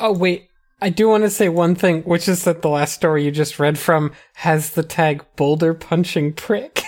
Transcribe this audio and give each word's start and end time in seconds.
Oh 0.00 0.12
wait, 0.12 0.48
I 0.80 0.90
do 0.90 1.08
want 1.08 1.24
to 1.24 1.30
say 1.30 1.48
one 1.48 1.74
thing, 1.74 2.02
which 2.02 2.28
is 2.28 2.44
that 2.44 2.62
the 2.62 2.68
last 2.68 2.94
story 2.94 3.24
you 3.24 3.30
just 3.30 3.58
read 3.58 3.78
from 3.78 4.12
has 4.34 4.70
the 4.70 4.84
tag 4.84 5.24
boulder 5.36 5.74
punching 5.74 6.34
prick. 6.34 6.82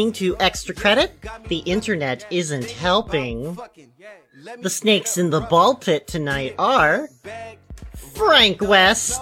listening 0.00 0.34
to 0.34 0.42
Extra 0.42 0.74
Credit. 0.74 1.12
The 1.48 1.58
internet 1.58 2.26
isn't 2.30 2.70
helping. 2.70 3.54
fucking, 3.54 3.92
yeah. 3.98 4.08
Let 4.42 4.56
me 4.58 4.62
The 4.62 4.70
snakes 4.70 5.18
in 5.18 5.28
the 5.28 5.40
ball 5.40 5.74
pit 5.74 6.06
tonight 6.06 6.54
are 6.58 7.08
Frank 8.14 8.62
West, 8.62 9.20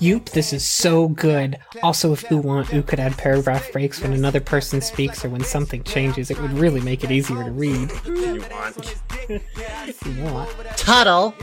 Yoop, 0.00 0.30
this 0.30 0.52
is 0.52 0.66
so 0.66 1.08
good. 1.08 1.58
Also, 1.82 2.12
if 2.12 2.30
you 2.30 2.36
want, 2.36 2.72
you 2.72 2.82
could 2.82 3.00
add 3.00 3.16
paragraph 3.16 3.72
breaks 3.72 4.02
when 4.02 4.12
another 4.12 4.40
person 4.40 4.80
speaks 4.80 5.24
or 5.24 5.30
when 5.30 5.42
something 5.42 5.82
changes. 5.84 6.30
It 6.30 6.40
would 6.40 6.52
really 6.52 6.80
make 6.80 7.02
it 7.02 7.10
easier 7.10 7.42
to 7.44 7.50
read. 7.50 7.90
you 8.04 8.42
want 8.50 8.98
If 9.28 10.06
you 10.06 10.24
want. 10.24 10.50
Tuttle, 10.76 11.34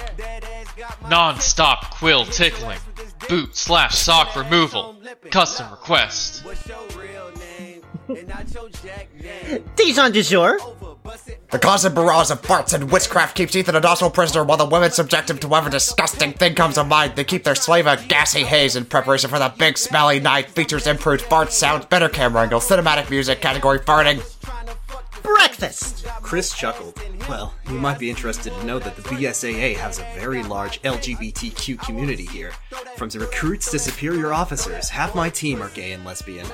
Non-stop 1.10 1.96
quill 1.96 2.26
tickling. 2.26 2.80
Boot 3.28 3.56
slash 3.56 3.96
sock 3.96 4.36
removal. 4.36 4.98
Custom 5.32 5.72
request. 5.72 6.44
Dijon 9.76 10.12
du 10.12 10.24
jour, 10.24 10.60
Over. 10.62 10.94
The 11.52 11.60
constant 11.60 11.96
barrage 11.96 12.32
of 12.32 12.42
farts 12.42 12.74
and 12.74 12.92
witchcraft 12.92 13.36
keeps 13.36 13.56
Ethan 13.56 13.76
a 13.76 13.82
docile 13.82 14.10
prisoner 14.10 14.44
while 14.44 14.58
the 14.58 14.66
women 14.66 14.92
subject 14.92 15.30
him 15.30 15.38
to 15.40 15.48
whatever 15.48 15.70
disgusting 15.70 16.34
thing 16.34 16.56
comes 16.56 16.76
to 16.76 16.84
mind. 16.84 17.16
They 17.16 17.24
keep 17.24 17.44
their 17.44 17.56
slave 17.56 17.88
a 17.88 17.98
gassy 18.08 18.44
haze 18.44 18.76
in 18.76 18.86
preparation 18.86 19.30
for 19.30 19.38
the 19.38 19.54
big 19.58 19.78
smelly 19.78 20.20
night. 20.20 20.50
Features 20.50 20.88
improved 20.88 21.24
fart 21.24 21.52
sounds, 21.52 21.86
better 21.86 22.10
camera 22.10 22.44
angle, 22.44 22.60
cinematic 22.60 23.10
music, 23.10 23.42
category 23.42 23.80
farting. 23.80 24.22
breakfast, 25.22 26.06
Chris 26.22 26.54
chuckled. 26.54 27.00
Well, 27.28 27.54
you 27.70 27.78
might 27.78 28.00
be 28.00 28.10
interested 28.10 28.54
to 28.54 28.66
know 28.66 28.80
that 28.80 28.96
the 28.96 29.02
BSAA 29.04 29.76
has 29.76 30.00
a 30.00 30.08
very 30.16 30.44
large 30.44 30.82
LGBTQ 30.82 31.80
community 31.80 32.26
here. 32.26 32.54
From 32.98 33.10
the 33.10 33.20
recruits 33.20 33.70
to 33.72 33.80
superior 33.80 34.34
officers, 34.34 34.90
half 34.90 35.16
my 35.16 35.30
team 35.30 35.62
are 35.62 35.70
gay 35.70 35.92
and 35.92 36.06
lesbian. 36.06 36.48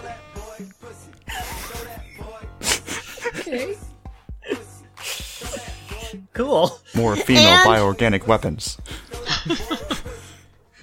cool. 6.34 6.80
More 6.96 7.16
female 7.16 7.48
And- 7.48 7.70
bioorganic 7.70 8.28
weapons. 8.28 8.78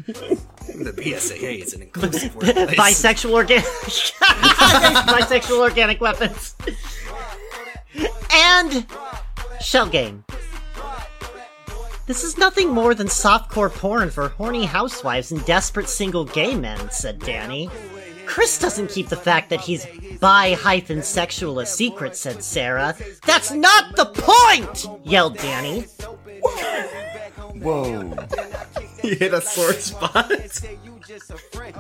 The 0.07 0.93
BSAA 0.93 1.63
is 1.65 1.75
an 1.75 1.83
inclusive 1.83 2.35
workplace. 2.37 2.79
Bisexual 2.79 3.33
organic, 3.33 3.65
bisexual 5.07 5.59
organic 5.59 6.01
weapons, 6.01 6.55
and 8.33 8.87
shell 9.61 9.87
game. 9.87 10.25
This 12.07 12.23
is 12.23 12.39
nothing 12.39 12.71
more 12.71 12.95
than 12.95 13.09
softcore 13.09 13.73
porn 13.73 14.11
for 14.11 14.29
horny 14.29 14.65
housewives 14.65 15.33
and 15.33 15.45
desperate 15.45 15.89
single 15.89 16.25
gay 16.25 16.55
men," 16.55 16.89
said 16.91 17.19
Danny. 17.21 17.69
Chris 18.27 18.59
doesn't 18.59 18.89
keep 18.91 19.09
the 19.09 19.17
fact 19.17 19.51
that 19.51 19.61
he's 19.61 19.87
bi 20.21 20.55
hyphen 20.55 21.03
sexual 21.03 21.61
a 21.61 21.67
secret," 21.67 22.17
said 22.17 22.43
Sarah. 22.43 22.95
That's 23.27 23.53
not 23.53 23.97
the 23.97 24.07
point! 24.07 24.87
yelled 25.05 25.39
Danny. 25.39 25.83
Whoa. 27.63 28.15
you 29.03 29.15
hit 29.15 29.33
a 29.33 29.41
sore 29.41 29.73
spot. 29.73 30.33
Say 30.51 30.79
you 30.85 31.01
just 31.07 31.31
a 31.31 31.39
friend. 31.39 31.75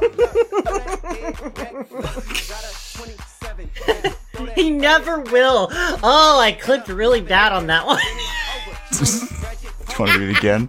He 4.55 4.71
never 4.71 5.21
will. 5.21 5.69
Oh, 5.71 6.39
I 6.41 6.53
clicked 6.53 6.89
really 6.89 7.21
bad 7.21 7.53
on 7.53 7.67
that 7.67 7.87
one. 7.87 8.01
Do 8.93 9.05
you 9.05 9.99
want 9.99 10.13
to 10.13 10.19
read 10.19 10.31
it 10.31 10.39
again? 10.39 10.69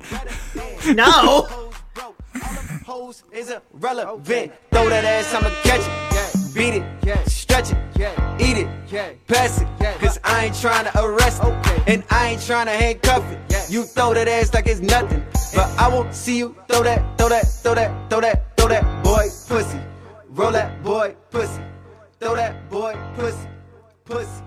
no. 0.96 1.48
Hoes 2.86 3.24
is 3.32 3.54
irrelevant. 3.74 4.54
Throw 4.72 4.90
that 4.90 5.04
ass, 5.04 5.34
I'ma 5.34 5.50
catch 5.64 5.82
it. 5.82 6.54
Beat 6.56 6.74
it, 6.76 7.30
stretch 7.30 7.72
it, 7.72 7.78
eat 8.40 8.58
it, 8.58 9.28
pass 9.28 9.62
it. 9.62 9.68
Cause 10.00 10.20
I 10.24 10.46
ain't 10.46 10.60
trying 10.60 10.86
to 10.86 11.04
arrest 11.04 11.42
it. 11.44 11.84
And 11.88 12.04
I 12.10 12.30
ain't 12.30 12.42
trying 12.42 12.66
to 12.66 12.72
handcuff 12.72 13.24
it. 13.32 13.70
You 13.70 13.84
throw 13.84 14.14
that 14.14 14.28
ass 14.28 14.54
like 14.54 14.68
it's 14.68 14.80
nothing. 14.80 15.24
But 15.56 15.70
I 15.78 15.88
won't 15.88 16.14
see 16.14 16.38
you 16.38 16.56
throw 16.68 16.84
that, 16.84 17.18
throw 17.18 17.30
that, 17.30 17.46
throw 17.46 17.76
that, 17.76 18.10
throw 18.10 18.22
that, 18.22 18.58
throw 18.58 18.68
that 18.70 19.04
boy 19.04 19.28
pussy. 19.48 19.80
Roll 20.38 20.52
that 20.52 20.84
boy 20.84 21.16
pussy. 21.32 21.62
Throw 22.20 22.36
that 22.36 22.70
boy 22.70 22.96
pussy. 23.16 23.48
Pussy. 24.06 24.44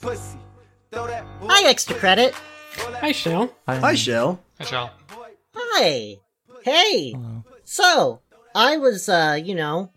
Pussy. 0.00 0.38
Throw 0.90 1.06
that 1.06 1.24
boy. 1.40 1.48
Hi, 1.50 1.68
extra 1.68 1.94
credit. 1.94 2.34
Hi, 3.00 3.12
Shell. 3.12 3.52
Hi, 3.66 3.94
Shell. 3.94 4.40
Hi, 4.58 4.64
Shell. 4.64 4.90
Hi. 5.54 6.16
Hey. 6.66 7.14
So, 7.62 8.22
I 8.52 8.76
was, 8.76 9.08
uh, 9.08 9.38
you 9.40 9.54
know, 9.54 9.92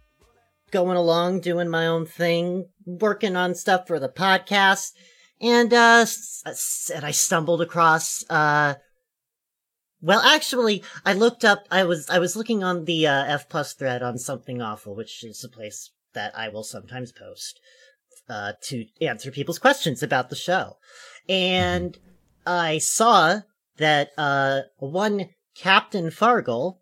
going 0.69 0.97
along, 0.97 1.40
doing 1.40 1.68
my 1.68 1.88
own 1.88 2.06
thing, 2.06 2.68
working 2.85 3.35
on 3.35 3.56
stuff 3.56 3.88
for 3.88 4.00
the 4.00 4.07
podcast, 4.07 4.91
and, 5.41 5.74
uh, 5.74 6.06
and 6.94 7.03
I 7.03 7.09
stumbled 7.09 7.63
across, 7.63 8.24
uh, 8.30 8.75
well, 10.00 10.19
actually, 10.19 10.84
I 11.03 11.13
looked 11.13 11.44
up, 11.44 11.63
I 11.72 11.85
was, 11.85 12.07
I 12.07 12.19
was 12.19 12.35
looking 12.35 12.63
on 12.63 12.86
the, 12.86 13.07
uh, 13.07 13.25
F 13.25 13.50
plus 13.50 13.74
thread 13.74 14.03
on 14.03 14.19
Something 14.19 14.62
Awful, 14.62 14.96
which 14.96 15.24
is 15.24 15.44
a 15.44 15.50
place 15.50 15.90
that 16.13 16.38
I 16.38 16.50
will 16.50 16.63
sometimes 16.63 17.12
post, 17.12 17.59
uh, 18.30 18.51
to 18.66 18.86
answer 19.01 19.31
people's 19.31 19.57
questions 19.57 20.03
about 20.03 20.30
the 20.30 20.36
show. 20.36 20.78
And 21.28 21.97
I 22.46 22.78
saw 22.78 23.40
that, 23.78 24.12
uh, 24.19 24.62
one 24.78 25.30
Captain 25.59 26.09
Fargle 26.09 26.77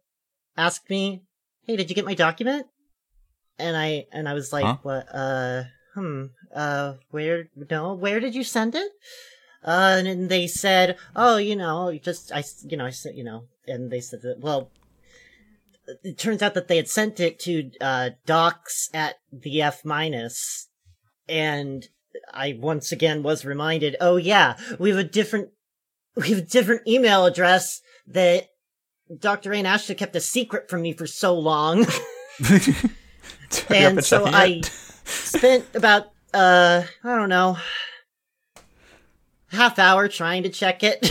asked 0.56 0.90
me, 0.90 1.24
"Hey, 1.66 1.76
did 1.76 1.90
you 1.90 1.96
get 1.96 2.06
my 2.06 2.14
document?" 2.14 2.68
And 3.58 3.76
I 3.76 4.06
and 4.12 4.30
I 4.30 4.34
was 4.34 4.54
like, 4.54 4.66
Huh? 4.66 4.78
"What? 4.84 5.08
Uh, 5.12 5.64
hmm. 5.96 6.26
Uh, 6.54 6.94
where? 7.10 7.50
No, 7.72 7.96
where 7.96 8.20
did 8.20 8.36
you 8.36 8.44
send 8.44 8.76
it?" 8.76 8.92
Uh, 9.64 10.04
and 10.06 10.30
they 10.30 10.46
said, 10.46 10.98
"Oh, 11.16 11.38
you 11.38 11.56
know, 11.56 11.98
just 11.98 12.32
I, 12.32 12.44
you 12.64 12.78
know, 12.78 12.86
I 12.86 12.92
said, 12.92 13.16
you 13.16 13.24
know," 13.24 13.46
and 13.66 13.92
they 13.92 14.00
said 14.02 14.22
that, 14.22 14.40
well. 14.40 14.72
It 16.04 16.18
turns 16.18 16.42
out 16.42 16.54
that 16.54 16.68
they 16.68 16.76
had 16.76 16.90
sent 16.90 17.22
it 17.22 17.40
to 17.40 17.72
uh, 17.80 18.10
docs 18.26 18.90
at 18.94 19.16
the 19.32 19.62
F 19.62 19.86
minus, 19.86 20.68
and 21.30 21.88
I 22.34 22.58
once 22.60 22.92
again 22.92 23.24
was 23.24 23.46
reminded, 23.46 23.96
oh 24.02 24.18
yeah, 24.18 24.58
we 24.78 24.90
have 24.90 25.00
a 25.00 25.04
different, 25.06 25.52
we 26.16 26.28
have 26.30 26.40
a 26.40 26.42
different 26.42 26.86
email 26.86 27.26
address 27.26 27.80
that 28.06 28.50
Dr. 29.20 29.52
Rain 29.52 29.66
Ashton 29.66 29.96
kept 29.96 30.16
a 30.16 30.22
secret 30.22 30.70
from 30.70 30.82
me 30.82 30.94
for 30.94 31.08
so 31.08 31.38
long. 31.38 31.86
and 33.70 34.04
so 34.04 34.26
I 34.26 34.62
spent 35.06 35.66
about, 35.74 36.12
uh, 36.34 36.84
I 37.04 37.16
don't 37.16 37.30
know, 37.30 37.58
half 39.52 39.80
hour 39.80 40.08
trying 40.08 40.44
to 40.44 40.50
check 40.50 40.84
it. 40.84 41.10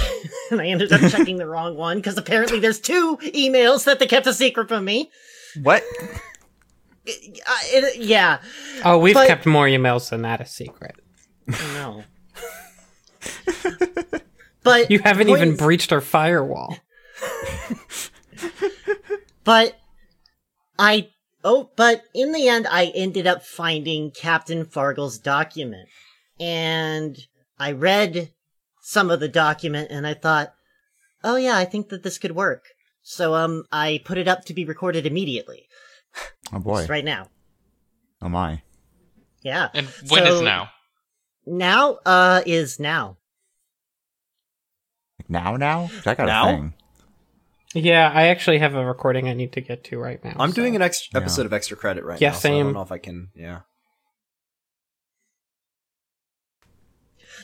and 0.51 0.61
I 0.61 0.67
ended 0.67 0.93
up 0.93 1.01
checking 1.11 1.37
the 1.39 1.47
wrong 1.47 1.77
one 1.77 1.97
because 1.97 2.19
apparently 2.19 2.61
there's 2.61 2.81
two 2.81 3.17
emails 3.23 3.85
that 3.85 3.99
they 3.99 4.07
kept 4.07 4.27
a 4.27 4.35
secret 4.35 4.69
from 4.69 4.85
me. 4.85 5.11
What? 5.63 5.83
Uh, 7.09 7.09
it, 7.09 7.97
yeah. 7.99 8.41
Oh, 8.85 8.99
we've 8.99 9.15
But- 9.15 9.29
kept 9.29 9.47
more 9.47 9.67
emails 9.67 10.11
than 10.11 10.23
that 10.23 10.41
a 10.41 10.47
secret. 10.47 10.97
No. 11.47 12.03
but 14.63 14.91
You 14.91 14.99
haven't 14.99 15.29
point 15.29 15.41
even 15.41 15.57
breached 15.57 15.93
our 15.93 16.01
firewall. 16.01 16.77
But 19.45 19.79
I 20.79 21.11
oh, 21.45 21.71
but 21.77 22.03
in 22.13 22.33
the 22.33 22.49
end, 22.49 22.67
I 22.69 22.87
ended 22.95 23.27
up 23.27 23.45
finding 23.45 24.11
Captain 24.11 24.65
Fargle's 24.65 25.19
document, 25.19 25.89
and 26.41 27.17
I 27.59 27.71
read 27.73 28.33
some 28.83 29.09
of 29.11 29.21
the 29.21 29.29
document, 29.29 29.89
and 29.93 30.05
I 30.07 30.15
thought, 30.15 30.53
oh 31.23 31.37
yeah, 31.37 31.57
I 31.57 31.65
think 31.65 31.91
that 31.91 32.03
this 32.03 32.19
could 32.19 32.33
work. 32.33 32.65
So 33.03 33.35
um, 33.37 33.63
I 33.71 34.01
put 34.05 34.19
it 34.19 34.27
up 34.27 34.45
to 34.47 34.55
be 34.55 34.65
recorded 34.65 35.07
immediately, 35.07 35.69
Oh 36.53 36.59
boy. 36.59 36.79
just 36.79 36.91
right 36.91 37.05
now. 37.05 37.29
Oh 38.21 38.29
my. 38.29 38.63
Yeah. 39.43 39.69
And 39.75 39.87
when 40.09 40.27
is 40.27 40.39
So- 40.41 40.45
now? 40.45 40.71
Now 41.47 41.99
uh 42.05 42.43
is 42.45 42.81
now. 42.81 43.19
now. 45.29 45.57
Now 45.57 45.89
I 46.05 46.15
got 46.17 46.27
Now? 46.27 46.49
a 46.49 46.53
thing. 46.53 46.75
Yeah, 47.77 48.11
I 48.15 48.29
actually 48.29 48.59
have 48.59 48.75
a 48.75 48.85
recording 48.85 49.29
I 49.29 49.35
need 49.35 49.53
to 49.53 49.61
get 49.61 49.85
to 49.85 49.99
right 49.99 50.23
now. 50.25 50.35
I'm 50.39 50.51
so- 50.51 50.57
doing 50.57 50.77
an 50.77 50.83
ex- 50.83 51.09
Yeah. 51.13 51.21
episode 51.21 51.47
of 51.47 51.53
Extra 51.53 51.77
Credit 51.77 52.05
right 52.05 52.21
Yeah, 52.21 52.31
now. 52.31 52.37
So 52.37 52.49
I 52.49 52.63
don't 52.63 52.73
know 52.73 52.83
if 52.83 52.91
I 52.93 52.99
can. 52.99 53.29
Yeah. 53.35 53.61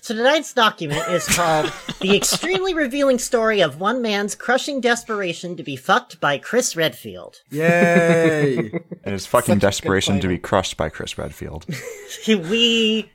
So 0.00 0.14
tonight's 0.16 0.52
document 0.52 1.06
is 1.10 1.26
called 1.28 1.70
The 2.00 2.16
Extremely 2.16 2.74
Revealing 2.84 3.18
Story 3.20 3.60
of 3.60 3.78
One 3.78 4.02
Man's 4.02 4.34
Crushing 4.34 4.80
Desperation 4.80 5.56
to 5.56 5.62
be 5.62 5.76
Fucked 5.76 6.18
by 6.18 6.38
Chris 6.38 6.74
Redfield. 6.74 7.36
Yay! 7.50 8.72
And 9.04 9.12
his 9.14 9.26
fucking 9.26 9.56
Such 9.56 9.60
desperation 9.62 10.20
to 10.20 10.28
be 10.28 10.38
crushed 10.38 10.76
by 10.76 10.88
Chris 10.88 11.18
Redfield. 11.18 11.66
we 12.28 13.10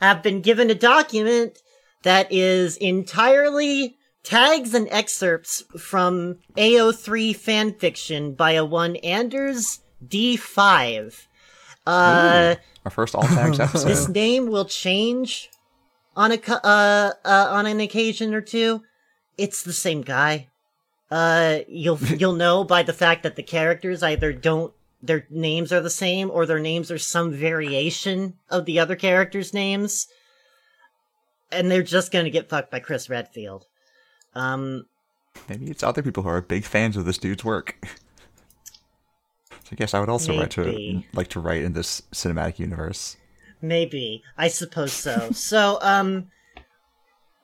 have 0.00 0.22
been 0.22 0.40
given 0.40 0.70
a 0.70 0.74
document 0.74 1.58
that 2.04 2.30
is 2.32 2.76
entirely 2.76 3.96
tags 4.22 4.74
and 4.74 4.88
excerpts 4.90 5.62
from 5.78 6.38
AO3 6.56 7.36
fanfiction 7.36 8.36
by 8.36 8.52
a 8.52 8.64
one 8.64 8.96
Anders 8.96 9.80
D5. 10.06 11.26
Uh, 11.86 12.56
Our 12.84 12.90
first 12.90 13.14
all 13.14 13.22
tags 13.22 13.60
episode. 13.60 13.88
this 13.88 14.08
name 14.08 14.50
will 14.50 14.64
change 14.66 15.50
on 16.16 16.32
a 16.32 16.40
uh, 16.50 17.12
uh 17.24 17.46
on 17.50 17.66
an 17.66 17.80
occasion 17.80 18.34
or 18.34 18.40
two. 18.40 18.82
It's 19.38 19.62
the 19.62 19.72
same 19.72 20.02
guy. 20.02 20.48
Uh, 21.10 21.60
you'll 21.68 21.98
you'll 22.18 22.34
know 22.34 22.64
by 22.64 22.82
the 22.82 22.92
fact 22.92 23.22
that 23.22 23.36
the 23.36 23.42
characters 23.42 24.02
either 24.02 24.32
don't 24.32 24.72
their 25.02 25.26
names 25.30 25.72
are 25.72 25.80
the 25.80 25.90
same 25.90 26.30
or 26.30 26.44
their 26.44 26.60
names 26.60 26.90
are 26.90 26.98
some 26.98 27.32
variation 27.32 28.34
of 28.50 28.66
the 28.66 28.78
other 28.78 28.96
characters' 28.96 29.54
names, 29.54 30.06
and 31.50 31.70
they're 31.70 31.82
just 31.82 32.12
gonna 32.12 32.30
get 32.30 32.50
fucked 32.50 32.70
by 32.70 32.80
Chris 32.80 33.08
Redfield. 33.08 33.66
Um, 34.34 34.86
Maybe 35.48 35.70
it's 35.70 35.82
other 35.82 36.02
people 36.02 36.22
who 36.22 36.28
are 36.28 36.40
big 36.40 36.64
fans 36.64 36.96
of 36.96 37.04
this 37.04 37.18
dude's 37.18 37.44
work. 37.44 37.76
So 39.64 39.74
I 39.74 39.76
guess 39.76 39.94
I 39.94 40.00
would 40.00 40.08
also 40.08 40.36
write 40.36 40.50
to 40.52 41.02
like 41.12 41.28
to 41.28 41.38
write 41.38 41.62
in 41.62 41.74
this 41.74 42.02
cinematic 42.12 42.58
universe. 42.58 43.16
Maybe. 43.62 44.24
I 44.36 44.48
suppose 44.48 44.92
so. 44.92 45.30
so, 45.30 45.78
um, 45.80 46.26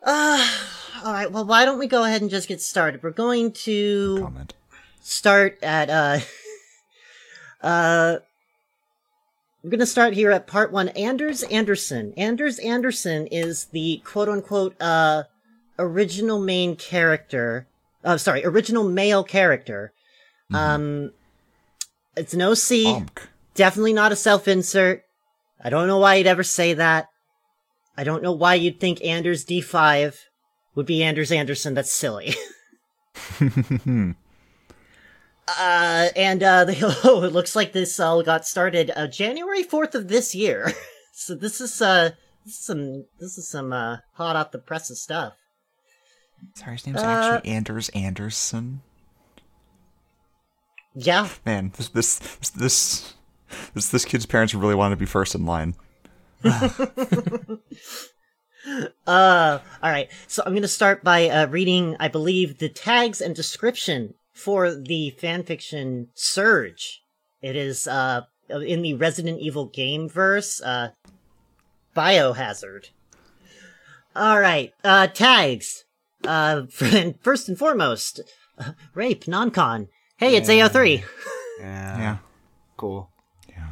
uh, 0.03 0.49
alright, 1.05 1.31
well, 1.31 1.45
why 1.45 1.65
don't 1.65 1.79
we 1.79 1.87
go 1.87 2.03
ahead 2.03 2.23
and 2.23 2.31
just 2.31 2.49
get 2.49 2.61
started? 2.61 3.03
We're 3.03 3.11
going 3.11 3.53
to 3.53 4.19
Comment. 4.23 4.55
start 5.01 5.63
at, 5.63 5.89
uh, 5.89 6.19
uh, 7.63 8.17
we're 9.63 9.71
gonna 9.71 9.87
start 9.87 10.15
here 10.15 10.33
at 10.33 10.49
part 10.49 10.73
one. 10.73 10.89
Anders 10.91 11.45
Anderson. 11.45 12.13
Anders 12.17 12.59
Anderson 12.59 13.29
is 13.29 13.67
the 13.67 14.01
quote 14.05 14.29
unquote, 14.29 14.75
uh, 14.81 15.25
original 15.79 16.41
main 16.41 16.77
character. 16.77 17.67
Uh, 18.05 18.17
sorry, 18.17 18.45
original 18.45 18.85
male 18.85 19.25
character. 19.25 19.93
Um, 20.55 21.13
it's 22.17 22.35
an 22.35 22.43
OC. 22.43 23.05
Definitely 23.55 23.93
not 23.93 24.13
a 24.13 24.17
self 24.17 24.47
insert. 24.49 25.03
I 25.63 25.71
don't 25.71 25.89
know 25.89 25.99
why 25.99 26.17
you'd 26.17 26.27
ever 26.27 26.43
say 26.43 26.75
that. 26.75 27.09
I 27.97 28.05
don't 28.05 28.23
know 28.23 28.33
why 28.33 28.55
you'd 28.55 28.79
think 28.79 29.03
Anders 29.03 29.45
D5 29.45 30.17
would 30.75 30.87
be 30.87 31.03
Anders 31.03 31.33
Anderson. 31.33 31.75
That's 31.75 31.93
silly. 31.93 32.35
uh, 33.41 34.15
and, 35.49 36.43
uh, 36.43 36.65
the, 36.65 37.01
oh, 37.05 37.25
it 37.25 37.33
looks 37.33 37.57
like 37.57 37.73
this 37.73 37.99
all 37.99 38.23
got 38.23 38.47
started, 38.47 38.93
uh, 38.95 39.07
January 39.07 39.65
4th 39.65 39.95
of 39.95 40.09
this 40.09 40.35
year. 40.35 40.73
so 41.13 41.35
this 41.35 41.61
is, 41.61 41.81
uh, 41.81 42.11
this 42.45 42.55
is 42.55 42.61
some, 42.61 43.07
this 43.19 43.39
is 43.39 43.49
some, 43.49 43.73
uh, 43.73 43.99
hot 44.13 44.37
off 44.37 44.53
the 44.53 44.59
presses 44.59 45.01
stuff. 45.01 45.33
Sorry, 46.55 46.73
his 46.73 46.87
name's 46.87 47.03
Uh, 47.03 47.07
actually 47.07 47.51
Anders 47.51 47.89
Anderson. 47.91 48.83
Yeah. 50.95 51.29
Man, 51.45 51.73
this 51.77 51.89
this 51.89 52.19
this 52.57 53.15
this 53.75 53.91
this 53.91 54.05
kid's 54.05 54.27
parents 54.27 54.55
really 54.55 54.75
wanted 54.75 54.95
to 54.95 54.99
be 54.99 55.07
first 55.07 55.35
in 55.35 55.45
line. 55.47 55.75
Uh, 59.07 59.61
all 59.81 59.91
right. 59.91 60.11
So 60.27 60.43
I'm 60.45 60.51
going 60.51 60.63
to 60.63 60.69
start 60.69 61.05
by 61.05 61.29
uh, 61.29 61.47
reading, 61.47 61.97
I 62.01 62.09
believe, 62.09 62.59
the 62.59 62.69
tags 62.69 63.21
and 63.21 63.33
description 63.33 64.15
for 64.33 64.75
the 64.75 65.15
fanfiction 65.23 66.09
Surge. 66.15 67.01
It 67.41 67.55
is 67.55 67.87
uh 67.87 68.23
in 68.51 68.83
the 68.83 68.95
Resident 68.95 69.41
Evil 69.41 69.67
game 69.67 70.09
verse, 70.09 70.61
uh, 70.63 70.91
Biohazard. 71.97 72.91
All 74.17 74.41
right. 74.41 74.73
Uh, 74.83 75.07
tags. 75.07 75.85
Uh, 76.27 76.67
first 77.23 77.49
and 77.49 77.59
foremost, 77.59 78.21
uh, 78.59 78.73
rape 78.95 79.27
non-con. 79.29 79.89
Hey, 80.19 80.37
it's 80.37 80.49
AO3. 80.49 81.03
Yeah. 81.61 81.99
Yeah. 81.99 82.17
Cool. 82.77 83.11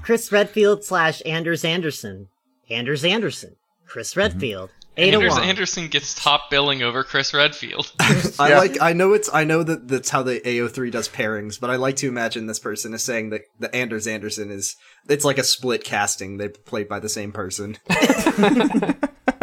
Chris 0.02 0.30
Redfield 0.30 0.84
slash 0.84 1.22
Anders 1.24 1.64
Anderson. 1.64 2.28
Anders 2.70 3.04
Anderson. 3.04 3.56
Chris 3.86 4.16
Redfield. 4.16 4.70
Ada 4.96 5.16
Anders 5.16 5.38
Anderson 5.38 5.88
gets 5.88 6.14
top 6.14 6.50
billing 6.50 6.82
over 6.82 7.02
Chris 7.02 7.34
Redfield. 7.34 7.90
I 8.38 8.48
Yeah. 8.50 8.58
like. 8.58 8.80
I 8.80 8.92
know 8.92 9.12
it's. 9.12 9.28
I 9.32 9.44
know 9.44 9.62
that 9.62 9.88
that's 9.88 10.10
how 10.10 10.22
the 10.22 10.40
AO3 10.40 10.90
does 10.92 11.08
pairings, 11.08 11.58
but 11.58 11.68
I 11.70 11.76
like 11.76 11.96
to 11.96 12.08
imagine 12.08 12.46
this 12.46 12.60
person 12.60 12.94
is 12.94 13.02
saying 13.02 13.30
that 13.30 13.42
the 13.58 13.74
Anders 13.74 14.06
Anderson 14.06 14.50
is. 14.50 14.76
It's 15.08 15.24
like 15.24 15.38
a 15.38 15.42
split 15.44 15.82
casting. 15.84 16.36
They 16.36 16.48
played 16.48 16.88
by 16.88 17.00
the 17.00 17.08
same 17.08 17.32
person. 17.32 17.76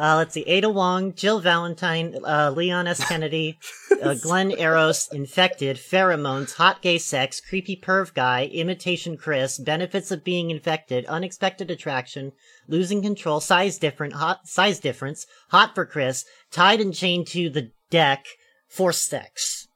Uh, 0.00 0.16
let's 0.16 0.32
see. 0.32 0.44
Ada 0.46 0.70
Wong, 0.70 1.12
Jill 1.12 1.40
Valentine, 1.40 2.16
uh, 2.24 2.50
Leon 2.56 2.86
S. 2.86 3.06
Kennedy, 3.06 3.58
uh, 4.02 4.14
Glenn 4.22 4.50
Arias, 4.58 5.10
Infected, 5.12 5.76
Pheromones, 5.76 6.54
Hot 6.54 6.80
Gay 6.80 6.96
Sex, 6.96 7.38
Creepy 7.38 7.76
Perv 7.76 8.14
Guy, 8.14 8.46
Imitation 8.46 9.18
Chris, 9.18 9.58
Benefits 9.58 10.10
of 10.10 10.24
Being 10.24 10.50
Infected, 10.50 11.04
Unexpected 11.04 11.70
Attraction, 11.70 12.32
Losing 12.66 13.02
Control, 13.02 13.40
Size 13.40 13.76
Different, 13.76 14.14
Hot 14.14 14.48
Size 14.48 14.80
Difference, 14.80 15.26
Hot 15.50 15.74
for 15.74 15.84
Chris, 15.84 16.24
Tied 16.50 16.80
and 16.80 16.94
Chained 16.94 17.26
to 17.26 17.50
the 17.50 17.70
Deck, 17.90 18.24
Force 18.68 19.02
Sex. 19.02 19.68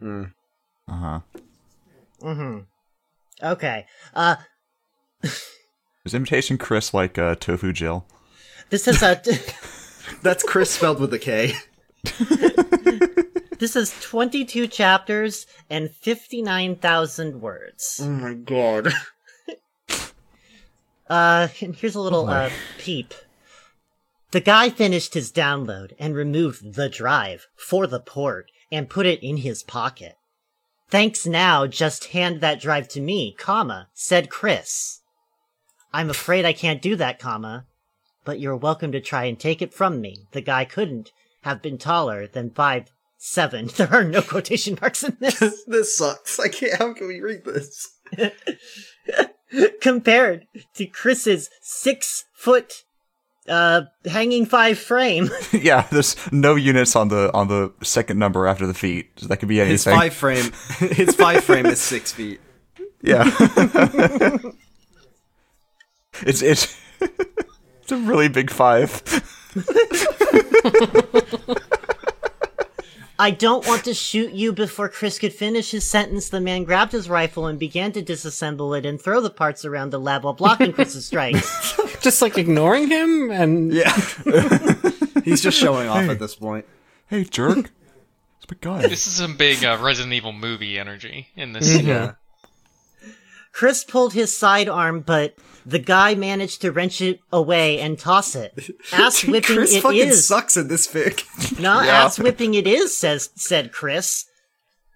Hmm. 0.00 0.24
Uh 0.88 0.96
huh. 0.96 1.20
Mm-hmm. 2.20 3.46
Okay. 3.46 3.86
Uh, 4.12 4.36
Is 6.04 6.14
imitation 6.14 6.58
Chris 6.58 6.92
like 6.92 7.16
uh, 7.16 7.36
tofu 7.36 7.72
Jill? 7.72 8.04
This 8.70 8.88
is 8.88 9.02
a. 9.02 9.20
That's 10.22 10.42
Chris 10.42 10.70
spelled 10.70 11.00
with 11.00 11.12
a 11.14 11.18
K. 11.18 11.54
This 13.58 13.74
is 13.74 13.92
22 14.02 14.68
chapters 14.68 15.46
and 15.68 15.90
59,000 15.90 17.40
words. 17.40 18.00
Oh 18.02 18.08
my 18.08 18.34
god. 18.34 18.92
Uh, 21.10 21.48
and 21.62 21.74
here's 21.74 21.94
a 21.94 22.00
little, 22.02 22.28
uh, 22.28 22.50
peep. 22.76 23.14
The 24.32 24.42
guy 24.42 24.68
finished 24.68 25.14
his 25.14 25.32
download 25.32 25.94
and 25.98 26.14
removed 26.14 26.74
the 26.74 26.90
drive 26.90 27.46
for 27.56 27.86
the 27.86 27.98
port 27.98 28.50
and 28.70 28.90
put 28.90 29.06
it 29.06 29.22
in 29.22 29.38
his 29.38 29.62
pocket. 29.62 30.18
Thanks 30.90 31.24
now, 31.24 31.66
just 31.66 32.08
hand 32.08 32.42
that 32.42 32.60
drive 32.60 32.88
to 32.88 33.00
me, 33.00 33.34
comma, 33.38 33.88
said 33.94 34.28
Chris. 34.28 35.00
I'm 35.94 36.10
afraid 36.10 36.44
I 36.44 36.52
can't 36.52 36.82
do 36.82 36.94
that, 36.96 37.18
comma, 37.18 37.64
but 38.28 38.40
you're 38.40 38.54
welcome 38.54 38.92
to 38.92 39.00
try 39.00 39.24
and 39.24 39.40
take 39.40 39.62
it 39.62 39.72
from 39.72 40.02
me. 40.02 40.26
The 40.32 40.42
guy 40.42 40.66
couldn't 40.66 41.12
have 41.44 41.62
been 41.62 41.78
taller 41.78 42.26
than 42.26 42.50
five 42.50 42.90
seven. 43.16 43.70
There 43.76 43.90
are 43.90 44.04
no 44.04 44.20
quotation 44.20 44.76
marks 44.78 45.02
in 45.02 45.16
this. 45.18 45.64
this 45.66 45.96
sucks. 45.96 46.38
I 46.38 46.48
can't. 46.48 46.74
How 46.74 46.92
can 46.92 47.08
we 47.08 47.22
read 47.22 47.46
this? 47.46 47.88
compared 49.80 50.46
to 50.74 50.84
Chris's 50.84 51.48
six 51.62 52.26
foot 52.34 52.84
uh 53.48 53.84
hanging 54.04 54.44
five 54.44 54.78
frame. 54.78 55.30
yeah, 55.52 55.86
there's 55.90 56.14
no 56.30 56.54
units 56.54 56.94
on 56.96 57.08
the 57.08 57.32
on 57.32 57.48
the 57.48 57.72
second 57.82 58.18
number 58.18 58.46
after 58.46 58.66
the 58.66 58.74
feet. 58.74 59.08
So 59.16 59.28
that 59.28 59.38
could 59.38 59.48
be 59.48 59.62
anything. 59.62 59.72
His 59.72 59.84
five 59.84 60.12
frame. 60.12 60.52
His 60.80 61.14
five 61.14 61.44
frame 61.44 61.64
is 61.64 61.80
six 61.80 62.12
feet. 62.12 62.42
Yeah. 63.00 63.24
it's 66.26 66.42
it's 66.42 66.78
it's 67.88 67.92
a 67.92 67.96
really 67.96 68.28
big 68.28 68.50
five. 68.50 69.02
I 73.18 73.30
don't 73.30 73.66
want 73.66 73.84
to 73.84 73.94
shoot 73.94 74.32
you 74.32 74.52
before 74.52 74.90
Chris 74.90 75.18
could 75.18 75.32
finish 75.32 75.70
his 75.70 75.88
sentence. 75.88 76.28
The 76.28 76.40
man 76.40 76.64
grabbed 76.64 76.92
his 76.92 77.08
rifle 77.08 77.46
and 77.46 77.58
began 77.58 77.92
to 77.92 78.02
disassemble 78.02 78.78
it 78.78 78.84
and 78.84 79.00
throw 79.00 79.22
the 79.22 79.30
parts 79.30 79.64
around 79.64 79.88
the 79.90 79.98
lab 79.98 80.24
while 80.24 80.34
blocking 80.34 80.72
Chris's 80.74 81.06
strikes. 81.06 81.80
Just 82.02 82.20
like 82.20 82.36
ignoring 82.36 82.88
him 82.88 83.30
and 83.30 83.72
Yeah. 83.72 83.92
He's 85.24 85.42
just 85.42 85.58
showing 85.58 85.88
off 85.88 86.08
at 86.10 86.18
this 86.18 86.34
point. 86.36 86.64
Hey, 87.06 87.24
jerk. 87.24 87.70
It's 88.40 88.50
my 88.50 88.56
gun. 88.60 88.82
this 88.82 89.06
is 89.06 89.14
some 89.14 89.36
big 89.36 89.64
uh, 89.64 89.78
Resident 89.80 90.12
Evil 90.12 90.32
movie 90.32 90.78
energy 90.78 91.28
in 91.36 91.52
this. 91.52 91.80
Yeah. 91.82 92.12
Chris 93.58 93.82
pulled 93.82 94.12
his 94.12 94.36
sidearm, 94.36 95.00
but 95.00 95.34
the 95.66 95.80
guy 95.80 96.14
managed 96.14 96.60
to 96.60 96.70
wrench 96.70 97.00
it 97.00 97.18
away 97.32 97.80
and 97.80 97.98
toss 97.98 98.36
it. 98.36 98.56
Ass 98.92 99.24
whipping 99.24 99.56
Chris 99.56 99.74
it 99.74 99.82
fucking 99.82 99.98
is. 99.98 100.28
sucks 100.28 100.56
in 100.56 100.68
this 100.68 100.86
fic. 100.86 101.24
No, 101.58 101.80
ass 101.80 102.20
whipping 102.20 102.54
it 102.54 102.68
is, 102.68 102.96
says 102.96 103.30
said 103.34 103.72
Chris. 103.72 104.26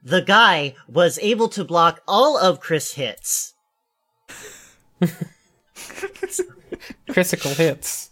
The 0.05 0.23
guy 0.23 0.77
was 0.87 1.19
able 1.19 1.49
to 1.49 1.65
block 1.65 2.03
all 2.07 2.39
of 2.39 2.61
Chris' 2.61 2.95
hits. 2.95 3.55
Critical 7.11 7.51
hits. 7.51 8.11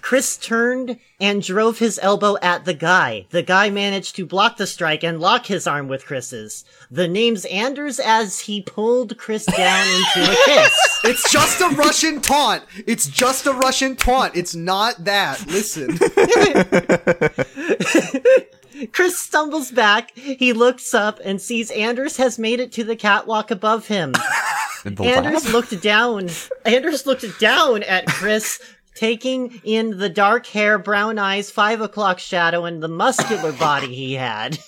Chris 0.00 0.36
turned 0.36 0.98
and 1.20 1.42
drove 1.42 1.78
his 1.78 1.98
elbow 2.02 2.36
at 2.42 2.64
the 2.64 2.74
guy. 2.74 3.26
The 3.30 3.42
guy 3.42 3.70
managed 3.70 4.16
to 4.16 4.26
block 4.26 4.56
the 4.56 4.66
strike 4.66 5.02
and 5.02 5.20
lock 5.20 5.46
his 5.46 5.66
arm 5.66 5.88
with 5.88 6.06
Chris's. 6.06 6.64
The 6.90 7.08
name's 7.08 7.44
Anders 7.46 7.98
as 7.98 8.40
he 8.40 8.62
pulled 8.62 9.16
Chris 9.18 9.46
down 9.46 9.86
into 9.86 10.32
a 10.32 10.36
kiss. 10.44 11.00
It's 11.04 11.32
just 11.32 11.60
a 11.60 11.68
Russian 11.70 12.20
taunt. 12.20 12.62
It's 12.86 13.06
just 13.08 13.46
a 13.46 13.52
Russian 13.52 13.96
taunt. 13.96 14.36
It's 14.36 14.54
not 14.54 15.04
that. 15.04 15.44
Listen. 15.46 15.98
Chris 18.92 19.18
stumbles 19.18 19.70
back. 19.70 20.16
He 20.16 20.52
looks 20.52 20.94
up 20.94 21.20
and 21.24 21.40
sees 21.40 21.70
Anders 21.70 22.16
has 22.16 22.38
made 22.38 22.60
it 22.60 22.72
to 22.72 22.84
the 22.84 22.96
catwalk 22.96 23.50
above 23.50 23.86
him. 23.86 24.12
Anders 25.00 25.44
lab? 25.46 25.54
looked 25.54 25.82
down. 25.82 26.28
Anders 26.64 27.06
looked 27.06 27.38
down 27.38 27.82
at 27.84 28.06
Chris, 28.06 28.60
taking 28.94 29.60
in 29.64 29.98
the 29.98 30.08
dark 30.08 30.46
hair, 30.46 30.78
brown 30.78 31.18
eyes, 31.18 31.50
five 31.50 31.80
o'clock 31.80 32.18
shadow, 32.18 32.64
and 32.64 32.82
the 32.82 32.88
muscular 32.88 33.52
body 33.52 33.94
he 33.94 34.14
had. 34.14 34.58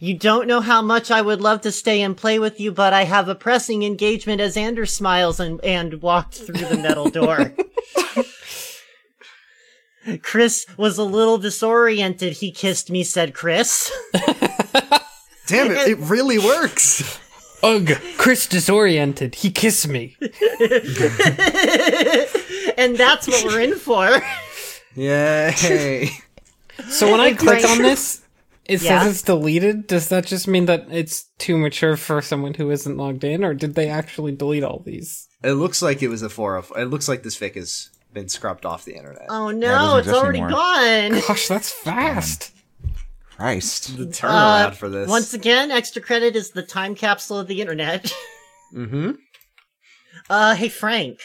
You 0.00 0.14
don't 0.14 0.46
know 0.46 0.60
how 0.60 0.82
much 0.82 1.10
I 1.10 1.22
would 1.22 1.40
love 1.40 1.62
to 1.62 1.72
stay 1.72 2.02
and 2.02 2.16
play 2.16 2.38
with 2.38 2.60
you, 2.60 2.70
but 2.72 2.92
I 2.92 3.04
have 3.04 3.28
a 3.28 3.34
pressing 3.34 3.82
engagement 3.82 4.40
as 4.40 4.56
Anders 4.56 4.92
smiles 4.92 5.40
and, 5.40 5.62
and 5.64 6.00
walked 6.02 6.34
through 6.34 6.66
the 6.66 6.76
metal 6.76 7.10
door. 7.10 7.52
Chris 10.22 10.66
was 10.76 10.98
a 10.98 11.04
little 11.04 11.38
disoriented. 11.38 12.34
He 12.34 12.50
kissed 12.50 12.90
me, 12.90 13.04
said 13.04 13.34
Chris. 13.34 13.92
Damn 15.46 15.70
it, 15.70 15.88
it 15.88 15.98
really 15.98 16.38
works. 16.38 17.20
Ugh, 17.62 17.88
Chris 18.16 18.46
disoriented. 18.46 19.34
He 19.36 19.50
kissed 19.50 19.88
me. 19.88 20.16
and 22.76 22.96
that's 22.96 23.26
what 23.28 23.44
we're 23.44 23.60
in 23.60 23.74
for. 23.76 24.20
Yay. 24.94 26.08
So 26.88 27.10
when 27.10 27.20
I 27.20 27.34
click 27.34 27.64
on 27.68 27.78
this, 27.82 28.22
it 28.66 28.80
Yeah. 28.82 29.02
says 29.02 29.12
it's 29.12 29.22
deleted. 29.22 29.86
Does 29.86 30.08
that 30.08 30.26
just 30.26 30.46
mean 30.46 30.66
that 30.66 30.86
it's 30.90 31.24
too 31.38 31.56
mature 31.58 31.96
for 31.96 32.22
someone 32.22 32.54
who 32.54 32.70
isn't 32.70 32.96
logged 32.96 33.24
in, 33.24 33.42
or 33.44 33.54
did 33.54 33.74
they 33.74 33.88
actually 33.88 34.32
delete 34.32 34.62
all 34.62 34.82
these? 34.84 35.26
It 35.42 35.52
looks 35.52 35.82
like 35.82 36.02
it 36.02 36.08
was 36.08 36.22
a 36.22 36.28
404. 36.28 36.78
It 36.82 36.86
looks 36.86 37.08
like 37.08 37.22
this 37.22 37.36
fic 37.38 37.54
has 37.56 37.90
been 38.12 38.28
scrubbed 38.28 38.64
off 38.66 38.84
the 38.84 38.94
internet. 38.96 39.26
Oh 39.28 39.48
Yeah, 39.50 39.56
it 39.56 39.60
no, 39.60 39.96
it's 39.98 40.08
already 40.08 40.38
anymore. 40.40 40.50
gone. 40.58 41.20
Gosh, 41.26 41.48
that's 41.48 41.70
fast. 41.72 42.52
Christ. 43.38 43.96
The 43.96 44.06
turnaround 44.06 44.66
Uh, 44.66 44.70
for 44.72 44.88
this. 44.88 45.08
Once 45.08 45.32
again, 45.32 45.70
extra 45.70 46.02
credit 46.02 46.34
is 46.36 46.50
the 46.50 46.62
time 46.62 46.94
capsule 46.94 47.38
of 47.38 47.46
the 47.46 47.60
internet. 47.60 48.12
mm-hmm. 48.74 49.12
Uh, 50.28 50.54
hey 50.54 50.68
Frank. 50.68 51.20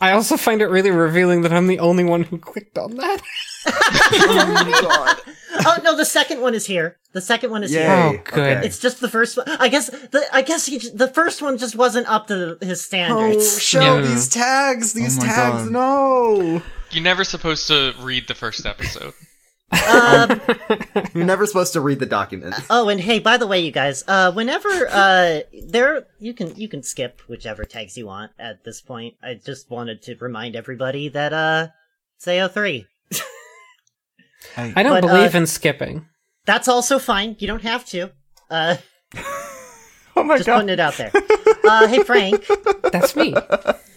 I 0.00 0.12
also 0.12 0.36
find 0.36 0.60
it 0.62 0.66
really 0.66 0.90
revealing 0.90 1.42
that 1.42 1.52
I'm 1.52 1.66
the 1.66 1.78
only 1.78 2.04
one 2.04 2.22
who 2.22 2.38
clicked 2.38 2.78
on 2.78 2.96
that. 2.96 3.20
Oh 5.68 5.78
no, 5.82 5.96
the 5.96 6.04
second 6.04 6.42
one 6.42 6.54
is 6.54 6.66
here. 6.66 6.98
The 7.12 7.20
second 7.22 7.50
one 7.50 7.64
is 7.64 7.72
Yay. 7.72 7.80
here. 7.82 7.90
Oh, 7.90 8.18
good. 8.30 8.64
It's 8.64 8.78
just 8.78 9.00
the 9.00 9.08
first 9.08 9.36
one. 9.38 9.48
I 9.58 9.68
guess 9.68 9.88
the 9.88 10.22
I 10.32 10.42
guess 10.42 10.66
he, 10.66 10.78
the 10.90 11.08
first 11.08 11.40
one 11.40 11.56
just 11.56 11.74
wasn't 11.74 12.06
up 12.08 12.26
to 12.28 12.58
his 12.60 12.80
Oh, 12.80 12.84
standards. 12.84 13.62
show 13.62 13.80
Yeah. 13.80 14.00
these 14.02 14.28
tags. 14.28 14.92
These 14.92 15.18
Oh 15.18 15.22
tags. 15.22 15.62
God. 15.64 15.70
No. 15.72 16.62
You're 16.90 17.02
never 17.02 17.24
supposed 17.24 17.66
to 17.68 17.94
read 18.00 18.28
the 18.28 18.34
first 18.34 18.66
episode. 18.66 19.14
Um, 19.72 20.40
You're 21.14 21.24
never 21.24 21.44
supposed 21.46 21.72
to 21.74 21.80
read 21.80 21.98
the 21.98 22.06
document. 22.06 22.54
oh, 22.70 22.88
and 22.88 23.00
hey, 23.00 23.18
by 23.18 23.36
the 23.36 23.46
way, 23.46 23.60
you 23.60 23.72
guys, 23.72 24.04
uh, 24.06 24.32
whenever 24.32 24.68
uh, 24.90 25.40
there 25.66 26.06
you 26.20 26.34
can 26.34 26.54
you 26.56 26.68
can 26.68 26.82
skip 26.82 27.20
whichever 27.28 27.64
tags 27.64 27.96
you 27.96 28.06
want 28.06 28.32
at 28.38 28.64
this 28.64 28.80
point. 28.80 29.14
I 29.22 29.34
just 29.34 29.68
wanted 29.70 30.02
to 30.02 30.14
remind 30.16 30.54
everybody 30.56 31.08
that 31.10 31.32
uh, 31.32 31.68
it's 32.16 32.26
AO3. 32.26 32.86
I 34.56 34.82
don't 34.82 35.00
But, 35.00 35.08
believe 35.08 35.34
uh, 35.34 35.38
in 35.38 35.46
skipping. 35.46 36.06
That's 36.44 36.68
also 36.68 36.98
fine. 36.98 37.34
You 37.40 37.48
don't 37.48 37.62
have 37.62 37.84
to. 37.86 38.12
Uh, 38.50 38.76
Oh 40.18 40.22
my 40.22 40.38
god! 40.38 40.44
just 40.44 40.48
putting 40.48 40.68
it 40.70 40.80
out 40.80 40.94
there. 40.94 41.10
Uh, 41.62 41.86
hey 41.88 42.02
Frank, 42.02 42.46
That's 42.90 43.14
me. 43.16 43.34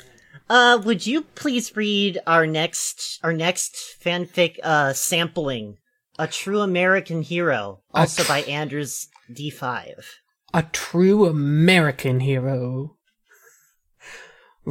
uh, 0.50 0.82
would 0.84 1.06
you 1.06 1.22
please 1.22 1.76
read 1.76 2.20
our 2.26 2.48
next 2.48 3.20
our 3.24 3.34
next 3.34 3.76
fanfic 4.04 4.58
uh 4.64 4.94
sampling, 4.94 5.78
a 6.18 6.28
true 6.28 6.62
American 6.62 7.22
hero, 7.22 7.82
also 7.94 8.24
by 8.24 8.42
Anders 8.42 9.08
D5. 9.32 10.04
A 10.54 10.64
true 10.64 11.26
American 11.28 12.22
hero. 12.22 12.96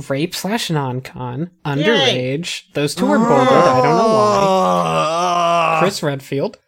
Rape 0.08 0.34
slash 0.34 0.70
non-con, 0.70 1.50
underage. 1.64 2.72
Those 2.74 2.94
two 2.94 3.06
are 3.06 3.18
bolded. 3.18 3.52
I 3.52 3.80
don't 3.82 3.96
know 3.96 4.06
why. 4.06 5.76
Chris 5.80 6.02
Redfield, 6.02 6.58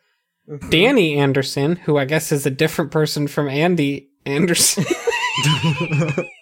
Danny 0.69 1.17
Anderson, 1.17 1.77
who 1.77 1.97
I 1.97 2.07
guess 2.07 2.33
is 2.33 2.47
a 2.47 2.51
different 2.51 2.91
person 2.91 3.29
from 3.29 3.49
Andy 3.49 4.11
Anderson. 4.25 4.85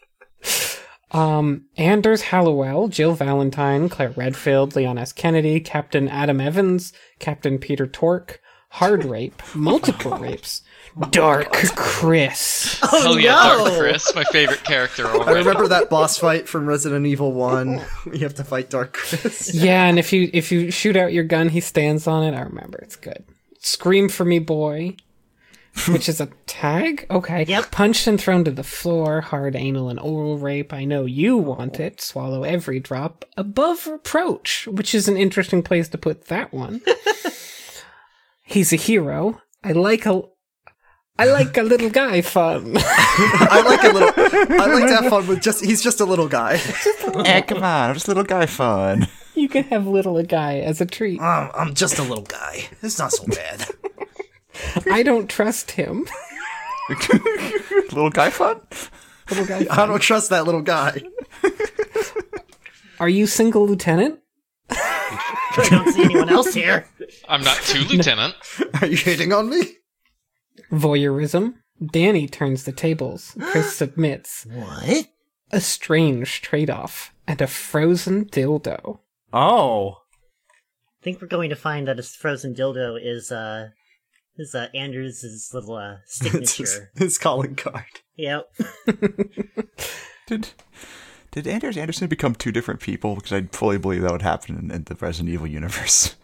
um, 1.12 1.64
Anders 1.76 2.22
Hallowell, 2.22 2.88
Jill 2.88 3.14
Valentine, 3.14 3.88
Claire 3.88 4.10
Redfield, 4.10 4.76
Leon 4.76 4.98
S. 4.98 5.12
Kennedy, 5.12 5.60
Captain 5.60 6.08
Adam 6.08 6.40
Evans, 6.40 6.92
Captain 7.18 7.58
Peter 7.58 7.86
Tork, 7.86 8.40
Hard 8.70 9.04
Rape, 9.06 9.42
Multiple 9.54 10.18
Rapes, 10.18 10.62
Dark 11.10 11.52
Chris. 11.76 12.78
Oh 12.82 13.02
Hell 13.02 13.18
yeah, 13.18 13.32
no! 13.32 13.64
Dark 13.64 13.78
Chris, 13.78 14.14
my 14.14 14.24
favorite 14.24 14.64
character 14.64 15.06
I 15.22 15.32
remember 15.32 15.68
that 15.68 15.88
boss 15.88 16.18
fight 16.18 16.48
from 16.48 16.66
Resident 16.66 17.06
Evil 17.06 17.32
1. 17.32 17.80
You 18.12 18.20
have 18.20 18.34
to 18.34 18.44
fight 18.44 18.70
Dark 18.70 18.94
Chris. 18.94 19.54
Yeah, 19.54 19.84
and 19.86 19.98
if 19.98 20.12
you 20.12 20.30
if 20.32 20.50
you 20.50 20.70
shoot 20.70 20.96
out 20.96 21.12
your 21.12 21.24
gun, 21.24 21.48
he 21.50 21.60
stands 21.60 22.06
on 22.06 22.24
it. 22.24 22.34
I 22.36 22.40
remember. 22.40 22.78
It's 22.78 22.96
good. 22.96 23.24
Scream 23.60 24.08
for 24.08 24.24
me, 24.24 24.38
boy. 24.38 24.96
Which 25.88 26.08
is 26.08 26.20
a 26.20 26.26
tag? 26.46 27.06
Okay. 27.10 27.44
Yep. 27.44 27.70
Punched 27.70 28.06
and 28.06 28.20
thrown 28.20 28.44
to 28.44 28.50
the 28.50 28.62
floor, 28.62 29.20
hard 29.20 29.56
anal 29.56 29.88
and 29.88 30.00
oral 30.00 30.38
rape. 30.38 30.72
I 30.72 30.84
know 30.84 31.04
you 31.04 31.36
want 31.36 31.78
it. 31.80 32.00
Swallow 32.00 32.42
every 32.42 32.80
drop. 32.80 33.24
Above 33.36 33.86
reproach, 33.86 34.66
which 34.66 34.94
is 34.94 35.08
an 35.08 35.16
interesting 35.16 35.62
place 35.62 35.88
to 35.90 35.98
put 35.98 36.26
that 36.26 36.52
one. 36.52 36.82
He's 38.42 38.72
a 38.72 38.76
hero. 38.76 39.42
I 39.62 39.72
like 39.72 40.06
a 40.06 40.22
I 41.20 41.24
like 41.24 41.56
a 41.56 41.62
little 41.62 41.90
guy 41.90 42.20
fun. 42.20 42.74
I 42.78 43.62
like 43.66 43.82
a 43.82 43.92
little. 43.92 44.60
I 44.60 44.66
like 44.66 44.86
to 44.86 45.02
have 45.02 45.10
fun 45.10 45.26
with 45.26 45.42
just. 45.42 45.64
He's 45.64 45.82
just 45.82 46.00
a 46.00 46.04
little 46.04 46.28
guy. 46.28 46.60
Eh, 47.24 47.40
come 47.40 47.58
on, 47.58 47.90
I'm 47.90 47.94
just 47.94 48.06
a 48.06 48.10
little 48.10 48.22
guy 48.22 48.46
fun. 48.46 49.08
you 49.34 49.48
can 49.48 49.64
have 49.64 49.86
little 49.86 50.16
a 50.16 50.22
guy 50.22 50.58
as 50.60 50.80
a 50.80 50.86
treat. 50.86 51.20
Um, 51.20 51.50
I'm 51.54 51.74
just 51.74 51.98
a 51.98 52.02
little 52.02 52.22
guy. 52.24 52.68
It's 52.82 53.00
not 53.00 53.10
so 53.10 53.26
bad. 53.26 53.66
I 54.90 55.02
don't 55.02 55.28
trust 55.28 55.72
him. 55.72 56.06
little 57.92 58.10
guy 58.10 58.30
fun? 58.30 58.60
Little 59.30 59.46
guy 59.46 59.66
I 59.70 59.86
don't 59.86 60.00
trust 60.00 60.30
that 60.30 60.46
little 60.46 60.62
guy. 60.62 61.02
Are 63.00 63.08
you 63.08 63.26
single 63.26 63.66
lieutenant? 63.66 64.20
I 64.70 65.66
don't 65.70 65.92
see 65.92 66.04
anyone 66.04 66.28
else 66.28 66.54
here. 66.54 66.86
I'm 67.28 67.42
not 67.42 67.56
too 67.58 67.80
lieutenant. 67.84 68.34
Are 68.80 68.86
you 68.86 68.96
hitting 68.96 69.32
on 69.32 69.50
me? 69.50 69.76
Voyeurism. 70.72 71.54
Danny 71.84 72.26
turns 72.26 72.64
the 72.64 72.72
tables. 72.72 73.36
Chris 73.40 73.74
submits. 73.76 74.46
What? 74.52 75.06
A 75.50 75.60
strange 75.60 76.42
trade 76.42 76.70
off. 76.70 77.14
And 77.26 77.40
a 77.40 77.46
frozen 77.46 78.24
dildo. 78.26 79.00
Oh. 79.32 79.98
I 80.50 81.04
think 81.04 81.20
we're 81.20 81.28
going 81.28 81.50
to 81.50 81.56
find 81.56 81.86
that 81.86 81.98
a 81.98 82.02
frozen 82.02 82.54
dildo 82.54 82.98
is 83.00 83.30
uh 83.30 83.68
is 84.38 84.54
uh 84.54 84.68
Anders' 84.74 85.50
little 85.52 85.74
uh 85.76 85.96
It's 86.04 86.20
his, 86.20 86.50
signature. 86.50 86.90
his 86.96 87.18
calling 87.18 87.54
card. 87.56 87.84
yep. 88.16 88.50
Did 90.26 90.48
did 91.30 91.46
Anders 91.46 91.76
Anderson 91.76 92.08
become 92.08 92.34
two 92.34 92.52
different 92.52 92.80
people? 92.80 93.14
Because 93.14 93.32
I 93.32 93.42
fully 93.52 93.78
believe 93.78 94.02
that 94.02 94.12
would 94.12 94.22
happen 94.22 94.56
in, 94.58 94.70
in 94.70 94.84
the 94.84 94.94
Resident 94.94 95.32
Evil 95.32 95.46
universe. 95.46 96.16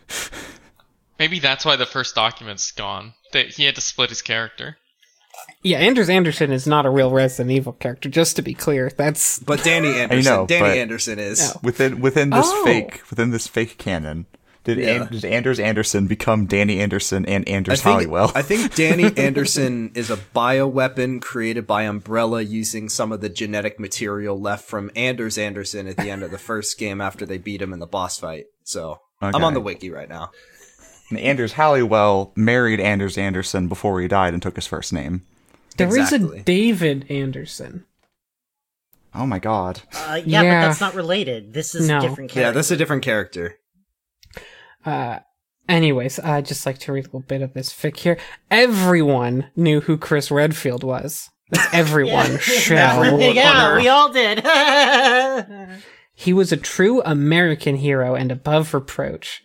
Maybe 1.18 1.38
that's 1.38 1.64
why 1.64 1.76
the 1.76 1.86
first 1.86 2.14
document's 2.14 2.70
gone. 2.72 3.14
That 3.32 3.48
he 3.50 3.64
had 3.64 3.74
to 3.76 3.80
split 3.80 4.10
his 4.10 4.22
character. 4.22 4.76
Yeah, 5.62 5.78
Anders 5.78 6.08
Anderson 6.08 6.52
is 6.52 6.66
not 6.66 6.86
a 6.86 6.90
real 6.90 7.10
Resident 7.10 7.50
Evil 7.52 7.72
character, 7.74 8.08
just 8.08 8.36
to 8.36 8.42
be 8.42 8.54
clear. 8.54 8.90
That's. 8.96 9.38
But 9.38 9.62
Danny 9.62 9.88
Anderson. 9.94 10.32
I 10.32 10.36
know, 10.36 10.46
Danny 10.46 10.78
Anderson 10.80 11.18
is. 11.18 11.40
Yeah. 11.40 11.60
within 11.62 12.00
within 12.00 12.30
this 12.30 12.46
Oh. 12.48 12.64
fake 12.64 13.02
within 13.10 13.30
this 13.30 13.46
fake 13.46 13.78
canon, 13.78 14.26
Did, 14.64 14.78
Yeah. 14.78 15.02
An- 15.02 15.08
did 15.12 15.24
Anders 15.26 15.60
Anderson 15.60 16.06
become 16.06 16.46
Danny 16.46 16.80
Anderson 16.80 17.26
and 17.26 17.44
I 17.46 17.50
Anders 17.52 17.82
think, 17.82 17.92
Halliwell? 18.00 18.32
I 18.34 18.42
think 18.42 18.74
Danny 18.74 19.04
Anderson 19.16 19.92
is 19.94 20.10
a 20.10 20.16
bioweapon 20.16 21.20
created 21.20 21.66
by 21.66 21.82
Umbrella 21.82 22.40
using 22.40 22.88
some 22.88 23.12
of 23.12 23.20
the 23.20 23.28
genetic 23.28 23.78
material 23.78 24.40
left 24.40 24.64
from 24.66 24.90
Anders 24.96 25.36
Anderson 25.38 25.86
at 25.86 25.96
the 25.98 26.10
end 26.10 26.22
of 26.22 26.30
the 26.30 26.38
first 26.38 26.78
game 26.78 27.00
after 27.02 27.26
they 27.26 27.36
beat 27.38 27.60
him 27.60 27.72
in 27.74 27.78
the 27.78 27.86
boss 27.86 28.18
fight. 28.18 28.46
So 28.64 29.00
I'm 29.20 29.44
on 29.44 29.52
the 29.54 29.60
wiki 29.60 29.90
right 29.90 30.08
now. 30.08 30.30
And 31.10 31.18
Anders 31.18 31.52
Halliwell 31.52 32.32
married 32.34 32.80
Anders 32.80 33.18
Anderson 33.18 33.68
before 33.68 34.00
he 34.00 34.08
died 34.08 34.32
and 34.32 34.42
took 34.42 34.56
his 34.56 34.66
first 34.66 34.92
name. 34.92 35.22
There 35.76 35.88
is 35.88 36.12
Exactly. 36.12 36.40
a 36.40 36.42
David 36.42 37.04
Anderson. 37.10 37.84
Oh 39.14 39.26
my 39.26 39.38
god. 39.38 39.82
Uh, 39.94 40.20
yeah, 40.24 40.42
Yeah. 40.42 40.62
but 40.62 40.68
that's 40.68 40.80
not 40.80 40.94
related. 40.94 41.52
This 41.52 41.74
is 41.74 41.86
No. 41.88 41.98
a 41.98 42.00
different 42.00 42.30
character. 42.30 42.40
Yeah, 42.40 42.50
that's 42.52 42.70
a 42.70 42.76
different 42.76 43.02
character. 43.02 43.56
Uh, 44.84 45.20
anyways, 45.68 46.18
I'd 46.20 46.46
just 46.46 46.66
like 46.66 46.78
to 46.78 46.92
read 46.92 47.04
a 47.04 47.08
little 47.08 47.20
bit 47.20 47.42
of 47.42 47.54
this 47.54 47.72
fic 47.72 47.96
here. 47.98 48.18
Everyone 48.50 49.50
knew 49.56 49.80
who 49.80 49.96
Chris 49.96 50.30
Redfield 50.30 50.84
was. 50.84 51.30
That's 51.50 51.68
everyone. 51.74 52.38
Shell. 52.40 53.18
yeah, 53.34 53.76
we 53.76 53.88
all 53.88 54.12
did. 54.12 54.44
He 56.14 56.32
was 56.32 56.52
a 56.52 56.56
true 56.56 57.02
American 57.02 57.76
hero 57.76 58.14
and 58.14 58.30
above 58.30 58.72
reproach. 58.72 59.42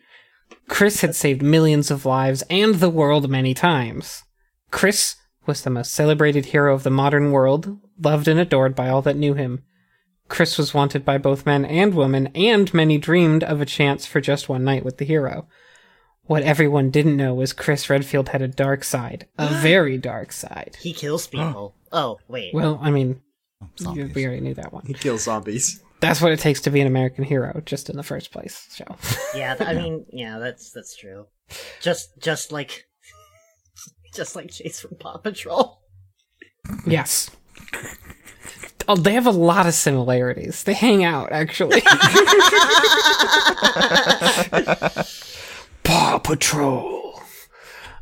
Chris 0.67 1.01
had 1.01 1.15
saved 1.15 1.41
millions 1.41 1.89
of 1.89 2.05
lives 2.05 2.43
and 2.49 2.75
the 2.75 2.91
world 2.91 3.29
many 3.29 3.53
times. 3.53 4.23
Chris 4.71 5.15
was 5.47 5.63
the 5.63 5.69
most 5.71 5.91
celebrated 5.91 6.47
hero 6.47 6.75
of 6.75 6.83
the 6.83 6.91
modern 6.91 7.31
world, 7.31 7.79
loved 7.99 8.27
and 8.27 8.39
adored 8.39 8.75
by 8.75 8.87
all 8.87 9.01
that 9.01 9.17
knew 9.17 9.33
him. 9.33 9.63
Chris 10.29 10.57
was 10.57 10.73
wanted 10.73 11.03
by 11.03 11.17
both 11.17 11.45
men 11.45 11.65
and 11.65 11.93
women, 11.93 12.27
and 12.35 12.73
many 12.73 12.97
dreamed 12.97 13.43
of 13.43 13.59
a 13.59 13.65
chance 13.65 14.05
for 14.05 14.21
just 14.21 14.47
one 14.47 14.63
night 14.63 14.85
with 14.85 14.97
the 14.97 15.05
hero. 15.05 15.47
What 16.23 16.43
everyone 16.43 16.91
didn't 16.91 17.17
know 17.17 17.33
was 17.33 17.51
Chris 17.53 17.89
Redfield 17.89 18.29
had 18.29 18.41
a 18.43 18.47
dark 18.47 18.83
side, 18.83 19.27
a 19.37 19.47
very 19.61 19.97
dark 19.97 20.31
side. 20.31 20.77
he 20.79 20.93
kills 20.93 21.25
people. 21.27 21.75
oh, 21.91 22.19
wait. 22.27 22.53
Well, 22.53 22.79
I 22.81 22.91
mean, 22.91 23.21
oh, 23.63 23.67
Zombies. 23.79 24.13
we 24.13 24.25
already 24.25 24.41
knew 24.41 24.53
that 24.53 24.71
one. 24.71 24.85
He 24.85 24.93
kills 24.93 25.23
zombies. 25.23 25.81
That's 26.01 26.21
what 26.21 26.31
it 26.31 26.39
takes 26.39 26.61
to 26.61 26.69
be 26.69 26.79
an 26.79 26.87
American 26.87 27.25
hero, 27.25 27.61
just 27.65 27.89
in 27.89 27.97
the 27.97 28.03
first 28.03 28.31
place. 28.31 28.67
So. 28.69 28.85
yeah, 29.35 29.55
th- 29.55 29.67
I 29.69 29.73
mean, 29.73 30.05
yeah, 30.13 30.37
that's 30.37 30.71
that's 30.71 30.95
true. 30.95 31.25
Just 31.81 32.17
just 32.21 32.51
like 32.51 32.85
just 34.13 34.35
like 34.35 34.51
Chase 34.51 34.79
from 34.79 34.95
Paw 34.95 35.17
Patrol. 35.17 35.81
Yes. 36.85 37.31
Oh, 38.89 38.95
they 38.95 39.13
have 39.13 39.27
a 39.27 39.31
lot 39.31 39.67
of 39.67 39.75
similarities. 39.75 40.63
They 40.63 40.73
hang 40.73 41.03
out, 41.03 41.31
actually. 41.31 41.81
Paw 45.83 46.17
Patrol. 46.17 47.21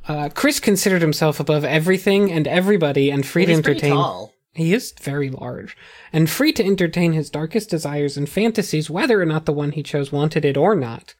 Uh, 0.07 0.29
Chris 0.33 0.61
considered 0.61 1.01
himself 1.01 1.41
above 1.41 1.65
everything 1.65 2.31
and 2.31 2.47
everybody 2.47 3.11
and 3.11 3.25
free 3.25 3.45
to 3.45 3.51
He's 3.51 3.61
pretty 3.61 3.81
entertain. 3.81 3.97
tall. 3.97 4.33
He 4.53 4.73
is 4.73 4.93
very 5.01 5.29
large 5.29 5.75
and 6.13 6.29
free 6.29 6.53
to 6.53 6.65
entertain 6.65 7.11
his 7.11 7.29
darkest 7.29 7.69
desires 7.69 8.15
and 8.15 8.29
fantasies, 8.29 8.89
whether 8.89 9.21
or 9.21 9.25
not 9.25 9.45
the 9.45 9.51
one 9.51 9.73
he 9.73 9.83
chose 9.83 10.13
wanted 10.13 10.45
it 10.45 10.55
or 10.55 10.73
not. 10.73 11.15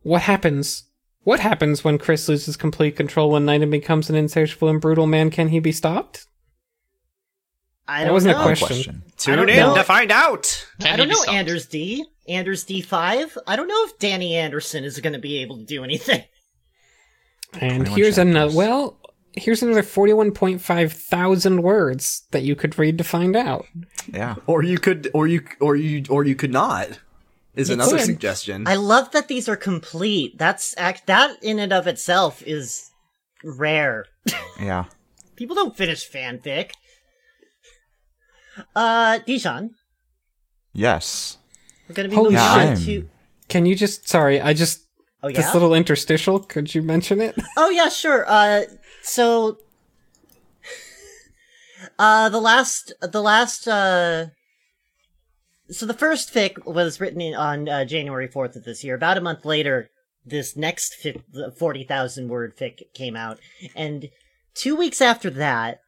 What 0.00 0.22
happens? 0.22 0.84
What 1.22 1.40
happens 1.40 1.84
when 1.84 1.98
Chris 1.98 2.30
loses 2.30 2.56
complete 2.56 2.96
control 2.96 3.30
one 3.30 3.44
night 3.44 3.60
and 3.60 3.70
becomes 3.70 4.08
an 4.08 4.16
insatiable 4.16 4.68
and 4.68 4.80
brutal 4.80 5.06
man? 5.06 5.30
Can 5.30 5.48
he 5.48 5.60
be 5.60 5.72
stopped? 5.72 6.26
I 7.88 8.00
That 8.00 8.04
don't 8.06 8.14
wasn't 8.14 8.34
a 8.34 8.38
know. 8.38 8.42
question. 8.44 8.66
Question. 8.66 9.02
Tune 9.16 9.48
in 9.48 9.56
know. 9.56 9.74
to 9.76 9.84
find 9.84 10.10
out. 10.10 10.66
Can 10.80 10.92
I 10.92 10.96
don't 10.96 11.08
know? 11.08 11.32
Anders 11.32 11.66
D. 11.66 12.04
Anders 12.28 12.64
D5. 12.64 13.36
I 13.46 13.54
don't 13.56 13.68
know 13.68 13.84
if 13.86 13.98
Danny 13.98 14.34
Anderson 14.34 14.82
is 14.84 14.98
going 15.00 15.12
to 15.12 15.18
be 15.20 15.38
able 15.42 15.58
to 15.58 15.64
do 15.64 15.84
anything. 15.84 16.24
And 17.54 17.86
21 17.86 17.96
here's 17.96 18.18
another. 18.18 18.54
Well, 18.56 18.98
here's 19.32 19.62
another 19.62 19.82
forty-one 19.84 20.32
point 20.32 20.60
five 20.60 20.92
thousand 20.92 21.62
words 21.62 22.22
that 22.32 22.42
you 22.42 22.56
could 22.56 22.78
read 22.78 22.98
to 22.98 23.04
find 23.04 23.36
out. 23.36 23.66
Yeah. 24.12 24.34
Or 24.46 24.62
you 24.64 24.78
could, 24.78 25.08
or 25.14 25.26
you, 25.26 25.42
or 25.60 25.76
you, 25.76 26.04
or 26.10 26.24
you 26.24 26.34
could 26.34 26.52
not. 26.52 26.98
Is 27.54 27.70
another 27.70 27.96
could. 27.96 28.04
suggestion. 28.06 28.66
I 28.66 28.74
love 28.74 29.12
that 29.12 29.28
these 29.28 29.48
are 29.48 29.56
complete. 29.56 30.36
That's 30.36 30.74
act 30.76 31.06
that 31.06 31.42
in 31.42 31.58
and 31.58 31.72
of 31.72 31.86
itself 31.86 32.42
is 32.42 32.90
rare. 33.42 34.04
Yeah. 34.60 34.86
People 35.36 35.54
don't 35.56 35.76
finish 35.76 36.06
fanfic. 36.10 36.72
Uh, 38.74 39.18
Dijon, 39.26 39.70
Yes. 40.72 41.38
we're 41.88 41.94
gonna 41.94 42.08
be 42.08 42.14
Holy 42.14 42.30
moving 42.34 42.46
shit. 42.46 42.68
on 42.68 42.76
to. 42.84 43.08
Can 43.48 43.66
you 43.66 43.74
just? 43.74 44.08
Sorry, 44.08 44.40
I 44.40 44.52
just 44.54 44.82
Oh 45.22 45.28
yeah. 45.28 45.36
this 45.40 45.52
little 45.54 45.74
interstitial. 45.74 46.40
Could 46.40 46.74
you 46.74 46.82
mention 46.82 47.20
it? 47.20 47.36
Oh 47.56 47.70
yeah, 47.70 47.88
sure. 47.88 48.24
Uh, 48.28 48.62
so, 49.02 49.58
uh, 51.98 52.28
the 52.28 52.40
last, 52.40 52.92
the 53.00 53.22
last, 53.22 53.66
uh, 53.68 54.26
so 55.70 55.86
the 55.86 55.94
first 55.94 56.32
fic 56.32 56.64
was 56.66 57.00
written 57.00 57.20
in, 57.20 57.34
on 57.34 57.68
uh, 57.68 57.84
January 57.84 58.28
fourth 58.28 58.56
of 58.56 58.64
this 58.64 58.84
year. 58.84 58.94
About 58.94 59.18
a 59.18 59.20
month 59.22 59.44
later, 59.44 59.88
this 60.24 60.56
next 60.56 60.96
fic, 61.02 61.22
forty 61.56 61.84
thousand 61.84 62.28
word 62.28 62.56
fic 62.56 62.82
came 62.94 63.16
out, 63.16 63.38
and 63.74 64.08
two 64.54 64.76
weeks 64.76 65.00
after 65.00 65.30
that, 65.30 65.80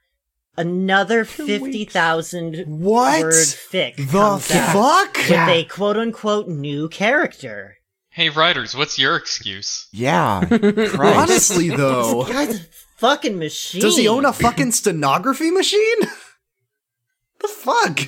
another 0.59 1.25
fifty 1.25 1.85
thousand 1.85 2.57
What 2.67 3.23
word 3.23 3.33
fic 3.35 3.97
the 3.97 4.07
comes 4.07 4.51
out 4.51 4.73
fuck? 4.75 5.17
with 5.17 5.31
Yeah. 5.31 5.49
a 5.51 5.65
quote 5.65 5.97
unquote 5.97 6.49
new 6.49 6.89
character. 6.89 7.77
Hey, 8.11 8.29
writers, 8.31 8.75
what's 8.75 8.99
your 8.99 9.17
excuse? 9.17 9.87
Yeah. 9.93 10.45
Christ. 10.49 10.99
Honestly, 10.99 11.69
though, 11.71 12.25
This 12.25 12.33
guy's 12.35 12.61
a 12.61 12.67
fucking 12.99 13.39
machine. 13.39 13.81
does 13.81 13.97
he 13.97 14.09
own 14.09 14.25
a 14.25 14.33
fucking 14.33 14.73
stenography 14.73 15.51
machine? 15.51 16.01
the 17.41 17.49
fuck? 17.49 18.01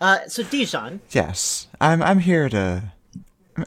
Uh, 0.00 0.20
so 0.28 0.42
Dijon, 0.42 1.00
Yes. 1.10 1.68
I'm 1.80 2.02
I'm 2.02 2.20
here 2.20 2.48
to 2.48 2.92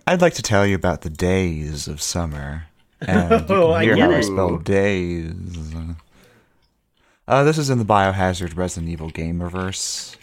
I'd 0.07 0.21
like 0.21 0.33
to 0.35 0.41
tell 0.41 0.65
you 0.65 0.73
about 0.75 1.01
the 1.01 1.09
days 1.11 1.87
of 1.87 2.01
summer. 2.01 2.63
And 3.05 3.31
you 3.31 3.37
can 3.45 3.51
Oh, 3.57 3.71
I 3.73 3.83
hear 3.83 3.95
get 3.97 4.09
how 4.09 4.15
I 4.17 4.21
spell 4.21 4.57
days. 4.57 5.33
Uh, 7.27 7.43
this 7.43 7.57
is 7.57 7.69
in 7.69 7.77
the 7.77 7.85
Biohazard 7.85 8.57
Resident 8.57 8.91
Evil 8.91 9.09
Gamerverse. 9.09 10.17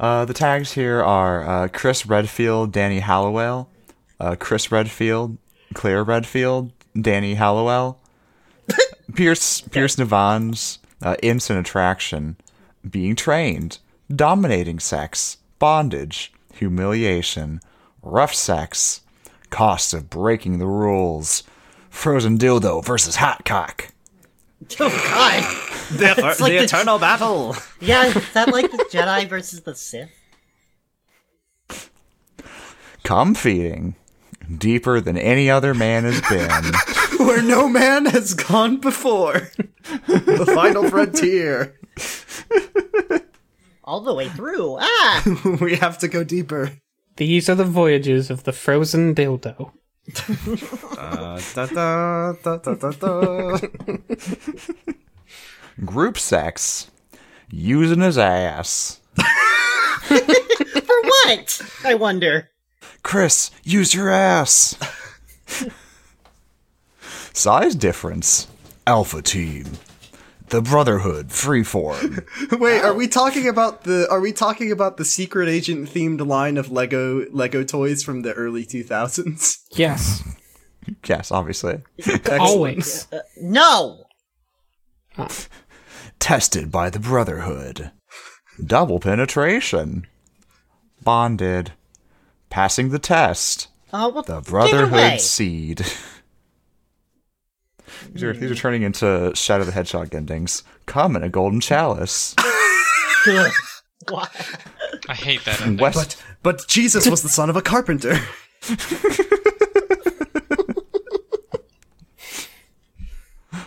Uh, 0.00 0.24
the 0.24 0.34
tags 0.34 0.72
here 0.72 1.00
are 1.02 1.48
uh, 1.48 1.68
Chris 1.68 2.04
Redfield, 2.04 2.72
Danny 2.72 2.98
Hallowell, 2.98 3.68
uh, 4.18 4.34
Chris 4.38 4.72
Redfield, 4.72 5.38
Claire 5.74 6.02
Redfield, 6.02 6.72
Danny 7.00 7.34
Hallowell, 7.34 8.00
Pierce 9.14 9.60
Pierce 9.60 9.96
Navans, 9.96 10.78
uh, 11.00 11.14
Instant 11.22 11.60
Attraction, 11.60 12.36
Being 12.88 13.14
Trained, 13.14 13.78
Dominating 14.14 14.80
Sex, 14.80 15.38
Bondage, 15.60 16.32
Humiliation, 16.54 17.60
Rough 18.02 18.34
Sex, 18.34 19.02
Cost 19.50 19.94
of 19.94 20.10
Breaking 20.10 20.58
the 20.58 20.66
Rules, 20.66 21.44
Frozen 21.88 22.38
Dildo 22.38 22.84
versus 22.84 23.16
Hot 23.16 23.44
Cock. 23.44 23.91
oh 24.80 24.88
god, 24.88 25.42
The, 25.98 26.36
like 26.40 26.52
the- 26.52 26.64
eternal 26.64 26.98
battle. 26.98 27.56
yeah, 27.80 28.06
is 28.06 28.32
that 28.32 28.48
like 28.52 28.70
the 28.70 28.78
Jedi 28.90 29.28
versus 29.28 29.60
the 29.62 29.74
Sith? 29.74 30.10
Cum 33.04 33.34
feeding, 33.34 33.96
deeper 34.58 35.00
than 35.00 35.18
any 35.18 35.50
other 35.50 35.74
man 35.74 36.04
has 36.04 36.20
been. 36.22 36.72
Where 37.26 37.42
no 37.42 37.68
man 37.68 38.06
has 38.06 38.34
gone 38.34 38.78
before. 38.78 39.50
the 40.06 40.50
final 40.54 40.88
frontier. 40.88 41.78
All 43.84 44.00
the 44.00 44.14
way 44.14 44.28
through. 44.28 44.78
Ah, 44.80 45.22
we 45.60 45.76
have 45.76 45.98
to 45.98 46.08
go 46.08 46.22
deeper. 46.24 46.72
These 47.16 47.48
are 47.48 47.54
the 47.56 47.64
voyages 47.64 48.30
of 48.30 48.44
the 48.44 48.52
frozen 48.52 49.14
dildo. 49.14 49.72
Uh, 50.98 51.40
da, 51.54 51.66
da, 51.66 52.32
da, 52.42 52.56
da, 52.56 52.74
da, 52.74 52.90
da. 52.90 53.58
Group 55.84 56.18
sex, 56.18 56.90
using 57.50 58.00
his 58.00 58.18
ass. 58.18 59.00
for 59.14 61.02
what? 61.02 61.60
I 61.84 61.94
wonder. 61.94 62.50
Chris, 63.02 63.50
use 63.64 63.94
your 63.94 64.10
ass. 64.10 64.76
Size 67.32 67.74
difference. 67.74 68.48
Alpha 68.86 69.22
team. 69.22 69.66
The 70.52 70.60
Brotherhood 70.60 71.28
freeform. 71.28 72.26
Wait, 72.60 72.82
are 72.82 72.92
we 72.92 73.08
talking 73.08 73.48
about 73.48 73.84
the 73.84 74.06
are 74.10 74.20
we 74.20 74.32
talking 74.32 74.70
about 74.70 74.98
the 74.98 75.04
secret 75.06 75.48
agent 75.48 75.88
themed 75.88 76.24
line 76.26 76.58
of 76.58 76.70
Lego 76.70 77.24
Lego 77.30 77.64
toys 77.64 78.02
from 78.02 78.20
the 78.20 78.34
early 78.34 78.66
2000s? 78.66 79.62
Yes, 79.70 80.22
yes, 81.06 81.32
obviously. 81.32 81.80
always. 82.30 83.10
Uh, 83.10 83.20
no. 83.40 84.04
Oh. 85.16 85.28
Tested 86.18 86.70
by 86.70 86.90
the 86.90 87.00
Brotherhood. 87.00 87.90
Double 88.62 89.00
penetration. 89.00 90.06
Bonded. 91.02 91.72
passing 92.50 92.90
the 92.90 92.98
test. 92.98 93.68
Oh, 93.90 94.10
well, 94.10 94.22
The 94.22 94.40
give 94.40 94.48
it 94.48 94.52
away. 94.52 94.90
Brotherhood 94.90 95.20
Seed. 95.22 95.86
these, 98.12 98.22
are, 98.22 98.32
these 98.32 98.50
are 98.50 98.54
turning 98.54 98.82
into 98.82 99.32
Shadow 99.34 99.64
the 99.64 99.72
Hedgehog 99.72 100.14
endings. 100.14 100.62
Come 100.86 101.16
in 101.16 101.22
a 101.22 101.28
golden 101.28 101.60
chalice. 101.60 102.34
Ugh. 102.38 103.52
Why? 104.08 104.28
I 105.08 105.14
hate 105.14 105.44
that 105.44 105.60
ending. 105.60 105.78
West 105.82 105.96
But 106.42 106.58
but 106.60 106.68
Jesus 106.68 107.08
was 107.08 107.22
the 107.22 107.28
son 107.28 107.48
of 107.50 107.56
a 107.56 107.62
carpenter. 107.62 108.18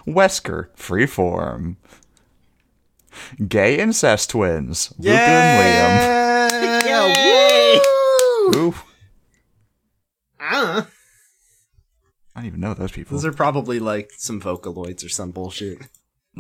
Wesker, 0.08 0.68
freeform. 0.76 1.76
Gay 3.48 3.78
incest 3.80 4.30
twins, 4.32 4.94
Luca 4.98 5.18
and 5.20 7.16
Yay! 7.16 7.80
Liam. 8.52 8.56
Ooh, 8.56 8.76
Uh, 10.40 10.84
I 12.36 12.40
don't 12.42 12.48
even 12.48 12.60
know 12.60 12.74
those 12.74 12.92
people. 12.92 13.16
Those 13.16 13.26
are 13.26 13.32
probably 13.32 13.80
like 13.80 14.12
some 14.18 14.42
Vocaloids 14.42 15.06
or 15.06 15.10
some 15.10 15.32
bullshit. 15.32 15.80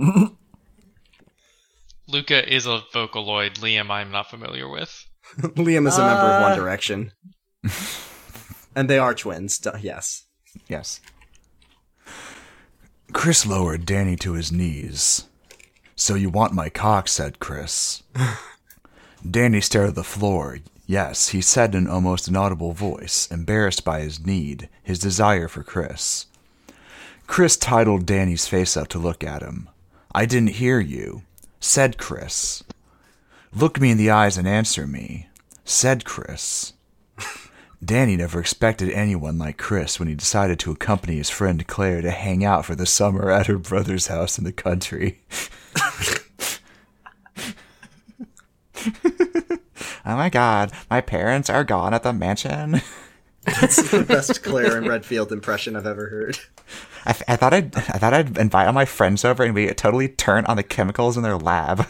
Luca 2.08 2.54
is 2.54 2.66
a 2.66 2.82
Vocaloid. 2.94 3.56
Liam, 3.60 3.90
I'm 3.90 4.12
not 4.12 4.30
familiar 4.30 4.68
with. 4.70 5.06
Liam 5.38 5.88
is 5.88 5.98
a 5.98 6.06
member 6.06 6.22
of 6.26 6.42
Uh. 6.42 6.48
One 6.50 6.58
Direction. 6.58 7.12
and 8.76 8.90
they 8.90 9.00
are 9.00 9.14
twins, 9.16 9.58
d- 9.58 9.70
yes. 9.82 10.26
Yes. 10.68 11.00
Chris 13.14 13.46
lowered 13.46 13.86
Danny 13.86 14.16
to 14.18 14.34
his 14.34 14.52
knees. 14.52 15.26
So 15.96 16.16
you 16.16 16.30
want 16.30 16.54
my 16.54 16.70
cock, 16.70 17.08
said 17.08 17.40
Chris. 17.40 18.04
Danny 19.30 19.62
stared 19.62 19.90
at 19.90 19.96
the 19.96 20.04
floor. 20.04 20.60
Yes, 20.88 21.30
he 21.30 21.42
said 21.42 21.74
in 21.74 21.86
an 21.86 21.90
almost 21.90 22.28
inaudible 22.28 22.74
voice, 22.74 23.28
embarrassed 23.32 23.84
by 23.84 24.02
his 24.02 24.26
need, 24.26 24.70
his 24.84 25.00
desire 25.00 25.48
for 25.48 25.64
Chris. 25.64 26.28
Chris 27.26 27.58
titled 27.58 28.06
Danny's 28.06 28.48
face 28.48 28.78
up 28.78 28.88
to 28.90 29.00
look 29.00 29.24
at 29.24 29.42
him. 29.42 29.68
I 30.14 30.26
didn't 30.26 30.62
hear 30.62 30.80
you, 30.80 31.24
said 31.60 31.98
Chris. 31.98 32.64
Look 33.52 33.82
me 33.82 33.92
in 33.92 33.98
the 33.98 34.12
eyes 34.12 34.38
and 34.38 34.48
answer 34.48 34.86
me, 34.86 35.28
said 35.64 36.06
Chris. 36.06 36.74
Danny 37.84 38.16
never 38.16 38.40
expected 38.40 38.90
anyone 38.92 39.38
like 39.38 39.58
Chris 39.58 40.00
when 40.00 40.08
he 40.08 40.16
decided 40.16 40.60
to 40.60 40.72
accompany 40.72 41.18
his 41.18 41.30
friend 41.30 41.66
Claire 41.68 42.02
to 42.02 42.12
hang 42.12 42.46
out 42.46 42.66
for 42.66 42.76
the 42.76 42.86
summer 42.86 43.32
at 43.32 43.48
her 43.48 43.58
brother's 43.58 44.08
house 44.08 44.38
in 44.38 44.44
the 44.44 44.52
country. 44.52 45.22
oh 50.06 50.16
my 50.16 50.30
god, 50.30 50.72
my 50.90 51.02
parents 51.02 51.50
are 51.50 51.64
gone 51.64 51.94
at 51.94 52.04
the 52.04 52.14
mansion. 52.14 52.82
That's 53.46 53.92
the 53.92 54.04
best 54.08 54.44
Claire 54.44 54.78
and 54.78 54.88
Redfield 54.88 55.32
impression 55.32 55.76
I've 55.76 55.86
ever 55.86 56.10
heard. 56.10 56.40
I, 57.06 57.14
th- 57.14 57.26
I 57.28 57.36
thought 57.36 57.54
I'd 57.54 57.76
I 57.76 57.82
thought 58.00 58.14
I'd 58.14 58.38
invite 58.38 58.68
all 58.68 58.74
my 58.74 58.86
friends 58.86 59.24
over 59.24 59.44
and 59.44 59.54
we 59.54 59.68
totally 59.74 60.08
turn 60.10 60.46
on 60.46 60.58
the 60.58 60.64
chemicals 60.64 61.18
in 61.18 61.24
their 61.24 61.38
lab. 61.38 61.86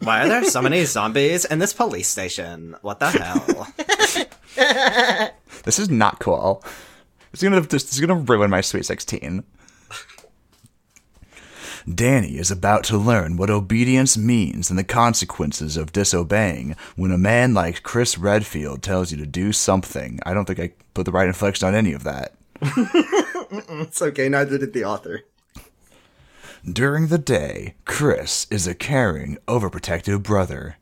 Why 0.00 0.24
are 0.24 0.28
there 0.28 0.44
so 0.44 0.60
many 0.62 0.84
zombies 0.84 1.44
in 1.44 1.58
this 1.58 1.72
police 1.72 2.08
station? 2.08 2.76
What 2.82 3.00
the 3.00 3.10
hell? 3.10 3.68
This 5.64 5.78
is 5.78 5.88
not 5.88 6.20
cool. 6.20 6.62
This 7.32 7.42
is 7.42 7.48
gonna 7.48 7.60
this 7.62 7.92
is 7.92 8.00
gonna 8.00 8.14
ruin 8.20 8.50
my 8.50 8.60
sweet 8.60 8.84
sixteen. 8.86 9.44
Danny 11.92 12.38
is 12.38 12.50
about 12.50 12.84
to 12.84 12.96
learn 12.96 13.36
what 13.36 13.50
obedience 13.50 14.16
means 14.16 14.70
and 14.70 14.78
the 14.78 14.84
consequences 14.84 15.76
of 15.76 15.92
disobeying 15.92 16.76
when 16.96 17.10
a 17.10 17.18
man 17.18 17.52
like 17.52 17.82
Chris 17.82 18.16
Redfield 18.16 18.82
tells 18.82 19.12
you 19.12 19.18
to 19.18 19.26
do 19.26 19.52
something. 19.52 20.18
I 20.24 20.32
don't 20.32 20.46
think 20.46 20.60
I 20.60 20.72
put 20.94 21.04
the 21.04 21.12
right 21.12 21.26
inflection 21.26 21.68
on 21.68 21.74
any 21.74 21.92
of 21.92 22.04
that. 22.04 22.34
it's 22.62 24.00
okay, 24.00 24.28
neither 24.30 24.56
did 24.56 24.72
the 24.72 24.84
author. 24.84 25.24
During 26.64 27.08
the 27.08 27.18
day, 27.18 27.74
Chris 27.84 28.46
is 28.50 28.66
a 28.66 28.74
caring, 28.74 29.36
overprotective 29.46 30.22
brother. 30.22 30.76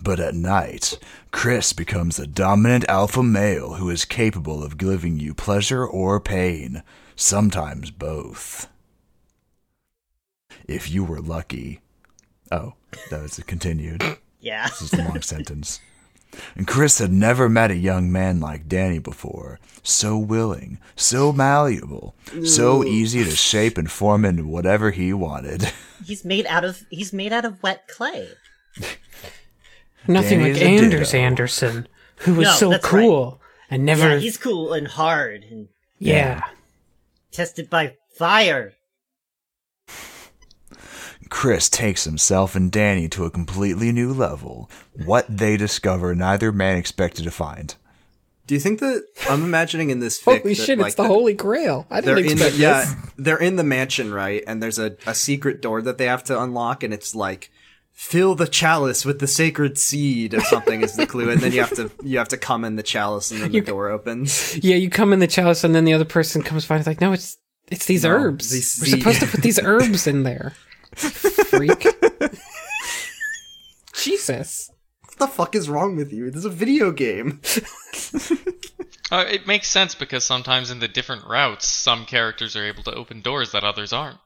But 0.00 0.20
at 0.20 0.34
night, 0.34 1.00
Chris 1.32 1.72
becomes 1.72 2.20
a 2.20 2.26
dominant 2.28 2.84
alpha 2.88 3.24
male 3.24 3.74
who 3.74 3.90
is 3.90 4.04
capable 4.04 4.62
of 4.62 4.78
giving 4.78 5.18
you 5.18 5.34
pleasure 5.34 5.84
or 5.84 6.20
pain, 6.20 6.84
sometimes 7.16 7.90
both. 7.90 8.68
If 10.68 10.90
you 10.90 11.02
were 11.02 11.20
lucky. 11.20 11.80
Oh, 12.52 12.74
that 13.10 13.22
was 13.22 13.42
continued. 13.46 14.02
yeah. 14.40 14.68
This 14.68 14.82
is 14.82 14.92
a 14.92 15.02
long 15.02 15.22
sentence. 15.22 15.80
And 16.54 16.66
Chris 16.66 16.98
had 16.98 17.10
never 17.10 17.48
met 17.48 17.70
a 17.70 17.76
young 17.76 18.12
man 18.12 18.38
like 18.38 18.68
Danny 18.68 18.98
before. 18.98 19.58
So 19.82 20.18
willing, 20.18 20.78
so 20.94 21.32
malleable, 21.32 22.14
so 22.44 22.84
easy 22.84 23.24
to 23.24 23.30
shape 23.30 23.78
and 23.78 23.90
form 23.90 24.24
into 24.26 24.46
whatever 24.46 24.90
he 24.90 25.14
wanted. 25.14 25.72
He's 26.04 26.24
made 26.24 26.46
out 26.46 26.64
of 26.64 26.84
he's 26.90 27.12
made 27.12 27.32
out 27.32 27.44
of 27.44 27.62
wet 27.62 27.88
clay. 27.88 28.28
Nothing 30.06 30.40
Danny's 30.40 30.56
like 30.58 30.62
a 30.62 30.70
ditto. 30.70 30.84
Anders 30.84 31.14
Anderson, 31.14 31.88
who 32.18 32.34
was 32.34 32.46
No, 32.46 32.52
so 32.52 32.70
that's 32.70 32.86
cool 32.86 33.40
and 33.70 33.84
never. 33.84 34.10
Yeah, 34.10 34.18
he's 34.18 34.36
cool 34.36 34.72
and 34.72 34.86
hard 34.86 35.44
and 35.50 35.68
yeah. 35.98 36.42
tested 37.32 37.68
by 37.68 37.96
fire. 38.16 38.74
Chris 41.30 41.68
takes 41.68 42.04
himself 42.04 42.54
and 42.54 42.70
Danny 42.70 43.08
to 43.10 43.24
a 43.24 43.30
completely 43.30 43.92
new 43.92 44.12
level. 44.12 44.70
What 45.04 45.26
they 45.28 45.56
discover, 45.56 46.14
neither 46.14 46.52
man 46.52 46.76
expected 46.76 47.24
to 47.24 47.30
find. 47.30 47.74
Do 48.46 48.54
you 48.54 48.60
think 48.60 48.80
that 48.80 49.04
I'm 49.28 49.44
imagining 49.44 49.90
in 49.90 50.00
this 50.00 50.18
fic 50.18 50.40
Holy 50.42 50.54
that, 50.54 50.64
shit! 50.64 50.78
like, 50.78 50.86
it's 50.88 50.96
the 50.96 51.04
Holy 51.06 51.34
Grail. 51.34 51.86
I 51.90 52.00
didn't 52.00 52.18
in 52.18 52.24
the, 52.38 52.46
expect 52.46 52.56
yeah, 52.56 52.94
they're 53.18 53.36
in 53.36 53.56
the 53.56 53.64
mansion, 53.64 54.12
right? 54.12 54.42
And 54.46 54.62
there's 54.62 54.78
a, 54.78 54.96
a 55.06 55.14
secret 55.14 55.60
door 55.60 55.82
that 55.82 55.98
they 55.98 56.06
have 56.06 56.24
to 56.24 56.40
unlock, 56.42 56.82
and 56.82 56.94
it's 56.94 57.14
like 57.14 57.50
fill 57.92 58.34
the 58.34 58.46
chalice 58.48 59.04
with 59.04 59.18
the 59.18 59.26
sacred 59.26 59.76
seed 59.76 60.32
or 60.32 60.40
something 60.40 60.80
is 60.82 60.94
the 60.96 61.06
clue, 61.06 61.28
and 61.30 61.42
then 61.42 61.52
you 61.52 61.60
have 61.60 61.74
to 61.76 61.90
you 62.02 62.16
have 62.16 62.28
to 62.28 62.38
come 62.38 62.64
in 62.64 62.76
the 62.76 62.82
chalice, 62.82 63.30
and 63.30 63.42
then 63.42 63.52
the 63.52 63.60
door 63.60 63.88
opens. 63.90 64.56
Yeah, 64.64 64.76
you 64.76 64.88
come 64.88 65.12
in 65.12 65.18
the 65.18 65.26
chalice, 65.26 65.62
and 65.62 65.74
then 65.74 65.84
the 65.84 65.92
other 65.92 66.06
person 66.06 66.40
comes 66.42 66.64
by. 66.64 66.76
and 66.76 66.80
It's 66.80 66.86
like, 66.86 67.02
no, 67.02 67.12
it's 67.12 67.36
it's 67.70 67.84
these 67.84 68.04
No, 68.04 68.10
herbs. 68.12 68.48
these 68.50 68.78
We're 68.80 68.86
seed- 68.86 68.98
supposed 69.00 69.20
to 69.20 69.26
put 69.26 69.42
these 69.42 69.60
herbs 69.62 70.06
in 70.06 70.22
there. 70.22 70.54
Freak. 70.98 71.86
Jesus. 73.94 74.70
What 75.06 75.18
the 75.18 75.26
fuck 75.26 75.54
is 75.54 75.68
wrong 75.68 75.96
with 75.96 76.12
you? 76.12 76.30
This 76.30 76.40
is 76.40 76.44
a 76.44 76.50
video 76.50 76.92
game. 76.92 77.40
Uh, 79.10 79.24
it 79.26 79.46
makes 79.46 79.68
sense 79.68 79.94
because 79.94 80.22
sometimes 80.22 80.70
in 80.70 80.80
the 80.80 80.88
different 80.88 81.24
routes, 81.24 81.66
some 81.66 82.04
characters 82.04 82.54
are 82.56 82.64
able 82.64 82.82
to 82.82 82.94
open 82.94 83.22
doors 83.22 83.52
that 83.52 83.64
others 83.64 83.92
aren't. 83.92 84.18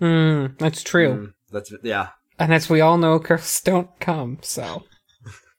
Hmm, 0.00 0.46
that's 0.58 0.82
true. 0.82 1.08
Mm, 1.08 1.34
that's 1.52 1.72
yeah. 1.84 2.08
And 2.38 2.52
as 2.52 2.68
we 2.68 2.80
all 2.80 2.98
know, 2.98 3.20
curses 3.20 3.60
don't 3.60 3.88
come. 4.00 4.38
So. 4.42 4.82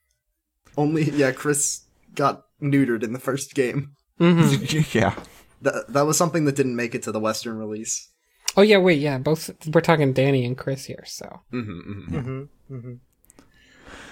Only 0.78 1.10
yeah. 1.12 1.32
Chris 1.32 1.86
got 2.16 2.44
neutered 2.62 3.04
in 3.04 3.14
the 3.14 3.20
first 3.20 3.56
game. 3.56 3.96
Mhm. 4.20 4.94
yeah. 4.94 5.16
That 5.62 5.86
that 5.94 6.06
was 6.06 6.18
something 6.18 6.44
that 6.46 6.58
didn't 6.58 6.76
make 6.76 6.94
it 6.94 7.04
to 7.04 7.14
the 7.14 7.20
Western 7.22 7.58
release. 7.58 8.12
Oh 8.56 8.62
yeah, 8.62 8.78
wait, 8.78 9.00
yeah. 9.00 9.18
Both 9.18 9.50
we're 9.74 9.82
talking 9.82 10.14
Danny 10.14 10.46
and 10.46 10.58
Chris 10.58 10.86
here. 10.86 11.04
So. 11.06 11.42
Mm-hmm, 11.52 12.94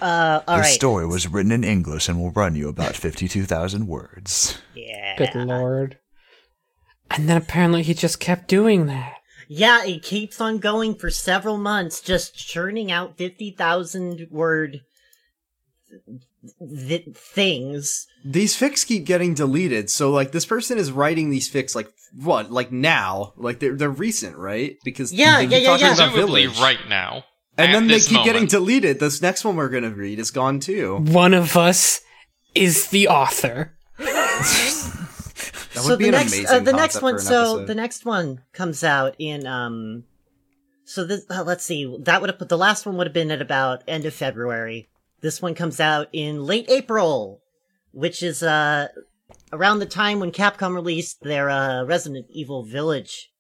Uh, 0.01 0.41
all 0.47 0.56
the 0.58 0.62
right. 0.62 0.73
story 0.73 1.06
was 1.06 1.27
written 1.27 1.51
in 1.51 1.63
English 1.63 2.10
and 2.10 2.19
will 2.19 2.32
run 2.32 2.56
you 2.56 2.67
about 2.67 2.95
52,000 2.95 3.86
words. 3.88 4.60
Yeah. 4.75 5.15
Good 5.17 5.36
lord. 5.36 5.99
And 7.12 7.30
then 7.30 7.38
apparently 7.38 7.84
he 7.84 7.93
just 7.93 8.19
kept 8.19 8.47
doing 8.47 8.88
that. 8.88 9.17
Yeah, 9.47 9.84
it 9.84 10.01
keeps 10.01 10.39
on 10.41 10.60
going 10.60 10.95
for 10.95 11.10
several 11.10 11.58
months, 11.58 11.99
just 12.01 12.36
churning 12.36 12.91
out 12.91 13.17
50,000 13.17 14.27
word 14.32 14.82
th- 16.60 17.15
things. 17.15 18.08
These 18.25 18.56
fics 18.60 18.86
keep 18.86 19.06
getting 19.06 19.34
deleted, 19.34 19.89
so 19.89 20.12
like 20.12 20.32
this 20.32 20.45
person 20.45 20.77
is 20.77 20.91
writing 20.91 21.30
these 21.30 21.49
fics 21.51 21.75
like 21.75 21.89
what, 22.13 22.51
like 22.51 22.71
now, 22.71 23.34
like 23.38 23.60
they're 23.60 23.75
they're 23.75 23.89
recent, 23.89 24.38
right? 24.38 24.77
Because 24.84 25.12
Yeah, 25.13 25.38
they 25.38 25.45
yeah, 25.45 25.58
yeah, 25.58 25.67
talking 25.67 25.86
yeah. 25.88 25.93
about 25.93 26.10
Presumably 26.12 26.45
Village. 26.47 26.60
right 26.62 26.89
now. 26.89 27.23
and 27.58 27.73
then 27.73 27.88
they 27.88 27.95
this 27.95 28.08
keep 28.08 28.23
getting 28.23 28.45
deleted. 28.47 28.99
This 28.99 29.21
next 29.21 29.43
one 29.45 29.56
we're 29.56 29.69
gonna 29.69 29.89
read 29.91 30.19
is 30.19 30.32
gone 30.32 30.60
too. 30.60 30.97
One 30.97 31.34
of 31.34 31.56
us 31.58 32.01
is 32.56 32.88
the 32.88 33.08
author. 33.08 33.75
That 35.73 35.84
so 35.84 35.95
be 35.95 36.04
the 36.04 36.10
an 36.10 36.15
next, 36.15 36.34
amazing 36.34 36.56
uh, 36.56 36.60
the 36.60 36.73
next 36.73 37.01
one, 37.01 37.17
so 37.17 37.41
episode. 37.54 37.67
the 37.67 37.75
next 37.75 38.06
one 38.06 38.41
comes 38.51 38.84
out 38.84 39.15
in, 39.19 39.47
um, 39.47 40.04
so 40.84 41.06
this, 41.06 41.23
uh, 41.30 41.43
let's 41.45 41.63
see, 41.63 41.95
that 42.01 42.19
would 42.19 42.30
have 42.30 42.38
put, 42.38 42.49
the 42.49 42.58
last 42.58 42.86
one 42.86 42.97
would 42.97 43.08
have 43.08 43.13
been 43.13 43.32
at 43.32 43.41
about 43.41 43.82
end 43.88 44.06
of 44.06 44.13
February. 44.13 44.89
This 45.21 45.41
one 45.41 45.55
comes 45.55 45.79
out 45.79 46.07
in 46.12 46.43
late 46.43 46.69
April, 46.69 47.41
which 47.91 48.23
is, 48.23 48.41
uh, 48.43 48.88
around 49.53 49.79
the 49.79 49.86
time 49.86 50.19
when 50.19 50.31
Capcom 50.31 50.73
released 50.73 51.21
their, 51.21 51.49
uh, 51.49 51.84
Resident 51.84 52.25
Evil 52.29 52.63
Village 52.63 53.31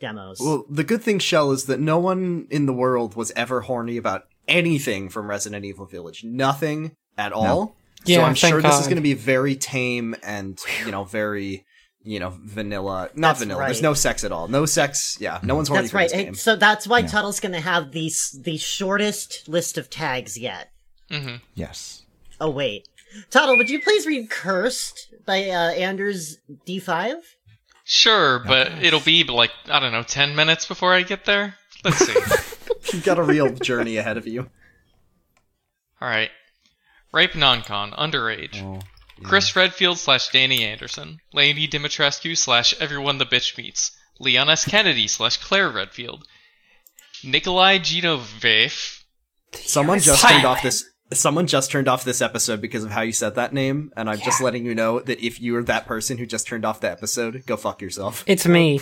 demos. 0.00 0.38
Well, 0.40 0.64
the 0.68 0.84
good 0.84 1.02
thing, 1.02 1.18
Shell, 1.18 1.52
is 1.52 1.64
that 1.66 1.80
no 1.80 1.98
one 1.98 2.46
in 2.50 2.66
the 2.66 2.72
world 2.72 3.14
was 3.16 3.32
ever 3.36 3.62
horny 3.62 3.96
about 3.96 4.24
anything 4.46 5.08
from 5.08 5.30
Resident 5.30 5.64
Evil 5.64 5.86
Village. 5.86 6.24
Nothing 6.24 6.96
at 7.16 7.32
all. 7.32 7.76
Yeah, 8.04 8.16
so 8.18 8.22
I'm 8.24 8.34
thank 8.34 8.52
sure 8.52 8.62
this 8.62 8.80
is 8.80 8.86
going 8.86 8.96
to 8.96 9.02
be 9.02 9.14
very 9.14 9.54
tame 9.54 10.16
and 10.24 10.60
you 10.84 10.90
know 10.90 11.04
very 11.04 11.64
you 12.02 12.18
know 12.18 12.36
vanilla. 12.42 13.10
Not 13.14 13.28
That's 13.28 13.40
vanilla. 13.40 13.60
right. 13.60 13.66
There's 13.66 13.80
no 13.80 13.94
sex 13.94 14.24
at 14.24 14.32
all. 14.32 14.48
No 14.48 14.66
sex. 14.66 15.16
Yeah, 15.20 15.38
no 15.44 15.54
one's 15.54 15.68
horny 15.68 15.82
That's 15.82 15.92
for 15.92 15.96
right. 15.98 16.10
this 16.10 16.20
game. 16.20 16.34
So 16.34 16.56
that's 16.56 16.88
why 16.88 17.02
Tuttle's 17.02 17.38
gonna 17.38 17.60
have 17.60 17.92
the 17.92 18.10
the 18.40 18.56
shortest 18.56 19.48
list 19.48 19.78
of 19.78 19.88
tags 19.88 20.36
yet. 20.36 20.71
Hmm 21.12 21.36
Yes. 21.54 22.02
Oh 22.40 22.50
wait, 22.50 22.88
Tuttle, 23.30 23.56
would 23.56 23.70
you 23.70 23.80
please 23.80 24.06
read 24.06 24.30
"Cursed" 24.30 25.14
by 25.26 25.44
uh, 25.50 25.70
Anders 25.72 26.38
D5? 26.66 27.14
Sure, 27.84 28.38
but 28.40 28.72
it'll 28.82 29.00
be 29.00 29.22
like 29.24 29.50
I 29.68 29.78
don't 29.80 29.92
know, 29.92 30.02
ten 30.02 30.34
minutes 30.34 30.66
before 30.66 30.94
I 30.94 31.02
get 31.02 31.24
there. 31.24 31.56
Let's 31.84 31.98
see. 31.98 32.12
You've 32.92 33.04
got 33.04 33.18
a 33.18 33.22
real 33.22 33.50
journey 33.54 33.96
ahead 33.96 34.16
of 34.16 34.26
you. 34.26 34.48
All 36.00 36.08
right, 36.08 36.30
rape 37.12 37.36
non-con 37.36 37.92
underage. 37.92 38.82
Chris 39.22 39.54
Redfield 39.54 39.98
slash 39.98 40.30
Danny 40.30 40.64
Anderson, 40.64 41.18
Lady 41.32 41.68
Dimitrescu 41.68 42.36
slash 42.36 42.74
everyone 42.80 43.18
the 43.18 43.26
bitch 43.26 43.56
meets, 43.56 43.92
Leon 44.18 44.50
S. 44.50 44.64
Kennedy 44.64 45.06
slash 45.06 45.36
Claire 45.36 45.70
Redfield, 45.70 46.26
Nikolai 47.22 47.78
Genovef. 47.78 49.02
Someone 49.52 50.00
just 50.00 50.26
turned 50.26 50.44
off 50.44 50.62
this. 50.62 50.84
Someone 51.14 51.46
just 51.46 51.70
turned 51.70 51.88
off 51.88 52.04
this 52.04 52.20
episode 52.20 52.60
because 52.60 52.84
of 52.84 52.90
how 52.90 53.02
you 53.02 53.12
said 53.12 53.34
that 53.34 53.52
name, 53.52 53.92
and 53.96 54.08
I'm 54.08 54.18
just 54.20 54.40
letting 54.40 54.64
you 54.66 54.74
know 54.74 55.00
that 55.00 55.24
if 55.24 55.40
you're 55.40 55.62
that 55.64 55.86
person 55.86 56.18
who 56.18 56.26
just 56.26 56.46
turned 56.46 56.64
off 56.64 56.80
the 56.80 56.90
episode, 56.90 57.44
go 57.46 57.56
fuck 57.56 57.82
yourself. 57.82 58.24
It's 58.26 58.46
me. 58.46 58.80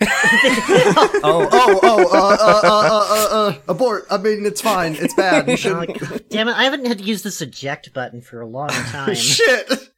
oh, 0.02 1.48
oh, 1.52 1.80
oh, 1.82 2.08
uh, 2.10 2.36
uh, 2.40 2.60
uh, 2.64 3.06
uh, 3.10 3.48
uh, 3.50 3.58
abort. 3.68 4.06
I 4.10 4.16
mean, 4.16 4.46
it's 4.46 4.60
fine. 4.60 4.94
It's 4.98 5.14
bad. 5.14 5.48
You 5.48 5.56
shouldn't. 5.56 5.98
God 5.98 6.24
damn 6.30 6.48
it! 6.48 6.52
I 6.52 6.64
haven't 6.64 6.86
had 6.86 6.98
to 6.98 7.04
use 7.04 7.22
this 7.22 7.42
eject 7.42 7.92
button 7.92 8.22
for 8.22 8.40
a 8.40 8.46
long 8.46 8.68
time. 8.70 9.14
Shit. 9.14 9.90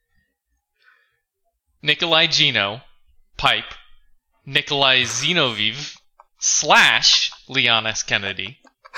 Nikolai 1.81 2.27
Gino, 2.27 2.81
Pipe, 3.37 3.73
Nikolai 4.45 5.01
Zinoviev, 5.03 5.97
slash 6.39 7.31
Leon 7.47 7.85
S. 7.87 8.03
Kennedy, 8.03 8.59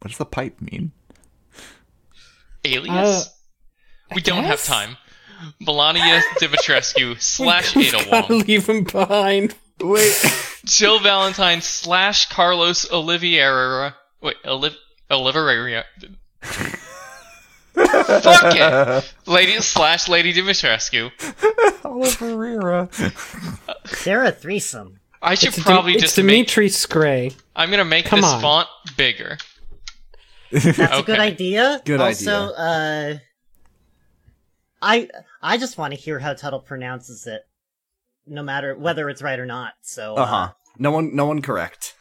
What 0.00 0.08
does 0.08 0.18
the 0.18 0.24
pipe 0.24 0.60
mean? 0.60 0.92
Alias. 2.64 3.26
Uh, 3.26 4.14
we 4.14 4.20
don't 4.22 4.44
have 4.44 4.62
time. 4.64 4.96
Melania 5.60 6.20
Dimitrescu 6.40 7.20
slash 7.22 7.76
Ada 7.76 7.90
Gotta 8.04 8.32
Wong, 8.32 8.40
leave 8.42 8.66
him 8.68 8.84
behind. 8.84 9.54
Wait. 9.80 10.24
Jill 10.66 10.98
Valentine 11.00 11.62
slash 11.62 12.28
Carlos 12.28 12.90
Oliveira. 12.92 13.94
Wait, 14.20 14.36
Oliv- 14.44 14.76
Oliveira. 15.10 15.84
Fuck 17.72 18.54
it! 18.56 19.14
Lady 19.26 19.60
slash 19.60 20.08
Lady 20.08 20.34
Dimitrescu. 20.34 21.10
Oliveira. 21.84 22.88
They're 24.04 24.24
a 24.24 24.32
threesome. 24.32 25.00
I 25.22 25.34
should 25.34 25.50
It's, 25.50 25.62
probably 25.62 25.92
it's 25.94 26.02
just 26.02 26.16
make. 26.18 26.26
Dimitri 26.26 26.68
Scray. 26.68 27.32
I'm 27.54 27.70
gonna 27.70 27.84
make 27.84 28.06
Come 28.06 28.20
this 28.20 28.30
on. 28.30 28.40
font 28.40 28.68
bigger. 28.96 29.38
That's 30.50 30.78
a 30.78 31.02
good 31.06 31.18
idea. 31.18 31.80
Good 31.84 32.00
also, 32.00 32.30
uh, 32.52 33.14
I 34.82 35.08
I 35.42 35.58
just 35.58 35.78
want 35.78 35.94
to 35.94 36.00
hear 36.00 36.18
how 36.18 36.34
Tuttle 36.34 36.60
pronounces 36.60 37.26
it, 37.26 37.42
no 38.26 38.42
matter 38.42 38.76
whether 38.76 39.08
it's 39.08 39.22
right 39.22 39.38
or 39.38 39.46
not. 39.46 39.74
So, 39.82 40.14
Uh 40.16 40.26
huh. 40.26 40.52
No 40.78 40.90
one. 40.90 41.14
No 41.14 41.26
one 41.26 41.42
correct. 41.42 41.94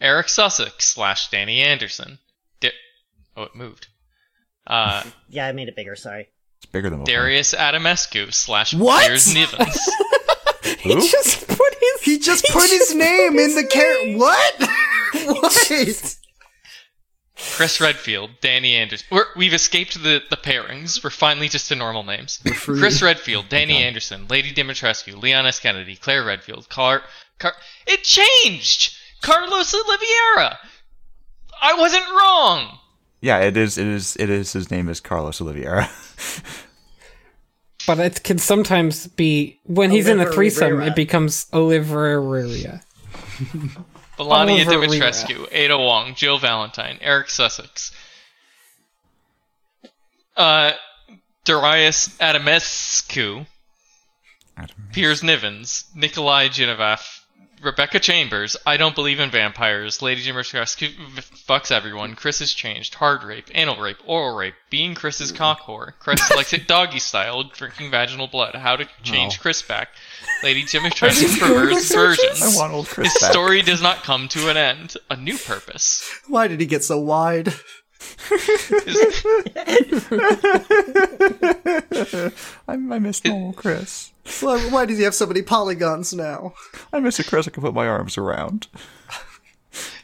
Eric 0.00 0.28
Sussex 0.28 0.84
slash 0.86 1.30
Danny 1.30 1.62
Anderson. 1.62 2.18
Di- 2.60 2.72
oh, 3.36 3.44
it 3.44 3.54
moved. 3.54 3.88
Uh, 4.66 5.02
yeah, 5.28 5.46
I 5.46 5.52
made 5.52 5.68
it 5.68 5.76
bigger. 5.76 5.96
Sorry. 5.96 6.28
It's 6.58 6.66
bigger 6.66 6.90
than 6.90 7.00
before. 7.00 7.14
Darius 7.14 7.54
Adamescu 7.54 8.32
slash 8.32 8.74
What? 8.74 9.06
Piers 9.06 9.32
Nivans. 9.34 9.78
He 10.80 10.94
just 10.94 11.46
put 11.46 11.74
his. 11.80 12.02
He 12.02 12.18
just 12.18 12.44
put 12.46 12.68
his 12.68 12.92
name 12.94 13.38
in 13.38 13.54
the 13.54 13.64
car. 13.72 14.16
What? 14.18 15.40
what? 15.42 16.16
Chris 17.36 17.80
Redfield, 17.80 18.30
Danny 18.40 18.74
Anderson. 18.74 19.06
We're, 19.10 19.26
we've 19.36 19.52
escaped 19.52 20.02
the, 20.02 20.22
the 20.30 20.36
pairings. 20.36 21.04
We're 21.04 21.10
finally 21.10 21.48
just 21.48 21.68
to 21.68 21.74
normal 21.74 22.02
names. 22.02 22.40
Chris 22.44 23.02
Redfield, 23.02 23.48
Danny 23.48 23.82
Anderson, 23.82 24.26
Lady 24.28 24.52
Dimitrescu, 24.52 25.20
Leon 25.20 25.46
S. 25.46 25.60
Kennedy, 25.60 25.96
Claire 25.96 26.24
Redfield, 26.24 26.68
Car. 26.68 27.02
Car. 27.38 27.52
It 27.86 28.02
changed! 28.04 28.96
Carlos 29.20 29.74
Oliveira! 29.74 30.58
I 31.60 31.74
wasn't 31.74 32.08
wrong! 32.08 32.78
Yeah, 33.20 33.40
it 33.40 33.56
is. 33.56 33.76
It 33.76 33.86
is. 33.86 34.16
It 34.16 34.30
is. 34.30 34.52
His 34.52 34.70
name 34.70 34.88
is 34.88 35.00
Carlos 35.00 35.40
Oliveira. 35.40 35.90
But 37.86 38.00
it 38.00 38.24
can 38.24 38.38
sometimes 38.38 39.06
be 39.06 39.60
when 39.62 39.92
he's 39.92 40.08
in 40.08 40.18
a 40.18 40.26
threesome, 40.26 40.72
Rivera. 40.72 40.86
it 40.88 40.96
becomes 40.96 41.46
Oliveria. 41.52 42.82
Melania 44.18 44.66
Oliver 44.66 44.86
Dimitrescu, 44.86 45.52
Ada 45.52 45.78
Wong, 45.78 46.14
Jill 46.14 46.38
Valentine, 46.38 46.98
Eric 47.00 47.30
Sussex, 47.30 47.92
uh, 50.36 50.72
Darius 51.44 52.08
Adamescu, 52.18 53.46
Piers 54.92 55.22
Nivans, 55.22 55.84
Nikolai 55.94 56.48
Genevath, 56.48 57.15
Rebecca 57.62 57.98
Chambers, 57.98 58.56
I 58.66 58.76
Don't 58.76 58.94
Believe 58.94 59.20
in 59.20 59.30
Vampires, 59.30 60.02
Lady 60.02 60.20
f- 60.28 61.30
fucks 61.48 61.70
everyone, 61.70 62.14
Chris 62.14 62.40
has 62.40 62.52
changed, 62.52 62.94
hard 62.94 63.24
rape, 63.24 63.46
anal 63.54 63.80
rape, 63.80 63.96
oral 64.06 64.36
rape, 64.36 64.54
being 64.70 64.94
Chris's 64.94 65.32
mm. 65.32 65.36
cock 65.36 65.60
whore, 65.60 65.92
Chris 65.98 66.30
likes 66.30 66.52
it 66.52 66.68
doggy 66.68 66.98
style, 66.98 67.44
drinking 67.44 67.90
vaginal 67.90 68.26
blood, 68.26 68.54
how 68.54 68.76
to 68.76 68.86
change 69.02 69.38
oh. 69.38 69.42
Chris 69.42 69.62
back, 69.62 69.88
Lady 70.42 70.62
Dimitrescu 70.64 71.38
perverse 71.38 71.92
versions. 71.92 72.42
I 72.42 72.58
want 72.60 72.72
old 72.72 72.86
Chris 72.86 73.12
His 73.12 73.22
back. 73.22 73.32
story 73.32 73.62
does 73.62 73.82
not 73.82 74.02
come 74.02 74.28
to 74.28 74.50
an 74.50 74.56
end. 74.56 74.96
A 75.10 75.16
new 75.16 75.38
purpose. 75.38 76.08
Why 76.28 76.48
did 76.48 76.60
he 76.60 76.66
get 76.66 76.84
so 76.84 76.98
wide? 76.98 77.54
His- 78.28 79.24
I, 82.68 82.72
I 82.72 82.98
miss 82.98 83.24
normal 83.24 83.52
Chris. 83.52 84.12
Why, 84.40 84.58
why 84.70 84.86
does 84.86 84.98
he 84.98 85.04
have 85.04 85.14
so 85.14 85.26
many 85.26 85.42
polygons 85.42 86.12
now? 86.12 86.54
I 86.92 87.00
miss 87.00 87.18
a 87.18 87.24
Chris 87.24 87.46
I 87.46 87.50
can 87.50 87.62
put 87.62 87.74
my 87.74 87.86
arms 87.86 88.18
around. 88.18 88.66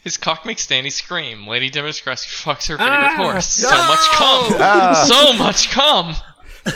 His 0.05 0.17
cock 0.17 0.45
makes 0.45 0.67
Danny 0.67 0.91
scream. 0.91 1.47
Lady 1.47 1.71
Dimitrescu 1.71 2.43
fucks 2.43 2.69
her 2.69 2.77
favorite 2.77 2.93
Ah, 2.93 3.17
horse. 3.17 3.47
So 3.49 3.69
much 3.71 4.09
cum. 4.11 5.07
So 5.07 5.33
much 5.35 5.71
cum. 5.71 6.15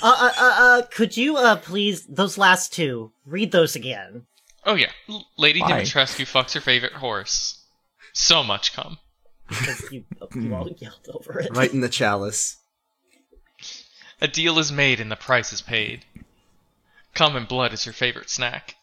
Uh, 0.00 0.14
uh, 0.16 0.32
uh, 0.38 0.54
uh, 0.58 0.82
could 0.92 1.16
you, 1.16 1.36
uh, 1.36 1.56
please, 1.56 2.06
those 2.06 2.38
last 2.38 2.72
two, 2.72 3.10
read 3.26 3.50
those 3.50 3.74
again? 3.74 4.26
Oh 4.64 4.74
yeah. 4.76 4.90
L- 5.08 5.26
Lady 5.36 5.60
Why? 5.60 5.72
Dimitrescu 5.82 6.22
fucks 6.24 6.54
her 6.54 6.60
favorite 6.60 6.92
horse. 6.92 7.64
So 8.12 8.44
much 8.44 8.72
cum. 8.74 8.98
Because 9.48 9.90
you, 9.90 10.04
you 10.34 10.54
all 10.54 10.64
hmm. 10.64 10.72
yelled 10.76 11.08
over 11.12 11.40
it. 11.40 11.56
Right 11.56 11.72
in 11.72 11.80
the 11.80 11.88
chalice. 11.88 12.58
A 14.20 14.28
deal 14.28 14.58
is 14.58 14.72
made 14.72 15.00
and 15.00 15.10
the 15.10 15.16
price 15.16 15.52
is 15.52 15.62
paid. 15.62 16.04
Cum 17.14 17.36
and 17.36 17.48
blood 17.48 17.72
is 17.72 17.84
her 17.84 17.92
favorite 17.92 18.30
snack. 18.30 18.76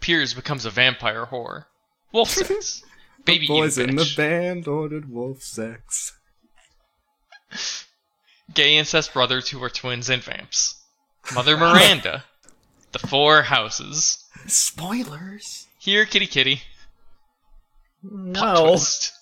Piers 0.00 0.34
becomes 0.34 0.64
a 0.64 0.70
vampire 0.70 1.26
whore. 1.26 1.66
Wolf 2.12 2.30
sex. 2.30 2.82
Baby 3.24 3.46
Boys 3.46 3.76
in 3.76 3.96
the 3.96 4.12
band 4.16 4.68
ordered 4.68 5.10
wolf 5.10 5.42
sex. 5.42 6.12
Gay 8.54 8.76
incest 8.76 9.12
brothers 9.12 9.48
who 9.48 9.62
are 9.62 9.70
twins 9.70 10.08
and 10.08 10.22
vamps. 10.22 10.82
Mother 11.34 11.56
Miranda. 11.56 12.24
The 12.92 13.00
Four 13.00 13.42
Houses. 13.42 14.24
Spoilers. 14.46 15.66
Here, 15.78 16.06
kitty 16.06 16.26
kitty. 16.26 16.62
Plot 18.02 18.54
No, 18.56 18.68
twist. 18.68 19.12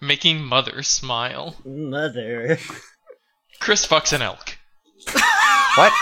Making 0.00 0.42
mother 0.44 0.82
smile. 0.82 1.56
mother. 1.64 2.58
Chris 3.60 3.86
fucks 3.86 4.12
an 4.12 4.22
elk. 4.22 4.58
What? 5.76 5.92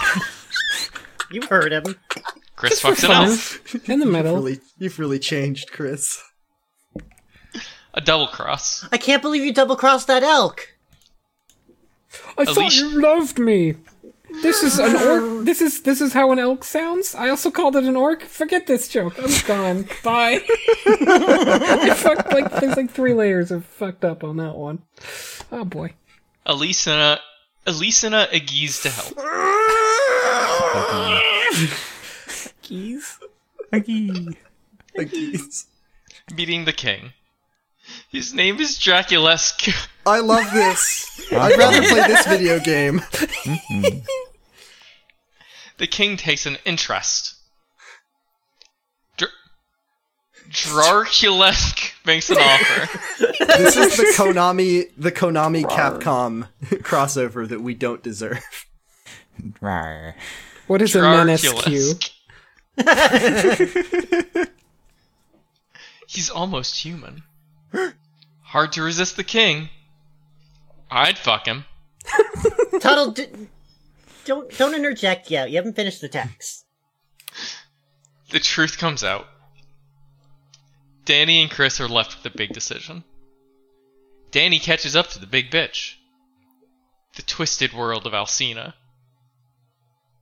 You 1.31 1.43
heard 1.43 1.73
him. 1.73 1.97
Chris 2.57 2.81
For 2.81 2.89
fucks 2.93 3.05
an 3.05 3.11
fun. 3.11 3.75
elk. 3.79 3.89
In 3.89 4.01
the 4.01 4.07
middle. 4.07 4.35
Really, 4.37 4.61
you've 4.79 4.99
really 4.99 5.19
changed, 5.19 5.71
Chris. 5.73 6.21
A 7.95 8.01
double 8.01 8.27
cross. 8.27 8.85
I 8.91 8.99
can't 8.99 9.23
believe 9.23 9.45
you 9.45 9.53
double 9.53 9.77
crossed 9.77 10.09
that 10.09 10.23
elk. 10.25 10.69
I 12.39 12.45
thought 12.45 12.57
Alicia- 12.57 12.81
you 12.85 13.01
loved 13.01 13.39
me. 13.39 13.75
This 14.43 14.63
is 14.63 14.79
an 14.79 14.97
orc. 14.97 15.25
This 15.45 15.61
is 15.61 15.83
this 15.83 16.01
is 16.01 16.13
how 16.15 16.33
an 16.33 16.39
elk 16.39 16.65
sounds. 16.65 17.15
I 17.15 17.29
also 17.29 17.51
called 17.51 17.77
it 17.77 17.85
an 17.85 17.97
orc. 17.97 18.23
Forget 18.23 18.67
this 18.67 18.89
joke. 18.89 19.15
I'm 19.23 19.31
gone. 19.47 19.89
Bye. 20.03 20.41
I 20.87 21.95
fucked 21.95 22.33
like 22.33 22.51
there's 22.61 22.77
like 22.77 22.91
three 22.91 23.13
layers 23.15 23.51
of 23.51 23.65
fucked 23.67 24.05
up 24.05 24.25
on 24.25 24.39
that 24.39 24.55
one. 24.55 24.83
Oh 25.53 25.65
boy. 25.65 25.93
Elisina. 26.47 27.19
Elisina 27.67 28.27
agrees 28.33 28.81
to 28.83 28.91
help. 28.91 29.17
Keys. 32.63 33.19
Aggie. 33.73 34.37
Like, 34.97 35.09
he's- 35.09 35.67
Beating 36.35 36.65
the 36.65 36.73
king. 36.73 37.13
His 38.15 38.33
name 38.33 38.61
is 38.61 38.79
Draculescu. 38.79 39.75
I 40.07 40.21
love 40.21 40.49
this. 40.53 41.33
I'd 41.33 41.59
rather 41.59 41.83
play 41.83 42.07
this 42.07 42.27
video 42.27 42.61
game. 42.61 43.03
The 45.77 45.89
king 45.89 46.17
takes 46.17 46.47
an 46.47 46.57
interest. 46.65 47.35
Dr- 49.17 49.33
Draculescu 50.49 52.07
makes 52.07 52.31
an 52.31 52.37
offer. 52.39 53.01
This 53.59 53.77
is 53.77 53.97
the 53.97 54.05
Konami, 54.17 54.91
the 54.97 55.11
Konami 55.11 55.65
Capcom 55.65 56.47
crossover 56.85 57.49
that 57.49 57.61
we 57.61 57.75
don't 57.75 58.05
deserve. 58.05 58.39
Rawr. 59.61 60.15
What 60.69 60.81
is 60.81 60.95
a 60.95 61.03
menace 61.03 61.53
Q? 61.65 61.95
He's 66.07 66.31
almost 66.31 66.81
human. 66.85 67.25
Hard 68.55 68.71
to 68.75 68.85
resist 68.85 69.17
the 69.17 69.25
king. 69.25 69.69
I'd 70.89 71.19
fuck 71.19 71.45
him. 71.45 71.65
Tuttle, 72.81 73.11
d- 73.11 73.27
don't 74.27 74.49
don't 74.57 74.77
interject 74.77 75.29
yet. 75.29 75.51
You 75.51 75.57
haven't 75.57 75.75
finished 75.75 76.01
the 76.01 76.09
text. 76.09 76.65
The 78.31 78.39
truth 78.41 78.79
comes 78.79 79.05
out. 79.05 79.27
Danny 81.05 81.43
and 81.43 81.51
Chris 81.51 81.81
are 81.81 81.89
left 81.89 82.17
with 82.17 82.33
a 82.33 82.37
big 82.37 82.53
decision. 82.53 83.05
Danny 84.33 84.59
catches 84.59 84.97
up 84.97 85.09
to 85.11 85.21
the 85.21 85.27
big 85.27 85.51
bitch. 85.51 85.95
The 87.17 87.23
twisted 87.23 87.73
world 87.73 88.07
of 88.07 88.13
Alcina. 88.13 88.75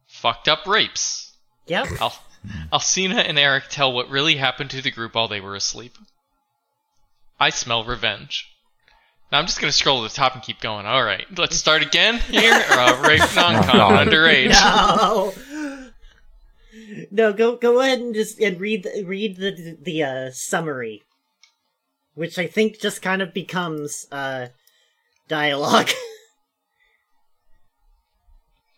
Fucked 0.09 0.49
up 0.49 0.67
rapes. 0.67 1.33
Yep. 1.69 1.87
Al- 2.01 2.25
Alcina 2.73 3.17
and 3.21 3.39
Eric 3.39 3.65
tell 3.71 3.93
what 3.93 4.11
really 4.11 4.37
happened 4.37 4.71
to 4.71 4.83
the 4.83 4.91
group 4.91 5.15
while 5.15 5.29
they 5.29 5.41
were 5.41 5.55
asleep. 5.55 5.97
I 7.43 7.51
smell 7.51 7.83
revenge. 7.83 8.49
Now 9.33 9.41
I'm 9.41 9.47
just 9.47 9.61
gonna 9.61 9.73
scroll 9.73 10.03
to 10.03 10.09
the 10.09 10.15
top 10.15 10.35
and 10.35 10.43
keep 10.45 10.61
going. 10.61 10.87
All 10.87 11.03
right, 11.03 11.27
let's 11.37 11.57
start 11.65 11.83
again 11.83 12.21
here. 12.21 12.53
Uh, 12.55 13.03
rape 13.05 13.19
non-con 13.37 13.77
God. 13.77 14.07
underage. 14.07 14.51
No. 14.51 15.33
No, 17.11 17.33
go 17.33 17.57
go 17.57 17.81
ahead 17.81 17.99
and 17.99 18.15
just 18.15 18.39
and 18.41 18.61
read 18.61 18.85
the- 18.85 19.03
read 19.05 19.39
the 19.39 19.77
the 19.83 20.05
uh, 20.05 20.31
summary, 20.31 21.03
which 22.15 22.39
I 22.39 22.47
think 22.47 22.79
just 22.81 23.03
kind 23.03 23.21
of 23.21 23.35
becomes 23.35 24.07
uh, 24.13 24.47
dialogue. 25.27 25.91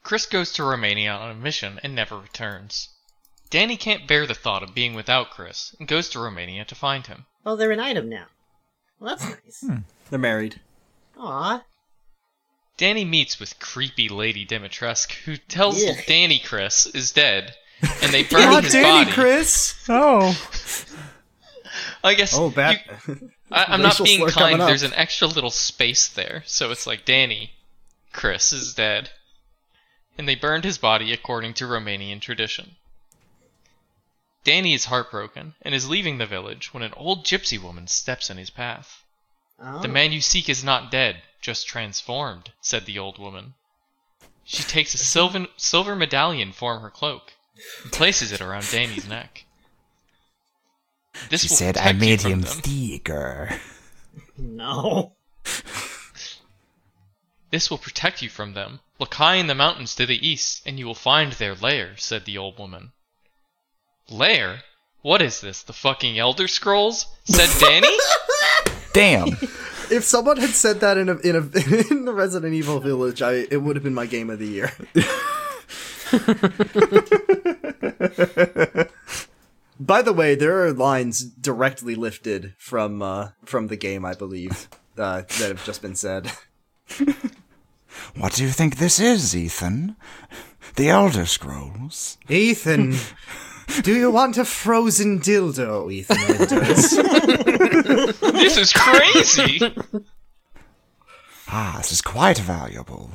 Chris 0.02 0.24
goes 0.26 0.52
to 0.52 0.64
Romania 0.64 1.12
on 1.12 1.30
a 1.30 1.34
mission 1.34 1.80
and 1.82 1.94
never 1.94 2.18
returns. 2.18 2.88
Danny 3.50 3.76
can't 3.76 4.08
bear 4.08 4.26
the 4.26 4.34
thought 4.34 4.62
of 4.62 4.74
being 4.74 4.94
without 4.94 5.30
Chris 5.30 5.74
and 5.78 5.86
goes 5.88 6.08
to 6.10 6.18
Romania 6.18 6.64
to 6.64 6.74
find 6.74 7.06
him. 7.06 7.26
oh, 7.44 7.56
they're 7.56 7.70
an 7.72 7.80
item 7.80 8.08
now. 8.08 8.26
Well, 8.98 9.16
that's 9.16 9.24
nice. 9.28 9.60
Hmm. 9.66 9.76
They're 10.10 10.18
married. 10.18 10.60
Aw. 11.18 11.62
Danny 12.76 13.04
meets 13.04 13.38
with 13.38 13.58
creepy 13.60 14.08
Lady 14.08 14.44
Dimitrescu, 14.44 15.12
who 15.24 15.36
tells 15.36 15.82
Yeah. 15.82 15.94
Danny 16.06 16.38
Chris 16.40 16.86
is 16.86 17.12
dead, 17.12 17.54
and 18.02 18.12
they 18.12 18.22
burn 18.30 18.62
his 18.64 18.74
body. 18.74 18.84
Oh, 18.84 19.04
Danny 19.04 19.10
Chris. 19.12 19.74
Oh, 19.88 20.36
I 22.02 22.14
guess. 22.14 22.36
Oh, 22.36 22.50
bad. 22.50 22.80
you- 23.06 23.30
I, 23.52 23.66
I'm 23.68 23.82
not 23.82 23.92
Racial 23.92 24.06
being 24.06 24.18
slur 24.20 24.30
coming 24.30 24.50
kind. 24.52 24.62
up. 24.62 24.68
There's 24.68 24.82
an 24.82 24.94
extra 24.94 25.28
little 25.28 25.50
space 25.50 26.08
there, 26.08 26.42
so 26.46 26.70
it's 26.72 26.86
like 26.86 27.04
Danny, 27.04 27.52
Chris 28.12 28.52
is 28.52 28.74
dead, 28.74 29.10
and 30.18 30.26
they 30.26 30.34
burned 30.34 30.64
his 30.64 30.78
body 30.78 31.12
according 31.12 31.54
to 31.54 31.64
Romanian 31.66 32.20
tradition. 32.20 32.76
Danny 34.44 34.74
is 34.74 34.84
heartbroken 34.84 35.54
and 35.62 35.74
is 35.74 35.88
leaving 35.88 36.18
the 36.18 36.26
village 36.26 36.72
when 36.72 36.82
an 36.82 36.92
old 36.96 37.24
gypsy 37.24 37.60
woman 37.60 37.86
steps 37.86 38.28
in 38.30 38.36
his 38.36 38.50
path. 38.50 39.02
Oh. 39.58 39.80
The 39.80 39.88
man 39.88 40.12
you 40.12 40.20
seek 40.20 40.48
is 40.48 40.62
not 40.62 40.90
dead, 40.90 41.22
just 41.40 41.66
transformed, 41.66 42.52
said 42.60 42.84
the 42.84 42.98
old 42.98 43.18
woman. 43.18 43.54
She 44.44 44.62
takes 44.62 44.92
a 44.92 44.98
silver, 44.98 45.46
silver 45.56 45.96
medallion 45.96 46.52
from 46.52 46.82
her 46.82 46.90
cloak 46.90 47.32
and 47.82 47.92
places 47.92 48.32
it 48.32 48.40
around 48.40 48.68
Danny's 48.70 49.08
neck. 49.08 49.44
This 51.30 51.42
She 51.42 51.48
said, 51.48 51.78
I 51.78 51.92
made 51.92 52.22
him 52.22 52.42
them. 52.42 52.60
thicker. 52.60 53.60
No. 54.36 55.12
This 57.50 57.70
will 57.70 57.78
protect 57.78 58.20
you 58.20 58.28
from 58.28 58.54
them. 58.54 58.80
Look 58.98 59.14
high 59.14 59.36
in 59.36 59.46
the 59.46 59.54
mountains 59.54 59.94
to 59.94 60.06
the 60.06 60.26
east, 60.26 60.62
and 60.66 60.78
you 60.78 60.86
will 60.86 60.94
find 60.94 61.32
their 61.32 61.54
lair, 61.54 61.96
said 61.96 62.24
the 62.24 62.36
old 62.36 62.58
woman. 62.58 62.92
Lair? 64.10 64.60
What 65.02 65.22
is 65.22 65.40
this, 65.40 65.62
the 65.62 65.72
fucking 65.72 66.18
Elder 66.18 66.48
Scrolls? 66.48 67.06
said 67.24 67.50
Danny? 67.60 67.96
Damn. 68.92 69.28
If 69.90 70.04
someone 70.04 70.38
had 70.38 70.50
said 70.50 70.80
that 70.80 70.96
in 70.96 71.08
a 71.08 71.16
in 71.18 71.36
a 71.36 71.40
in 71.90 72.04
the 72.04 72.14
Resident 72.14 72.54
Evil 72.54 72.80
village, 72.80 73.20
I 73.20 73.46
it 73.50 73.62
would 73.62 73.76
have 73.76 73.82
been 73.82 73.94
my 73.94 74.06
game 74.06 74.30
of 74.30 74.38
the 74.38 74.46
year. 74.46 74.72
By 79.80 80.02
the 80.02 80.12
way, 80.12 80.34
there 80.34 80.64
are 80.64 80.72
lines 80.72 81.24
directly 81.24 81.94
lifted 81.94 82.54
from 82.58 83.02
uh, 83.02 83.30
from 83.44 83.66
the 83.66 83.76
game, 83.76 84.04
I 84.04 84.14
believe, 84.14 84.68
uh, 84.96 85.22
that 85.22 85.48
have 85.48 85.64
just 85.64 85.82
been 85.82 85.96
said. 85.96 86.30
what 88.16 88.34
do 88.34 88.42
you 88.42 88.50
think 88.50 88.76
this 88.76 89.00
is, 89.00 89.36
Ethan? 89.36 89.96
The 90.76 90.88
Elder 90.88 91.26
Scrolls? 91.26 92.16
Ethan, 92.28 92.94
do 93.82 93.94
you 93.94 94.10
want 94.10 94.36
a 94.38 94.44
frozen 94.44 95.20
dildo, 95.20 95.90
Ethan 95.92 96.16
Winters? 96.28 96.90
this 98.32 98.56
is 98.56 98.72
crazy! 98.72 99.60
Ah, 101.48 101.74
this 101.78 101.92
is 101.92 102.00
quite 102.00 102.38
valuable. 102.38 103.10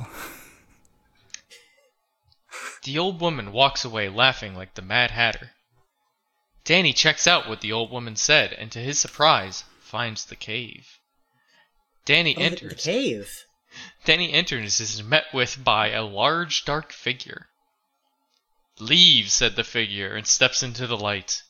The 2.84 2.98
old 2.98 3.20
woman 3.20 3.52
walks 3.52 3.84
away 3.84 4.10
laughing 4.10 4.56
like 4.56 4.76
the 4.76 4.82
Mad 4.82 5.12
Hatter. 5.12 5.52
Danny 6.64 6.94
checks 6.94 7.28
out 7.28 7.50
what 7.50 7.62
the 7.62 7.72
old 7.72 7.92
woman 7.92 8.16
said, 8.16 8.54
and 8.54 8.72
to 8.72 8.80
his 8.80 9.00
surprise, 9.00 9.64
finds 9.82 10.26
the 10.26 10.36
cave. 10.36 11.00
Danny 12.06 12.36
Oh, 12.36 12.40
the, 12.40 12.50
the 12.50 12.52
enters. 12.66 12.84
cave. 12.84 13.46
Danny 14.06 14.32
enters 14.34 14.80
and 14.80 14.90
is 14.90 15.04
met 15.04 15.26
with 15.34 15.64
by 15.64 15.90
a 15.90 16.04
large 16.04 16.66
dark 16.66 16.92
figure. 16.92 17.48
Leave, 18.80 19.30
said 19.30 19.56
the 19.56 19.64
figure, 19.64 20.16
and 20.16 20.26
steps 20.26 20.64
into 20.64 20.88
the 20.88 20.98
light. 20.98 21.44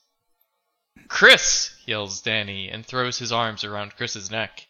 Chris, 1.07 1.75
yells 1.85 2.21
Danny, 2.21 2.69
and 2.69 2.85
throws 2.85 3.17
his 3.17 3.31
arms 3.31 3.63
around 3.63 3.95
Chris's 3.95 4.29
neck. 4.29 4.67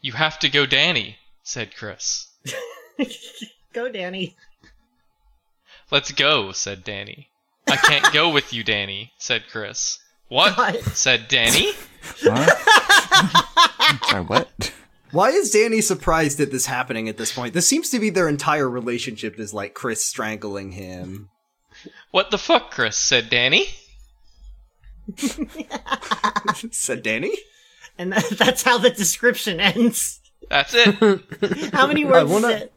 You 0.00 0.12
have 0.12 0.38
to 0.40 0.48
go, 0.48 0.66
Danny, 0.66 1.16
said 1.42 1.74
Chris. 1.76 2.28
Go, 3.72 3.88
Danny. 3.90 4.36
Let's 5.90 6.12
go, 6.12 6.52
said 6.52 6.84
Danny. 6.84 7.30
I 7.66 7.76
can't 7.76 8.12
go 8.12 8.30
with 8.30 8.52
you, 8.52 8.62
Danny, 8.62 9.12
said 9.18 9.44
Chris. 9.50 9.98
What? 10.28 10.56
God. 10.56 10.78
said 10.94 11.28
Danny. 11.28 11.72
What? 12.22 12.58
Sorry, 14.08 14.24
what? 14.24 14.72
Why 15.10 15.30
is 15.30 15.50
Danny 15.50 15.80
surprised 15.80 16.40
at 16.40 16.50
this 16.50 16.66
happening 16.66 17.08
at 17.08 17.16
this 17.16 17.32
point? 17.32 17.54
This 17.54 17.68
seems 17.68 17.90
to 17.90 17.98
be 17.98 18.10
their 18.10 18.28
entire 18.28 18.68
relationship 18.68 19.38
is 19.38 19.54
like 19.54 19.74
Chris 19.74 20.04
strangling 20.04 20.72
him. 20.72 21.30
What 22.12 22.30
the 22.30 22.38
fuck, 22.38 22.70
Chris, 22.70 22.96
said 22.96 23.28
Danny. 23.28 23.66
Said 26.70 27.02
Danny? 27.02 27.32
And 27.98 28.12
that, 28.12 28.24
that's 28.38 28.62
how 28.62 28.78
the 28.78 28.90
description 28.90 29.58
ends. 29.60 30.20
That's 30.48 30.72
it. 30.74 30.94
How 31.72 31.86
many 31.86 32.04
words 32.04 32.30
wanna- 32.30 32.48
is 32.48 32.62
it? 32.62 32.72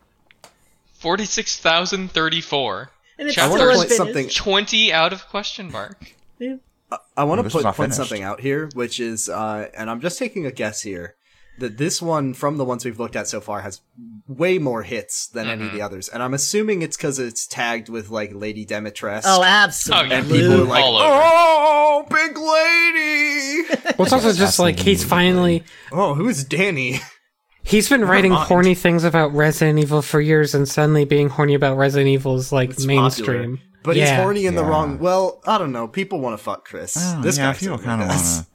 46,034. 0.94 2.90
And 3.18 3.28
it's 3.30 3.38
I 3.38 3.46
I 3.46 3.48
want 3.50 3.60
wanna 3.62 3.74
to 3.74 3.80
still 3.90 3.98
point 4.06 4.10
unfinished. 4.18 4.36
something. 4.38 4.56
20 4.56 4.94
out 4.94 5.14
of 5.14 5.28
question 5.28 5.72
mark. 5.72 6.14
I 6.42 7.24
want 7.24 7.40
Oh, 7.40 7.44
to 7.44 7.44
this 7.44 7.54
put 7.54 7.76
point 7.76 7.94
something 7.94 8.24
out 8.24 8.40
here, 8.42 8.70
which 8.74 9.00
is, 9.00 9.30
uh, 9.30 9.70
and 9.76 9.90
I'm 9.90 10.02
just 10.02 10.18
taking 10.20 10.46
a 10.46 10.52
guess 10.52 10.82
here, 10.82 11.16
that 11.60 11.78
this 11.78 12.02
one 12.02 12.34
from 12.34 12.58
the 12.58 12.66
ones 12.66 12.84
we've 12.84 13.00
looked 13.00 13.16
at 13.16 13.28
so 13.28 13.40
far 13.40 13.62
has 13.62 13.82
way 14.28 14.58
more 14.58 14.84
hits 14.84 15.28
than 15.28 15.48
any 15.48 15.54
of 15.64 15.68
Mm-hmm. 15.70 15.78
the 15.78 15.82
others, 15.84 16.10
and 16.10 16.22
I'm 16.22 16.34
assuming 16.34 16.82
it's 16.82 16.98
because 16.98 17.18
it's 17.20 17.48
tagged 17.48 17.90
with 17.90 18.10
like 18.10 18.34
Lady 18.34 18.66
Demetress. 18.66 19.24
Oh, 19.26 19.40
Oh, 19.40 19.44
absolutely. 19.44 20.16
and 20.16 20.28
people 20.28 20.62
are 20.62 20.66
like, 20.66 20.84
"Oh, 20.86 22.06
big 22.10 22.38
lady! 22.38 23.64
well, 23.98 24.06
it's 24.06 24.14
also 24.14 24.34
just 24.34 24.60
like 24.60 24.80
he's 24.80 25.04
finally 25.04 25.64
oh, 25.92 26.14
who's 26.14 26.44
Danny?" 26.44 27.00
he's 27.64 27.90
been 27.90 28.06
writing 28.06 28.32
mind. 28.32 28.48
horny 28.48 28.76
things 28.76 29.04
about 29.04 29.34
Resident 29.34 29.80
Evil 29.80 30.02
for 30.02 30.20
years, 30.22 30.54
and 30.56 30.68
suddenly 30.68 31.06
being 31.06 31.30
horny 31.30 31.54
about 31.54 31.78
Resident 31.78 32.10
Evil 32.10 32.36
is 32.36 32.52
like 32.52 32.72
It's 32.72 32.86
mainstream. 32.86 33.58
popular. 33.58 33.60
but 33.84 33.96
yeah. 33.96 34.16
he's 34.16 34.22
horny 34.24 34.46
in 34.46 34.56
the 34.56 34.62
Yeah. 34.62 34.70
wrong. 34.70 35.00
Well, 35.00 35.42
I 35.48 35.58
don't 35.58 35.72
know. 35.72 35.88
People 35.88 36.20
want 36.20 36.38
to 36.38 36.44
fuck 36.44 36.66
Chris. 36.66 36.96
Oh, 36.98 37.22
this 37.22 37.38
yeah, 37.38 37.54
guy 37.54 37.58
people 37.58 37.78
kind 37.80 38.02
of 38.02 38.08
want 38.10 38.20
to. 38.22 38.46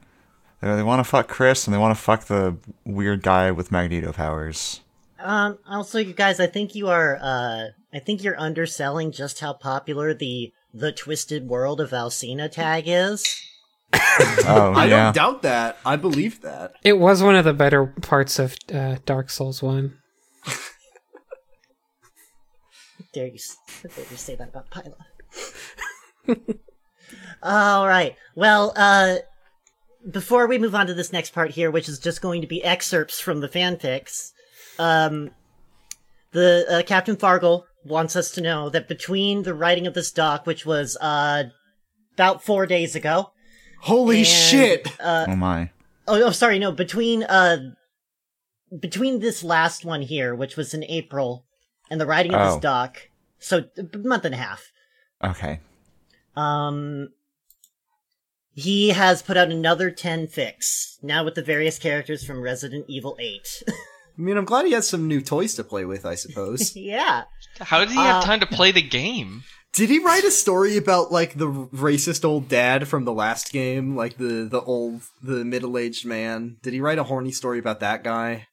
They, 0.61 0.76
they 0.76 0.82
want 0.82 1.00
to 1.00 1.04
fuck 1.04 1.28
Chris 1.28 1.66
and 1.66 1.74
they 1.74 1.78
want 1.78 1.96
to 1.96 2.02
fuck 2.02 2.24
the 2.24 2.56
weird 2.84 3.22
guy 3.22 3.50
with 3.50 3.72
Magneto 3.72 4.12
powers. 4.12 4.80
Um, 5.18 5.58
also, 5.68 5.98
you 5.98 6.14
guys, 6.14 6.40
I 6.40 6.46
think 6.46 6.74
you 6.74 6.88
are, 6.88 7.18
uh, 7.20 7.66
I 7.92 7.98
think 7.98 8.22
you're 8.22 8.40
underselling 8.40 9.12
just 9.12 9.40
how 9.40 9.52
popular 9.52 10.14
the 10.14 10.52
The 10.72 10.92
Twisted 10.92 11.48
World 11.48 11.80
of 11.80 11.92
Alcina 11.92 12.48
tag 12.48 12.84
is. 12.86 13.24
Oh, 14.46 14.72
I 14.74 14.86
yeah. 14.86 15.04
don't 15.04 15.14
doubt 15.14 15.42
that. 15.42 15.78
I 15.84 15.96
believe 15.96 16.40
that. 16.42 16.72
It 16.82 16.98
was 16.98 17.22
one 17.22 17.36
of 17.36 17.44
the 17.44 17.52
better 17.52 17.86
parts 17.86 18.38
of 18.38 18.56
uh, 18.72 18.96
Dark 19.04 19.30
Souls 19.30 19.62
1. 19.62 19.96
dare 23.12 23.26
you, 23.26 23.38
dare 23.82 24.04
you 24.11 24.16
say 24.16 24.34
that 24.36 24.48
about 24.48 24.70
Pyla? 24.70 24.96
All 27.42 27.86
right. 27.86 28.16
Well, 28.34 28.72
uh, 28.76 29.16
before 30.11 30.46
we 30.46 30.58
move 30.58 30.74
on 30.74 30.86
to 30.86 30.94
this 30.94 31.12
next 31.12 31.30
part 31.32 31.50
here, 31.50 31.70
which 31.70 31.88
is 31.88 31.98
just 31.98 32.20
going 32.22 32.40
to 32.40 32.46
be 32.46 32.62
excerpts 32.64 33.20
from 33.20 33.40
the 33.40 33.48
fanfics, 33.48 34.32
um, 34.78 35.30
the 36.32 36.64
uh, 36.70 36.82
Captain 36.86 37.16
Fargle 37.16 37.64
wants 37.84 38.16
us 38.16 38.30
to 38.32 38.40
know 38.40 38.68
that 38.70 38.88
between 38.88 39.42
the 39.42 39.54
writing 39.54 39.86
of 39.86 39.94
this 39.94 40.12
doc, 40.12 40.46
which 40.46 40.64
was 40.66 40.96
uh, 41.00 41.44
about 42.14 42.44
four 42.44 42.66
days 42.66 42.94
ago, 42.94 43.32
Holy 43.82 44.18
and, 44.18 44.26
shit! 44.26 44.88
Uh, 45.00 45.24
Oh 45.28 45.36
my. 45.36 45.70
oh, 46.06 46.22
oh, 46.24 46.30
sorry, 46.30 46.58
no, 46.58 46.70
between 46.72 47.22
uh, 47.24 47.58
between 48.78 49.20
this 49.20 49.42
last 49.42 49.84
one 49.84 50.02
here, 50.02 50.34
which 50.34 50.56
was 50.56 50.74
in 50.74 50.84
April, 50.84 51.44
and 51.90 52.00
the 52.00 52.06
writing 52.06 52.34
of 52.34 52.40
Oh. 52.40 52.44
this 52.54 52.61
doc, 52.61 53.08
so 53.38 53.64
a 53.78 53.98
month 53.98 54.24
and 54.26 54.34
a 54.34 54.38
half. 54.38 54.70
Okay. 55.24 55.61
Um, 56.36 57.08
he 58.55 58.90
has 58.90 59.22
put 59.22 59.36
out 59.36 59.51
another 59.51 59.90
10 59.90 60.26
fics, 60.26 60.96
now 61.03 61.24
with 61.24 61.34
the 61.34 61.42
various 61.42 61.78
characters 61.78 62.24
from 62.24 62.40
Resident 62.42 62.84
Evil 62.88 63.16
8. 63.20 63.62
I 63.68 63.72
mean, 64.22 64.36
I'm 64.36 64.44
glad 64.44 64.66
he 64.66 64.72
has 64.72 64.86
some 64.88 65.09
new 65.09 65.20
toys 65.22 65.55
to 65.55 65.64
play 65.64 65.84
with. 65.84 66.05
I 66.05 66.14
suppose. 66.14 66.76
yeah. 66.76 67.24
How 67.61 67.80
did 67.80 67.88
he 67.90 67.94
have 67.96 68.22
Uh, 68.22 68.26
time 68.26 68.40
to 68.40 68.46
play 68.46 68.70
the 68.72 68.82
game? 68.82 69.44
Did 69.72 69.88
he 69.88 69.98
write 70.01 70.24
a 70.24 70.30
story 70.32 70.76
about 70.76 71.12
like 71.12 71.38
the 71.38 71.46
racist 71.46 72.24
old 72.24 72.48
dad 72.48 72.88
from 72.88 73.05
the 73.05 73.12
last 73.12 73.53
game, 73.53 73.96
like 73.96 74.18
the 74.18 74.46
the 74.51 74.61
old 74.61 75.03
the 75.22 75.44
middle 75.44 75.78
aged 75.78 76.05
man? 76.05 76.57
Did 76.62 76.72
he 76.74 76.80
write 76.80 76.98
a 76.98 77.05
horny 77.05 77.30
story 77.30 77.59
about 77.61 77.80
that 77.80 78.03
guy? 78.05 78.48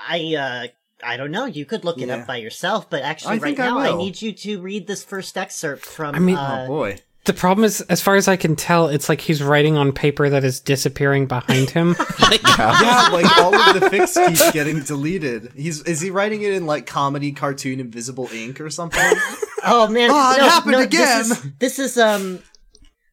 I, 0.00 0.34
uh, 0.34 0.66
I 1.06 1.16
don't 1.16 1.30
know. 1.30 1.44
You 1.46 1.64
could 1.64 1.84
look 1.84 1.98
it 1.98 2.08
Yeah. 2.08 2.16
up 2.16 2.26
by 2.26 2.36
yourself, 2.38 2.90
but 2.90 3.02
actually, 3.02 3.30
I 3.30 3.34
right 3.34 3.42
think 3.42 3.60
I 3.60 3.66
now, 3.66 3.78
I, 3.78 3.96
need 3.96 4.20
you 4.20 4.32
to 4.32 4.60
read 4.60 4.88
this 4.88 5.04
first 5.04 5.38
excerpt 5.38 5.84
from. 5.86 6.14
I 6.14 6.18
mean- 6.18 6.36
uh, 6.36 6.64
oh 6.64 6.66
boy. 6.68 6.98
The 7.24 7.32
problem 7.32 7.64
is, 7.64 7.80
as 7.82 8.00
far 8.02 8.16
as 8.16 8.26
I 8.26 8.36
can 8.36 8.56
tell, 8.56 8.88
it's 8.88 9.08
like 9.08 9.20
he's 9.20 9.42
writing 9.44 9.76
on 9.76 9.92
paper 9.92 10.28
that 10.28 10.42
is 10.42 10.58
disappearing 10.58 11.26
behind 11.26 11.70
him. 11.70 11.94
yeah, 12.30 13.08
like 13.12 13.38
all 13.38 13.54
of 13.54 13.80
the 13.80 13.86
fics 13.92 14.26
keeps 14.26 14.50
getting 14.50 14.80
deleted. 14.80 15.52
He's 15.54 15.82
is 15.82 16.00
he 16.00 16.10
writing 16.10 16.42
it 16.42 16.52
in 16.52 16.66
like 16.66 16.86
comedy 16.86 17.30
cartoon 17.30 17.78
invisible 17.78 18.28
ink 18.32 18.60
or 18.60 18.70
something? 18.70 19.00
oh 19.64 19.86
man, 19.88 20.10
Ah, 20.12 20.34
it 20.34 20.40
happened 20.40 20.72
no, 20.72 20.80
again! 20.80 21.28
This 21.28 21.30
is, 21.30 21.52
this 21.60 21.78
is 21.78 21.98
um, 21.98 22.40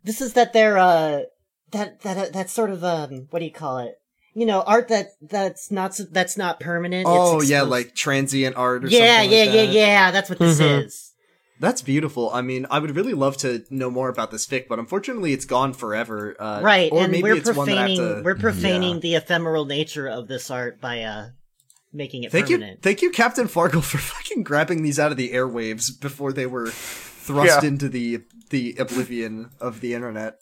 this 0.03 0.21
is 0.21 0.33
that 0.33 0.53
they're 0.53 0.79
uh, 0.79 1.21
that 1.69 2.01
that 2.01 2.17
uh, 2.17 2.29
that 2.31 2.49
sort 2.49 2.71
of 2.71 2.83
um, 2.83 3.27
what 3.29 3.39
do 3.39 3.45
you 3.45 3.51
call 3.51 3.77
it? 3.77 3.95
You 4.33 4.47
know, 4.47 4.61
art 4.61 4.87
that 4.87 5.09
that's 5.21 5.69
not 5.69 5.99
that's 6.11 6.35
not 6.35 6.59
permanent. 6.59 7.01
It's 7.01 7.09
oh 7.11 7.41
yeah, 7.43 7.61
like 7.61 7.93
transient 7.93 8.55
art 8.55 8.85
or 8.85 8.87
yeah, 8.87 9.17
something. 9.21 9.31
yeah, 9.37 9.45
like 9.45 9.53
yeah, 9.53 9.65
that. 9.65 9.71
yeah. 9.73 10.11
That's 10.11 10.29
what 10.31 10.39
this 10.39 10.59
Mhm. 10.59 10.85
is. 10.85 11.08
That's 11.59 11.81
beautiful. 11.81 12.29
I 12.31 12.41
mean, 12.41 12.65
I 12.71 12.79
would 12.79 12.95
really 12.95 13.13
love 13.13 13.35
to 13.37 13.65
know 13.69 13.91
more 13.91 14.07
about 14.09 14.31
this 14.31 14.47
fic, 14.47 14.67
but 14.69 14.79
unfortunately, 14.79 15.33
it's 15.33 15.45
gone 15.45 15.73
forever. 15.73 16.35
Uh, 16.39 16.61
right 16.63 16.89
or 16.91 17.03
and 17.03 17.11
maybe 17.11 17.23
we're 17.23 17.35
it's 17.35 17.51
one 17.53 17.67
that 17.67 17.77
I 17.77 17.89
have 17.89 17.97
profaning 17.97 18.15
to- 18.17 18.21
we're 18.23 18.35
profaning 18.35 18.93
Yeah. 18.95 18.99
the 18.99 19.15
ephemeral 19.15 19.65
nature 19.65 20.07
of 20.07 20.27
this 20.27 20.49
art 20.49 20.79
by 20.79 21.01
uh 21.03 21.29
making 21.91 22.23
it 22.23 22.31
Thank 22.31 22.49
you, 22.49 22.63
thank 22.81 23.01
you, 23.01 23.11
Captain 23.11 23.47
Fargle, 23.47 23.83
for 23.91 23.97
fucking 23.97 24.43
grabbing 24.43 24.83
these 24.83 24.99
out 24.99 25.11
of 25.11 25.17
the 25.17 25.31
airwaves 25.31 25.99
before 25.99 26.31
they 26.31 26.45
were 26.45 26.67
thrust 26.69 27.61
Yeah. 27.63 27.67
into 27.67 27.89
the 27.89 28.21
the 28.51 28.75
oblivion 28.79 29.49
of 29.59 29.81
the 29.81 29.93
internet. 29.93 30.39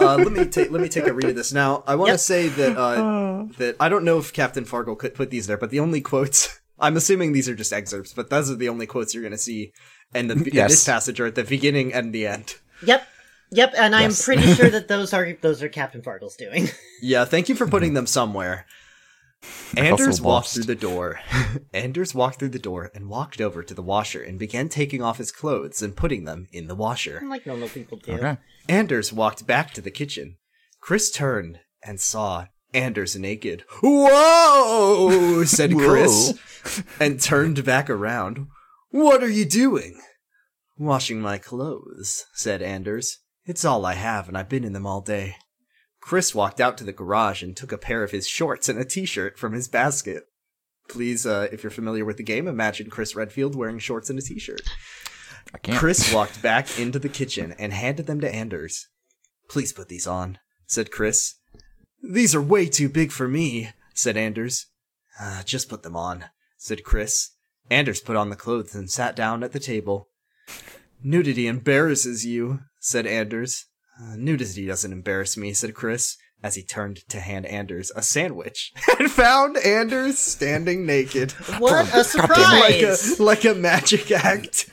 Uh, 0.00 0.16
let 0.16 0.32
me 0.32 0.44
take 0.46 0.70
let 0.70 0.80
me 0.82 0.88
take 0.88 1.06
a 1.06 1.12
read 1.12 1.26
of 1.30 1.36
this 1.36 1.52
now. 1.52 1.84
I 1.86 1.94
want 1.96 2.08
to 2.08 2.12
Yep. 2.14 2.20
say 2.20 2.48
that 2.48 2.76
uh, 2.76 3.44
that 3.58 3.76
I 3.78 3.88
don't 3.88 4.04
know 4.04 4.18
if 4.18 4.32
Captain 4.32 4.64
Fargle 4.64 4.98
could 4.98 5.14
put 5.14 5.30
these 5.30 5.46
there, 5.46 5.56
but 5.56 5.70
the 5.70 5.80
only 5.80 6.00
quotes 6.00 6.60
I'm 6.78 6.96
assuming 6.96 7.32
these 7.32 7.48
are 7.48 7.54
just 7.54 7.72
excerpts, 7.72 8.12
but 8.12 8.30
those 8.30 8.50
are 8.50 8.54
the 8.56 8.68
only 8.68 8.86
quotes 8.86 9.14
you're 9.14 9.22
going 9.22 9.32
to 9.32 9.38
see 9.38 9.72
in 10.14 10.28
the 10.28 10.34
in 10.34 10.42
this 10.68 10.84
passage 10.84 11.18
are 11.20 11.26
at 11.26 11.34
the 11.34 11.44
beginning 11.44 11.92
and 11.92 12.12
the 12.12 12.26
end. 12.26 12.56
yep 12.84 13.06
yep 13.50 13.72
and 13.76 13.94
i'm 13.94 14.10
Yes. 14.10 14.24
pretty 14.24 14.42
sure 14.54 14.68
that 14.70 14.88
those 14.94 15.12
are 15.12 15.32
those 15.40 15.62
are 15.62 15.68
captain 15.68 16.02
fargle's 16.02 16.36
doing 16.36 16.68
Yeah, 17.02 17.24
thank 17.24 17.48
you 17.48 17.54
for 17.54 17.66
putting 17.66 17.94
them 17.94 18.06
somewhere. 18.06 18.66
Anders 19.76 20.20
walked 20.20 20.48
through 20.48 20.64
the 20.64 20.74
door. 20.74 21.20
Anders 21.74 22.14
walked 22.14 22.38
through 22.38 22.48
the 22.50 22.58
door 22.58 22.90
and 22.94 23.08
walked 23.08 23.40
over 23.40 23.62
to 23.62 23.74
the 23.74 23.82
washer 23.82 24.22
and 24.22 24.38
began 24.38 24.68
taking 24.68 25.02
off 25.02 25.18
his 25.18 25.30
clothes 25.30 25.82
and 25.82 25.94
putting 25.96 26.24
them 26.24 26.46
in 26.52 26.66
the 26.68 26.74
washer. 26.74 27.22
like 27.28 27.46
normal 27.46 27.68
people 27.68 27.98
do 27.98 28.12
Okay. 28.12 28.38
Anders 28.68 29.12
walked 29.12 29.46
back 29.46 29.72
to 29.74 29.80
the 29.80 29.90
kitchen. 29.90 30.36
Chris 30.80 31.10
turned 31.10 31.60
and 31.84 32.00
saw 32.00 32.46
Anders 32.76 33.16
naked. 33.16 33.64
Whoa! 33.82 35.44
said 35.44 35.72
Chris, 35.72 36.38
and 37.00 37.18
turned 37.20 37.64
back 37.64 37.88
around. 37.88 38.48
What 38.90 39.22
are 39.22 39.30
you 39.30 39.46
doing? 39.46 39.98
Washing 40.76 41.20
my 41.20 41.38
clothes, 41.38 42.26
said 42.34 42.60
Anders. 42.60 43.18
It's 43.46 43.64
all 43.64 43.86
I 43.86 43.94
have, 43.94 44.28
and 44.28 44.36
I've 44.36 44.50
been 44.50 44.64
in 44.64 44.74
them 44.74 44.86
all 44.86 45.00
day. 45.00 45.36
Chris 46.00 46.34
walked 46.34 46.60
out 46.60 46.76
to 46.78 46.84
the 46.84 46.92
garage 46.92 47.42
and 47.42 47.56
took 47.56 47.72
a 47.72 47.78
pair 47.78 48.02
of 48.02 48.10
his 48.10 48.28
shorts 48.28 48.68
and 48.68 48.78
a 48.78 48.84
t-shirt 48.84 49.38
from 49.38 49.54
his 49.54 49.68
basket. 49.68 50.24
Please, 50.88 51.26
uh, 51.26 51.48
if 51.50 51.62
you're 51.62 51.70
familiar 51.70 52.04
with 52.04 52.18
the 52.18 52.22
game, 52.22 52.46
imagine 52.46 52.90
Chris 52.90 53.16
Redfield 53.16 53.56
wearing 53.56 53.78
shorts 53.78 54.10
and 54.10 54.18
a 54.18 54.22
t-shirt. 54.22 54.62
I 55.54 55.58
can't. 55.58 55.78
Chris 55.78 56.12
walked 56.14 56.42
back 56.42 56.78
into 56.78 56.98
the 56.98 57.08
kitchen 57.08 57.54
and 57.58 57.72
handed 57.72 58.06
them 58.06 58.20
to 58.20 58.32
Anders. 58.32 58.86
Please 59.48 59.72
put 59.72 59.88
these 59.88 60.06
on, 60.06 60.38
said 60.66 60.90
Chris. 60.90 61.36
These 62.08 62.34
are 62.34 62.42
way 62.42 62.66
too 62.66 62.88
big 62.88 63.10
for 63.10 63.26
me, 63.28 63.70
said 63.94 64.16
Anders. 64.16 64.66
"Ah, 65.18 65.42
just 65.44 65.68
put 65.68 65.82
them 65.82 65.96
on, 65.96 66.26
said 66.56 66.84
Chris. 66.84 67.30
Anders 67.70 68.00
put 68.00 68.16
on 68.16 68.30
the 68.30 68.36
clothes 68.36 68.74
and 68.74 68.90
sat 68.90 69.16
down 69.16 69.42
at 69.42 69.52
the 69.52 69.58
table. 69.60 70.08
Nudity 71.02 71.46
embarrasses 71.46 72.24
you, 72.24 72.60
said 72.80 73.06
Anders. 73.06 73.66
"Uh, 74.00 74.14
nudity 74.16 74.66
doesn't 74.66 74.92
embarrass 74.92 75.36
me, 75.36 75.52
said 75.52 75.74
Chris, 75.74 76.16
as 76.42 76.54
he 76.54 76.62
turned 76.62 77.08
to 77.08 77.20
hand 77.20 77.46
Anders 77.46 77.90
a 77.96 78.02
sandwich 78.02 78.72
and 78.98 79.10
found 79.10 79.56
Anders 79.58 80.18
standing 80.18 80.86
naked. 80.86 81.32
what 81.58 81.72
a 81.72 81.76
like 81.76 81.94
a 81.94 82.04
surprise 82.04 83.20
like 83.20 83.44
a 83.44 83.54
magic 83.54 84.10
act. 84.12 84.70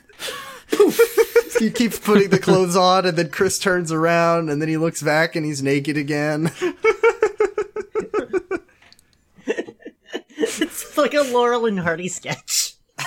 he 1.59 1.69
keeps 1.71 1.99
putting 1.99 2.29
the 2.29 2.39
clothes 2.39 2.75
on, 2.75 3.05
and 3.05 3.17
then 3.17 3.29
Chris 3.29 3.59
turns 3.59 3.91
around, 3.91 4.49
and 4.49 4.61
then 4.61 4.69
he 4.69 4.77
looks 4.77 5.01
back, 5.01 5.35
and 5.35 5.45
he's 5.45 5.61
naked 5.61 5.97
again. 5.97 6.51
it's 10.37 10.83
like 11.03 11.13
a 11.13 11.21
laurel 11.21 11.65
and 11.65 11.79
hardy 11.81 12.07
sketch 12.07 12.73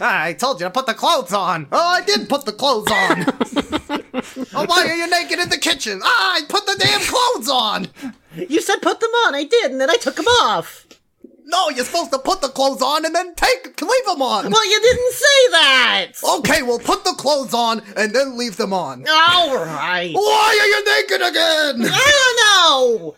Ah, 0.00 0.22
I 0.24 0.32
told 0.32 0.60
you 0.60 0.66
to 0.66 0.70
put 0.72 0.86
the 0.86 0.94
clothes 0.94 1.32
on. 1.32 1.68
Oh, 1.70 1.78
I 1.78 2.00
did 2.00 2.26
put 2.28 2.46
the 2.46 2.52
clothes 2.52 2.90
on. 2.90 3.26
oh, 4.54 4.64
why 4.66 4.86
are 4.88 4.96
you 4.96 5.08
naked 5.08 5.38
in 5.38 5.50
the 5.50 5.58
kitchen? 5.58 6.00
Ah, 6.02 6.34
I 6.36 6.40
put 6.48 6.64
the 6.66 6.74
damn 6.80 7.00
clothes 7.02 7.48
on. 7.50 7.88
you 8.34 8.60
said 8.62 8.80
put 8.82 8.98
them 9.00 9.10
on 9.26 9.34
i 9.34 9.44
did 9.44 9.70
and 9.70 9.80
then 9.80 9.90
i 9.90 9.96
took 9.96 10.16
them 10.16 10.26
off 10.26 10.86
No, 11.44 11.68
you're 11.68 11.84
supposed 11.84 12.10
to 12.12 12.18
put 12.18 12.40
the 12.40 12.48
clothes 12.48 12.82
on 12.82 13.04
and 13.04 13.14
then 13.14 13.34
take 13.36 13.80
leave 13.80 14.06
them 14.06 14.22
on. 14.22 14.50
well 14.50 14.70
you 14.72 14.80
didn't 14.80 15.12
say 15.12 15.40
that 15.52 16.06
Okay, 16.38 16.62
well, 16.62 16.78
put 16.78 17.04
the 17.04 17.12
clothes 17.12 17.52
on 17.54 17.82
and 17.96 18.12
then 18.14 18.36
leave 18.38 18.56
them 18.56 18.72
on. 18.72 19.04
all 19.08 19.54
right 19.56 20.12
Why 20.14 20.58
are 20.60 20.66
you 20.72 20.80
naked 20.96 21.22
again? 21.30 21.92
i 21.94 22.10
don't 22.18 22.38
know 22.42 23.16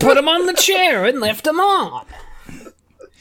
Put 0.00 0.16
them 0.16 0.28
on 0.28 0.44
the 0.46 0.52
chair 0.54 1.06
and 1.06 1.20
left 1.20 1.44
them 1.44 1.58
on. 1.60 2.04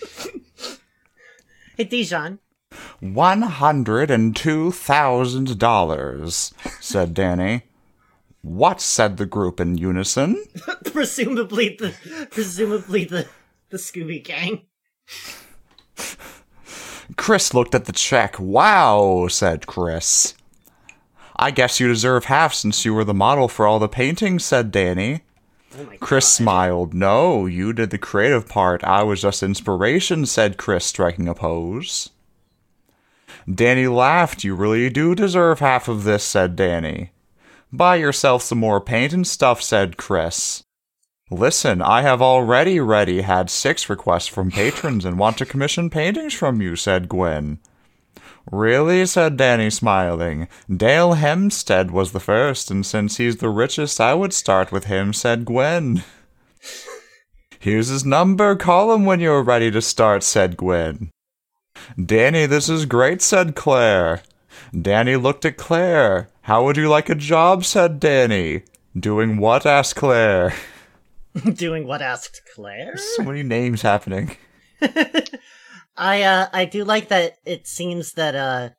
hey 1.78 1.84
dijon 1.84 2.40
One 3.00 3.42
hundred 3.44 4.10
and 4.12 4.36
two 4.36 4.72
thousand 4.72 5.60
dollars, 5.60 6.54
said 6.80 7.14
Danny. 7.14 7.64
What 8.42 8.82
said 8.82 9.18
the 9.18 9.26
group 9.26 9.60
in 9.60 9.78
unison? 9.78 10.44
presumably 10.86 11.76
the 11.80 11.94
presumably 12.32 13.06
the 13.06 13.28
the 13.70 13.78
scooby 13.78 14.24
gang 14.24 14.62
Chris 17.18 17.54
looked 17.54 17.76
at 17.76 17.86
the 17.86 17.92
check. 17.92 18.40
Wow, 18.40 19.28
said 19.30 19.68
Chris. 19.68 20.34
I 21.36 21.52
guess 21.52 21.80
you 21.80 21.88
deserve 21.88 22.26
half 22.26 22.54
since 22.54 22.86
you 22.86 22.94
were 22.94 23.04
the 23.04 23.14
model 23.14 23.48
for 23.48 23.68
all 23.68 23.80
the 23.80 23.90
paintings, 23.90 24.46
said 24.46 24.72
Danny. 24.72 25.22
Oh 25.78 25.88
Chris 26.00 26.28
smiled. 26.28 26.94
No, 26.94 27.46
you 27.46 27.74
did 27.74 27.90
the 27.90 27.98
creative 27.98 28.48
part. 28.48 28.84
I 28.84 29.04
was 29.04 29.22
just 29.22 29.44
inspiration, 29.44 30.26
said 30.26 30.58
Chris, 30.58 30.86
striking 30.86 31.28
a 31.28 31.36
pose. 31.36 32.10
Danny 33.54 33.88
laughed. 33.88 34.44
You 34.44 34.56
really 34.56 34.90
do 34.90 35.16
deserve 35.16 35.60
half 35.60 35.88
of 35.88 36.04
this, 36.04 36.24
said 36.24 36.56
Danny. 36.56 37.12
Buy 37.72 37.98
yourself 37.98 38.42
some 38.42 38.60
more 38.60 38.82
paint 38.82 39.14
and 39.14 39.28
stuff, 39.28 39.62
said 39.62 39.98
Chris. 39.98 40.64
Listen, 41.32 41.82
I 41.82 42.02
have 42.04 42.22
already 42.22 42.80
ready 42.80 43.22
had 43.22 43.50
six 43.50 43.90
requests 43.90 44.28
from 44.28 44.52
patrons 44.52 45.06
and 45.06 45.18
want 45.18 45.38
to 45.40 45.46
commission 45.46 45.90
paintings 45.90 46.34
from 46.34 46.62
you, 46.62 46.76
said 46.76 47.10
Gwen. 47.10 47.60
Really? 48.52 49.06
said 49.06 49.38
Danny, 49.38 49.70
smiling. 49.70 50.48
Dale 50.74 51.14
Hempstead 51.14 51.92
was 51.92 52.12
the 52.12 52.20
first, 52.20 52.70
and 52.70 52.86
since 52.86 53.18
he's 53.18 53.38
the 53.38 53.50
richest, 53.50 54.00
I 54.00 54.14
would 54.14 54.34
start 54.34 54.72
with 54.72 54.86
him, 54.86 55.14
said 55.14 55.46
Gwen. 55.46 56.04
Here's 57.60 57.88
his 57.88 58.06
number. 58.06 58.56
Call 58.56 58.94
him 58.94 59.06
when 59.06 59.20
you're 59.20 59.42
ready 59.42 59.72
to 59.72 59.82
start, 59.82 60.22
said 60.22 60.58
Gwen. 60.58 61.10
Danny, 62.04 62.46
this 62.46 62.70
is 62.70 62.86
great, 62.86 63.22
said 63.22 63.56
Claire. 63.56 64.22
Danny 64.80 65.16
looked 65.16 65.46
at 65.46 65.58
Claire. 65.58 66.30
How 66.44 66.64
would 66.64 66.78
you 66.78 66.90
like 66.90 67.10
a 67.10 67.16
job, 67.16 67.66
said 67.66 68.00
Danny. 68.00 68.64
Doing 68.98 69.38
what? 69.38 69.66
asked 69.66 69.96
Claire. 69.96 70.54
Doing 71.54 71.88
what 71.88 72.02
asked 72.02 72.42
Claire? 72.54 72.96
So 72.98 73.24
many 73.24 73.44
names 73.44 73.82
happening. 73.82 74.38
I 75.98 76.24
uh 76.24 76.48
I 76.52 76.66
do 76.66 76.84
like 76.84 77.10
that 77.10 77.38
it 77.46 77.68
seems 77.68 78.14
that 78.14 78.36
uh 78.36 78.70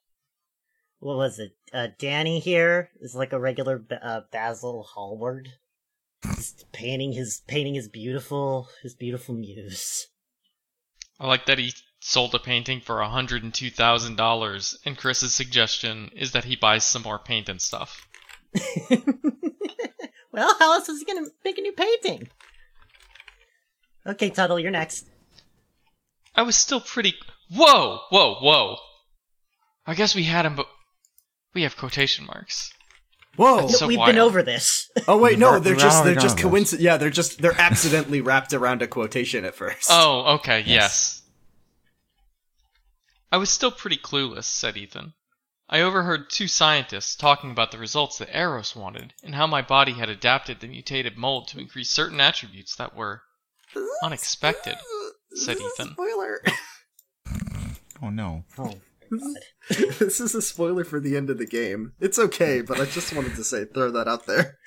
what 0.98 1.16
was 1.16 1.38
it? 1.38 1.56
Uh 1.72 1.88
Danny 1.98 2.40
here 2.40 2.90
is 3.00 3.14
like 3.14 3.32
a 3.32 3.40
regular 3.40 3.84
uh, 4.02 4.22
Basil 4.30 4.82
Hallward. 4.94 5.52
Just 6.22 6.70
painting 6.72 7.12
his 7.12 7.42
painting 7.46 7.74
his 7.74 7.88
beautiful 7.88 8.68
his 8.82 8.94
beautiful 8.94 9.34
muse. 9.34 10.08
I 11.18 11.26
like 11.26 11.46
that 11.46 11.58
he 11.58 11.72
sold 12.00 12.34
a 12.34 12.38
painting 12.38 12.80
for 12.80 12.96
$102,000, 12.96 14.76
and 14.84 14.98
Chris's 14.98 15.34
suggestion 15.34 16.10
is 16.14 16.32
that 16.32 16.44
he 16.44 16.54
buys 16.54 16.84
some 16.84 17.02
more 17.02 17.18
paint 17.18 17.48
and 17.48 17.60
stuff. 17.60 18.06
well, 20.30 20.54
how 20.58 20.74
else 20.74 20.90
is 20.90 21.00
he 21.00 21.06
gonna 21.06 21.26
make 21.44 21.56
a 21.58 21.62
new 21.62 21.72
painting? 21.72 22.28
Okay, 24.06 24.30
Tuttle, 24.30 24.60
you're 24.60 24.70
next. 24.70 25.06
I 26.36 26.42
was 26.42 26.56
still 26.56 26.80
pretty. 26.80 27.14
Whoa! 27.50 28.00
Whoa! 28.10 28.34
Whoa! 28.40 28.76
I 29.86 29.94
guess 29.94 30.14
we 30.14 30.24
had 30.24 30.44
him, 30.44 30.56
but 30.56 30.68
we 31.54 31.62
have 31.62 31.76
quotation 31.76 32.26
marks. 32.26 32.72
Whoa! 33.36 33.68
So 33.68 33.86
We've 33.86 33.98
wild. 33.98 34.08
been 34.08 34.18
over 34.18 34.42
this. 34.42 34.90
Oh 35.08 35.18
wait, 35.18 35.38
no, 35.38 35.58
they're 35.58 35.76
just 35.76 36.04
they're 36.04 36.14
just 36.14 36.36
gone 36.36 36.50
coincident. 36.50 36.82
Yeah, 36.82 36.96
they're 36.96 37.10
just 37.10 37.40
they're 37.40 37.58
accidentally 37.60 38.20
wrapped 38.20 38.52
around 38.52 38.82
a 38.82 38.86
quotation 38.86 39.44
at 39.44 39.54
first. 39.54 39.88
Oh, 39.90 40.34
okay, 40.36 40.62
yes. 40.66 41.22
I 43.30 43.38
was 43.38 43.50
still 43.50 43.70
pretty 43.70 43.96
clueless, 43.98 44.44
said 44.44 44.76
Ethan. 44.76 45.12
I 45.68 45.80
overheard 45.80 46.30
two 46.30 46.46
scientists 46.46 47.16
talking 47.16 47.50
about 47.50 47.72
the 47.72 47.78
results 47.78 48.18
that 48.18 48.34
Eros 48.34 48.76
wanted, 48.76 49.14
and 49.22 49.34
how 49.34 49.46
my 49.48 49.62
body 49.62 49.92
had 49.92 50.08
adapted 50.08 50.60
the 50.60 50.68
mutated 50.68 51.16
mold 51.18 51.48
to 51.48 51.58
increase 51.58 51.90
certain 51.90 52.20
attributes 52.20 52.76
that 52.76 52.94
were 52.94 53.22
unexpected, 54.02 54.76
said 55.34 55.56
Ethan. 55.58 55.92
Spoiler. 55.92 56.40
Oh 58.02 58.10
no. 58.10 58.44
Oh, 58.58 58.74
this 59.70 60.20
is 60.20 60.34
a 60.34 60.42
spoiler 60.42 60.84
for 60.84 61.00
the 61.00 61.16
end 61.16 61.30
of 61.30 61.38
the 61.38 61.46
game. 61.46 61.92
It's 61.98 62.18
okay, 62.18 62.60
but 62.60 62.78
I 62.78 62.84
just 62.84 63.14
wanted 63.16 63.34
to 63.36 63.42
say 63.42 63.64
throw 63.64 63.90
that 63.92 64.06
out 64.06 64.26
there. 64.26 64.58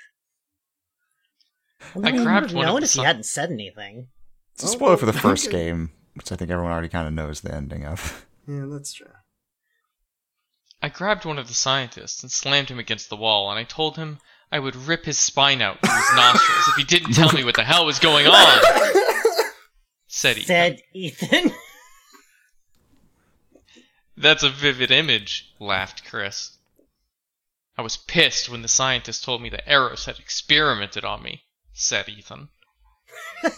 well, 1.93 2.07
I 2.07 2.11
grabbed 2.11 2.45
would've 2.45 2.55
one 2.55 2.65
of 2.65 2.73
known 2.73 2.83
if 2.83 2.93
he 2.93 3.03
hadn't 3.03 3.27
said 3.27 3.51
anything. 3.51 4.07
It's 4.55 4.63
a 4.63 4.67
Oh, 4.67 4.71
spoiler 4.71 4.97
for 4.97 5.05
the 5.05 5.11
oh, 5.11 5.19
first 5.19 5.47
okay. 5.47 5.57
game, 5.57 5.91
which 6.15 6.31
I 6.31 6.35
think 6.35 6.49
everyone 6.49 6.71
already 6.71 6.89
kind 6.89 7.07
of 7.07 7.13
knows 7.13 7.41
the 7.41 7.53
ending 7.53 7.85
of. 7.85 8.25
Yeah, 8.47 8.65
that's 8.67 8.93
true. 8.93 9.05
I 10.81 10.89
grabbed 10.89 11.23
one 11.23 11.37
of 11.37 11.47
the 11.47 11.53
scientists 11.53 12.23
and 12.23 12.31
slammed 12.31 12.69
him 12.69 12.79
against 12.79 13.11
the 13.11 13.15
wall, 13.15 13.51
and 13.51 13.59
I 13.59 13.63
told 13.63 13.95
him 13.95 14.17
I 14.51 14.57
would 14.57 14.75
rip 14.75 15.05
his 15.05 15.19
spine 15.19 15.61
out 15.61 15.79
through 15.81 15.95
his 15.95 16.15
nostrils 16.15 16.67
if 16.69 16.75
he 16.77 16.83
didn't 16.83 17.13
tell 17.13 17.31
me 17.31 17.43
what 17.43 17.55
the 17.55 17.63
hell 17.63 17.85
was 17.85 17.99
going 17.99 18.25
on. 18.25 18.59
Said 20.11 20.39
Ethan. 20.39 20.47
Said 20.47 20.81
Ethan. 20.93 21.51
That's 24.17 24.41
a 24.43 24.49
vivid 24.49 24.89
image, 24.91 25.53
laughed 25.59 26.03
Chris. 26.03 26.57
I 27.77 27.83
was 27.83 27.95
pissed 27.95 28.49
when 28.49 28.61
the 28.63 28.67
scientist 28.67 29.23
told 29.23 29.41
me 29.41 29.47
that 29.49 29.71
Eros 29.71 30.03
had 30.05 30.19
experimented 30.19 31.05
on 31.05 31.21
me, 31.23 31.43
said 31.73 32.09
Ethan. 32.09 32.49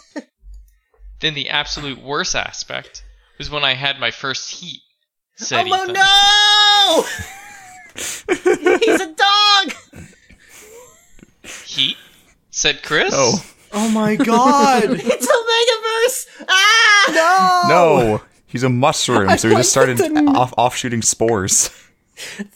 then 1.21 1.33
the 1.33 1.49
absolute 1.49 2.03
worst 2.03 2.35
aspect 2.35 3.03
was 3.37 3.49
when 3.49 3.63
I 3.63 3.73
had 3.73 3.99
my 3.99 4.11
first 4.11 4.51
heat, 4.51 4.81
said 5.37 5.65
oh 5.67 5.83
Ethan. 5.83 5.93
no! 5.93 7.05
He's 8.77 9.01
a 9.01 9.15
dog. 9.15 9.73
Heat? 11.65 11.97
said 12.51 12.83
Chris. 12.83 13.13
Oh 13.15 13.43
Oh 13.73 13.89
my 13.89 14.15
god! 14.15 14.83
It's 14.89 15.27
a 15.27 15.40
megaverse. 15.61 16.45
Ah! 16.49 17.65
no! 17.69 18.21
He's 18.47 18.63
a 18.63 18.69
mushroom, 18.69 19.37
so 19.37 19.47
he 19.49 19.55
just 19.55 19.69
started 19.71 19.97
the- 19.97 20.33
off 20.35 20.53
off 20.57 20.75
shooting 20.75 21.01
spores. 21.01 21.69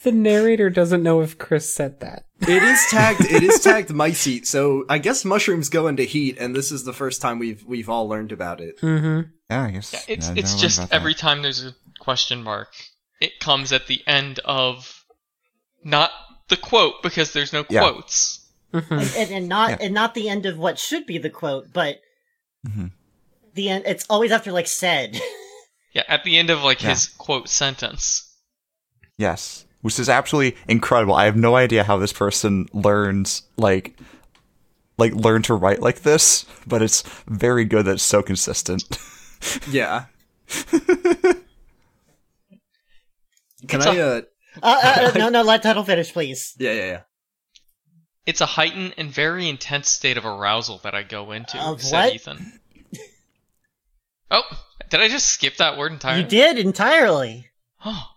The 0.04 0.12
narrator 0.12 0.70
doesn't 0.70 1.02
know 1.02 1.22
if 1.22 1.38
Chris 1.38 1.72
said 1.74 1.98
that. 1.98 2.26
it 2.42 2.62
is 2.62 2.80
tagged. 2.90 3.22
It 3.24 3.42
is 3.42 3.58
tagged 3.60 3.92
mice 3.92 4.22
heat. 4.22 4.46
So 4.46 4.84
I 4.88 4.98
guess 4.98 5.24
mushrooms 5.24 5.70
go 5.70 5.88
into 5.88 6.04
heat, 6.04 6.36
and 6.38 6.54
this 6.54 6.70
is 6.70 6.84
the 6.84 6.92
first 6.92 7.20
time 7.20 7.40
we've 7.40 7.64
we've 7.64 7.88
all 7.88 8.06
learned 8.08 8.30
about 8.30 8.60
it. 8.60 8.78
Mm-hmm. 8.80 9.28
Yeah, 9.50 9.62
I 9.64 9.70
guess. 9.72 10.04
It's 10.06 10.28
I 10.28 10.34
it's 10.36 10.54
just 10.60 10.92
every 10.92 11.14
that. 11.14 11.18
time 11.18 11.42
there's 11.42 11.64
a 11.64 11.74
question 11.98 12.44
mark, 12.44 12.68
it 13.20 13.40
comes 13.40 13.72
at 13.72 13.88
the 13.88 14.06
end 14.06 14.38
of 14.44 15.04
not 15.82 16.12
the 16.48 16.56
quote 16.58 17.02
because 17.02 17.32
there's 17.32 17.52
no 17.52 17.64
Yeah. 17.68 17.80
quotes. 17.80 18.46
Mm-hmm. 18.72 18.92
and, 18.94 19.14
and, 19.16 19.30
and 19.32 19.48
not 19.48 19.70
Yeah. 19.70 19.76
and 19.80 19.94
not 19.94 20.14
the 20.14 20.28
end 20.28 20.46
of 20.46 20.58
what 20.58 20.78
should 20.78 21.06
be 21.06 21.18
the 21.18 21.30
quote, 21.30 21.72
but 21.72 21.96
Mhm. 22.66 22.90
the 23.54 23.68
end. 23.70 23.84
It's 23.86 24.04
always 24.10 24.32
after 24.32 24.52
like 24.52 24.66
said. 24.68 25.20
Yeah, 25.94 26.02
at 26.08 26.24
the 26.24 26.36
end 26.36 26.50
of 26.50 26.62
like 26.62 26.82
Yeah. 26.82 26.90
his 26.90 27.06
quote 27.08 27.48
sentence. 27.48 28.30
Yes, 29.16 29.64
which 29.80 29.98
is 29.98 30.10
absolutely 30.10 30.58
incredible. 30.68 31.14
I 31.14 31.24
have 31.24 31.36
no 31.36 31.56
idea 31.56 31.84
how 31.84 31.96
this 31.96 32.12
person 32.12 32.66
learns 32.74 33.42
like 33.56 33.96
like 34.98 35.14
learn 35.14 35.40
to 35.44 35.54
write 35.54 35.80
like 35.80 36.02
this, 36.02 36.44
but 36.66 36.82
it's 36.82 37.02
very 37.26 37.64
good 37.64 37.86
that 37.86 37.92
it's 37.92 38.02
so 38.02 38.22
consistent. 38.22 38.84
Yeah. 39.70 40.06
Can 43.68 43.80
It's 43.80 43.86
I? 43.86 43.94
a- 43.96 44.18
Uh, 44.18 44.22
Uh, 44.62 44.78
uh, 44.82 45.12
no, 45.18 45.28
no, 45.28 45.42
let 45.42 45.62
Tuttle 45.62 45.84
finish, 45.84 46.12
please. 46.12 46.54
yeah, 46.58 46.72
yeah, 46.72 46.86
yeah. 46.86 47.00
It's 48.26 48.40
a 48.40 48.46
heightened 48.46 48.94
and 48.98 49.10
very 49.10 49.48
intense 49.48 49.88
state 49.88 50.16
of 50.18 50.26
arousal 50.26 50.78
that 50.78 50.94
I 50.94 51.02
go 51.04 51.30
into, 51.32 51.58
Of 51.58 51.80
said 51.82 52.04
what? 52.06 52.14
Ethan. 52.14 52.60
Oh, 54.30 54.42
did 54.90 55.00
I 55.00 55.08
just 55.08 55.28
skip 55.30 55.56
that 55.58 55.78
word 55.78 55.92
entirely? 55.92 56.22
You 56.24 56.28
did 56.28 56.58
entirely. 56.58 57.46
Oh. 57.84 58.08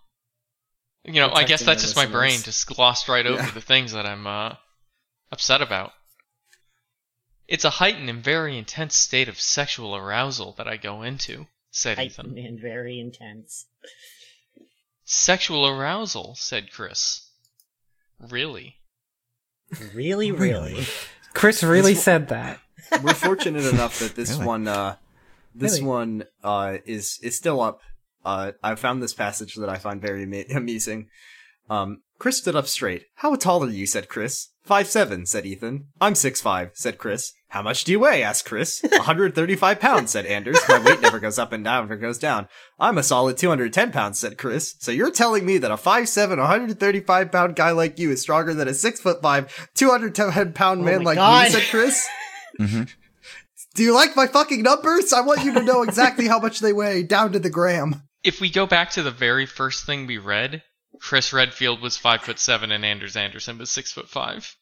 You 1.04 1.14
know, 1.14 1.30
I 1.32 1.44
guess 1.44 1.60
that's 1.62 1.82
our 1.82 1.86
just 1.86 1.96
my 1.96 2.06
brain 2.06 2.40
just 2.42 2.66
glossed 2.66 3.08
right 3.08 3.24
over 3.24 3.40
Yeah. 3.42 3.50
the 3.52 3.60
things 3.60 3.92
that 3.92 4.04
I'm 4.06 4.26
uh, 4.26 4.56
upset 5.30 5.62
about. 5.62 5.92
It's 7.46 7.64
a 7.64 7.70
heightened 7.70 8.10
and 8.10 8.22
very 8.22 8.58
intense 8.58 8.96
state 8.96 9.28
of 9.28 9.40
sexual 9.40 9.94
arousal 9.96 10.52
that 10.58 10.66
I 10.68 10.76
go 10.76 11.02
into, 11.02 11.46
said 11.70 11.96
Heightened 11.98 12.36
Ethan. 12.36 12.46
and 12.46 12.60
very 12.60 12.98
intense. 13.00 13.66
Sexual 15.04 15.66
arousal, 15.68 16.34
said 16.36 16.70
Chris. 16.72 17.28
Really? 18.18 18.76
Really, 19.94 20.32
really. 20.32 20.84
Chris 21.34 21.62
really 21.62 21.94
said 21.94 22.28
that. 22.28 22.58
We're 23.02 23.14
fortunate 23.14 23.64
enough 23.66 23.98
that 24.00 24.16
this 24.16 24.32
Really? 24.32 24.46
one, 24.46 24.68
uh, 24.68 24.96
this 25.54 25.74
Really? 25.74 25.84
one, 25.86 26.24
uh, 26.42 26.78
is 26.86 27.18
is 27.22 27.36
still 27.36 27.60
up. 27.60 27.80
Uh, 28.24 28.52
I 28.62 28.74
found 28.74 29.02
this 29.02 29.14
passage 29.14 29.54
that 29.54 29.68
I 29.68 29.76
find 29.78 30.00
very 30.00 30.24
ama- 30.24 30.44
amusing. 30.54 31.08
Um, 31.68 32.02
Chris 32.18 32.38
stood 32.38 32.56
up 32.56 32.66
straight. 32.66 33.04
How 33.16 33.34
tall 33.36 33.64
are 33.64 33.70
you? 33.70 33.86
said 33.86 34.08
Chris. 34.08 34.48
Five 34.64 34.88
seven, 34.88 35.24
said 35.24 35.46
Ethan. 35.46 35.86
I'm 36.00 36.14
six 36.14 36.40
five, 36.40 36.72
said 36.74 36.98
Chris. 36.98 37.32
How 37.50 37.62
much 37.62 37.84
do 37.84 37.92
you 37.92 38.00
weigh? 38.00 38.22
asked 38.22 38.44
Chris. 38.46 38.80
135 38.90 39.80
pounds, 39.80 40.12
said 40.12 40.24
Anders. 40.24 40.58
My 40.68 40.78
weight 40.78 41.00
never 41.00 41.18
goes 41.18 41.38
up 41.38 41.52
and 41.52 41.64
down, 41.64 41.82
never 41.88 41.96
goes 42.00 42.18
down. 42.18 42.48
I'm 42.78 42.96
a 42.96 43.02
solid 43.02 43.36
210 43.38 43.90
pounds, 43.92 44.18
said 44.20 44.38
Chris. 44.38 44.76
So 44.78 44.92
you're 44.92 45.10
telling 45.10 45.44
me 45.44 45.58
that 45.58 45.70
a 45.70 45.74
5'7", 45.76 46.38
135 46.38 47.32
pound 47.32 47.56
guy 47.56 47.70
like 47.72 47.98
you 47.98 48.10
is 48.12 48.22
stronger 48.22 48.54
than 48.54 48.68
a 48.68 48.72
6'5", 48.72 49.68
210 49.74 50.52
pound 50.52 50.80
Oh 50.80 50.84
man 50.84 50.98
my 50.98 51.04
like 51.04 51.16
God. 51.16 51.44
me, 51.46 51.50
said 51.50 51.68
Chris? 51.70 52.08
Mhm. 52.60 52.88
Do 53.74 53.82
you 53.84 53.94
like 53.94 54.16
my 54.16 54.26
fucking 54.26 54.62
numbers? 54.62 55.12
I 55.12 55.20
want 55.20 55.44
you 55.44 55.54
to 55.54 55.62
know 55.62 55.82
exactly 55.82 56.26
how 56.26 56.38
much 56.40 56.60
they 56.60 56.72
weigh, 56.72 57.04
down 57.04 57.32
to 57.32 57.38
the 57.38 57.48
gram. 57.48 58.02
If 58.24 58.40
we 58.40 58.50
go 58.50 58.66
back 58.66 58.90
to 58.90 59.02
the 59.02 59.10
very 59.12 59.46
first 59.46 59.86
thing 59.86 60.06
we 60.06 60.18
read, 60.18 60.62
Chris 61.00 61.32
Redfield 61.32 61.80
was 61.80 61.96
five 61.96 62.22
foot 62.22 62.38
seven 62.38 62.70
and 62.72 62.84
Anders 62.84 63.16
Anderson 63.16 63.56
was 63.58 63.70
six 63.70 63.92
foot 63.92 64.08
five. 64.08 64.56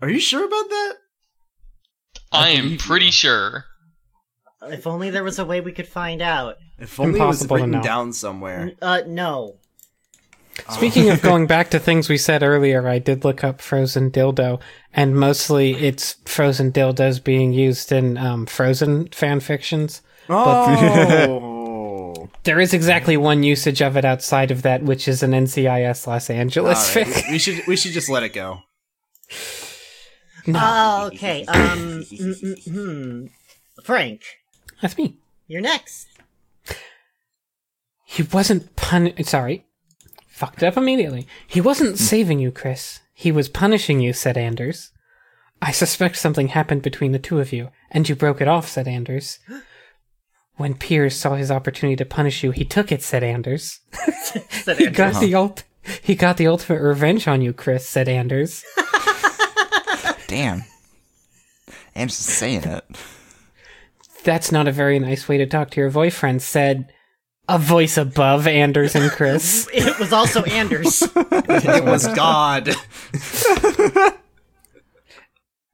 Are 0.00 0.08
you 0.10 0.20
sure 0.20 0.44
about 0.44 0.68
that? 0.68 0.92
I, 2.32 2.50
am 2.50 2.76
pretty 2.76 3.06
you. 3.06 3.12
sure. 3.12 3.64
If 4.62 4.86
only 4.86 5.10
there 5.10 5.24
was 5.24 5.38
a 5.38 5.44
way 5.44 5.60
we 5.60 5.72
could 5.72 5.88
find 5.88 6.22
out. 6.22 6.56
If 6.78 6.98
only 6.98 7.20
it 7.20 7.24
was 7.24 7.42
Impossible 7.42 7.56
written 7.56 7.80
down 7.82 8.12
somewhere. 8.12 8.72
Uh, 8.80 9.02
no. 9.06 9.56
Speaking 10.70 11.10
of 11.10 11.20
going 11.20 11.46
back 11.46 11.70
to 11.70 11.78
things 11.78 12.08
we 12.08 12.16
said 12.16 12.42
earlier, 12.42 12.86
I 12.86 12.98
did 12.98 13.24
look 13.24 13.42
up 13.42 13.60
Frozen 13.60 14.12
Dildo, 14.12 14.60
and 14.92 15.16
mostly 15.16 15.74
it's 15.74 16.14
Frozen 16.24 16.72
Dildos 16.72 17.22
being 17.22 17.52
used 17.52 17.90
in 17.90 18.16
um, 18.16 18.46
Frozen 18.46 19.08
fan 19.08 19.40
fictions. 19.40 20.02
Oh. 20.28 21.40
There 22.44 22.60
is 22.60 22.74
exactly 22.74 23.16
one 23.16 23.42
usage 23.42 23.80
of 23.80 23.96
it 23.96 24.04
outside 24.04 24.50
of 24.50 24.62
that, 24.62 24.82
which 24.82 25.08
is 25.08 25.22
an 25.22 25.32
NCIS 25.32 26.06
Los 26.06 26.28
Angeles 26.28 26.94
All 26.94 27.02
right, 27.02 27.10
fic. 27.10 27.30
we 27.30 27.38
should 27.38 27.66
we 27.66 27.74
should 27.74 27.92
just 27.92 28.10
let 28.10 28.22
it 28.22 28.34
go. 28.34 28.60
Oh, 30.48 31.06
okay. 31.12 31.44
Um, 31.46 32.02
mm, 32.02 32.42
mm, 32.42 32.72
hmm. 32.72 33.26
Frank, 33.82 34.22
That's 34.80 34.96
me. 34.98 35.16
you're 35.46 35.60
next. 35.60 36.08
He 38.04 38.22
wasn't 38.22 38.76
pun. 38.76 39.12
Sorry, 39.24 39.64
fucked 40.28 40.62
up 40.62 40.76
immediately. 40.76 41.26
He 41.46 41.60
wasn't 41.60 41.98
saving 41.98 42.38
you, 42.38 42.50
Chris. 42.52 43.00
He 43.14 43.32
was 43.32 43.48
punishing 43.48 44.00
you," 44.00 44.12
said 44.12 44.36
Anders. 44.36 44.90
"I 45.60 45.72
suspect 45.72 46.16
something 46.16 46.48
happened 46.48 46.82
between 46.82 47.12
the 47.12 47.18
two 47.18 47.40
of 47.40 47.52
you, 47.52 47.70
and 47.90 48.08
you 48.08 48.14
broke 48.14 48.40
it 48.40 48.48
off," 48.48 48.68
said 48.68 48.86
Anders. 48.86 49.38
"When 50.56 50.74
Piers 50.74 51.16
saw 51.16 51.34
his 51.34 51.50
opportunity 51.50 51.96
to 51.96 52.04
punish 52.04 52.44
you, 52.44 52.52
he 52.52 52.64
took 52.64 52.92
it," 52.92 53.02
said 53.02 53.24
Anders. 53.24 53.80
Said 54.50 54.76
He 54.78 54.86
Andrew. 54.86 54.90
got 54.90 55.20
the 55.20 55.34
ult. 55.34 55.64
He 56.02 56.14
got 56.14 56.36
the 56.38 56.46
ultimate 56.46 56.80
revenge 56.80 57.26
on 57.28 57.42
you, 57.42 57.52
Chris," 57.52 57.88
said 57.88 58.08
Anders. 58.08 58.64
Damn. 60.34 60.64
I'm 61.94 62.08
just 62.08 62.22
saying 62.22 62.64
it. 62.64 62.84
That's 64.24 64.50
not 64.50 64.66
a 64.66 64.72
very 64.72 64.98
nice 64.98 65.28
way 65.28 65.38
to 65.38 65.46
talk 65.46 65.70
to 65.70 65.80
your 65.80 65.90
boyfriend," 65.92 66.42
said 66.42 66.92
a 67.48 67.56
voice 67.56 67.96
above 67.96 68.48
Anders 68.48 68.96
and 68.96 69.12
Chris. 69.12 69.68
It 69.72 69.96
was 70.00 70.12
also 70.12 70.42
Anders. 70.42 71.02
It 71.14 71.84
was 71.84 72.08
God. 72.08 72.74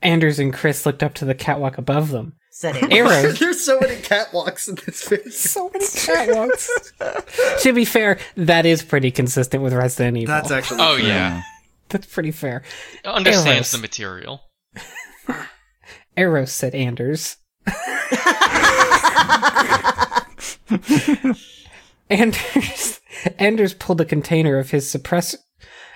Anders 0.03 0.39
and 0.39 0.53
Chris 0.53 0.85
looked 0.85 1.03
up 1.03 1.15
to 1.15 1.25
the 1.25 1.35
catwalk 1.35 1.79
above 1.79 2.11
them. 2.11 2.35
Said 2.51 2.77
Anders. 2.83 2.93
Eros. 2.99 3.39
There's 3.41 3.65
so 3.65 3.81
many 3.81 3.97
catwalks 3.97 4.69
in 4.69 4.75
this 4.85 5.09
video. 5.09 5.31
so 5.31 5.71
many 5.73 5.85
catwalks. 5.87 7.63
to 7.63 7.73
be 7.73 7.87
fair, 7.87 8.19
that 8.37 8.67
is 8.67 8.83
pretty 8.83 9.11
consistent 9.11 9.63
with 9.63 9.73
Resident 9.73 10.19
Evil. 10.19 10.35
That's 10.35 10.51
actually. 10.51 10.81
Oh 10.83 10.99
true. 10.99 11.07
yeah, 11.07 11.43
That's 11.89 12.07
pretty 12.07 12.31
fair. 12.33 12.63
understands 13.07 13.47
Eros. 13.49 13.73
the 13.73 13.79
material. 13.79 14.43
Eros 16.17 16.53
said 16.53 16.75
Anders. 16.75 17.37
Anders 22.09 23.01
Anders 23.39 23.75
pulled 23.75 24.01
a 24.01 24.05
container 24.05 24.59
of 24.59 24.71
his 24.71 24.87
suppressor. 24.93 25.37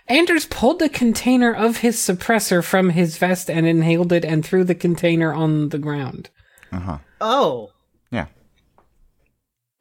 Anders 0.07 0.45
pulled 0.47 0.79
the 0.79 0.89
container 0.91 1.53
of 1.53 1.79
his 1.79 1.97
suppressor 1.97 2.63
from 2.63 2.91
his 2.91 3.17
vest 3.17 3.49
and 3.49 3.67
inhaled 3.67 4.13
it 4.13 4.25
and 4.25 4.45
threw 4.45 4.63
the 4.63 4.75
container 4.75 5.33
on 5.33 5.71
the 5.71 5.79
ground. 5.79 6.29
Uh-huh. 6.71 6.99
Oh. 7.21 7.71
Yeah. 8.11 8.27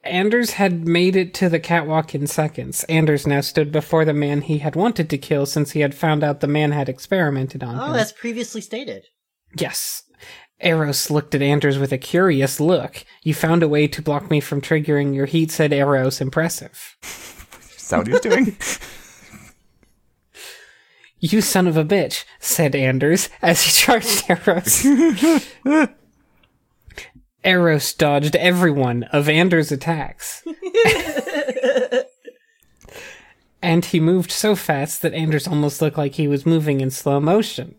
Anders 0.06 0.52
had 0.52 0.88
made 0.88 1.18
it 1.18 1.34
to 1.36 1.50
the 1.50 1.60
catwalk 1.60 2.16
in 2.16 2.28
seconds. 2.28 2.86
Anders 2.86 3.28
now 3.28 3.42
stood 3.42 3.72
before 3.72 4.06
the 4.06 4.14
man 4.14 4.42
he 4.42 4.60
had 4.60 4.76
wanted 4.78 5.10
to 5.10 5.18
kill 5.18 5.46
since 5.46 5.72
he 5.72 5.82
had 5.82 5.94
found 5.94 6.24
out 6.24 6.40
the 6.40 6.48
man 6.48 6.72
had 6.72 6.88
experimented 6.88 7.62
on 7.64 7.78
Oh, 7.78 7.88
him. 7.94 7.96
as 7.96 8.14
previously 8.14 8.62
stated. 8.62 9.04
Yes. 9.58 10.04
Eros 10.64 11.10
looked 11.10 11.36
at 11.36 11.42
Anders 11.42 11.78
with 11.78 11.92
a 11.92 11.98
curious 11.98 12.60
look. 12.60 13.06
You 13.22 13.34
found 13.34 13.64
a 13.64 13.68
way 13.68 13.88
to 13.88 14.02
block 14.02 14.32
me 14.32 14.40
from 14.40 14.62
triggering 14.62 15.14
your 15.14 15.26
heat, 15.26 15.52
said 15.52 15.74
Eros, 15.74 16.22
impressive. 16.22 16.96
Is 17.04 17.90
that 17.90 17.98
what 17.98 18.08
he's 18.08 18.22
doing? 18.22 18.56
You 21.20 21.40
son 21.40 21.68
of 21.68 21.78
a 21.78 21.86
bitch, 21.86 22.26
said 22.40 22.76
Anders 22.76 23.30
as 23.42 23.64
he 23.64 23.72
charged 23.86 24.30
Eros. 24.30 24.86
Eros 27.46 27.94
dodged 27.94 28.36
every 28.36 28.72
one 28.72 29.04
of 29.04 29.30
Anders' 29.30 29.72
attacks. 29.72 30.44
and 33.62 33.86
he 33.86 34.02
moved 34.02 34.32
so 34.32 34.54
fast 34.54 35.02
that 35.02 35.14
Anders 35.14 35.48
almost 35.48 35.82
looked 35.82 35.98
like 35.98 36.16
he 36.16 36.28
was 36.28 36.46
moving 36.46 36.82
in 36.82 36.92
slow 36.92 37.22
motion, 37.22 37.76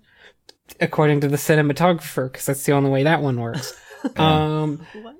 according 0.80 1.20
to 1.20 1.28
the 1.28 1.36
cinematographer, 1.36 2.30
because 2.30 2.46
that's 2.46 2.64
the 2.64 2.72
only 2.72 2.90
way 2.90 3.02
that 3.02 3.22
one 3.22 3.40
works. 3.40 3.74
Um, 4.16 4.86
What? 5.00 5.16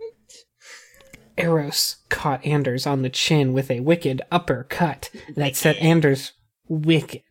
Eros 1.39 1.97
caught 2.11 2.45
Anders 2.45 2.87
on 2.87 3.01
the 3.01 3.09
chin 3.09 3.55
with 3.55 3.71
a 3.71 3.81
wicked 3.81 4.21
uppercut 4.31 5.11
that 5.37 5.57
set 5.57 5.77
Anders 5.79 6.33
wicked. 6.69 7.23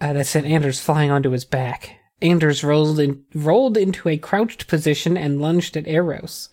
Uh, 0.00 0.12
that 0.12 0.26
sent 0.26 0.46
Anders 0.46 0.78
flying 0.80 1.10
onto 1.10 1.30
his 1.30 1.44
back. 1.44 1.96
Anders 2.22 2.62
rolled 2.62 3.00
in, 3.00 3.24
rolled 3.34 3.76
into 3.76 4.08
a 4.08 4.16
crouched 4.16 4.68
position 4.68 5.16
and 5.16 5.40
lunged 5.40 5.76
at 5.76 5.88
Eros. 5.88 6.48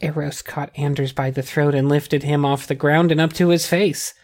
Eros 0.00 0.42
caught 0.42 0.72
Anders 0.76 1.12
by 1.12 1.30
the 1.30 1.42
throat 1.42 1.74
and 1.76 1.88
lifted 1.88 2.24
him 2.24 2.44
off 2.44 2.66
the 2.66 2.74
ground 2.74 3.12
and 3.12 3.20
up 3.20 3.32
to 3.34 3.48
his 3.50 3.66
face. 3.68 4.14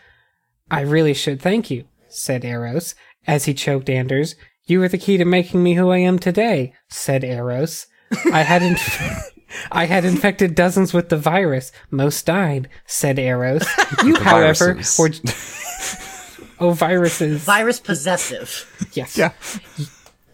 I 0.71 0.81
really 0.81 1.15
should 1.15 1.41
thank 1.41 1.71
you, 1.71 1.85
said 2.09 2.45
Eros, 2.45 2.95
as 3.27 3.45
he 3.45 3.55
choked 3.55 3.89
Anders. 3.89 4.35
You 4.69 4.79
were 4.81 4.89
the 4.89 4.99
key 4.99 5.17
to 5.17 5.25
making 5.25 5.63
me 5.63 5.75
who 5.75 5.91
I 5.91 5.99
am 5.99 6.19
today, 6.19 6.75
said 6.89 7.25
Eros. 7.25 7.87
I 8.33 8.43
had 8.43 8.63
inf- 8.63 9.33
I 9.73 9.87
had 9.87 10.05
infected 10.05 10.55
dozens 10.55 10.93
with 10.93 11.09
the 11.09 11.17
virus. 11.17 11.73
Most 11.91 12.27
died, 12.27 12.69
said 12.87 13.19
Eros. 13.19 13.67
You, 14.05 14.17
however, 14.17 14.75
viruses. 14.75 14.99
were 14.99 16.45
Oh 16.61 16.71
viruses. 16.73 17.43
Virus 17.45 17.81
possessive. 17.81 18.89
yes. 18.93 19.17
Yeah. 19.17 19.33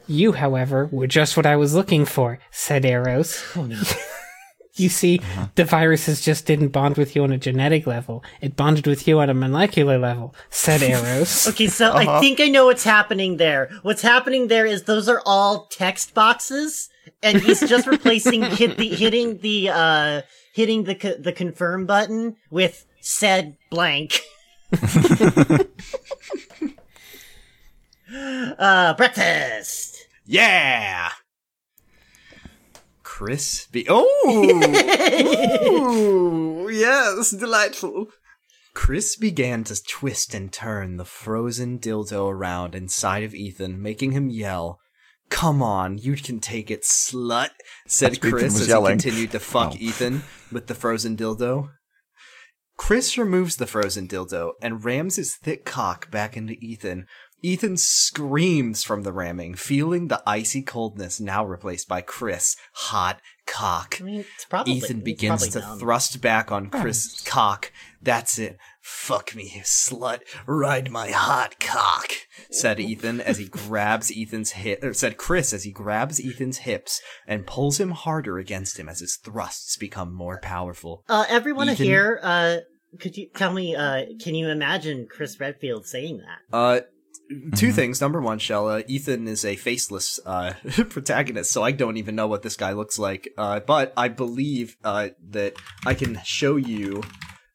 You, 0.06 0.32
however, 0.32 0.86
were 0.90 1.06
just 1.06 1.36
what 1.36 1.46
I 1.46 1.56
was 1.56 1.74
looking 1.74 2.04
for, 2.04 2.38
said 2.50 2.84
Eros. 2.84 3.42
Oh 3.56 3.64
no. 3.64 3.80
You 4.76 4.88
see, 4.88 5.20
Uh-huh. 5.20 5.46
the 5.54 5.64
viruses 5.64 6.20
just 6.20 6.46
didn't 6.46 6.68
bond 6.68 6.96
with 6.96 7.14
you 7.14 7.22
on 7.22 7.30
a 7.30 7.38
genetic 7.38 7.86
level. 7.86 8.24
It 8.40 8.56
bonded 8.56 8.88
with 8.88 9.06
you 9.06 9.20
on 9.20 9.30
a 9.30 9.34
molecular 9.34 9.98
level, 9.98 10.34
said 10.50 10.82
Eros. 10.90 11.46
Okay, 11.48 11.68
so 11.68 11.92
I 11.94 12.18
think 12.20 12.40
I 12.40 12.48
know 12.48 12.66
what's 12.66 12.82
happening 12.84 13.36
there. 13.36 13.70
What's 13.82 14.02
happening 14.02 14.48
there 14.48 14.66
is 14.66 14.82
those 14.82 15.08
are 15.08 15.22
all 15.24 15.66
text 15.70 16.12
boxes, 16.12 16.88
and 17.22 17.40
he's 17.40 17.60
just 17.60 17.86
replacing 17.86 18.42
hit 18.56 18.76
the 18.76 18.88
hitting 18.88 19.38
the 19.38 19.70
uh 19.70 20.22
hitting 20.52 20.84
the 20.84 20.94
co- 20.96 21.18
the 21.18 21.32
confirm 21.32 21.86
button 21.86 22.34
with 22.50 22.84
said 23.00 23.56
blank. 23.70 24.18
uh, 28.58 28.94
breakfast. 28.94 30.06
Yeah. 30.26 31.10
Crispy. 33.16 33.86
Oh, 33.88 34.04
Ooh, 36.66 36.68
yes, 36.68 37.30
delightful. 37.30 38.08
Chris 38.74 39.14
began 39.14 39.62
to 39.64 39.80
twist 39.80 40.34
and 40.34 40.52
turn 40.52 40.96
the 40.96 41.04
frozen 41.04 41.78
dildo 41.78 42.28
around 42.28 42.74
inside 42.74 43.22
of 43.22 43.32
Ethan, 43.32 43.80
making 43.80 44.10
him 44.10 44.30
yell. 44.30 44.80
Come 45.30 45.62
on, 45.62 45.96
you 45.96 46.16
can 46.16 46.40
take 46.40 46.72
it, 46.72 46.82
slut, 46.82 47.50
said 47.86 48.14
Ethan 48.14 48.30
Chris 48.32 48.60
as 48.60 48.66
yelling. 48.66 48.98
he 48.98 49.02
continued 49.02 49.30
to 49.30 49.38
fuck 49.38 49.74
Oh. 49.74 49.76
Ethan 49.78 50.24
with 50.50 50.66
the 50.66 50.74
frozen 50.74 51.16
dildo. 51.16 51.68
Chris 52.76 53.16
removes 53.16 53.58
the 53.58 53.66
frozen 53.68 54.08
dildo 54.08 54.54
and 54.60 54.84
rams 54.84 55.14
his 55.14 55.36
thick 55.36 55.64
cock 55.64 56.10
back 56.10 56.36
into 56.36 56.54
Ethan. 56.54 57.06
Ethan 57.44 57.76
screams 57.76 58.84
from 58.84 59.02
the 59.02 59.12
ramming, 59.12 59.54
feeling 59.54 60.08
the 60.08 60.22
icy 60.26 60.62
coldness 60.62 61.20
now 61.20 61.44
replaced 61.44 61.86
by 61.86 62.00
Chris' 62.00 62.56
hot 62.72 63.20
cock. 63.46 63.98
I 64.00 64.04
mean, 64.04 64.20
it's 64.20 64.46
probably 64.46 64.72
Ethan 64.72 65.00
begins 65.00 65.48
to 65.48 65.60
dumb. 65.60 65.78
thrust 65.78 66.22
back 66.22 66.50
on 66.50 66.70
Chris' 66.70 67.20
cock. 67.20 67.70
That's 68.00 68.38
it. 68.38 68.56
Fuck 68.80 69.36
me, 69.36 69.52
you 69.54 69.60
slut. 69.60 70.20
Ride 70.46 70.90
my 70.90 71.10
hot 71.10 71.60
cock, 71.60 72.12
said 72.50 72.80
Ethan 72.80 73.20
as 73.20 73.36
he 73.36 73.44
grabs 73.50 74.10
Ethan's 74.10 74.52
hip, 74.52 74.82
or 74.82 74.94
said 74.94 75.18
Chris 75.18 75.52
as 75.52 75.64
he 75.64 75.70
grabs 75.70 76.18
Ethan's 76.18 76.58
hips 76.58 77.02
and 77.26 77.46
pulls 77.46 77.78
him 77.78 77.90
harder 77.90 78.38
against 78.38 78.78
him 78.78 78.88
as 78.88 79.00
his 79.00 79.16
thrusts 79.16 79.76
become 79.76 80.14
more 80.14 80.40
powerful. 80.40 81.04
Uh, 81.10 81.26
everyone 81.28 81.68
Ethan- 81.68 81.84
here, 81.84 82.20
uh, 82.22 82.56
could 82.98 83.18
you 83.18 83.28
tell 83.34 83.52
me? 83.52 83.76
Uh, 83.76 84.06
can 84.18 84.34
you 84.34 84.48
imagine 84.48 85.06
Chris 85.10 85.38
Redfield 85.38 85.86
saying 85.86 86.18
that? 86.18 86.56
Uh, 86.56 86.80
two 87.56 87.72
things. 87.72 88.00
Number 88.00 88.20
one, 88.20 88.38
Shella, 88.38 88.84
Ethan 88.88 89.26
is 89.28 89.44
a 89.44 89.56
faceless 89.56 90.20
uh, 90.26 90.54
protagonist, 90.88 91.52
so 91.52 91.62
I 91.62 91.70
don't 91.72 91.96
even 91.96 92.14
know 92.16 92.26
what 92.26 92.42
this 92.42 92.56
guy 92.56 92.72
looks 92.72 92.98
like. 92.98 93.28
Uh, 93.38 93.60
but 93.60 93.92
I 93.96 94.08
believe 94.08 94.76
uh, 94.84 95.08
that 95.30 95.54
I 95.86 95.94
can 95.94 96.20
show 96.24 96.56
you 96.56 97.02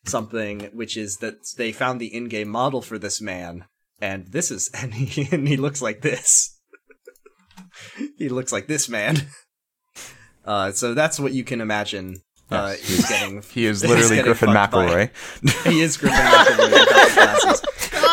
something, 0.05 0.69
which 0.73 0.97
is 0.97 1.17
that 1.17 1.35
they 1.57 1.71
found 1.71 1.99
the 1.99 2.13
in-game 2.15 2.49
model 2.49 2.81
for 2.81 2.97
this 2.97 3.21
man, 3.21 3.65
and 4.01 4.27
this 4.27 4.51
is, 4.51 4.69
and 4.73 4.93
he, 4.93 5.27
and 5.35 5.47
he 5.47 5.57
looks 5.57 5.81
like 5.81 6.01
this. 6.01 6.57
he 8.17 8.29
looks 8.29 8.51
like 8.51 8.67
this 8.67 8.89
man. 8.89 9.17
Uh, 10.45 10.71
so 10.71 10.93
that's 10.93 11.19
what 11.19 11.33
you 11.33 11.43
can 11.43 11.61
imagine. 11.61 12.17
Uh, 12.51 12.73
Yes. 12.79 12.87
he's 12.87 13.07
getting. 13.09 13.41
He 13.43 13.65
is 13.65 13.81
he's 13.81 13.89
literally 13.91 14.23
Griffin 14.23 14.51
by- 14.51 14.65
McElroy. 14.67 15.67
He 15.71 15.81
is 15.81 15.97
Griffin 15.97 16.17
McElroy 16.19 16.71
without 16.71 16.87
the 16.87 17.13
glasses. 17.13 17.61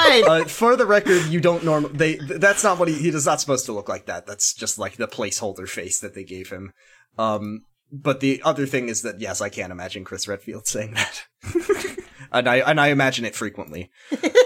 God, 0.07 0.43
Uh, 0.43 0.45
for 0.47 0.77
the 0.77 0.87
record, 0.87 1.25
you 1.27 1.41
don't 1.41 1.65
normally. 1.65 1.97
They 1.97 2.17
th- 2.17 2.41
that's 2.41 2.65
not 2.65 2.79
what 2.79 2.89
he 2.89 2.95
he 2.95 3.09
is 3.09 3.27
not 3.27 3.41
supposed 3.41 3.67
to 3.67 3.73
look 3.73 3.89
like. 3.89 4.07
That 4.07 4.27
that's 4.27 4.55
just 4.55 4.79
like 4.79 4.97
the 4.97 5.09
placeholder 5.09 5.69
face 5.69 6.01
that 6.01 6.15
they 6.15 6.25
gave 6.25 6.51
him. 6.51 6.73
Um, 7.19 7.65
but 7.93 8.21
the 8.21 8.43
other 8.45 8.67
thing 8.67 8.89
is 8.89 9.03
that 9.03 9.21
yes, 9.21 9.41
I 9.41 9.49
can't 9.49 9.73
imagine 9.73 10.05
Chris 10.05 10.27
Redfield 10.29 10.67
saying 10.67 10.95
that. 10.95 11.25
and 12.33 12.49
I 12.49 12.57
and 12.57 12.81
I 12.81 12.89
imagine 12.89 13.25
it 13.25 13.35
frequently. 13.35 13.91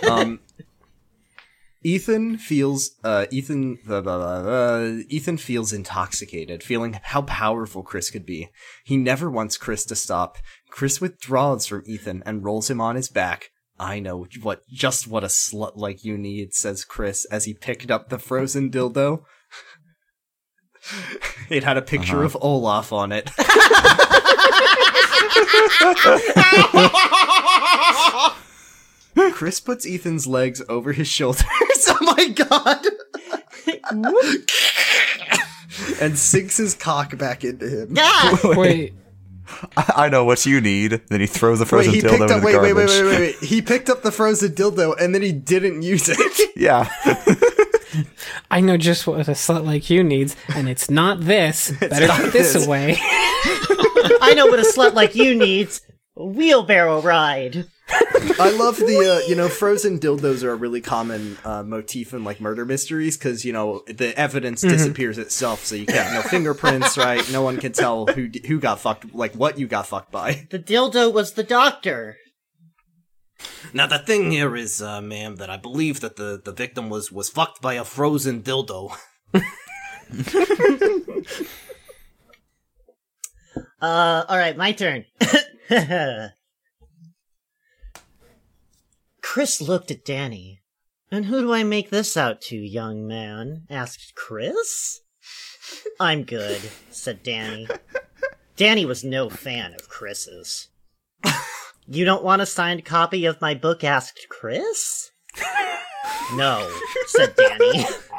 Um, 0.08 0.40
Ethan 1.82 2.36
feels 2.36 2.90
uh, 3.04 3.24
Ethan 3.30 3.78
blah, 3.86 4.02
blah, 4.02 4.42
blah. 4.42 4.80
Ethan 5.08 5.38
feels 5.38 5.72
intoxicated, 5.72 6.62
feeling 6.62 7.00
how 7.02 7.22
powerful 7.22 7.82
Chris 7.82 8.11
could 8.11 8.26
be. 8.26 8.50
He 8.84 8.98
never 8.98 9.30
wants 9.30 9.56
Chris 9.56 9.84
to 9.86 9.96
stop. 9.96 10.36
Chris 10.68 11.00
withdraws 11.00 11.66
from 11.66 11.82
Ethan 11.86 12.22
and 12.26 12.44
rolls 12.44 12.68
him 12.68 12.80
on 12.82 12.96
his 12.96 13.08
back. 13.08 13.50
I 13.81 13.99
know 13.99 14.26
what 14.43 14.68
just 14.68 15.09
what 15.09 15.24
a 15.24 15.28
slut 15.28 15.72
like 15.74 16.05
you 16.05 16.18
need, 16.18 16.53
says 16.53 16.85
Chris 16.85 17.24
as 17.24 17.47
he 17.47 17.55
picked 17.55 17.91
up 17.91 18.11
the 18.11 18.18
frozen 18.18 18.70
dildo. 18.70 19.22
it 21.49 21.64
had 21.64 21.78
a 21.78 21.83
picture 21.83 22.18
uh-huh. 22.18 22.26
of 22.26 22.37
Olaf 22.43 22.93
on 22.93 23.11
it. 23.11 23.31
Chris 29.33 29.61
puts 29.61 29.87
Ethan's 29.87 30.26
legs 30.26 30.61
over 30.68 30.93
his 30.93 31.09
shoulders. 31.09 31.47
oh 31.89 31.97
my 32.03 32.28
god! 32.28 32.85
and 36.03 36.18
sinks 36.18 36.59
his 36.59 36.74
cock 36.74 37.16
back 37.16 37.45
into 37.45 37.66
him. 37.66 37.97
Yeah. 37.97 38.37
Wait, 38.45 38.93
I 39.76 40.09
know 40.09 40.24
what 40.24 40.44
you 40.46 40.61
need. 40.61 41.01
Then 41.09 41.20
he 41.20 41.26
throws 41.26 41.59
the 41.59 41.64
Wait, 41.64 41.68
frozen 41.68 41.94
he 41.94 42.01
dildo 42.01 42.11
picked 42.11 42.20
in 42.22 42.26
the 42.28 42.34
Wait, 42.36 42.44
wait, 42.44 42.53
garbage. 42.53 42.74
wait, 42.90 43.03
wait, 43.03 43.05
wait, 43.05 43.36
wait. 43.40 43.48
He 43.48 43.62
picked 43.62 43.88
up 43.90 44.03
the 44.03 44.12
frozen 44.12 44.53
dildo 44.53 44.94
and 45.01 45.14
then 45.14 45.22
he 45.22 45.32
didn't 45.32 45.82
use 45.82 46.09
it. 46.09 46.18
Yeah. 46.57 46.90
I 48.51 48.61
know 48.61 48.76
just 48.76 49.07
what 49.07 49.20
a 49.28 49.32
slut 49.32 49.64
like 49.64 49.88
you 49.88 50.05
needs, 50.05 50.36
and 50.55 50.68
it's 50.68 50.90
not 50.90 51.20
this. 51.20 51.70
Better 51.80 52.07
not 52.07 52.20
put 52.20 52.32
this 52.32 52.53
this. 52.53 52.66
away. 52.66 52.96
I 53.01 54.34
know 54.36 54.46
what 54.46 54.59
a 54.59 54.62
slut 54.62 54.94
like 54.94 55.14
you 55.14 55.34
needs. 55.34 55.80
A 56.16 56.24
wheelbarrow 56.24 57.01
ride. 57.01 57.66
I 58.38 58.51
love 58.51 58.76
the 58.76 59.22
uh, 59.24 59.28
you 59.28 59.34
know 59.34 59.49
frozen 59.49 59.99
dildos 59.99 60.43
are 60.43 60.53
a 60.53 60.57
really 60.57 60.80
common 60.80 61.36
uh, 61.45 61.62
motif 61.62 62.12
in 62.14 62.24
like 62.24 62.41
murder 62.41 62.64
mysteries 62.64 63.16
because 63.16 63.45
you 63.45 63.53
know 63.53 63.82
the 63.86 64.16
evidence 64.18 64.62
disappears 64.62 65.18
itself, 65.18 65.64
so 65.64 65.74
you 65.74 65.86
can't 65.86 66.12
no 66.14 66.22
fingerprints, 66.22 66.97
right? 66.97 67.28
No 67.30 67.43
one 67.43 67.59
can 67.59 67.72
tell 67.72 68.07
who 68.07 68.28
d- 68.28 68.47
who 68.47 68.61
got 68.61 68.80
fucked, 68.80 69.14
like 69.14 69.34
what 69.34 69.59
you 69.59 69.66
got 69.66 69.86
fucked 69.86 70.11
by. 70.11 70.47
The 70.51 70.59
dildo 70.59 71.12
was 71.12 71.32
the 71.32 71.43
doctor. 71.43 72.16
Now 73.72 73.86
the 73.86 73.99
thing 73.99 74.30
here 74.30 74.55
is, 74.57 74.80
uh, 74.82 75.01
ma'am, 75.01 75.36
that 75.36 75.51
I 75.51 75.57
believe 75.57 76.01
that 76.01 76.16
the 76.16 76.41
the 76.45 76.53
victim 76.53 76.88
was 76.91 77.11
was 77.11 77.28
fucked 77.28 77.61
by 77.61 77.74
a 77.74 77.84
frozen 77.84 78.43
dildo. 78.43 78.97
Uh, 83.80 84.24
alright, 84.28 84.57
my 84.59 84.72
turn. 84.72 85.07
Chris 89.33 89.61
looked 89.61 89.93
at 89.93 90.05
Danny. 90.05 90.61
And 91.09 91.26
who 91.26 91.43
do 91.43 91.53
I 91.53 91.62
make 91.62 91.91
this 91.91 92.16
out 92.16 92.41
to, 92.43 92.57
young 92.57 93.07
man? 93.07 93.62
asked 93.70 94.16
Chris. 94.16 95.03
I'm 96.01 96.24
good, 96.24 96.61
said 96.91 97.22
Danny. 97.22 97.68
Danny 98.57 98.85
was 98.85 99.05
no 99.05 99.31
fan 99.31 99.72
of 99.74 99.89
Chris's. 99.89 100.70
You 101.87 102.05
don't 102.05 102.24
want 102.24 102.43
a 102.43 102.47
signed 102.47 102.85
copy 102.85 103.24
of 103.24 103.41
my 103.41 103.55
book? 103.55 103.85
asked 103.85 104.26
Chris. 104.28 105.12
No, 106.35 106.68
said 107.07 107.35
Danny. 107.37 107.85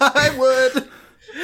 I 0.00 0.34
would. 0.38 0.88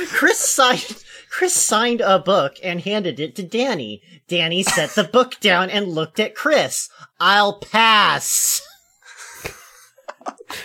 Chris 0.09 0.39
signed 0.39 1.03
Chris 1.33 1.55
signed 1.55 2.03
a 2.03 2.19
book 2.19 2.57
and 2.63 2.83
handed 2.83 3.19
it 3.19 3.35
to 3.35 3.43
Danny. 3.43 4.03
Danny 4.29 4.63
set 4.63 4.91
the 4.91 5.03
book 5.03 5.41
down 5.41 5.71
and 5.71 5.89
looked 5.89 6.21
at 6.21 6.35
Chris. 6.35 6.91
I'll 7.19 7.59
pass. 7.59 8.61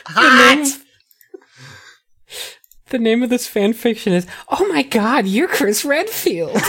Hot. 0.07 0.77
The 2.89 2.99
name 2.99 3.23
of 3.23 3.29
this 3.29 3.47
fan 3.47 3.71
fiction 3.71 4.11
is 4.11 4.27
Oh 4.49 4.67
my 4.67 4.83
god, 4.83 5.25
you're 5.25 5.47
Chris 5.47 5.85
Redfield. 5.85 6.51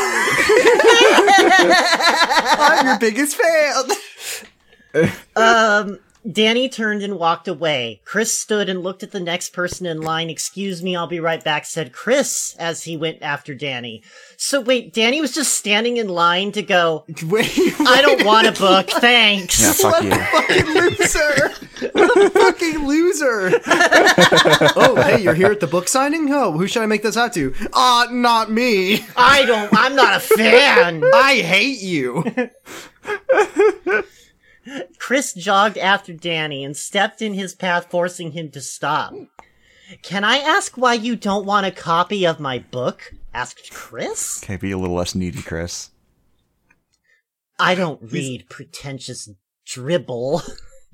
I'm 2.65 2.87
your 2.87 2.99
biggest 3.01 3.37
fan. 3.37 5.11
Um 5.35 5.99
Danny 6.31 6.69
turned 6.69 7.03
and 7.03 7.19
walked 7.19 7.49
away. 7.49 8.03
Chris 8.05 8.37
stood 8.37 8.69
and 8.69 8.83
looked 8.83 9.03
at 9.03 9.13
the 9.13 9.21
next 9.21 9.55
person 9.55 9.87
in 9.87 10.03
line. 10.03 10.29
Excuse 10.29 10.83
me, 10.83 10.95
I'll 10.95 11.07
be 11.07 11.21
right 11.21 11.43
back, 11.43 11.65
said 11.65 11.93
Chris 11.93 12.55
as 12.59 12.83
he 12.85 12.97
went 12.97 13.23
after 13.23 13.55
Danny. 13.55 14.03
So 14.37 14.61
wait, 14.61 14.93
Danny 14.93 15.21
was 15.21 15.33
just 15.33 15.55
standing 15.55 15.97
in 15.97 16.09
line 16.09 16.53
to 16.53 16.63
go, 16.63 17.05
Wait, 17.25 17.51
I 17.81 18.03
don't 18.03 18.25
want 18.25 18.47
a 18.47 18.53
book, 18.53 18.91
thanks. 18.91 19.61
Yeah, 19.61 19.73
fuck 19.73 20.03
you. 20.03 20.11
fucking 20.11 20.75
loser! 20.75 21.49
What 21.93 22.19
a 22.19 22.31
fucking 22.31 22.87
loser! 22.87 23.51
oh, 24.77 25.03
hey, 25.03 25.23
you're 25.23 25.35
here 25.35 25.51
at 25.51 25.61
the 25.61 25.67
book 25.67 25.89
signing? 25.89 26.33
Oh, 26.33 26.53
who 26.53 26.67
should 26.67 26.83
I 26.83 26.87
make 26.87 27.03
this 27.03 27.17
out 27.17 27.33
to? 27.35 27.55
Ah, 27.73 28.09
not 28.11 28.51
me. 28.51 29.05
I 29.17 29.45
don't 29.47 29.73
I'm 29.73 29.97
not 29.97 30.17
a 30.17 30.21
fan. 30.21 31.03
I 31.15 31.37
hate 31.37 31.81
you. 31.81 32.25
Chris 34.99 35.33
jogged 35.33 35.79
after 35.79 36.13
Danny 36.13 36.65
and 36.65 36.77
stepped 36.77 37.23
in 37.23 37.35
his 37.35 37.55
path, 37.55 37.87
forcing 37.91 38.33
him 38.33 38.51
to 38.51 38.61
stop. 38.61 39.15
Can 40.03 40.25
I 40.25 40.39
ask 40.39 40.77
why 40.77 40.95
you 40.95 41.17
don't 41.17 41.47
want 41.47 41.67
a 41.67 41.71
copy 41.71 42.27
of 42.27 42.41
my 42.41 42.59
book? 42.59 43.15
asked 43.33 43.71
Chris. 43.73 44.43
Okay, 44.43 44.57
be 44.57 44.71
a 44.71 44.79
little 44.79 44.97
less 44.97 45.15
needy, 45.15 45.43
Chris. 45.43 45.91
I 47.59 47.75
don't 47.75 48.01
read 48.03 48.49
pretentious 48.49 49.29
dribble. 49.67 50.43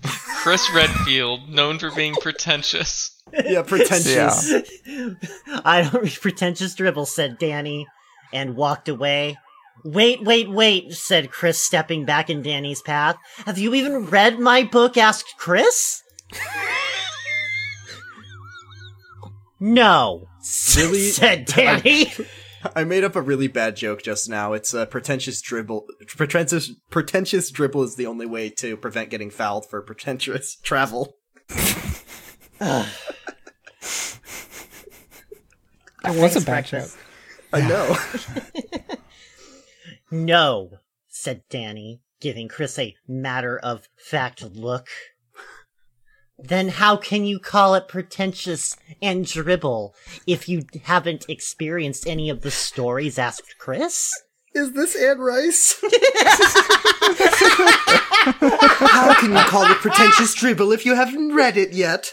Chris 0.03 0.71
Redfield, 0.75 1.49
known 1.49 1.79
for 1.79 1.91
being 1.91 2.15
pretentious. 2.21 3.23
Yeah, 3.33 3.63
pretentious. 3.63 4.53
I 5.65 5.83
don't 5.83 6.03
read 6.03 6.21
pretentious 6.21 6.75
dribble, 6.75 7.07
said 7.07 7.39
Danny, 7.39 7.87
and 8.33 8.57
walked 8.57 8.89
away. 8.89 9.39
Wait, 9.85 10.23
wait, 10.23 10.51
wait, 10.51 10.93
said 10.93 11.31
Chris, 11.31 11.59
stepping 11.59 12.05
back 12.05 12.31
in 12.31 12.43
Danny's 12.43 12.81
path. 12.83 13.17
Have 13.47 13.59
you 13.59 13.75
even 13.75 14.07
read 14.07 14.39
my 14.39 14.63
book? 14.63 14.97
asked 14.97 15.35
Chris. 15.39 16.03
no, 19.61 20.27
Really? 20.77 21.11
said 21.11 21.45
Danny. 21.47 22.13
I 22.75 22.85
made 22.85 23.05
up 23.05 23.15
a 23.15 23.21
really 23.21 23.49
bad 23.49 23.77
joke 23.77 24.03
just 24.03 24.29
now. 24.29 24.55
It's 24.55 24.73
a 24.73 24.87
pretentious 24.87 25.43
dribble. 25.43 25.87
Pretentious, 26.17 26.71
pretentious 26.91 27.51
dribble 27.51 27.83
is 27.83 27.97
the 27.97 28.07
only 28.07 28.25
way 28.27 28.49
to 28.59 28.77
prevent 28.79 29.11
getting 29.11 29.31
fouled 29.31 29.69
for 29.69 29.83
pretentious 29.83 30.57
travel. 30.63 31.17
That 32.59 32.87
was 36.07 36.37
a 36.37 36.41
bad 36.41 36.69
Breakfast. 36.69 36.97
joke. 36.97 37.05
I 37.53 37.69
know. 37.69 37.97
No, 40.15 40.79
said 41.09 41.43
Danny, 41.51 42.01
giving 42.21 42.47
Chris 42.47 42.79
a 42.79 42.95
matter 43.09 43.59
of 43.59 43.89
fact 43.97 44.45
look. 44.45 44.87
Then 46.39 46.69
how 46.69 46.97
can 46.97 47.25
you 47.25 47.41
call 47.41 47.75
it 47.75 47.89
pretentious 47.89 48.77
and 49.03 49.27
dribble 49.27 49.93
if 50.25 50.49
you 50.49 50.67
haven't 50.85 51.29
experienced 51.29 52.07
any 52.07 52.31
of 52.31 52.43
the 52.43 52.53
stories? 52.53 53.19
asked 53.19 53.57
Chris. 53.59 54.13
Is 54.55 54.73
this 54.75 54.95
Anne 54.95 55.19
Rice? 55.19 55.81
How 58.23 59.15
can 59.19 59.33
you 59.33 59.39
call 59.39 59.65
it 59.65 59.79
pretentious 59.79 60.33
dribble 60.33 60.71
if 60.71 60.87
you 60.87 60.95
haven't 60.95 61.35
read 61.35 61.57
it 61.57 61.73
yet? 61.73 62.13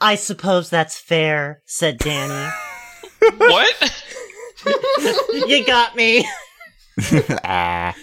I 0.00 0.14
suppose 0.14 0.70
that's 0.70 0.98
fair, 0.98 1.60
said 1.66 1.98
Danny. 1.98 2.50
What? 3.36 4.02
you 5.46 5.64
got 5.66 5.96
me. 5.96 6.26
ah. 7.44 7.94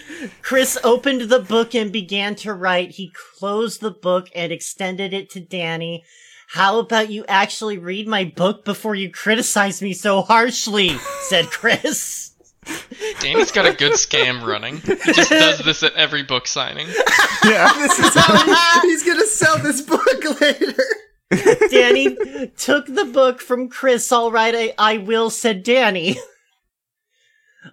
Chris 0.42 0.78
opened 0.84 1.22
the 1.22 1.40
book 1.40 1.74
and 1.74 1.92
began 1.92 2.34
to 2.36 2.54
write. 2.54 2.92
He 2.92 3.12
closed 3.38 3.80
the 3.80 3.90
book 3.90 4.28
and 4.34 4.52
extended 4.52 5.12
it 5.12 5.30
to 5.30 5.40
Danny. 5.40 6.04
How 6.48 6.78
about 6.78 7.10
you 7.10 7.24
actually 7.26 7.78
read 7.78 8.06
my 8.06 8.24
book 8.24 8.64
before 8.64 8.94
you 8.94 9.10
criticize 9.10 9.82
me 9.82 9.92
so 9.92 10.22
harshly? 10.22 10.90
said 11.22 11.46
Chris. 11.46 12.32
Danny's 13.20 13.50
got 13.50 13.66
a 13.66 13.72
good 13.72 13.92
scam 13.92 14.46
running. 14.46 14.76
He 14.78 15.12
just 15.12 15.30
does 15.30 15.58
this 15.60 15.82
at 15.82 15.94
every 15.94 16.22
book 16.22 16.46
signing. 16.46 16.86
Yeah, 17.44 17.70
this 17.76 17.98
is 17.98 18.14
how 18.14 18.80
he's 18.82 19.04
gonna 19.04 19.26
sell 19.26 19.58
this 19.58 19.80
book 19.80 20.40
later. 20.40 20.82
Danny 21.70 22.16
took 22.56 22.86
the 22.86 23.10
book 23.12 23.40
from 23.40 23.68
Chris. 23.68 24.10
All 24.12 24.30
right, 24.30 24.54
I, 24.54 24.74
I 24.78 24.96
will, 24.98 25.30
said 25.30 25.62
Danny. 25.62 26.16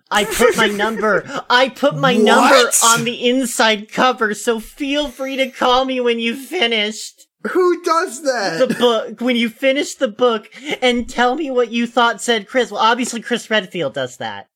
I 0.09 0.25
put 0.25 0.57
my 0.57 0.67
number. 0.67 1.23
I 1.49 1.69
put 1.69 1.95
my 1.95 2.15
number 2.15 2.69
on 2.83 3.03
the 3.03 3.29
inside 3.29 3.91
cover, 3.91 4.33
so 4.33 4.59
feel 4.59 5.09
free 5.09 5.35
to 5.37 5.49
call 5.49 5.85
me 5.85 5.99
when 5.99 6.19
you 6.19 6.35
finished. 6.35 7.27
Who 7.51 7.81
does 7.83 8.21
that? 8.23 8.67
the 8.67 8.75
book 8.75 9.19
when 9.21 9.35
you 9.35 9.49
finish 9.49 9.95
the 9.95 10.07
book 10.07 10.47
and 10.81 11.09
tell 11.09 11.35
me 11.35 11.49
what 11.49 11.71
you 11.71 11.87
thought 11.87 12.21
said 12.21 12.47
Chris. 12.47 12.69
Well, 12.71 12.81
obviously 12.81 13.21
Chris 13.21 13.49
Redfield 13.49 13.93
does 13.93 14.17
that. 14.17 14.47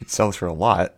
It 0.00 0.10
sells 0.10 0.36
for 0.36 0.46
a 0.46 0.52
lot. 0.52 0.94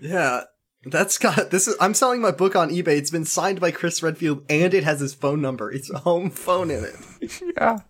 Yeah. 0.00 0.42
That's 0.84 1.18
got 1.18 1.50
this 1.50 1.68
is 1.68 1.76
I'm 1.80 1.92
selling 1.94 2.22
my 2.22 2.30
book 2.30 2.56
on 2.56 2.70
eBay. 2.70 2.96
It's 2.96 3.10
been 3.10 3.26
signed 3.26 3.60
by 3.60 3.70
Chris 3.70 4.02
Redfield 4.02 4.44
and 4.48 4.72
it 4.72 4.82
has 4.82 4.98
his 5.00 5.12
phone 5.14 5.42
number. 5.42 5.70
It's 5.70 5.90
a 5.90 5.98
home 5.98 6.30
phone 6.30 6.70
in 6.70 6.84
it. 6.84 7.42
Yeah. 7.56 7.80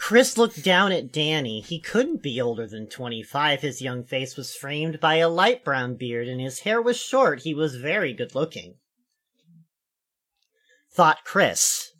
Chris 0.00 0.38
looked 0.38 0.64
down 0.64 0.92
at 0.92 1.12
Danny. 1.12 1.60
He 1.60 1.78
couldn't 1.78 2.22
be 2.22 2.40
older 2.40 2.66
than 2.66 2.88
25. 2.88 3.60
His 3.60 3.82
young 3.82 4.02
face 4.02 4.34
was 4.34 4.56
framed 4.56 4.98
by 4.98 5.16
a 5.16 5.28
light 5.28 5.62
brown 5.62 5.94
beard, 5.94 6.26
and 6.26 6.40
his 6.40 6.60
hair 6.60 6.80
was 6.80 6.96
short. 6.96 7.42
He 7.42 7.52
was 7.54 7.76
very 7.76 8.14
good 8.14 8.34
looking. 8.34 8.76
Thought 10.90 11.18
Chris. 11.24 11.92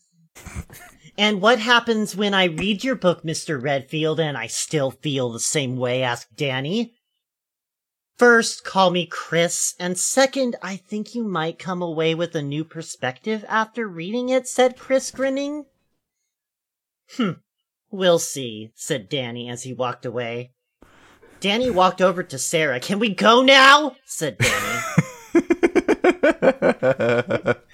and 1.19 1.43
what 1.43 1.61
happens 1.61 2.17
when 2.17 2.33
I 2.33 2.45
read 2.45 2.83
your 2.83 2.97
book, 2.97 3.23
Mr. 3.23 3.63
Redfield, 3.63 4.19
and 4.19 4.37
I 4.37 4.47
still 4.47 4.91
feel 4.91 5.31
the 5.31 5.39
same 5.39 5.77
way? 5.77 6.03
asked 6.03 6.35
Danny. 6.35 6.95
First, 8.17 8.65
call 8.65 8.91
me 8.91 9.05
Chris, 9.07 9.75
and 9.79 9.99
second, 9.99 10.57
I 10.63 10.77
think 10.77 11.15
you 11.15 11.23
might 11.23 11.59
come 11.59 11.83
away 11.83 12.15
with 12.15 12.35
a 12.35 12.43
new 12.43 12.65
perspective 12.65 13.45
after 13.47 13.87
reading 13.87 14.31
it, 14.31 14.49
said 14.49 14.79
Chris, 14.79 15.11
grinning. 15.11 15.67
Hmm. 17.17 17.33
We'll 17.91 18.21
see, 18.21 18.71
said 18.75 19.09
Danny 19.09 19.49
as 19.49 19.65
he 19.65 19.73
walked 19.73 20.07
away. 20.07 20.53
Danny 21.41 21.71
walked 21.71 22.01
over 22.01 22.23
to 22.23 22.39
Sarah. 22.39 22.79
Can 22.79 22.99
we 22.99 23.15
go 23.15 23.43
now? 23.43 23.97
said 24.05 24.39
Danny. 24.39 24.81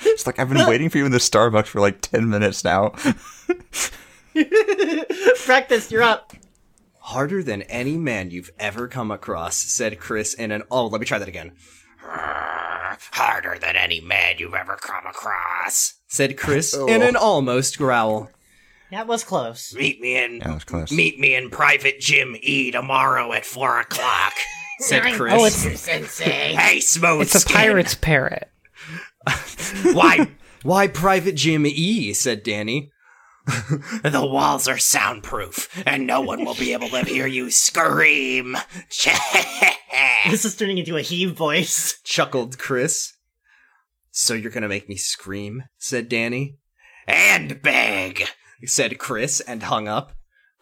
it's 0.00 0.26
like 0.26 0.38
I've 0.38 0.48
been 0.48 0.66
waiting 0.66 0.88
for 0.88 0.98
you 0.98 1.06
in 1.06 1.12
the 1.12 1.18
Starbucks 1.18 1.66
for 1.66 1.80
like 1.80 2.00
ten 2.00 2.30
minutes 2.30 2.64
now. 2.64 2.94
Breakfast, 5.46 5.90
you're 5.90 6.02
up. 6.02 6.32
Harder 7.00 7.42
than 7.42 7.62
any 7.62 7.96
man 7.96 8.30
you've 8.30 8.50
ever 8.58 8.88
come 8.88 9.10
across, 9.10 9.56
said 9.56 9.98
Chris 9.98 10.32
in 10.34 10.50
an 10.50 10.62
oh, 10.70 10.86
let 10.86 11.00
me 11.00 11.06
try 11.06 11.18
that 11.18 11.28
again. 11.28 11.52
Harder 12.00 13.58
than 13.58 13.76
any 13.76 14.00
man 14.00 14.36
you've 14.38 14.54
ever 14.54 14.76
come 14.76 15.06
across, 15.06 15.94
said 16.06 16.38
Chris 16.38 16.74
oh. 16.74 16.86
in 16.86 17.02
an 17.02 17.16
almost 17.16 17.78
growl. 17.78 18.30
That 18.90 19.06
was 19.06 19.24
close. 19.24 19.74
Meet 19.74 20.00
me 20.00 20.16
in 20.22 20.38
That 20.40 20.54
was 20.54 20.64
close. 20.64 20.92
meet 20.92 21.18
me 21.18 21.34
in 21.34 21.50
private 21.50 21.98
gym 22.00 22.36
E 22.40 22.70
tomorrow 22.70 23.32
at 23.32 23.44
four 23.44 23.80
o'clock, 23.80 24.32
said 24.78 25.02
Chris. 25.14 25.34
Oh, 25.36 25.44
it's 25.44 25.56
Sensei. 25.80 26.54
hey, 26.54 26.80
smooth 26.80 27.22
it's 27.22 27.44
a 27.44 27.46
pirate's 27.48 27.94
parrot. 27.94 28.48
Why? 29.92 30.30
Why 30.62 30.86
private 30.88 31.34
gym 31.36 31.66
E? 31.66 32.12
said 32.12 32.42
Danny. 32.42 32.90
the 34.02 34.26
walls 34.28 34.66
are 34.66 34.78
soundproof, 34.78 35.82
and 35.86 36.04
no 36.06 36.20
one 36.20 36.44
will 36.44 36.54
be 36.56 36.72
able 36.72 36.88
to 36.88 37.02
hear 37.04 37.26
you 37.28 37.48
scream. 37.50 38.56
This 40.28 40.44
is 40.44 40.56
turning 40.56 40.78
into 40.78 40.96
a 40.96 41.00
heave 41.02 41.32
voice. 41.32 42.00
Chuckled 42.02 42.58
Chris. 42.58 43.12
So 44.10 44.34
you're 44.34 44.50
gonna 44.50 44.68
make 44.68 44.88
me 44.88 44.96
scream? 44.96 45.64
said 45.78 46.08
Danny. 46.08 46.58
And 47.06 47.62
beg, 47.62 48.24
said 48.64 48.98
Chris, 48.98 49.40
and 49.40 49.64
hung 49.64 49.88
up. 49.88 50.12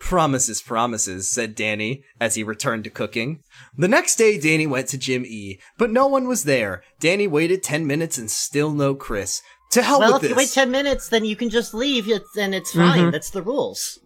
Promises, 0.01 0.61
promises, 0.61 1.31
said 1.31 1.55
Danny 1.55 2.03
as 2.21 2.35
he 2.35 2.43
returned 2.43 2.85
to 2.85 2.91
cooking. 2.91 3.41
The 3.77 3.89
next 3.89 4.17
day, 4.17 4.39
Danny 4.39 4.67
went 4.67 4.89
to 4.89 4.99
gym 4.99 5.25
E, 5.25 5.59
but 5.79 5.91
no 5.91 6.07
one 6.07 6.27
was 6.29 6.45
there. 6.45 6.83
Danny 7.01 7.27
waited 7.27 7.63
10 7.63 7.87
minutes 7.87 8.19
and 8.19 8.31
still 8.31 8.73
no 8.73 8.95
Chris. 8.95 9.41
To 9.71 9.83
hell 9.83 10.01
Well, 10.01 10.15
with 10.15 10.23
this. 10.23 10.31
Well, 10.33 10.41
if 10.41 10.57
you 10.57 10.61
wait 10.61 10.65
10 10.65 10.71
minutes, 10.71 11.09
then 11.09 11.25
you 11.25 11.37
can 11.37 11.49
just 11.49 11.73
leave, 11.73 12.09
it's- 12.09 12.37
and 12.37 12.55
it's 12.55 12.73
fine. 12.73 12.99
Mm-hmm. 13.05 13.11
That's 13.13 13.31
the 13.31 13.43
rules. 13.43 13.99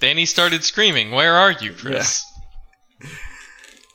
Danny 0.00 0.24
started 0.26 0.64
screaming, 0.64 1.10
Where 1.12 1.34
are 1.34 1.52
you, 1.52 1.72
Chris? 1.72 2.24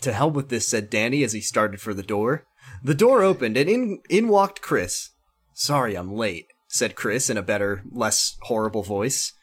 To 0.02 0.14
hell 0.14 0.32
with 0.32 0.50
this, 0.50 0.68
said 0.68 0.90
Danny 0.90 1.24
as 1.24 1.34
he 1.34 1.42
started 1.42 1.80
for 1.80 1.94
the 1.94 2.02
door. 2.04 2.46
The 2.84 2.96
door 2.96 3.22
opened 3.22 3.56
and 3.56 3.70
in 3.70 4.00
in 4.10 4.28
walked 4.30 4.62
Chris. 4.62 5.10
Sorry 5.54 5.94
I'm 5.96 6.12
late, 6.12 6.48
said 6.72 6.96
Chris 6.96 7.30
in 7.30 7.38
a 7.38 7.44
better, 7.44 7.84
less 7.92 8.38
horrible 8.44 8.82
voice. 8.82 9.34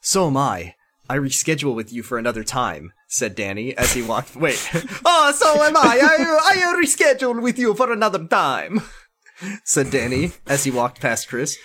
So 0.00 0.26
am 0.26 0.36
I. 0.36 0.74
I 1.08 1.16
reschedule 1.16 1.76
with 1.76 1.92
you 1.92 2.02
for 2.02 2.18
another 2.18 2.42
time, 2.42 2.92
said 3.06 3.36
Danny 3.36 3.76
as 3.76 3.92
he 3.92 4.02
walked. 4.02 4.34
Wait. 4.36 4.68
oh, 5.04 5.32
so 5.32 5.62
am 5.62 5.76
I. 5.76 6.00
I, 6.02 6.72
I 6.72 6.82
reschedule 6.82 7.40
with 7.40 7.56
you 7.56 7.74
for 7.74 7.92
another 7.92 8.24
time, 8.24 8.82
said 9.64 9.90
Danny 9.90 10.32
as 10.46 10.64
he 10.64 10.72
walked 10.72 11.00
past 11.00 11.28
Chris. 11.28 11.56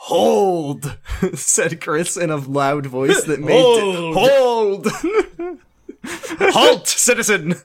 Hold, 0.00 0.96
said 1.34 1.80
Chris 1.80 2.16
in 2.16 2.30
a 2.30 2.36
loud 2.36 2.86
voice 2.86 3.24
that 3.24 3.40
made 3.40 3.62
hold. 4.14 4.86
Halt, 6.04 6.86
citizen! 6.86 7.56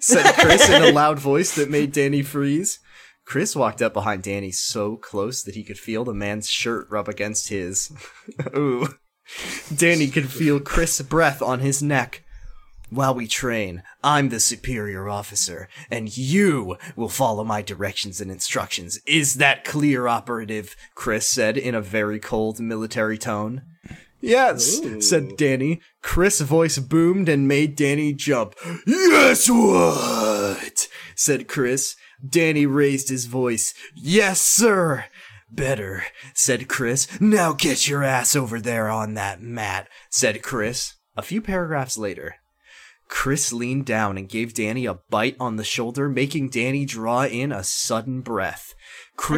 said 0.00 0.34
Chris 0.34 0.68
in 0.68 0.82
a 0.82 0.92
loud 0.92 1.18
voice 1.18 1.54
that 1.54 1.70
made 1.70 1.92
Danny 1.92 2.22
freeze. 2.22 2.80
Chris 3.28 3.54
walked 3.54 3.82
up 3.82 3.92
behind 3.92 4.22
Danny 4.22 4.50
so 4.50 4.96
close 4.96 5.42
that 5.42 5.54
he 5.54 5.62
could 5.62 5.78
feel 5.78 6.02
the 6.02 6.14
man's 6.14 6.48
shirt 6.48 6.86
rub 6.88 7.10
against 7.10 7.50
his. 7.50 7.92
Ooh. 8.56 8.88
Danny 9.76 10.08
could 10.08 10.30
feel 10.32 10.58
Chris' 10.58 11.02
breath 11.02 11.42
on 11.42 11.60
his 11.60 11.82
neck. 11.82 12.24
While 12.88 13.14
we 13.14 13.26
train, 13.26 13.82
I'm 14.02 14.30
the 14.30 14.40
superior 14.40 15.10
officer, 15.10 15.68
and 15.90 16.16
you 16.16 16.78
will 16.96 17.10
follow 17.10 17.44
my 17.44 17.60
directions 17.60 18.22
and 18.22 18.30
instructions. 18.30 18.98
Is 19.04 19.34
that 19.34 19.62
clear, 19.62 20.08
operative? 20.08 20.74
Chris 20.94 21.28
said 21.28 21.58
in 21.58 21.74
a 21.74 21.82
very 21.82 22.18
cold 22.18 22.60
military 22.60 23.18
tone. 23.18 23.60
Yes, 24.22 24.80
said 25.06 25.36
Danny. 25.36 25.82
Chris' 26.00 26.40
voice 26.40 26.78
boomed 26.78 27.28
and 27.28 27.46
made 27.46 27.76
Danny 27.76 28.14
jump. 28.14 28.54
Yes, 28.86 29.50
what? 29.50 30.88
said 31.14 31.46
Chris. 31.46 31.94
Danny 32.26 32.66
raised 32.66 33.08
his 33.08 33.26
voice. 33.26 33.74
Yes, 33.94 34.40
sir. 34.40 35.06
Better, 35.50 36.04
said 36.34 36.68
Chris. 36.68 37.08
Now 37.20 37.52
get 37.52 37.88
your 37.88 38.02
ass 38.02 38.36
over 38.36 38.60
there 38.60 38.88
on 38.90 39.14
that 39.14 39.40
mat, 39.40 39.88
said 40.10 40.42
Chris. 40.42 40.94
A 41.16 41.22
few 41.22 41.40
paragraphs 41.40 41.96
later, 41.96 42.36
Chris 43.08 43.52
leaned 43.52 43.86
down 43.86 44.18
and 44.18 44.28
gave 44.28 44.52
Danny 44.52 44.84
a 44.84 44.94
bite 45.08 45.36
on 45.40 45.56
the 45.56 45.64
shoulder, 45.64 46.08
making 46.08 46.50
Danny 46.50 46.84
draw 46.84 47.24
in 47.24 47.50
a 47.50 47.64
sudden 47.64 48.20
breath. 48.20 48.74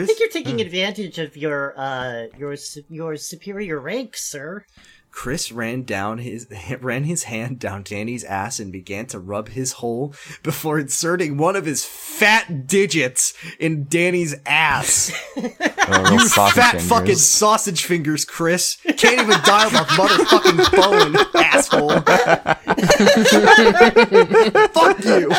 I 0.03 0.07
think 0.07 0.21
you're 0.21 0.29
taking 0.29 0.61
advantage 0.61 1.19
of 1.19 1.37
your, 1.37 1.75
uh, 1.79 2.27
your, 2.37 2.57
your 2.89 3.17
superior 3.17 3.81
rank, 3.81 4.17
sir. 4.17 4.67
Chris 5.13 5.51
ran 5.53 5.83
down 5.83 6.19
his 6.19 6.47
ran 6.81 7.05
his 7.05 7.25
hand 7.25 7.59
down 7.59 7.83
Danny's 7.83 8.25
ass 8.25 8.59
and 8.61 8.73
began 8.73 9.07
to 9.07 9.19
rub 9.19 9.49
his 9.51 9.73
hole 9.73 10.15
before 10.43 10.79
inserting 10.79 11.37
one 11.37 11.57
of 11.57 11.67
his 11.67 11.85
fat 11.85 12.67
digits 12.67 13.35
in 13.59 13.85
Danny's 13.85 14.35
ass. 14.47 15.13
You 15.91 16.29
fat 16.29 16.73
fingers. 16.73 16.89
fucking 16.89 17.17
sausage 17.17 17.85
fingers, 17.85 18.25
Chris. 18.25 18.77
Can't 18.97 19.21
even 19.21 19.41
dial 19.45 19.71
the 19.71 19.79
motherfucking 19.99 20.71
bone, 20.77 21.17
asshole. 21.35 22.01
Fuck 24.69 25.05
you. 25.05 25.33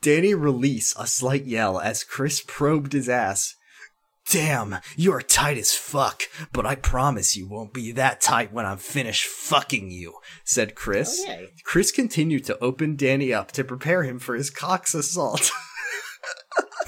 Danny 0.00 0.34
released 0.34 0.94
a 0.98 1.06
slight 1.06 1.46
yell 1.46 1.80
as 1.80 2.04
Chris 2.04 2.40
probed 2.46 2.92
his 2.92 3.08
ass. 3.08 3.56
Damn, 4.30 4.78
you're 4.96 5.20
tight 5.20 5.58
as 5.58 5.74
fuck, 5.74 6.22
but 6.52 6.64
I 6.64 6.76
promise 6.76 7.36
you 7.36 7.46
won't 7.46 7.74
be 7.74 7.92
that 7.92 8.20
tight 8.22 8.52
when 8.52 8.64
I'm 8.64 8.78
finished 8.78 9.26
fucking 9.26 9.90
you, 9.90 10.14
said 10.44 10.74
Chris. 10.74 11.22
Oh, 11.26 11.30
okay. 11.30 11.48
Chris 11.64 11.92
continued 11.92 12.44
to 12.46 12.58
open 12.58 12.96
Danny 12.96 13.34
up 13.34 13.52
to 13.52 13.62
prepare 13.64 14.02
him 14.02 14.18
for 14.18 14.34
his 14.34 14.48
cock's 14.50 14.94
assault. 14.94 15.50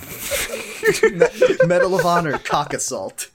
Medal 1.67 1.99
of 1.99 2.07
Honor 2.07 2.39
cock 2.39 2.73
assault. 2.73 3.31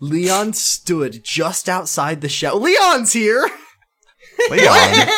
Leon 0.00 0.52
stood 0.54 1.22
just 1.22 1.68
outside 1.68 2.20
the 2.20 2.28
shower. 2.28 2.58
Leon's 2.58 3.12
here! 3.12 3.46
Leon. 4.50 5.08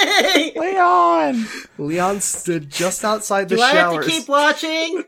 Leon. 0.56 1.46
Leon 1.78 2.20
stood 2.20 2.70
just 2.70 3.04
outside 3.04 3.48
the 3.48 3.56
Do 3.56 3.62
I 3.62 3.70
have 3.70 3.92
showers. 3.92 4.06
to 4.06 4.10
keep 4.10 4.28
watching? 4.28 5.04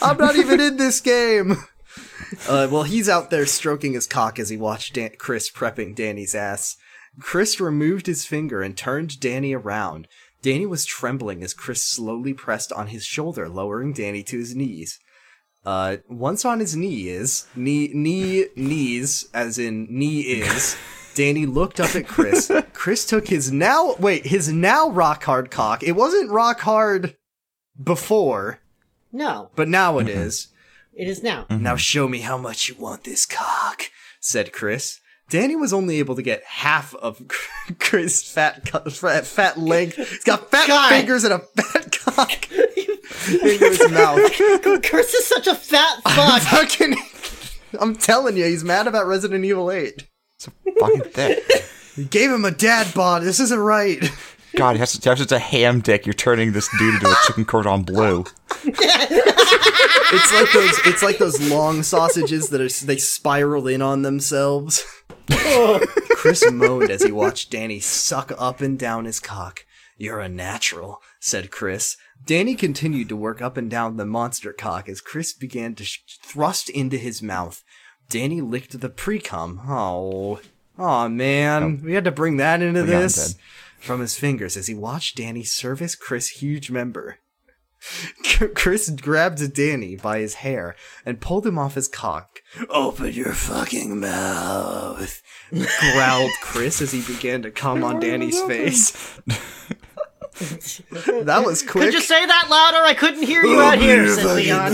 I'm 0.00 0.16
not 0.18 0.36
even 0.36 0.60
in 0.60 0.76
this 0.78 1.00
game. 1.00 1.56
Uh, 2.48 2.68
well, 2.70 2.82
he's 2.84 3.08
out 3.08 3.30
there 3.30 3.46
stroking 3.46 3.92
his 3.92 4.06
cock 4.06 4.38
as 4.38 4.48
he 4.48 4.56
watched 4.56 4.94
Dan- 4.94 5.12
Chris 5.18 5.50
prepping 5.50 5.94
Danny's 5.94 6.34
ass. 6.34 6.76
Chris 7.20 7.60
removed 7.60 8.06
his 8.06 8.24
finger 8.24 8.62
and 8.62 8.76
turned 8.76 9.20
Danny 9.20 9.52
around. 9.54 10.08
Danny 10.42 10.66
was 10.66 10.84
trembling 10.84 11.42
as 11.42 11.54
Chris 11.54 11.82
slowly 11.86 12.32
pressed 12.34 12.72
on 12.72 12.88
his 12.88 13.04
shoulder, 13.04 13.48
lowering 13.48 13.92
Danny 13.92 14.22
to 14.24 14.38
his 14.38 14.56
knees. 14.56 14.98
Uh, 15.64 15.98
once 16.08 16.44
on 16.44 16.58
his 16.58 16.74
knees, 16.74 17.46
knee, 17.54 17.90
knee, 17.94 18.46
knees, 18.56 19.28
as 19.32 19.58
in 19.58 19.86
knee 19.88 20.20
is, 20.22 20.76
Danny 21.14 21.46
looked 21.46 21.78
up 21.78 21.94
at 21.94 22.08
Chris. 22.08 22.50
Chris 22.72 23.06
took 23.06 23.28
his 23.28 23.52
now, 23.52 23.94
wait, 24.00 24.26
his 24.26 24.50
now 24.52 24.88
rock 24.90 25.22
hard 25.22 25.50
cock. 25.50 25.82
It 25.82 25.92
wasn't 25.92 26.30
rock 26.30 26.60
hard 26.60 27.16
before, 27.80 28.58
No, 29.12 29.50
but 29.54 29.68
now 29.68 29.98
it 29.98 30.08
is. 30.08 30.48
It 30.94 31.08
is 31.08 31.22
now. 31.22 31.44
Mm-hmm. 31.48 31.62
Now 31.62 31.76
show 31.76 32.08
me 32.08 32.20
how 32.20 32.36
much 32.38 32.68
you 32.68 32.74
want 32.74 33.04
this 33.04 33.26
cock, 33.26 33.84
said 34.20 34.52
Chris. 34.52 34.98
Danny 35.30 35.56
was 35.56 35.72
only 35.72 35.98
able 35.98 36.14
to 36.16 36.22
get 36.22 36.42
half 36.44 36.94
of 36.96 37.22
Chris' 37.78 38.22
fat 38.30 38.66
co- 38.66 38.90
fat, 38.90 39.26
fat 39.26 39.58
leg. 39.58 39.94
He's 39.94 40.24
got 40.24 40.50
fat 40.50 40.68
God. 40.68 40.90
fingers 40.90 41.24
and 41.24 41.32
a 41.34 41.38
fat 41.38 41.92
cock 42.04 42.50
into 42.52 43.68
his 43.70 43.90
mouth. 43.90 44.82
Chris 44.84 45.14
is 45.14 45.26
such 45.26 45.46
a 45.46 45.54
fat 45.54 46.02
fuck. 46.02 46.42
Fucking, 46.42 46.96
I'm 47.80 47.94
telling 47.96 48.36
you, 48.36 48.44
he's 48.44 48.64
mad 48.64 48.86
about 48.86 49.06
Resident 49.06 49.44
Evil 49.44 49.70
8. 49.70 50.06
It's 50.36 50.48
a 50.48 50.50
Fucking 50.78 51.10
thick. 51.12 51.42
You 51.96 52.04
gave 52.04 52.30
him 52.30 52.44
a 52.44 52.50
dad 52.50 52.92
bod. 52.94 53.22
This 53.22 53.40
isn't 53.40 53.58
right. 53.58 54.02
God, 54.56 54.76
he 54.76 54.80
has, 54.80 54.92
he 54.92 55.08
has 55.08 55.18
such 55.18 55.32
a 55.32 55.38
ham 55.38 55.80
dick. 55.80 56.06
You're 56.06 56.12
turning 56.12 56.52
this 56.52 56.68
dude 56.78 56.94
into 56.94 57.10
a 57.10 57.16
chicken 57.26 57.44
cordon 57.44 57.82
bleu. 57.82 58.24
It's 60.14 60.32
like 60.32 60.52
those. 60.52 60.78
It's 60.84 61.02
like 61.02 61.18
those 61.18 61.50
long 61.50 61.82
sausages 61.82 62.50
that 62.50 62.60
are 62.60 62.86
they 62.86 62.98
spiral 62.98 63.66
in 63.66 63.80
on 63.80 64.02
themselves. 64.02 64.84
Chris 66.10 66.44
moaned 66.52 66.90
as 66.90 67.02
he 67.02 67.10
watched 67.10 67.50
Danny 67.50 67.80
suck 67.80 68.30
up 68.38 68.60
and 68.60 68.78
down 68.78 69.06
his 69.06 69.20
cock. 69.20 69.64
You're 69.96 70.20
a 70.20 70.28
natural, 70.28 71.00
said 71.18 71.50
Chris. 71.50 71.96
Danny 72.24 72.54
continued 72.54 73.08
to 73.08 73.16
work 73.16 73.40
up 73.40 73.56
and 73.56 73.70
down 73.70 73.96
the 73.96 74.06
monster 74.06 74.52
cock 74.52 74.88
as 74.88 75.00
Chris 75.00 75.32
began 75.32 75.74
to 75.76 75.84
sh- 75.84 76.02
thrust 76.22 76.68
into 76.68 76.96
his 76.98 77.22
mouth. 77.22 77.64
Danny 78.08 78.40
licked 78.40 78.80
the 78.80 78.88
pre-cum. 78.88 79.62
Oh, 79.66 80.40
oh 80.78 81.08
man, 81.08 81.62
oh. 81.62 81.84
we 81.84 81.94
had 81.94 82.04
to 82.04 82.12
bring 82.12 82.36
that 82.36 82.60
into 82.60 82.82
Leon 82.82 83.00
this 83.00 83.32
did. 83.32 83.42
From 83.82 84.00
his 84.00 84.16
fingers 84.16 84.56
as 84.56 84.68
he 84.68 84.74
watched 84.74 85.16
Danny 85.16 85.42
service 85.42 85.94
Chris' 85.94 86.28
huge 86.28 86.70
member. 86.70 87.18
Chris 88.54 88.88
grabbed 88.90 89.54
Danny 89.54 89.96
by 89.96 90.20
his 90.20 90.34
hair 90.34 90.76
and 91.04 91.20
pulled 91.20 91.44
him 91.44 91.58
off 91.58 91.74
his 91.74 91.88
cock. 91.88 92.40
Open 92.68 93.12
your 93.12 93.32
fucking 93.32 93.98
mouth, 93.98 95.20
growled 95.50 96.30
Chris 96.42 96.80
as 96.80 96.92
he 96.92 97.02
began 97.02 97.42
to 97.42 97.50
come 97.50 97.82
on 97.82 97.98
Danny's 97.98 98.40
face. 98.42 98.92
that 101.24 101.42
was 101.44 101.62
quick. 101.62 101.86
Could 101.86 101.94
you 101.94 102.00
say 102.00 102.24
that 102.24 102.46
louder? 102.48 102.84
I 102.84 102.94
couldn't 102.94 103.24
hear 103.24 103.44
you 103.44 103.60
out 103.60 103.78
here, 103.78 104.08
said 104.08 104.36
Leon. 104.36 104.72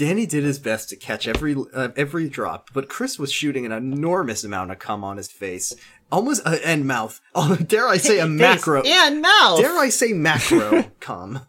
Danny 0.00 0.24
did 0.24 0.44
his 0.44 0.58
best 0.58 0.88
to 0.88 0.96
catch 0.96 1.28
every 1.28 1.54
uh, 1.74 1.88
every 1.94 2.26
drop, 2.26 2.70
but 2.72 2.88
Chris 2.88 3.18
was 3.18 3.30
shooting 3.30 3.66
an 3.66 3.72
enormous 3.72 4.44
amount 4.44 4.70
of 4.70 4.78
cum 4.78 5.04
on 5.04 5.18
his 5.18 5.30
face, 5.30 5.74
almost 6.12 6.42
uh, 6.46 6.56
and 6.64 6.86
mouth. 6.86 7.20
Oh, 7.34 7.56
dare 7.56 7.86
I 7.88 7.96
say 7.96 8.18
a 8.18 8.26
Face 8.26 8.30
macro? 8.30 8.82
and 8.84 9.22
mouth. 9.22 9.60
Dare 9.60 9.76
I 9.78 9.88
say 9.88 10.12
macro 10.12 10.84
cum? 11.00 11.42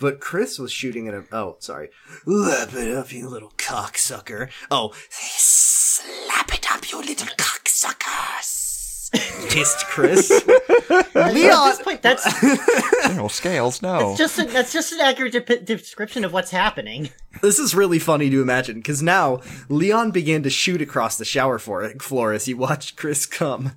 But 0.00 0.20
Chris 0.20 0.58
was 0.58 0.70
shooting 0.70 1.08
at 1.08 1.14
a. 1.14 1.24
Oh, 1.32 1.56
sorry. 1.58 1.88
Lap 2.24 2.72
it 2.74 2.94
up, 2.94 3.12
you 3.12 3.28
little 3.28 3.52
cocksucker. 3.56 4.48
Oh, 4.70 4.92
slap 5.10 6.54
it 6.54 6.70
up, 6.70 6.88
you 6.90 6.98
little 6.98 7.26
cocksuckers. 7.36 9.10
Hissed 9.52 9.86
Chris. 9.86 10.30
At 11.14 11.34
Leon. 11.34 11.70
this 11.70 11.82
point, 11.82 12.02
that's 12.02 12.22
No, 13.14 13.28
scales, 13.28 13.80
no. 13.80 14.16
just 14.16 14.38
a, 14.38 14.44
that's 14.44 14.72
just 14.72 14.92
an 14.92 15.00
accurate 15.00 15.32
de- 15.32 15.58
description 15.60 16.24
of 16.24 16.32
what's 16.32 16.50
happening. 16.50 17.10
This 17.40 17.58
is 17.58 17.74
really 17.74 17.98
funny 17.98 18.30
to 18.30 18.42
imagine 18.42 18.76
because 18.76 19.02
now 19.02 19.40
Leon 19.68 20.10
began 20.10 20.42
to 20.42 20.50
shoot 20.50 20.82
across 20.82 21.16
the 21.16 21.24
shower 21.24 21.58
floor 21.58 22.32
as 22.32 22.46
he 22.46 22.54
watched 22.54 22.96
Chris 22.96 23.26
come. 23.26 23.72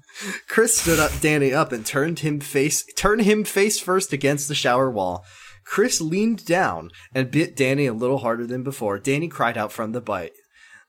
Chris 0.48 0.78
stood 0.78 1.00
up, 1.00 1.12
Danny 1.20 1.54
up, 1.54 1.72
and 1.72 1.86
turned 1.86 2.20
him 2.20 2.40
face 2.40 2.84
turned 2.96 3.22
him 3.22 3.44
face 3.44 3.80
first 3.80 4.14
against 4.14 4.48
the 4.48 4.56
shower 4.56 4.90
wall. 4.90 5.26
Chris 5.64 6.02
leaned 6.02 6.46
down 6.46 6.90
and 7.14 7.30
bit 7.32 7.56
Danny 7.56 7.86
a 7.86 7.94
little 7.94 8.20
harder 8.20 8.48
than 8.48 8.64
before. 8.64 8.98
Danny 9.00 9.28
cried 9.28 9.58
out 9.58 9.72
from 9.72 9.92
the 9.92 10.02
bite. 10.02 10.34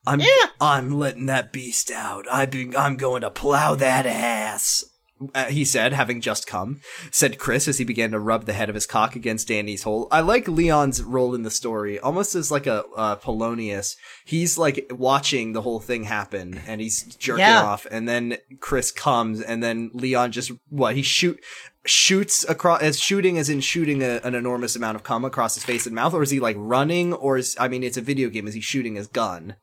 I'm 0.05 0.21
I'm 0.59 0.91
letting 0.91 1.27
that 1.27 1.53
beast 1.53 1.91
out. 1.91 2.25
I 2.29 2.45
be, 2.45 2.75
I'm 2.75 2.97
going 2.97 3.21
to 3.21 3.29
plow 3.29 3.75
that 3.75 4.05
ass. 4.05 4.83
Uh, 5.33 5.45
he 5.45 5.65
said, 5.65 5.93
having 5.93 6.21
just 6.21 6.47
come, 6.47 6.81
said 7.11 7.37
Chris 7.39 7.67
as 7.67 7.77
he 7.77 7.85
began 7.85 8.11
to 8.11 8.19
rub 8.19 8.45
the 8.45 8.53
head 8.53 8.69
of 8.69 8.75
his 8.75 8.85
cock 8.85 9.15
against 9.15 9.47
Danny's 9.47 9.83
hole. 9.83 10.07
I 10.11 10.21
like 10.21 10.47
Leon's 10.47 11.01
role 11.03 11.33
in 11.35 11.43
the 11.43 11.51
story, 11.51 11.99
almost 11.99 12.35
as 12.35 12.51
like 12.51 12.67
a 12.67 12.83
uh, 12.95 13.15
Polonius. 13.17 13.95
He's 14.25 14.57
like 14.57 14.87
watching 14.91 15.53
the 15.53 15.61
whole 15.61 15.79
thing 15.79 16.03
happen, 16.03 16.61
and 16.67 16.81
he's 16.81 17.03
jerking 17.15 17.39
Yeah. 17.45 17.63
off, 17.63 17.85
and 17.91 18.07
then 18.07 18.37
Chris 18.59 18.91
comes, 18.91 19.41
and 19.41 19.61
then 19.63 19.91
Leon 19.93 20.31
just 20.31 20.51
what 20.69 20.95
he 20.95 21.01
shoot 21.01 21.39
shoots 21.85 22.45
across 22.47 22.81
as 22.81 22.97
shooting 22.99 23.37
as 23.37 23.49
in 23.49 23.59
shooting 23.59 24.01
a, 24.01 24.21
an 24.23 24.35
enormous 24.35 24.75
amount 24.75 24.95
of 24.95 25.03
cum 25.03 25.25
across 25.25 25.55
his 25.55 25.65
face 25.65 25.85
and 25.85 25.93
mouth, 25.95 26.13
or 26.13 26.23
is 26.23 26.29
he 26.29 26.39
like 26.39 26.55
running, 26.57 27.13
or 27.13 27.37
is 27.37 27.55
I 27.59 27.67
mean 27.67 27.83
it's 27.83 27.97
a 27.97 28.01
video 28.01 28.29
game? 28.29 28.47
Is 28.47 28.53
he 28.53 28.61
shooting 28.61 28.95
his 28.95 29.07
gun? 29.07 29.55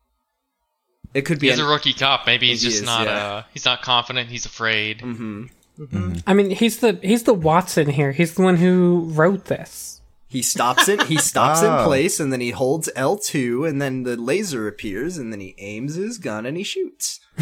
It 1.14 1.22
could 1.22 1.38
be. 1.40 1.48
He's 1.48 1.58
an- 1.58 1.66
a 1.66 1.68
rookie 1.68 1.92
cop. 1.92 2.26
Maybe 2.26 2.48
he's 2.48 2.62
just 2.62 2.76
is, 2.76 2.82
not. 2.82 3.06
yeah. 3.06 3.12
Uh, 3.26 3.42
he's 3.52 3.64
not 3.64 3.82
confident. 3.82 4.28
He's 4.30 4.46
afraid. 4.46 5.00
Mm-hmm. 5.00 5.42
Mm-hmm. 5.78 5.84
Mm-hmm. 5.84 6.18
I 6.26 6.34
mean, 6.34 6.50
he's 6.50 6.78
the 6.78 6.98
he's 7.02 7.22
the 7.24 7.34
Watson 7.34 7.88
here. 7.90 8.12
He's 8.12 8.34
the 8.34 8.42
one 8.42 8.56
who 8.56 9.08
wrote 9.12 9.46
this. 9.46 10.00
He 10.28 10.42
stops 10.42 10.88
it. 10.88 11.02
He 11.04 11.16
stops 11.16 11.60
in 11.62 11.68
Oh. 11.70 11.84
place, 11.84 12.20
and 12.20 12.32
then 12.32 12.40
he 12.40 12.50
holds 12.50 12.88
L 12.94 13.16
two, 13.16 13.64
and 13.64 13.82
then 13.82 14.04
the 14.04 14.16
laser 14.16 14.68
appears, 14.68 15.18
and 15.18 15.32
then 15.32 15.40
he 15.40 15.54
aims 15.58 15.96
his 15.96 16.18
gun 16.18 16.46
and 16.46 16.56
he 16.56 16.62
shoots. 16.62 17.18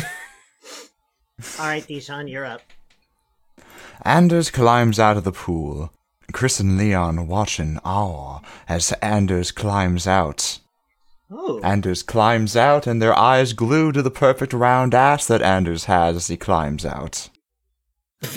All 1.58 1.66
right, 1.66 1.86
Dijon, 1.86 2.28
you're 2.28 2.44
up. 2.46 2.62
Anders 4.02 4.50
climbs 4.50 4.98
out 4.98 5.16
of 5.16 5.24
the 5.24 5.32
pool. 5.32 5.92
Chris 6.32 6.60
and 6.60 6.76
Leon 6.76 7.26
watch 7.26 7.58
in 7.60 7.78
awe 7.84 8.40
as 8.68 8.92
Anders 9.02 9.50
climbs 9.50 10.06
out. 10.06 10.58
Oh, 11.30 11.60
Anders 11.62 12.02
climbs 12.02 12.56
out, 12.56 12.86
and 12.86 13.02
their 13.02 13.16
eyes 13.16 13.52
glue 13.52 13.92
to 13.92 14.00
the 14.00 14.10
perfect 14.10 14.54
round 14.54 14.94
ass 14.94 15.26
that 15.26 15.42
Anders 15.42 15.84
has 15.84 16.16
as 16.16 16.28
he 16.28 16.38
climbs 16.38 16.86
out. 16.86 17.28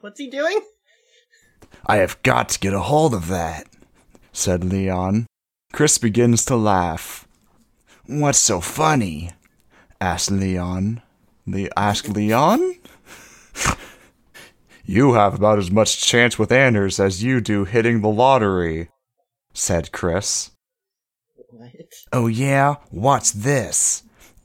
what's 0.00 0.18
he 0.18 0.28
doing? 0.28 0.60
I 1.86 1.98
have 1.98 2.20
got 2.24 2.48
to 2.50 2.58
get 2.58 2.74
a 2.74 2.80
hold 2.80 3.14
of 3.14 3.28
that, 3.28 3.68
said 4.32 4.64
Leon. 4.64 5.26
Chris 5.72 5.98
begins 5.98 6.44
to 6.46 6.56
laugh. 6.56 7.28
What's 8.06 8.38
so 8.38 8.60
funny? 8.60 9.30
asked 10.00 10.32
Leon. 10.32 11.00
Le- 11.46 11.68
asked 11.76 12.08
Leon? 12.08 12.74
you 14.84 15.12
have 15.12 15.34
about 15.34 15.60
as 15.60 15.70
much 15.70 16.02
chance 16.02 16.40
with 16.40 16.50
Anders 16.50 16.98
as 16.98 17.22
you 17.22 17.40
do 17.40 17.64
hitting 17.64 18.00
the 18.00 18.08
lottery, 18.08 18.88
said 19.54 19.92
Chris. 19.92 20.50
What? 21.86 21.94
Oh 22.12 22.26
yeah? 22.26 22.76
What's 22.90 23.30
this? 23.30 24.02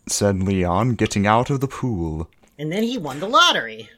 said 0.08 0.44
Leon, 0.44 0.94
getting 0.94 1.26
out 1.26 1.50
of 1.50 1.60
the 1.60 1.68
pool. 1.68 2.30
And 2.60 2.72
then 2.72 2.84
he 2.84 2.98
won 3.00 3.20
the 3.20 3.28
lottery. 3.28 3.90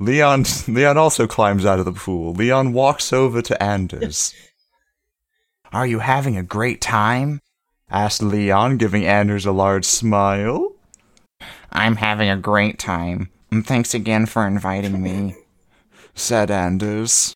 Leon 0.00 0.44
Leon 0.66 0.96
also 0.96 1.26
climbs 1.26 1.66
out 1.66 1.78
of 1.78 1.84
the 1.84 1.92
pool. 1.92 2.32
Leon 2.32 2.72
walks 2.72 3.12
over 3.12 3.42
to 3.42 3.62
Anders. 3.62 4.34
Are 5.72 5.86
you 5.86 5.98
having 5.98 6.38
a 6.38 6.42
great 6.42 6.80
time? 6.80 7.40
asked 7.90 8.22
Leon, 8.22 8.78
giving 8.78 9.04
Anders 9.04 9.44
a 9.44 9.52
large 9.52 9.84
smile. 9.84 10.72
I'm 11.70 11.96
having 11.96 12.30
a 12.30 12.36
great 12.36 12.78
time. 12.78 13.28
And 13.50 13.66
thanks 13.66 13.92
again 13.92 14.24
for 14.24 14.46
inviting 14.46 15.02
me, 15.02 15.36
said 16.14 16.50
Anders. 16.50 17.34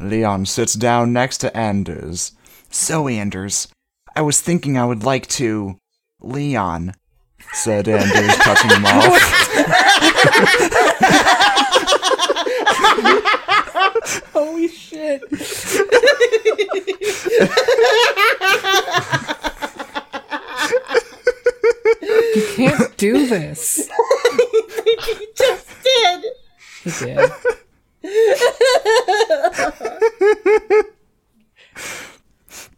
Leon 0.00 0.46
sits 0.46 0.74
down 0.74 1.12
next 1.12 1.38
to 1.38 1.56
Anders. 1.56 2.32
So, 2.70 3.08
Anders, 3.08 3.68
I 4.14 4.22
was 4.22 4.40
thinking 4.40 4.76
I 4.78 4.84
would 4.84 5.02
like 5.02 5.26
to. 5.28 5.78
Leon, 6.20 6.94
said 7.52 7.88
Anders, 7.88 8.36
touching 8.38 8.70
him 8.70 8.84
off. 8.86 9.04
Holy 14.32 14.68
shit! 14.68 15.22
you 22.34 22.42
can't 22.56 22.96
do 22.96 23.26
this. 23.26 23.88
Just 25.36 25.68
did. 25.82 26.24
He 26.84 26.90
did. 26.90 27.30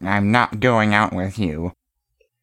I'm 0.03 0.31
not 0.31 0.61
going 0.61 0.95
out 0.95 1.13
with 1.13 1.39
you. 1.39 1.73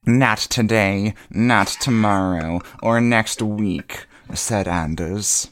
Not 0.06 0.38
today, 0.38 1.16
not 1.30 1.68
tomorrow, 1.68 2.62
or 2.82 3.02
next 3.02 3.42
week, 3.42 4.06
said 4.34 4.68
Anders. 4.68 5.50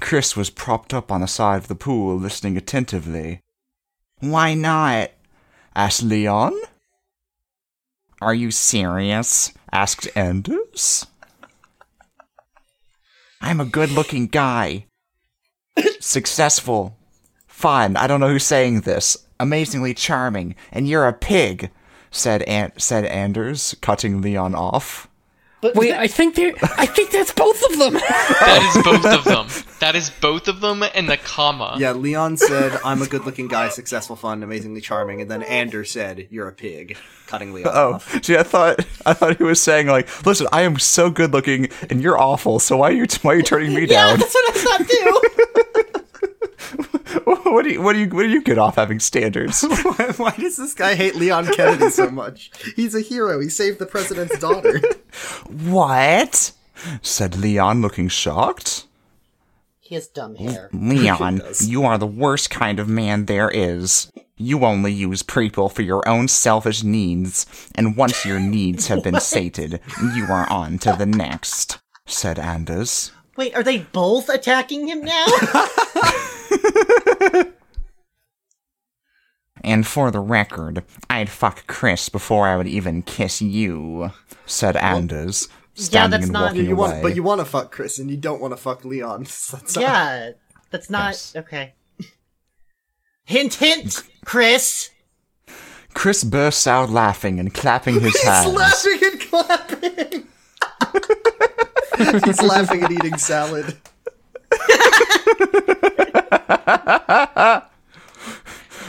Chris 0.00 0.36
was 0.36 0.50
propped 0.50 0.94
up 0.94 1.10
on 1.10 1.20
the 1.20 1.26
side 1.26 1.56
of 1.56 1.68
the 1.68 1.74
pool, 1.74 2.16
listening 2.16 2.56
attentively. 2.56 3.40
Why 4.20 4.54
not? 4.54 5.10
asked 5.74 6.02
Leon. 6.02 6.54
Are 8.22 8.34
you 8.34 8.50
serious? 8.50 9.52
asked 9.72 10.08
Anders. 10.14 11.06
I'm 13.40 13.60
a 13.60 13.64
good 13.64 13.90
looking 13.90 14.26
guy. 14.26 14.86
Successful. 16.00 16.96
Fun. 17.46 17.96
I 17.96 18.06
don't 18.06 18.20
know 18.20 18.28
who's 18.28 18.44
saying 18.44 18.82
this. 18.82 19.16
Amazingly 19.38 19.94
charming. 19.94 20.54
And 20.72 20.88
you're 20.88 21.06
a 21.06 21.12
pig, 21.12 21.70
said 22.10 22.42
An- 22.42 22.72
said 22.78 23.04
Anders, 23.04 23.74
cutting 23.80 24.20
Leon 24.20 24.54
off. 24.54 25.08
But 25.60 25.74
Wait, 25.74 25.92
I 25.92 26.06
think 26.06 26.36
they 26.36 26.54
I 26.62 26.86
think 26.86 27.10
that's 27.10 27.32
both 27.32 27.62
of 27.70 27.78
them. 27.78 27.94
That 28.40 28.74
is 28.74 28.82
both 28.82 29.04
of 29.04 29.24
them. 29.24 29.64
That 29.80 29.94
is 29.94 30.10
both 30.10 30.48
of 30.48 30.60
them 30.60 30.82
and 30.94 31.08
the 31.08 31.18
comma. 31.18 31.76
Yeah, 31.78 31.92
Leon 31.92 32.38
said, 32.38 32.78
"I'm 32.84 33.02
a 33.02 33.06
good-looking 33.06 33.48
guy, 33.48 33.68
successful, 33.68 34.16
fun, 34.16 34.42
amazingly 34.42 34.80
charming," 34.80 35.20
and 35.20 35.30
then 35.30 35.42
Anders 35.42 35.90
said, 35.90 36.26
"You're 36.30 36.48
a 36.48 36.52
pig," 36.52 36.96
cutting 37.26 37.52
Leon 37.52 37.68
off. 37.68 37.76
Oh, 37.76 37.92
off. 37.94 38.24
see, 38.24 38.36
I 38.36 38.42
thought 38.42 38.84
I 39.04 39.12
thought 39.12 39.36
he 39.36 39.44
was 39.44 39.60
saying 39.60 39.86
like, 39.86 40.24
"Listen, 40.24 40.48
I 40.52 40.62
am 40.62 40.78
so 40.78 41.10
good 41.10 41.32
looking, 41.32 41.68
and 41.90 42.02
you're 42.02 42.18
awful. 42.18 42.58
So 42.58 42.78
why 42.78 42.90
are 42.90 42.94
you 42.94 43.06
why 43.22 43.34
are 43.34 43.36
you 43.36 43.42
turning 43.42 43.74
me 43.74 43.82
yeah, 43.82 44.08
down? 44.08 44.18
that's 44.18 44.34
what 44.34 44.56
I 44.56 44.58
thought 44.58 44.88
too. 44.88 45.44
what 47.44 47.64
do 47.64 47.70
you 47.70 47.82
what 47.82 47.92
do 47.94 47.98
you 48.00 48.08
what 48.08 48.22
do 48.22 48.28
you 48.30 48.42
get 48.42 48.58
off 48.58 48.76
having 48.76 49.00
standards?" 49.00 49.62
why, 49.82 50.12
why 50.16 50.30
does 50.38 50.56
this 50.56 50.74
guy 50.74 50.94
hate 50.94 51.16
Leon 51.16 51.46
Kennedy 51.54 51.90
so 51.90 52.10
much? 52.22 52.50
He's 52.76 52.94
a 52.94 53.00
hero. 53.00 53.40
He 53.40 53.48
saved 53.48 53.78
the 53.78 53.86
president's 53.86 54.38
daughter. 54.38 54.80
what? 55.48 56.52
said 57.02 57.36
Leon, 57.36 57.82
looking 57.82 58.08
shocked. 58.08 58.86
he 59.80 59.94
has 59.94 60.06
dumb 60.08 60.34
hair. 60.36 60.70
Leon, 60.72 61.42
you 61.60 61.84
are 61.84 61.98
the 61.98 62.06
worst 62.06 62.48
kind 62.50 62.78
of 62.78 62.88
man 62.88 63.26
there 63.26 63.50
is. 63.50 64.10
You 64.36 64.64
only 64.64 64.90
use 64.92 65.22
people 65.22 65.68
for 65.68 65.82
your 65.82 66.08
own 66.08 66.26
selfish 66.28 66.82
needs, 66.82 67.44
and 67.74 67.94
once 67.98 68.24
your 68.24 68.40
needs 68.40 68.86
have 68.86 69.02
been 69.04 69.20
sated, 69.20 69.80
you 70.14 70.24
are 70.24 70.48
on 70.50 70.78
to 70.78 70.94
the 70.96 71.04
next, 71.04 71.78
said 72.06 72.38
Anders. 72.38 73.12
Wait, 73.40 73.54
are 73.56 73.62
they 73.62 73.78
both 73.78 74.28
attacking 74.28 74.86
him 74.86 75.02
now? 75.02 75.26
And 79.62 79.86
for 79.86 80.10
the 80.10 80.20
record, 80.20 80.82
I'd 81.10 81.28
fuck 81.28 81.66
Chris 81.66 82.08
before 82.08 82.48
I 82.48 82.56
would 82.56 82.66
even 82.66 83.02
kiss 83.02 83.42
you, 83.42 84.10
said 84.46 84.74
Anders, 84.76 85.48
standing 85.74 86.12
that's 86.20 86.24
and 86.24 86.32
not- 86.32 86.52
walking 86.52 86.66
you 86.66 86.76
want, 86.76 86.92
away. 86.94 87.02
but 87.02 87.14
you 87.14 87.22
want 87.22 87.40
to 87.40 87.44
fuck 87.44 87.70
Chris, 87.70 87.98
and 87.98 88.10
you 88.10 88.16
don't 88.16 88.40
want 88.40 88.52
to 88.52 88.56
fuck 88.56 88.84
Leon. 88.86 89.24
That's 89.24 89.76
not- 89.76 89.82
yeah, 89.82 90.30
that's 90.70 90.88
not 90.90 91.08
Yes. 91.10 91.36
okay. 91.36 91.74
Hint, 93.24 93.54
hint, 93.54 94.02
Chris. 94.24 94.90
Chris 95.92 96.24
bursts 96.24 96.66
out 96.66 96.88
laughing 96.90 97.38
and 97.38 97.52
clapping 97.52 98.00
his 98.00 98.12
He's 98.14 98.22
hands. 98.22 98.52
laughing 98.54 98.98
and 99.02 99.20
clapping. 99.20 100.26
He's 102.24 102.42
laughing 102.42 102.82
and 102.84 102.92
eating 102.92 103.16
salad. 103.18 103.76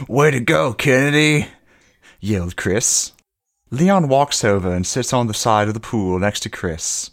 Way 0.07 0.31
to 0.31 0.39
go, 0.39 0.73
Kennedy! 0.73 1.47
yelled 2.19 2.55
Chris. 2.55 3.13
Leon 3.69 4.07
walks 4.07 4.43
over 4.43 4.73
and 4.73 4.85
sits 4.85 5.13
on 5.13 5.27
the 5.27 5.33
side 5.33 5.67
of 5.67 5.73
the 5.73 5.79
pool 5.79 6.19
next 6.19 6.41
to 6.41 6.49
Chris. 6.49 7.11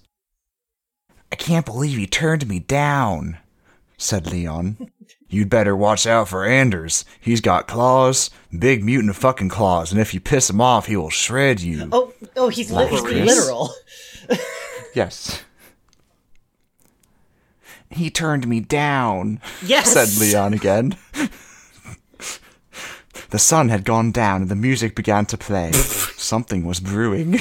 I 1.31 1.37
can't 1.37 1.65
believe 1.67 1.97
he 1.99 2.07
turned 2.07 2.49
me 2.49 2.59
down, 2.59 3.39
said 3.97 4.27
Leon. 4.27 4.91
You'd 5.29 5.51
better 5.51 5.77
watch 5.77 6.07
out 6.07 6.29
for 6.29 6.45
Anders. 6.45 7.05
He's 7.21 7.41
got 7.41 7.69
claws, 7.69 8.31
big 8.57 8.83
mutant 8.83 9.15
fucking 9.17 9.51
claws, 9.51 9.93
and 9.93 10.01
if 10.01 10.15
you 10.15 10.21
piss 10.21 10.49
him 10.51 10.61
off, 10.61 10.87
he 10.87 10.97
will 10.97 11.11
shred 11.11 11.61
you. 11.61 11.89
Oh, 11.93 12.13
oh, 12.37 12.49
he's, 12.49 12.71
li- 12.73 12.89
he's 12.89 13.03
Chris. 13.03 13.27
literal. 13.27 13.73
Yes. 14.95 15.43
He 17.91 18.11
turned 18.11 18.47
me 18.47 18.61
down, 18.61 19.41
Yes, 19.65 19.93
said 19.93 20.21
Leon 20.21 20.53
again. 20.55 20.97
the 23.31 23.39
sun 23.39 23.69
had 23.71 23.85
gone 23.85 24.11
down 24.13 24.43
and 24.43 24.51
the 24.51 24.55
music 24.55 24.95
began 24.95 25.25
to 25.27 25.39
play. 25.39 25.73
Something 25.73 26.65
was 26.65 26.81
brewing. 26.81 27.33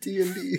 D 0.00 0.20
and 0.20 0.34
D. 0.34 0.58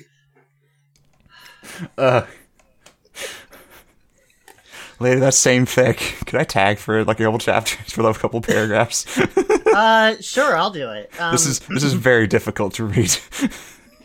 Later 4.98 5.20
that 5.20 5.34
same 5.34 5.66
fic. 5.66 6.26
Can 6.26 6.40
I 6.40 6.46
tag 6.46 6.78
for 6.78 7.04
like 7.04 7.20
a 7.20 7.24
couple 7.24 7.40
chapters 7.40 7.92
for 7.92 8.02
like 8.04 8.16
a 8.16 8.20
couple 8.20 8.42
paragraphs? 8.42 9.06
Uh, 9.76 10.16
sure, 10.22 10.56
I'll 10.56 10.70
do 10.72 10.90
it. 10.92 11.12
Um, 11.20 11.34
this 11.34 11.46
is 11.46 11.60
this 11.60 11.84
is 11.84 11.92
very 11.92 12.28
difficult 12.28 12.76
to 12.76 12.86
read. 12.86 13.14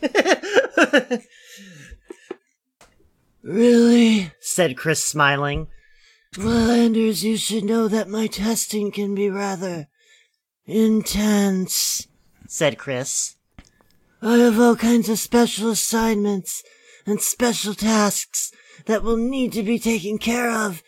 Really? 3.43 4.31
said 4.39 4.77
Chris, 4.77 5.03
smiling. 5.03 5.67
Well, 6.37 6.71
Anders, 6.71 7.23
you 7.23 7.37
should 7.37 7.63
know 7.63 7.87
that 7.87 8.07
my 8.07 8.27
testing 8.27 8.91
can 8.91 9.15
be 9.15 9.29
rather 9.29 9.87
intense, 10.65 12.07
said 12.47 12.77
Chris. 12.77 13.35
I 14.21 14.37
have 14.37 14.59
all 14.59 14.75
kinds 14.75 15.09
of 15.09 15.19
special 15.19 15.71
assignments 15.71 16.63
and 17.05 17.19
special 17.19 17.73
tasks 17.73 18.51
that 18.85 19.03
will 19.03 19.17
need 19.17 19.51
to 19.53 19.63
be 19.63 19.79
taken 19.79 20.17
care 20.17 20.51
of, 20.51 20.83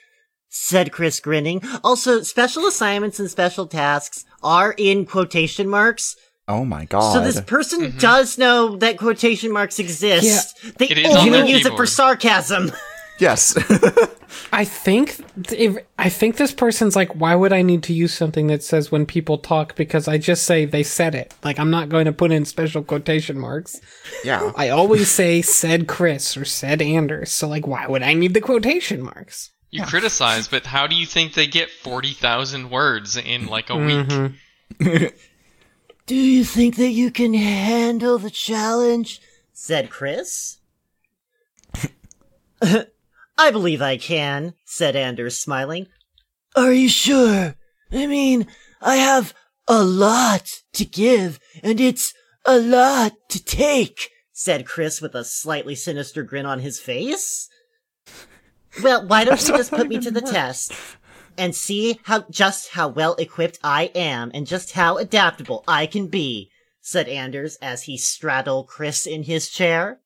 said 0.49 0.91
Chris, 0.91 1.19
grinning. 1.19 1.61
Also, 1.83 2.21
special 2.21 2.65
assignments 2.65 3.19
and 3.19 3.29
special 3.29 3.65
tasks 3.67 4.23
are 4.43 4.75
in 4.77 5.05
quotation 5.05 5.67
marks. 5.67 6.15
Oh 6.47 6.65
my 6.65 6.85
god. 6.85 7.13
So 7.13 7.21
this 7.21 7.39
person 7.41 7.81
mm-hmm. 7.81 7.97
does 7.97 8.37
know 8.37 8.75
that 8.77 8.97
quotation 8.97 9.51
marks 9.51 9.79
exist. 9.79 10.57
They 10.77 10.87
It 10.87 10.97
is 10.97 11.11
on 11.11 11.27
only 11.27 11.31
their 11.31 11.45
use 11.45 11.65
it 11.65 11.75
for 11.75 11.85
sarcasm. 11.85 12.71
yes. 13.19 13.57
I 14.51 14.65
think 14.65 15.19
if, 15.51 15.77
I 15.97 16.09
think 16.09 16.35
this 16.35 16.51
person's 16.51 16.95
like, 16.95 17.15
why 17.15 17.35
would 17.35 17.53
I 17.53 17.61
need 17.61 17.83
to 17.83 17.93
use 17.93 18.13
something 18.13 18.47
that 18.47 18.63
says 18.63 18.91
when 18.91 19.05
people 19.05 19.37
talk? 19.37 19.75
Because 19.75 20.07
I 20.07 20.17
just 20.17 20.43
say 20.43 20.65
they 20.65 20.83
said 20.83 21.15
it. 21.15 21.33
Like 21.43 21.59
I'm 21.59 21.69
not 21.69 21.87
going 21.89 22.05
to 22.05 22.11
put 22.11 22.31
in 22.31 22.43
special 22.43 22.83
quotation 22.83 23.39
marks. 23.39 23.79
yeah. 24.23 24.51
I 24.55 24.69
always 24.69 25.09
say 25.09 25.41
said 25.41 25.87
Chris 25.87 26.35
or 26.35 26.43
said 26.43 26.81
Anders. 26.81 27.31
So 27.31 27.47
like, 27.47 27.67
why 27.67 27.87
would 27.87 28.03
I 28.03 28.15
need 28.15 28.33
the 28.33 28.41
quotation 28.41 29.01
marks? 29.01 29.51
You 29.69 29.83
criticize, 29.85 30.47
but 30.47 30.67
how 30.67 30.85
do 30.85 30.95
you 30.95 31.07
think 31.07 31.33
they 31.33 31.47
get 31.47 31.71
40,000 31.71 32.69
words 32.69 33.17
in 33.17 33.47
like 33.47 33.71
a 33.71 33.75
week? 33.75 34.07
Mm-hmm. 34.07 35.05
Do 36.05 36.15
you 36.15 36.43
think 36.43 36.75
that 36.75 36.89
you 36.89 37.11
can 37.11 37.33
handle 37.33 38.17
the 38.17 38.29
challenge? 38.29 39.21
said 39.53 39.89
Chris. 39.89 40.57
I 42.61 43.51
believe 43.51 43.81
I 43.81 43.97
can, 43.97 44.53
said 44.65 44.97
Anders, 44.97 45.37
smiling. 45.37 45.87
Are 46.55 46.73
you 46.73 46.89
sure? 46.89 47.55
I 47.91 48.07
mean, 48.07 48.47
I 48.81 48.97
have 48.97 49.33
a 49.67 49.81
lot 49.81 50.61
to 50.73 50.83
give, 50.83 51.39
and 51.63 51.79
it's 51.79 52.13
a 52.45 52.59
lot 52.59 53.13
to 53.29 53.43
take, 53.43 54.09
said 54.33 54.65
Chris 54.65 55.01
with 55.01 55.15
a 55.15 55.23
slightly 55.23 55.75
sinister 55.75 56.23
grin 56.23 56.45
on 56.45 56.59
his 56.59 56.81
face. 56.81 57.47
Well, 58.83 59.07
why 59.07 59.23
don't 59.23 59.41
you 59.47 59.55
just 59.55 59.71
put 59.71 59.87
me 59.87 59.99
to 59.99 60.11
the 60.11 60.21
test 60.21 60.73
and 61.37 61.55
see 61.55 61.99
how 62.03 62.25
just 62.29 62.69
how 62.69 62.87
well 62.87 63.15
equipped 63.15 63.59
I 63.63 63.91
am 63.95 64.31
and 64.33 64.47
just 64.47 64.73
how 64.73 64.97
adaptable 64.97 65.63
I 65.67 65.85
can 65.85 66.07
be, 66.07 66.49
said 66.81 67.07
Anders 67.07 67.57
as 67.61 67.83
he 67.83 67.97
straddled 67.97 68.67
Chris 68.67 69.05
in 69.05 69.23
his 69.23 69.49
chair. 69.49 69.99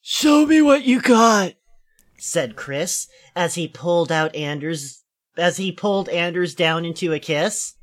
Show 0.00 0.46
me 0.46 0.60
what 0.60 0.84
you 0.84 1.00
got, 1.00 1.54
said 2.18 2.56
Chris 2.56 3.06
as 3.36 3.54
he 3.54 3.68
pulled 3.68 4.10
out 4.10 4.34
Anders 4.34 5.02
as 5.36 5.56
he 5.56 5.72
pulled 5.72 6.08
Anders 6.08 6.54
down 6.54 6.84
into 6.84 7.12
a 7.12 7.18
kiss. 7.18 7.74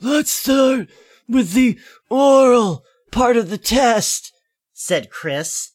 Let's 0.00 0.30
start 0.30 0.88
with 1.28 1.52
the 1.52 1.78
oral 2.10 2.84
part 3.10 3.36
of 3.36 3.50
the 3.50 3.58
test, 3.58 4.32
said 4.72 5.10
Chris. 5.10 5.72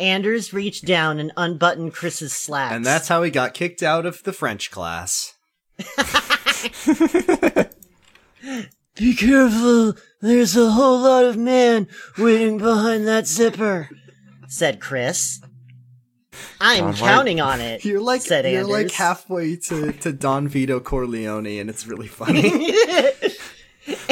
Anders 0.00 0.52
reached 0.52 0.84
down 0.86 1.18
and 1.20 1.30
unbuttoned 1.36 1.92
Chris's 1.94 2.32
slacks. 2.32 2.74
And 2.74 2.84
that's 2.84 3.08
how 3.08 3.22
he 3.22 3.30
got 3.30 3.54
kicked 3.54 3.82
out 3.82 4.06
of 4.06 4.22
the 4.24 4.32
French 4.32 4.70
class. 4.70 5.34
Be 8.96 9.14
careful, 9.14 9.94
there's 10.20 10.56
a 10.56 10.70
whole 10.72 11.00
lot 11.00 11.24
of 11.24 11.36
man 11.36 11.86
waiting 12.18 12.58
behind 12.58 13.06
that 13.06 13.26
zipper, 13.26 13.88
said 14.48 14.80
Chris. 14.80 15.40
I'm 16.60 16.92
God, 16.92 17.00
why- 17.00 17.08
counting 17.08 17.40
on 17.40 17.60
it. 17.60 17.84
You're 17.84 18.00
like 18.00 18.20
said 18.22 18.44
you're 18.44 18.60
Anders. 18.62 18.70
like 18.70 18.90
halfway 18.92 19.56
to, 19.56 19.92
to 19.92 20.12
Don 20.12 20.48
Vito 20.48 20.80
Corleone, 20.80 21.58
and 21.60 21.70
it's 21.70 21.86
really 21.86 22.08
funny. 22.08 22.42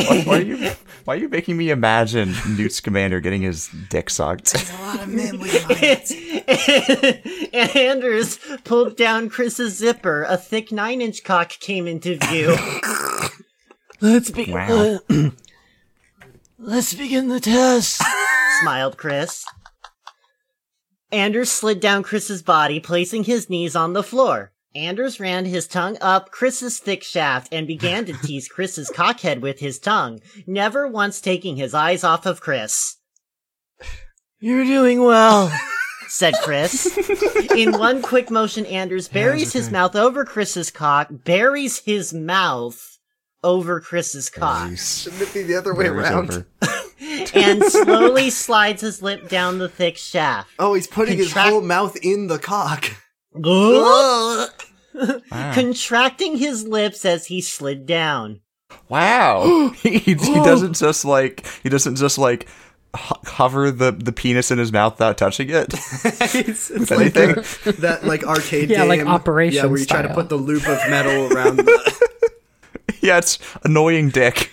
why, 0.06 0.22
why 0.24 0.38
are 0.38 0.42
you 0.42 0.70
why 1.04 1.14
are 1.14 1.18
you 1.18 1.28
making 1.28 1.56
me 1.56 1.70
imagine 1.70 2.34
Newt 2.56 2.72
Scamander 2.72 3.20
getting 3.20 3.42
his 3.42 3.68
dick 3.90 4.10
sucked? 4.10 4.52
There's 4.52 4.70
a 4.70 4.82
lot 4.82 5.02
of 5.02 5.08
men 5.08 5.40
and 7.52 7.76
Anders 7.76 8.38
pulled 8.64 8.96
down 8.96 9.28
Chris's 9.28 9.76
zipper. 9.76 10.24
A 10.24 10.36
thick 10.36 10.70
nine 10.72 11.00
inch 11.00 11.22
cock 11.24 11.50
came 11.60 11.86
into 11.86 12.16
view. 12.28 12.56
Let's 14.00 14.30
be- 14.30 14.52
Wow. 14.52 15.00
uh, 15.10 15.30
let's 16.58 16.94
begin 16.94 17.26
the 17.28 17.40
test, 17.40 18.00
smiled 18.60 18.96
Chris. 18.96 19.44
Anders 21.10 21.50
slid 21.50 21.80
down 21.80 22.02
Chris's 22.04 22.42
body, 22.42 22.78
placing 22.80 23.24
his 23.24 23.48
knees 23.50 23.74
on 23.74 23.94
the 23.94 24.02
floor. 24.04 24.52
Anders 24.74 25.18
ran 25.18 25.46
his 25.46 25.66
tongue 25.66 25.96
up 26.00 26.30
Chris's 26.30 26.78
thick 26.78 27.02
shaft 27.02 27.48
and 27.52 27.66
began 27.66 28.04
to 28.04 28.12
tease 28.22 28.48
Chris's 28.48 28.90
cockhead 28.90 29.40
with 29.40 29.60
his 29.60 29.78
tongue, 29.78 30.20
never 30.46 30.86
once 30.86 31.20
taking 31.20 31.56
his 31.56 31.74
eyes 31.74 32.04
off 32.04 32.26
of 32.26 32.40
Chris. 32.40 32.96
You're 34.40 34.64
doing 34.64 35.02
well, 35.02 35.50
said 36.08 36.34
Chris. 36.42 36.96
In 37.56 37.72
one 37.78 38.02
quick 38.02 38.30
motion, 38.30 38.66
Anders 38.66 39.08
buries 39.08 39.52
his 39.52 39.70
mouth 39.70 39.96
over 39.96 40.24
Chris's 40.24 40.70
cock, 40.70 41.08
buries 41.10 41.78
his 41.78 42.12
mouth 42.12 42.98
over 43.42 43.80
Chris's 43.80 44.30
cock, 44.30 44.76
Shouldn't 44.76 45.22
it 45.22 45.34
be 45.34 45.42
the 45.42 45.56
other 45.56 45.74
way 45.74 45.84
There 45.84 46.00
is 46.00 46.10
around? 46.10 46.44
and 47.34 47.64
slowly 47.64 48.30
slides 48.30 48.82
his 48.82 49.00
lip 49.02 49.28
down 49.28 49.58
the 49.58 49.68
thick 49.68 49.96
shaft. 49.96 50.50
Oh, 50.58 50.74
he's 50.74 50.86
putting 50.86 51.18
his 51.18 51.32
whole 51.32 51.60
mouth 51.60 51.96
in 52.02 52.26
the 52.26 52.38
cock. 52.38 52.90
Wow. 53.34 54.46
Contracting 55.52 56.36
his 56.36 56.66
lips 56.66 57.04
as 57.04 57.26
he 57.26 57.40
slid 57.40 57.86
down. 57.86 58.40
Wow. 58.88 59.70
he, 59.82 59.98
he 59.98 60.14
doesn't 60.34 60.74
just 60.76 61.04
like 61.04 61.46
he 61.62 61.68
doesn't 61.68 61.96
just 61.96 62.18
like 62.18 62.48
ho- 62.94 63.20
hover 63.24 63.70
the, 63.70 63.92
the 63.92 64.12
penis 64.12 64.50
in 64.50 64.58
his 64.58 64.72
mouth 64.72 64.94
without 64.94 65.16
touching 65.18 65.50
it. 65.50 65.72
it's, 65.74 66.70
it's 66.70 66.90
like 66.90 67.00
anything. 67.16 67.34
the- 67.64 67.76
that 67.80 68.04
like 68.04 68.24
arcade 68.24 68.70
Yeah, 68.70 68.78
game. 68.78 68.88
like 68.88 69.06
Operation 69.06 69.56
Yeah, 69.64 69.66
where 69.70 69.78
you 69.78 69.86
try 69.86 70.02
to 70.02 70.12
put 70.14 70.28
the 70.28 70.36
loop 70.36 70.66
of 70.68 70.78
metal 70.90 71.32
around 71.36 71.56
the. 71.58 72.08
yeah, 73.00 73.18
it's 73.18 73.38
annoying 73.64 74.08
dick. 74.10 74.50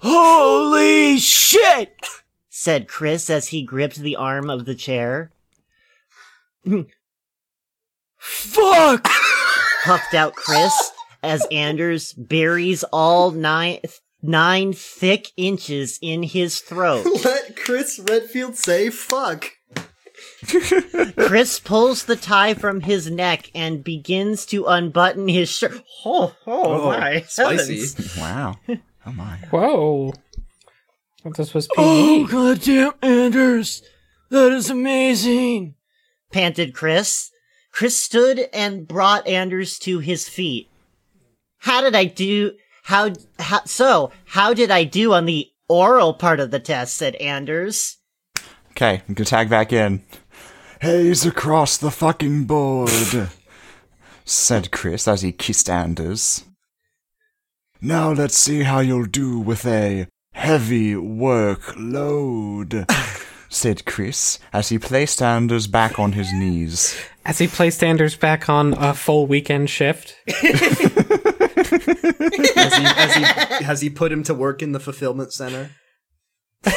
Holy 0.00 1.18
shit! 1.18 1.92
Said 2.58 2.88
Chris 2.88 3.30
as 3.30 3.48
he 3.48 3.62
gripped 3.62 3.98
the 4.00 4.16
arm 4.16 4.50
of 4.50 4.64
the 4.64 4.74
chair. 4.74 5.30
Fuck! 8.18 9.08
puffed 9.84 10.12
out 10.12 10.34
Chris 10.34 10.90
as 11.22 11.46
Anders 11.52 12.12
buries 12.14 12.82
all 12.92 13.30
nine, 13.30 13.78
nine 14.22 14.72
thick 14.72 15.28
inches 15.36 16.00
in 16.02 16.24
his 16.24 16.58
throat. 16.60 17.06
Let 17.24 17.54
Chris 17.54 18.00
Redfield 18.00 18.56
say 18.56 18.90
fuck. 18.90 19.52
Chris 21.16 21.60
pulls 21.60 22.06
the 22.06 22.16
tie 22.16 22.54
from 22.54 22.80
his 22.80 23.08
neck 23.08 23.52
and 23.54 23.84
begins 23.84 24.44
to 24.46 24.64
unbutton 24.66 25.28
his 25.28 25.48
shirt. 25.48 25.80
Oh, 26.04 26.34
oh, 26.44 26.64
Oh, 26.64 26.86
my 26.88 27.20
spicy. 27.20 27.76
heavens. 27.78 28.16
Wow. 28.16 28.56
Oh 29.06 29.12
my. 29.12 29.36
Whoa. 29.50 30.12
I 31.20 31.28
thought 31.28 31.36
this 31.36 31.54
was 31.54 31.66
PG. 31.68 31.76
Oh, 31.78 32.26
goddamn, 32.26 32.92
Anders! 33.02 33.82
That 34.30 34.52
is 34.52 34.70
amazing! 34.70 35.74
Panted 36.32 36.74
Chris. 36.74 37.30
Chris 37.72 37.98
stood 37.98 38.48
and 38.52 38.86
brought 38.86 39.26
Anders 39.26 39.78
to 39.80 39.98
his 39.98 40.28
feet. 40.28 40.68
How 41.58 41.80
did 41.80 41.94
I 41.94 42.04
do? 42.04 42.52
How, 42.84 43.12
how, 43.38 43.64
so, 43.64 44.12
how 44.26 44.54
did 44.54 44.70
I 44.70 44.84
do 44.84 45.12
on 45.12 45.24
the 45.26 45.48
oral 45.68 46.14
part 46.14 46.40
of 46.40 46.50
the 46.50 46.60
test? 46.60 46.96
said 46.96 47.16
Anders. 47.16 47.98
Okay, 48.70 49.02
I'm 49.08 49.14
gonna 49.14 49.24
tag 49.24 49.50
back 49.50 49.72
in. 49.72 50.02
Haze 50.80 51.26
across 51.26 51.76
the 51.76 51.90
fucking 51.90 52.44
board, 52.44 53.30
said 54.24 54.70
Chris 54.70 55.08
as 55.08 55.22
he 55.22 55.32
kissed 55.32 55.68
Anders. 55.68 56.44
Now 57.80 58.12
let's 58.12 58.38
see 58.38 58.62
how 58.62 58.78
you'll 58.80 59.06
do 59.06 59.40
with 59.40 59.66
a 59.66 60.06
heavy 60.38 60.94
workload, 60.94 62.88
said 63.48 63.84
Chris 63.84 64.38
as 64.52 64.68
he 64.68 64.78
placed 64.78 65.20
Anders 65.20 65.66
back 65.66 65.98
on 65.98 66.12
his 66.12 66.32
knees. 66.32 66.96
As 67.24 67.38
he 67.38 67.48
placed 67.48 67.82
Anders 67.82 68.14
back 68.16 68.48
on 68.48 68.72
a 68.74 68.94
full 68.94 69.26
weekend 69.26 69.68
shift. 69.68 70.16
Has 72.58 72.76
he, 72.76 72.84
has 72.84 73.14
he, 73.14 73.64
has 73.64 73.80
he 73.80 73.90
put 73.90 74.12
him 74.12 74.22
to 74.24 74.34
work 74.34 74.62
in 74.62 74.72
the 74.72 74.80
fulfillment 74.80 75.32
center? 75.32 75.70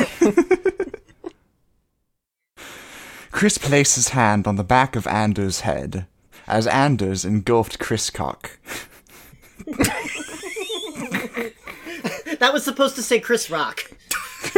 Chris 3.32 3.58
placed 3.58 3.96
his 3.96 4.10
hand 4.10 4.48
on 4.48 4.56
the 4.56 4.64
back 4.64 4.96
of 4.96 5.08
Anders' 5.08 5.62
head 5.62 6.06
as 6.48 6.68
Anders 6.68 7.26
engulfed 7.26 7.80
Chris 7.80 8.10
cock. 8.10 8.60
That 12.42 12.54
was 12.54 12.64
supposed 12.64 12.96
to 12.96 13.04
say 13.04 13.20
Chris 13.20 13.52
Rock. 13.52 13.92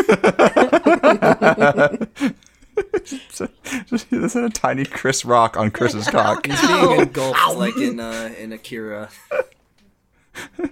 There's 4.09 4.35
a 4.37 4.49
tiny 4.49 4.85
Chris 4.85 5.25
rock 5.25 5.57
on 5.57 5.69
Chris's 5.69 6.07
cock. 6.07 6.47
He's 6.47 6.65
being 6.65 7.01
engulfed 7.01 7.55
like 7.57 7.75
in 7.75 7.99
uh, 7.99 8.33
in 8.39 8.53
Akira. 8.53 9.09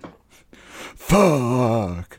Fuck, 0.95 2.17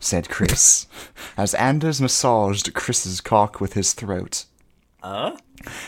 said 0.00 0.28
Chris, 0.28 0.88
as 1.36 1.54
Anders 1.54 2.00
massaged 2.00 2.74
Chris's 2.74 3.20
cock 3.20 3.60
with 3.60 3.74
his 3.74 3.92
throat. 3.92 4.46
Uh? 5.04 5.36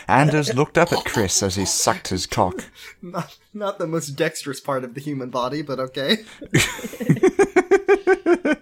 Anders 0.07 0.53
looked 0.53 0.77
up 0.77 0.93
at 0.93 1.03
Chris 1.03 1.43
as 1.43 1.55
he 1.55 1.65
sucked 1.65 2.07
his 2.07 2.25
cock. 2.25 2.63
Not, 3.01 3.37
not 3.53 3.79
the 3.79 3.87
most 3.87 4.11
dexterous 4.11 4.61
part 4.61 4.85
of 4.85 4.93
the 4.93 5.01
human 5.01 5.29
body, 5.29 5.61
but 5.61 5.79
okay. 5.79 6.19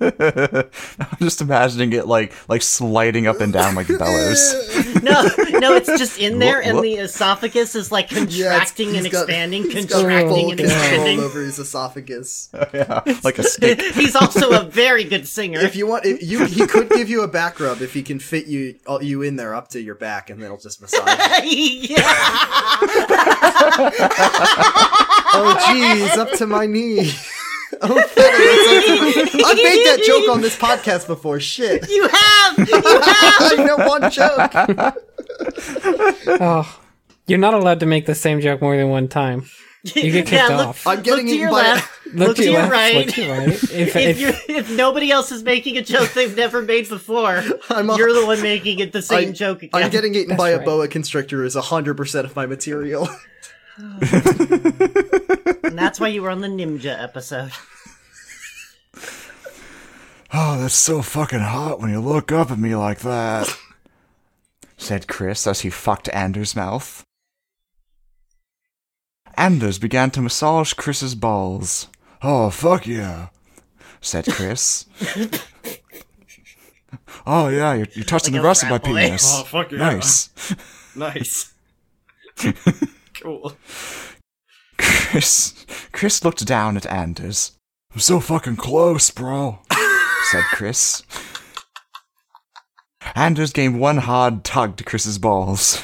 I'm 0.99 1.17
just 1.19 1.41
imagining 1.41 1.91
it 1.93 2.07
like 2.07 2.33
like 2.47 2.61
sliding 2.61 3.27
up 3.27 3.41
and 3.41 3.51
down 3.51 3.75
like 3.75 3.87
bellows. 3.87 4.83
No, 4.97 5.21
no, 5.59 5.73
it's 5.75 5.87
just 5.87 6.19
in 6.19 6.39
there, 6.39 6.61
and 6.61 6.79
the 6.79 6.95
esophagus 6.95 7.75
is 7.75 7.91
like 7.91 8.09
contracting 8.09 8.97
and 8.97 9.09
got- 9.09 9.21
expanding, 9.29 9.63
contracting 9.71 10.49
and 10.49 10.59
control 10.59 10.71
expanding. 10.73 11.19
over 11.19 11.41
his 11.41 11.59
esophagus. 11.59 12.49
yeah, 12.73 13.03
like 13.23 13.37
a 13.37 13.43
stick. 13.43 13.79
He's 13.93 14.15
also 14.15 14.49
a 14.59 14.63
very 14.63 15.03
good 15.03 15.27
singer. 15.27 15.59
If 15.59 15.75
you 15.75 15.85
want, 15.87 16.05
if 16.05 16.21
you 16.23 16.45
he 16.45 16.65
could 16.65 16.89
give 16.89 17.09
you 17.09 17.21
a 17.21 17.27
back 17.27 17.59
rub 17.59 17.81
if 17.81 17.93
he 17.93 18.01
can 18.01 18.19
fit 18.19 18.47
you 18.47 18.75
uh, 18.87 18.99
you 19.01 19.21
in 19.21 19.35
there 19.35 19.53
up 19.53 19.69
to 19.69 19.79
your 19.79 19.95
back, 19.95 20.29
and 20.29 20.41
then 20.41 20.49
he'll 20.49 20.57
just 20.59 20.81
massage. 20.81 21.05
yeah. 21.43 22.01
oh, 25.33 25.57
jeez, 25.67 26.17
up 26.17 26.31
to 26.37 26.47
my 26.47 26.65
knee. 26.65 27.11
oh, 27.81 28.01
fiddle, 28.01 28.31
it's 28.39 29.27
up 29.27 29.31
to 29.31 29.37
my- 29.37 29.49
I've 29.49 29.57
made 29.57 29.85
that 29.85 30.03
joke 30.05 30.29
on 30.29 30.41
this 30.41 30.57
podcast 30.59 31.07
before. 31.07 31.39
Shit, 31.39 31.89
You 31.89 32.07
have! 32.07 32.57
You 32.57 32.65
have! 32.75 32.79
I 32.81 33.55
know 33.65 33.77
one 33.87 34.09
joke. 34.11 34.51
Oh. 36.41 36.79
You're 37.27 37.39
not 37.39 37.53
allowed 37.53 37.81
to 37.81 37.85
make 37.85 38.05
the 38.05 38.15
same 38.15 38.39
joke 38.41 38.61
more 38.61 38.77
than 38.77 38.89
one 38.89 39.07
time. 39.09 39.45
You 39.83 40.11
get 40.11 40.25
kicked 40.27 40.31
Yeah, 40.31 40.47
look- 40.57 40.67
off. 40.67 40.87
I'm 40.87 41.01
getting 41.01 41.25
look 41.25 41.27
to 41.27 41.31
eaten 41.33 41.39
your 41.41 41.51
by. 41.51 41.55
left. 41.61 41.91
Look 42.13 42.37
to 42.37 42.43
your 42.43 42.53
left, 42.53 42.71
right. 42.71 42.95
Look 42.95 43.15
to 43.15 43.21
your 43.25 43.37
right. 43.37 43.47
If, 43.49 43.71
If, 43.95 43.95
if, 44.21 44.49
if 44.49 44.71
nobody 44.71 45.11
else 45.11 45.31
is 45.31 45.43
making 45.43 45.77
a 45.77 45.81
joke 45.81 46.13
they've 46.13 46.35
never 46.35 46.61
made 46.61 46.87
before, 46.89 47.43
I'm 47.69 47.89
a- 47.89 47.97
you're 47.97 48.13
the 48.13 48.25
one 48.25 48.41
making 48.41 48.79
it 48.79 48.91
the 48.93 49.01
same 49.01 49.29
I- 49.29 49.31
joke 49.33 49.63
again. 49.63 49.83
I'm 49.83 49.91
getting 49.91 50.15
eaten 50.15 50.29
That's 50.29 50.37
by 50.37 50.49
a 50.51 50.59
boa 50.63 50.87
constrictor 50.87 51.43
is 51.43 51.55
hundred 51.55 51.95
percent 51.95 52.25
of 52.25 52.35
my 52.35 52.45
material. 52.45 53.07
And 53.77 54.01
that's 55.77 55.99
why 55.99 56.07
you 56.07 56.21
were 56.21 56.29
on 56.29 56.41
the 56.41 56.47
Ninja 56.47 57.01
episode. 57.01 57.51
Oh, 60.33 60.59
that's 60.59 60.73
so 60.75 61.01
fucking 61.01 61.39
hot 61.39 61.79
when 61.79 61.89
you 61.91 61.99
look 62.01 62.31
up 62.31 62.51
at 62.51 62.59
me 62.59 62.75
like 62.75 62.99
that, 62.99 63.47
said 64.77 65.07
Chris 65.07 65.47
as 65.47 65.61
he 65.61 65.69
fucked 65.69 66.09
Anders' 66.09 66.55
mouth. 66.55 67.03
Anders 69.35 69.79
began 69.79 70.11
to 70.11 70.21
massage 70.21 70.73
Chris's 70.73 71.15
balls. 71.15 71.87
Oh, 72.21 72.49
fuck 72.49 72.87
yeah, 72.87 73.27
said 74.01 74.25
Chris. 74.25 74.85
oh, 77.25 77.47
yeah, 77.49 77.73
you're, 77.73 77.87
you're 77.93 78.03
touching 78.05 78.33
Like 78.33 78.41
the 78.41 78.45
a 78.45 78.49
rest 78.49 78.63
of 78.63 78.69
my 78.69 78.77
boy. 78.79 78.85
penis. 78.85 79.23
Oh, 79.39 79.43
fuck 79.43 79.71
yeah. 79.71 79.77
Nice. 79.77 80.29
nice. 80.95 81.53
Cool. 83.21 83.53
Chris, 84.77 85.65
Chris 85.91 86.23
looked 86.23 86.45
down 86.45 86.77
at 86.77 86.85
Anders. 86.85 87.57
I'm 87.93 87.99
so 87.99 88.19
fucking 88.19 88.57
close, 88.57 89.09
bro, 89.09 89.59
said 90.31 90.43
Chris. 90.51 91.03
Anders 93.15 93.53
gave 93.53 93.73
one 93.73 93.97
hard 93.97 94.43
tug 94.43 94.77
to 94.77 94.83
Chris's 94.83 95.17
balls. 95.17 95.81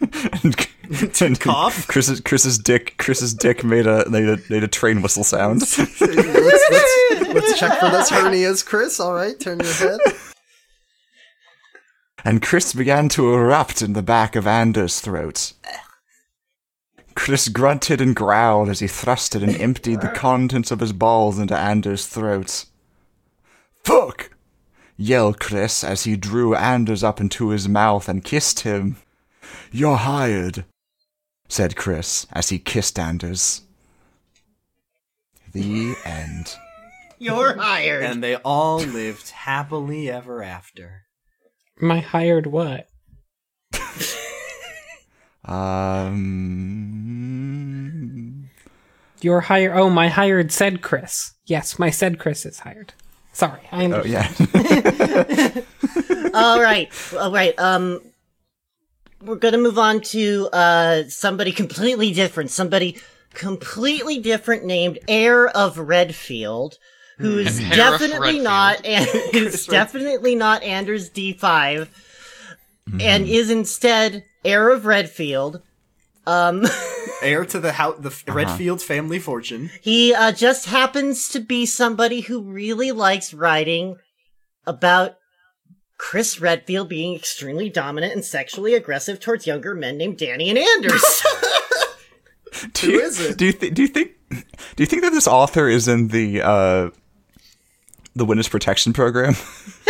and, 0.00 0.68
and 1.20 1.40
cough? 1.40 1.86
Chris's 1.86 2.20
Chris's 2.20 2.58
dick 2.58 2.96
Chris's 2.98 3.32
dick 3.32 3.64
made 3.64 3.86
a 3.86 4.08
made 4.10 4.28
a 4.28 4.38
made 4.50 4.64
a 4.64 4.68
train 4.68 5.00
whistle 5.00 5.24
sound. 5.24 5.60
let's, 5.78 6.00
let's, 6.00 7.28
let's 7.28 7.58
check 7.58 7.78
for 7.78 7.90
those 7.90 8.10
hernias, 8.10 8.64
Chris. 8.64 9.00
All 9.00 9.14
right, 9.14 9.38
turn 9.38 9.60
your 9.60 9.72
head. 9.72 10.00
and 12.24 12.42
Chris 12.42 12.74
began 12.74 13.08
to 13.10 13.32
erupt 13.32 13.80
in 13.80 13.92
the 13.92 14.02
back 14.02 14.36
of 14.36 14.46
Anders' 14.46 15.00
throat. 15.00 15.52
Chris 17.14 17.48
grunted 17.48 18.00
and 18.00 18.14
growled 18.14 18.68
as 18.68 18.80
he 18.80 18.86
thrusted 18.86 19.42
and 19.42 19.56
emptied 19.56 20.00
the 20.00 20.08
contents 20.08 20.70
of 20.70 20.80
his 20.80 20.92
balls 20.92 21.38
into 21.38 21.56
Anders' 21.56 22.06
throat. 22.06 22.64
Fuck! 23.84 24.30
yelled 24.96 25.40
Chris 25.40 25.82
as 25.82 26.04
he 26.04 26.16
drew 26.16 26.54
Anders 26.54 27.02
up 27.02 27.20
into 27.20 27.48
his 27.48 27.68
mouth 27.68 28.08
and 28.08 28.24
kissed 28.24 28.60
him. 28.60 28.96
You're 29.72 29.96
hired, 29.96 30.64
said 31.48 31.76
Chris 31.76 32.26
as 32.32 32.48
he 32.48 32.58
kissed 32.58 32.98
Anders. 32.98 33.62
The 35.52 35.94
end. 36.04 36.56
You're 37.18 37.56
hired. 37.56 38.04
And 38.04 38.22
they 38.22 38.36
all 38.36 38.78
lived 38.78 39.30
happily 39.30 40.10
ever 40.10 40.42
after. 40.42 41.02
My 41.80 42.00
hired 42.00 42.46
what? 42.46 42.88
Um. 45.44 46.94
Your 49.20 49.40
hired. 49.42 49.76
Oh, 49.76 49.90
my 49.90 50.08
hired 50.08 50.52
said 50.52 50.82
Chris. 50.82 51.32
Yes, 51.46 51.78
my 51.78 51.90
said 51.90 52.18
Chris 52.18 52.46
is 52.46 52.60
hired. 52.60 52.94
Sorry, 53.32 53.60
I 53.72 53.82
am. 53.82 53.92
Oh 53.94 54.04
yeah. 54.04 54.30
all 56.34 56.62
right, 56.62 56.88
all 57.18 57.32
right. 57.32 57.58
Um, 57.58 58.00
we're 59.22 59.34
gonna 59.36 59.58
move 59.58 59.78
on 59.78 60.00
to 60.00 60.48
uh 60.52 61.02
somebody 61.08 61.50
completely 61.50 62.12
different. 62.12 62.50
Somebody 62.50 62.98
completely 63.34 64.20
different 64.20 64.64
named 64.64 65.00
Heir 65.08 65.48
of 65.48 65.78
Redfield, 65.78 66.78
who's 67.18 67.58
Heir 67.58 67.70
definitely 67.70 68.38
not 68.38 68.84
and 68.84 69.04
who's 69.32 69.66
definitely 69.66 70.36
not 70.36 70.62
Anders 70.62 71.08
D 71.08 71.32
5 71.32 71.90
and 73.00 73.26
is 73.26 73.50
instead 73.50 74.24
Heir 74.44 74.70
of 74.70 74.86
Redfield. 74.86 75.62
Um, 76.26 76.64
Heir 77.22 77.44
to 77.46 77.60
the 77.60 77.72
house, 77.72 77.96
the 77.98 78.32
Redfield 78.32 78.80
family 78.82 79.18
fortune. 79.18 79.70
he 79.80 80.14
uh, 80.14 80.32
just 80.32 80.66
happens 80.66 81.28
to 81.30 81.40
be 81.40 81.66
somebody 81.66 82.20
who 82.20 82.42
really 82.42 82.92
likes 82.92 83.34
writing 83.34 83.96
about 84.66 85.16
Chris 85.98 86.40
Redfield 86.40 86.88
being 86.88 87.14
extremely 87.14 87.68
dominant 87.70 88.14
and 88.14 88.24
sexually 88.24 88.74
aggressive 88.74 89.20
towards 89.20 89.46
younger 89.46 89.74
men 89.74 89.96
named 89.96 90.18
Danny 90.18 90.50
and 90.50 90.58
Anders. 90.58 91.22
Do 92.72 92.90
you, 92.90 93.00
is 93.00 93.20
it? 93.20 93.36
Do 93.36 93.46
you 93.46 93.52
think? 93.52 93.74
Do 93.74 93.82
you 93.82 93.88
think? 93.88 94.12
Do 94.30 94.82
you 94.82 94.86
think 94.86 95.02
that 95.02 95.12
this 95.12 95.26
author 95.26 95.68
is 95.68 95.88
in 95.88 96.08
the 96.08 96.40
uh, 96.42 96.90
the 98.14 98.24
witness 98.24 98.48
protection 98.48 98.92
program? 98.92 99.34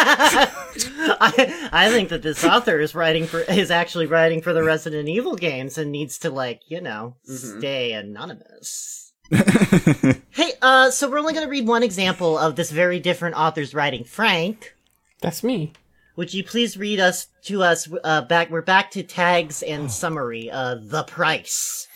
I, 1.22 1.68
I 1.72 1.90
think 1.90 2.08
that 2.08 2.22
this 2.22 2.44
author 2.44 2.80
is 2.80 2.94
writing 2.94 3.26
for 3.26 3.40
is 3.40 3.70
actually 3.70 4.06
writing 4.06 4.40
for 4.40 4.52
the 4.52 4.62
Resident 4.62 5.08
Evil 5.08 5.36
games 5.36 5.76
and 5.76 5.92
needs 5.92 6.18
to 6.20 6.30
like 6.30 6.62
you 6.68 6.80
know 6.80 7.16
stay 7.24 7.92
anonymous. 7.92 9.12
hey, 10.30 10.52
uh, 10.62 10.90
so 10.90 11.08
we're 11.08 11.18
only 11.18 11.34
going 11.34 11.46
to 11.46 11.50
read 11.50 11.66
one 11.66 11.82
example 11.82 12.36
of 12.38 12.56
this 12.56 12.70
very 12.70 12.98
different 12.98 13.36
author's 13.36 13.74
writing. 13.74 14.02
Frank, 14.04 14.74
That's 15.20 15.44
me. 15.44 15.72
would 16.16 16.34
you 16.34 16.42
please 16.42 16.76
read 16.76 16.98
us 16.98 17.28
to 17.44 17.62
us? 17.62 17.88
Uh, 18.02 18.22
back 18.22 18.50
we're 18.50 18.62
back 18.62 18.90
to 18.92 19.02
tags 19.02 19.62
and 19.62 19.90
summary. 19.90 20.50
Uh, 20.50 20.76
the 20.80 21.04
price. 21.04 21.86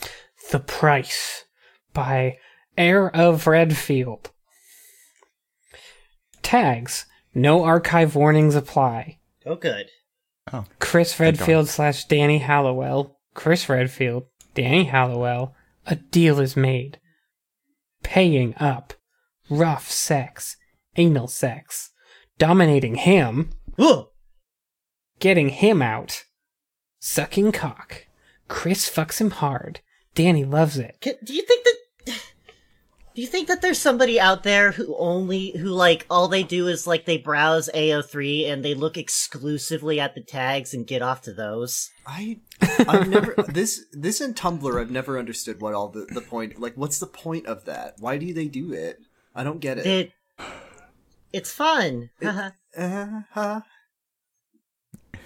The 0.51 0.61
Price 0.61 1.45
by 1.95 2.37
Heir 2.77 3.09
of 3.17 3.47
Redfield. 3.47 4.31
Tags. 6.43 7.07
No 7.35 7.65
archive 7.65 8.15
warnings 8.15 8.55
apply. 8.55 9.19
Oh, 9.45 9.57
good. 9.57 9.87
Oh. 10.53 10.65
Chris 10.79 11.19
Redfield 11.19 11.69
slash 11.69 12.05
Danny 12.05 12.39
Hallowell. 12.39 13.19
Chris 13.35 13.69
Redfield. 13.69 14.25
Danny 14.55 14.85
Hallowell. 14.85 15.55
A 15.87 15.97
deal 15.97 16.39
is 16.39 16.57
made. 16.57 17.01
Paying 18.03 18.55
up. 18.59 18.95
Rough 19.51 19.91
sex. 19.91 20.57
Anal 20.97 21.29
sex. 21.29 21.91
Dominating 22.39 22.95
him. 22.95 23.51
Ugh. 23.79 24.07
Getting 25.19 25.49
him 25.49 25.83
out. 25.83 26.25
Sucking 27.01 27.53
cock. 27.53 28.07
Chris 28.49 28.89
fucks 28.89 29.21
him 29.21 29.31
hard. 29.31 29.81
Danny 30.15 30.45
loves 30.45 30.79
it. 30.79 30.99
Can, 31.01 31.15
do 31.25 31.35
you 31.35 31.43
think 31.43 31.64
that? 31.64 31.64
Do 33.15 33.23
you 33.23 33.29
think 33.29 33.47
that 33.47 33.63
there's 33.63 33.79
somebody 33.79 34.19
out 34.19 34.43
there 34.43 34.73
who 34.73 34.97
only 34.97 35.57
who 35.57 35.69
like 35.69 36.05
all 36.11 36.27
they 36.27 36.43
do 36.43 36.67
is 36.67 36.85
like 36.85 37.05
they 37.05 37.17
browse 37.17 37.71
AO3 37.73 38.51
and 38.51 38.65
they 38.65 38.75
look 38.75 38.97
exclusively 38.97 40.01
at 40.01 40.17
the 40.17 40.21
tags 40.21 40.75
and 40.75 40.85
get 40.85 41.01
off 41.01 41.23
to 41.23 41.33
those? 41.33 41.91
I 42.07 42.41
I've 42.61 43.09
never 43.09 43.35
this 43.49 43.85
this 43.93 44.21
in 44.21 44.35
Tumblr 44.35 44.81
I've 44.81 44.91
never 44.91 45.17
understood 45.17 45.61
what 45.61 45.75
all 45.75 45.89
the, 45.89 46.07
the 46.13 46.21
point 46.21 46.61
like 46.61 46.77
what's 46.77 46.99
the 46.99 47.07
point 47.07 47.47
of 47.47 47.65
that? 47.67 47.95
Why 48.01 48.19
do 48.19 48.35
they 48.35 48.49
do 48.49 48.73
it? 48.73 48.99
I 49.33 49.45
don't 49.45 49.61
get 49.61 49.79
it. 49.79 49.87
It 49.87 50.13
it's 51.33 51.53
fun. 51.53 52.11
Uh-huh. 52.21 53.61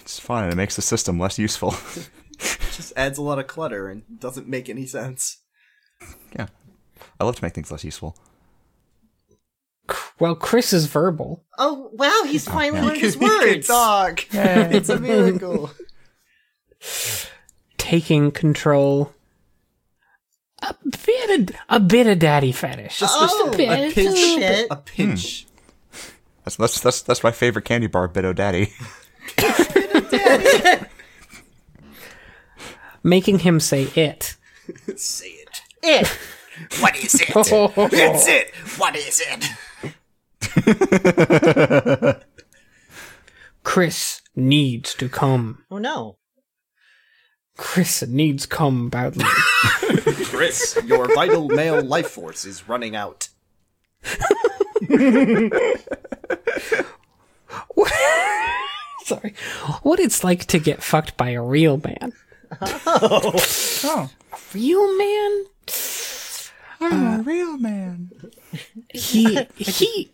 It's 0.01 0.19
fun. 0.21 0.51
It 0.51 0.57
makes 0.57 0.77
the 0.77 0.83
system 0.83 1.19
less 1.19 1.39
useful. 1.39 1.71
just 2.39 2.93
adds 2.97 3.19
a 3.19 3.23
lot 3.23 3.39
of 3.39 3.47
clutter 3.47 3.89
and 3.89 4.03
doesn't 4.21 4.47
make 4.47 4.69
any 4.69 4.87
sense. 4.87 5.43
yeah, 6.35 6.47
I 7.21 7.25
love 7.25 7.37
to 7.37 7.45
make 7.45 7.55
things 7.55 7.71
less 7.71 7.85
useful. 7.85 8.17
Well, 10.21 10.35
Chris 10.35 10.73
is 10.73 10.87
verbal. 10.87 11.45
oh 11.59 11.91
wow, 11.93 12.25
he's 12.27 12.47
oh, 12.49 12.53
finally 12.53 12.81
yeah. 12.81 12.87
learned 12.87 13.01
his 13.01 13.15
He 13.19 13.21
can 13.21 13.29
words. 13.41 13.67
talk. 13.67 14.27
it's 14.33 14.89
a 14.89 14.99
miracle. 14.99 15.71
taking 17.79 18.31
control. 18.31 19.13
A 20.61 20.75
bit 21.07 21.41
of 21.51 21.57
a 21.69 21.81
bit 21.81 22.07
of 22.09 22.19
daddy 22.19 22.53
fetish. 22.53 22.99
Just 22.99 23.15
Oh, 23.17 23.51
a, 23.53 23.57
bit, 23.57 23.91
a 23.91 23.95
pinch. 23.95 24.19
shit. 24.19 24.67
A 24.71 24.77
pinch. 24.77 25.45
Hmm. 25.45 25.49
That's 26.45 26.57
that's 26.57 26.81
that's, 26.81 27.03
that's 27.03 27.23
my 27.25 27.31
favorite 27.31 27.65
candy 27.65 27.87
bar, 27.87 28.09
Bido 28.09 28.35
Daddy. 28.35 28.73
Bit 29.37 29.95
o' 29.95 30.01
daddy. 30.01 30.85
Making 33.03 33.39
him 33.41 33.61
say 33.61 33.85
it. 33.95 34.37
Say 34.97 35.29
it. 35.29 35.63
It. 35.83 36.19
What 36.81 36.97
is 36.97 37.15
it? 37.15 37.29
It's 37.93 38.27
it. 38.29 38.55
What 38.79 38.97
is 38.97 39.23
it? 39.25 39.45
Chris 43.63 44.23
needs 44.35 44.95
to 44.95 45.09
come. 45.09 45.65
Oh 45.71 45.79
no. 45.79 46.17
Chris 47.57 48.03
needs 48.07 48.47
come 48.47 48.89
badly. 48.89 49.25
Chris, 50.25 50.79
your 50.85 51.13
vital 51.15 51.49
male 51.49 51.83
life 51.83 52.09
force 52.11 52.45
is 52.45 52.69
running 52.69 52.95
out. 52.95 53.29
Sorry. 59.05 59.35
What 59.83 59.99
it's 60.01 60.23
like 60.23 60.45
to 60.47 60.59
get 60.59 60.83
fucked 60.83 61.17
by 61.17 61.31
a 61.31 61.43
real 61.43 61.79
man. 61.79 62.13
Oh, 62.63 64.11
Real 64.55 64.97
man? 64.99 65.45
I'm 66.81 67.21
a 67.21 67.23
real 67.23 67.57
man. 67.59 68.11
He 68.93 69.39
he 69.57 70.13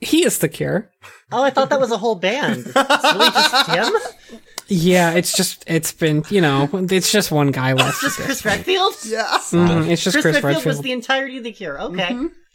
he 0.00 0.24
is 0.24 0.38
the 0.38 0.48
cure. 0.48 0.90
Oh, 1.32 1.42
I 1.42 1.50
thought 1.50 1.70
that 1.70 1.80
was 1.80 1.90
a 1.90 1.98
whole 1.98 2.14
band. 2.14 2.64
It's 2.66 2.74
really 3.14 3.30
just 3.30 3.70
him? 3.70 4.40
Yeah, 4.68 5.12
it's 5.12 5.36
just 5.36 5.64
it's 5.66 5.92
been 5.92 6.24
you 6.30 6.40
know 6.40 6.68
it's 6.72 7.10
just 7.10 7.30
one 7.30 7.50
guy 7.50 7.72
left. 7.72 8.00
Just 8.00 8.18
Chris 8.18 8.44
Redfield? 8.44 8.94
Yeah. 9.04 9.26
Mhm, 9.26 9.88
it's 9.88 10.02
just 10.04 10.14
Chris, 10.14 10.22
Chris, 10.22 10.34
Redfield, 10.36 10.44
Redfield. 10.44 10.66
was 10.66 10.80
the 10.80 10.92
entirety 10.92 11.38
of 11.38 11.44
the 11.44 11.52
cure. 11.52 11.80
Okay. 11.80 12.08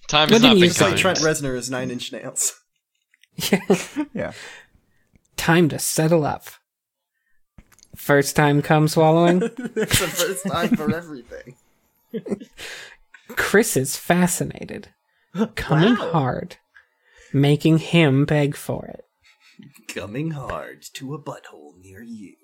Time 0.07 0.29
What 0.29 0.31
has 0.33 0.41
do 0.41 0.47
not 0.47 0.55
you 0.57 0.61
been 0.61 0.69
use, 0.69 0.81
like, 0.81 0.91
Like. 0.91 0.99
Trent 1.01 1.17
Reznor 1.19 1.55
is 1.55 1.69
Nine 1.69 1.89
Inch 1.91 2.11
Nails. 2.11 2.53
Yeah, 3.51 3.59
Yeah. 4.13 4.31
Time 5.35 5.67
to 5.69 5.79
settle 5.79 6.25
up. 6.25 6.45
First 7.95 8.35
time 8.35 8.61
come 8.61 8.87
swallowing. 8.87 9.41
it's 9.75 9.99
the 9.99 10.07
first 10.07 10.45
time 10.47 10.75
for 10.77 10.93
everything. 10.95 11.55
Chris 13.29 13.75
is 13.75 13.95
fascinated. 13.95 14.89
Coming 15.55 15.95
hard. 15.95 16.57
Making 17.33 17.79
him 17.79 18.25
beg 18.25 18.55
for 18.55 18.85
it. 18.85 19.05
Coming 19.87 20.31
hard 20.31 20.83
to 20.93 21.13
a 21.13 21.19
butthole 21.21 21.77
near 21.81 22.01
you. 22.01 22.35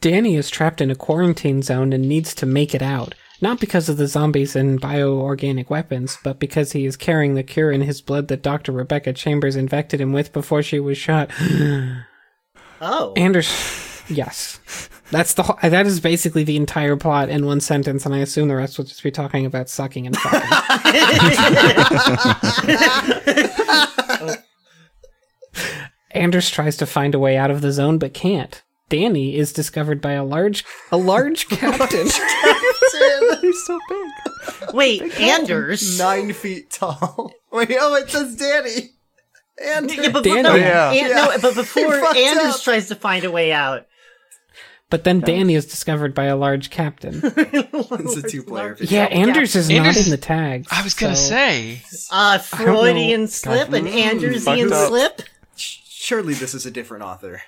Danny 0.00 0.36
is 0.36 0.50
trapped 0.50 0.82
in 0.82 0.90
a 0.90 0.94
quarantine 0.94 1.62
zone 1.62 1.92
and 1.94 2.06
needs 2.06 2.34
to 2.34 2.44
make 2.44 2.74
it 2.74 2.82
out. 2.82 3.14
Not 3.40 3.58
because 3.58 3.88
of 3.88 3.96
the 3.96 4.06
zombies 4.06 4.54
and 4.54 4.80
bioorganic 4.80 5.70
weapons, 5.70 6.18
but 6.22 6.38
because 6.38 6.72
he 6.72 6.84
is 6.84 6.96
carrying 6.96 7.34
the 7.34 7.42
cure 7.42 7.72
in 7.72 7.80
his 7.80 8.00
blood 8.00 8.28
that 8.28 8.42
Dr. 8.42 8.70
Rebecca 8.72 9.12
Chambers 9.12 9.56
infected 9.56 10.00
him 10.00 10.12
with 10.12 10.32
before 10.32 10.62
she 10.62 10.80
was 10.80 10.98
shot. 10.98 11.30
Oh. 12.80 13.14
Anders. 13.16 14.02
Yes. 14.10 14.58
That's 15.14 15.34
the 15.34 15.44
whole, 15.44 15.56
that 15.62 15.86
is 15.86 16.00
basically 16.00 16.42
the 16.42 16.56
entire 16.56 16.96
plot 16.96 17.28
in 17.28 17.46
one 17.46 17.60
sentence, 17.60 18.04
and 18.04 18.12
I 18.12 18.18
assume 18.18 18.48
the 18.48 18.56
rest 18.56 18.78
will 18.78 18.84
just 18.84 19.00
be 19.00 19.12
talking 19.12 19.46
about 19.46 19.68
sucking 19.68 20.08
and 20.08 20.16
fucking. 20.16 20.50
Anders 26.10 26.50
tries 26.50 26.76
to 26.78 26.86
find 26.86 27.14
a 27.14 27.18
way 27.20 27.36
out 27.36 27.52
of 27.52 27.60
the 27.60 27.70
zone 27.70 27.98
but 27.98 28.12
can't. 28.12 28.60
Danny 28.88 29.36
is 29.36 29.52
discovered 29.52 30.00
by 30.00 30.12
a 30.14 30.24
large 30.24 30.64
a 30.90 30.96
large 30.96 31.48
captain. 31.50 32.06
He's 32.06 33.66
so 33.66 33.78
big. 33.88 34.74
Wait, 34.74 35.20
Anders. 35.20 35.96
Nine 35.98 36.32
feet 36.32 36.70
tall. 36.72 37.32
Wait, 37.52 37.70
oh, 37.78 37.94
it 37.94 38.10
says 38.10 38.34
Danny. 38.36 38.90
And 39.64 39.88
Yeah, 39.94 40.10
but, 40.10 40.24
Danny- 40.24 40.42
no, 40.42 40.52
oh, 40.52 40.56
Yeah. 40.56 40.90
An- 40.90 41.10
no, 41.14 41.38
but 41.40 41.54
before 41.54 41.94
Anders 42.16 42.56
up. 42.56 42.62
tries 42.62 42.88
to 42.88 42.96
find 42.96 43.24
a 43.24 43.30
way 43.30 43.52
out, 43.52 43.86
But 44.94 45.02
then 45.02 45.18
Danny 45.18 45.56
is 45.56 45.66
discovered 45.66 46.14
by 46.14 46.26
a 46.26 46.36
large 46.36 46.70
captain. 46.70 47.20
it's 47.24 48.16
a 48.16 48.22
two-player. 48.30 48.76
Yeah, 48.80 49.06
Anders 49.06 49.56
is 49.56 49.68
not 49.68 49.96
in 49.96 50.08
the 50.08 50.16
tags. 50.16 50.68
I 50.70 50.84
was 50.84 50.94
gonna 50.94 51.16
so- 51.16 51.30
say. 51.30 51.82
uh, 52.12 52.38
don't. 52.38 52.44
Freudian 52.46 53.26
slip, 53.26 53.72
an 53.72 53.86
Andersian 53.86 54.68
fucked 54.70 54.88
slip. 54.88 55.22
Surely 55.56 56.34
this 56.34 56.54
is 56.54 56.64
a 56.64 56.70
different 56.70 57.02
author. 57.02 57.42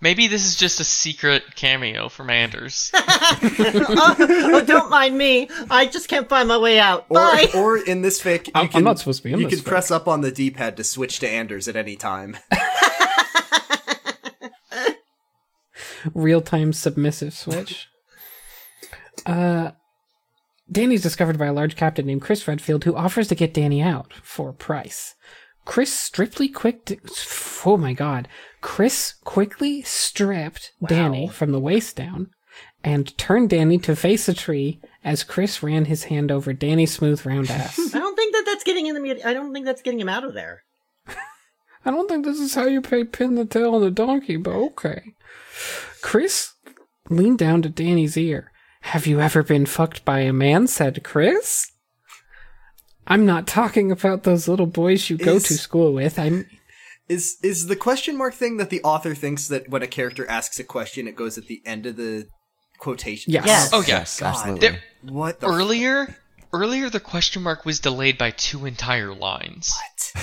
Maybe 0.00 0.28
this 0.28 0.46
is 0.46 0.54
just 0.54 0.78
a 0.78 0.84
secret 0.84 1.56
cameo 1.56 2.08
from 2.08 2.30
Anders. 2.30 2.92
oh, 2.94 4.62
don't 4.64 4.88
mind 4.88 5.18
me. 5.18 5.48
I 5.68 5.86
just 5.86 6.08
can't 6.08 6.28
find 6.28 6.46
my 6.46 6.58
way 6.58 6.78
out. 6.78 7.06
Or, 7.08 7.16
Bye. 7.16 7.48
or 7.52 7.78
in 7.78 8.02
this 8.02 8.22
fic, 8.22 8.46
you 8.46 8.52
I'm- 8.54 8.70
I'm 8.74 8.84
not 8.84 9.00
supposed 9.00 9.22
to 9.22 9.24
be 9.24 9.32
in 9.32 9.40
You 9.40 9.48
this 9.48 9.58
can 9.58 9.64
fic. 9.64 9.68
press 9.70 9.90
up 9.90 10.06
on 10.06 10.20
the 10.20 10.30
D-pad 10.30 10.76
to 10.76 10.84
switch 10.84 11.18
to 11.18 11.28
Anders 11.28 11.66
at 11.66 11.74
any 11.74 11.96
time. 11.96 12.36
Real 16.14 16.40
time 16.40 16.72
submissive 16.72 17.32
switch. 17.32 17.88
uh, 19.26 19.72
Danny's 20.70 21.02
discovered 21.02 21.38
by 21.38 21.46
a 21.46 21.52
large 21.52 21.76
captain 21.76 22.06
named 22.06 22.22
Chris 22.22 22.46
Redfield 22.46 22.84
who 22.84 22.96
offers 22.96 23.28
to 23.28 23.34
get 23.34 23.54
Danny 23.54 23.82
out 23.82 24.12
for 24.22 24.50
a 24.50 24.54
price. 24.54 25.14
Chris 25.64 25.92
strictly 25.92 26.48
quick. 26.48 27.00
oh 27.64 27.76
my 27.76 27.92
god. 27.92 28.28
Chris 28.60 29.14
quickly 29.24 29.82
stripped 29.82 30.72
Danny 30.86 31.28
from 31.28 31.52
the 31.52 31.60
waist 31.60 31.96
down 31.96 32.30
and 32.82 33.16
turned 33.18 33.50
Danny 33.50 33.78
to 33.78 33.96
face 33.96 34.28
a 34.28 34.34
tree 34.34 34.80
as 35.04 35.24
Chris 35.24 35.62
ran 35.62 35.86
his 35.86 36.04
hand 36.04 36.30
over 36.30 36.52
Danny's 36.52 36.92
smooth 36.92 37.24
round 37.26 37.50
ass. 37.50 37.78
I 37.94 37.98
don't 37.98 38.16
think 38.16 38.32
that 38.32 38.44
that's 38.46 38.64
getting 38.64 38.86
him. 38.86 38.96
I 39.24 39.34
don't 39.34 39.52
think 39.52 39.66
that's 39.66 39.82
getting 39.82 40.00
him 40.00 40.08
out 40.08 40.24
of 40.24 40.34
there. 40.34 40.62
I 41.84 41.90
don't 41.90 42.08
think 42.08 42.24
this 42.24 42.40
is 42.40 42.54
how 42.54 42.66
you 42.66 42.80
pay 42.80 43.04
pin 43.04 43.34
the 43.34 43.44
tail 43.44 43.74
on 43.74 43.82
the 43.82 43.90
donkey, 43.90 44.36
but 44.36 44.54
okay. 44.54 45.14
Chris 46.06 46.52
leaned 47.10 47.36
down 47.36 47.62
to 47.62 47.68
Danny's 47.68 48.16
ear. 48.16 48.52
Have 48.82 49.08
you 49.08 49.20
ever 49.20 49.42
been 49.42 49.66
fucked 49.66 50.04
by 50.04 50.20
a 50.20 50.32
man? 50.32 50.68
said 50.68 51.02
Chris. 51.02 51.72
I'm 53.08 53.26
not 53.26 53.48
talking 53.48 53.90
about 53.90 54.22
those 54.22 54.46
little 54.46 54.66
boys 54.68 55.10
you 55.10 55.16
go 55.16 55.34
Is- 55.34 55.42
to 55.48 55.54
school 55.54 55.92
with. 55.92 56.16
I'm. 56.16 56.46
Is 57.08 57.38
is 57.42 57.66
the 57.66 57.74
question 57.74 58.16
mark 58.16 58.34
thing 58.34 58.56
that 58.58 58.70
the 58.70 58.80
author 58.84 59.16
thinks 59.16 59.48
that 59.48 59.68
when 59.68 59.82
a 59.82 59.88
character 59.88 60.24
asks 60.30 60.60
a 60.60 60.64
question, 60.64 61.08
it 61.08 61.16
goes 61.16 61.38
at 61.38 61.46
the 61.48 61.60
end 61.66 61.86
of 61.86 61.96
the 61.96 62.28
quotation? 62.78 63.32
Yes. 63.32 63.46
Yes. 63.46 63.70
Oh 63.72 63.80
yeah. 63.80 63.98
Yes, 63.98 64.22
absolutely. 64.22 64.68
There- 64.68 64.82
What 65.02 65.40
the 65.40 65.48
earlier, 65.48 66.16
earlier 66.52 66.88
the 66.88 67.00
question 67.00 67.42
mark 67.42 67.64
was 67.64 67.80
delayed 67.80 68.16
by 68.16 68.30
two 68.30 68.64
entire 68.64 69.12
lines. 69.12 69.74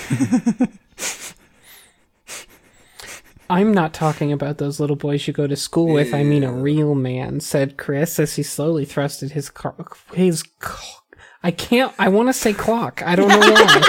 I'm 3.54 3.72
not 3.72 3.94
talking 3.94 4.32
about 4.32 4.58
those 4.58 4.80
little 4.80 4.96
boys 4.96 5.28
you 5.28 5.34
go 5.34 5.46
to 5.46 5.56
school 5.56 5.94
with. 5.94 6.12
I 6.12 6.24
mean 6.24 6.44
a 6.44 6.52
real 6.52 6.96
man, 6.96 7.40
said 7.40 7.78
Chris 7.78 8.20
as 8.20 8.36
he 8.36 8.42
slowly 8.42 8.84
thrusted 8.84 9.32
his 9.32 9.52
car. 9.52 9.76
His. 10.14 10.40
c- 10.42 10.48
I 11.44 11.52
can't. 11.52 11.94
I 12.00 12.10
want 12.10 12.30
to 12.30 12.34
say 12.34 12.54
clock. 12.54 13.04
I 13.06 13.16
don't 13.16 13.28
know 13.28 13.38
why. 13.38 13.86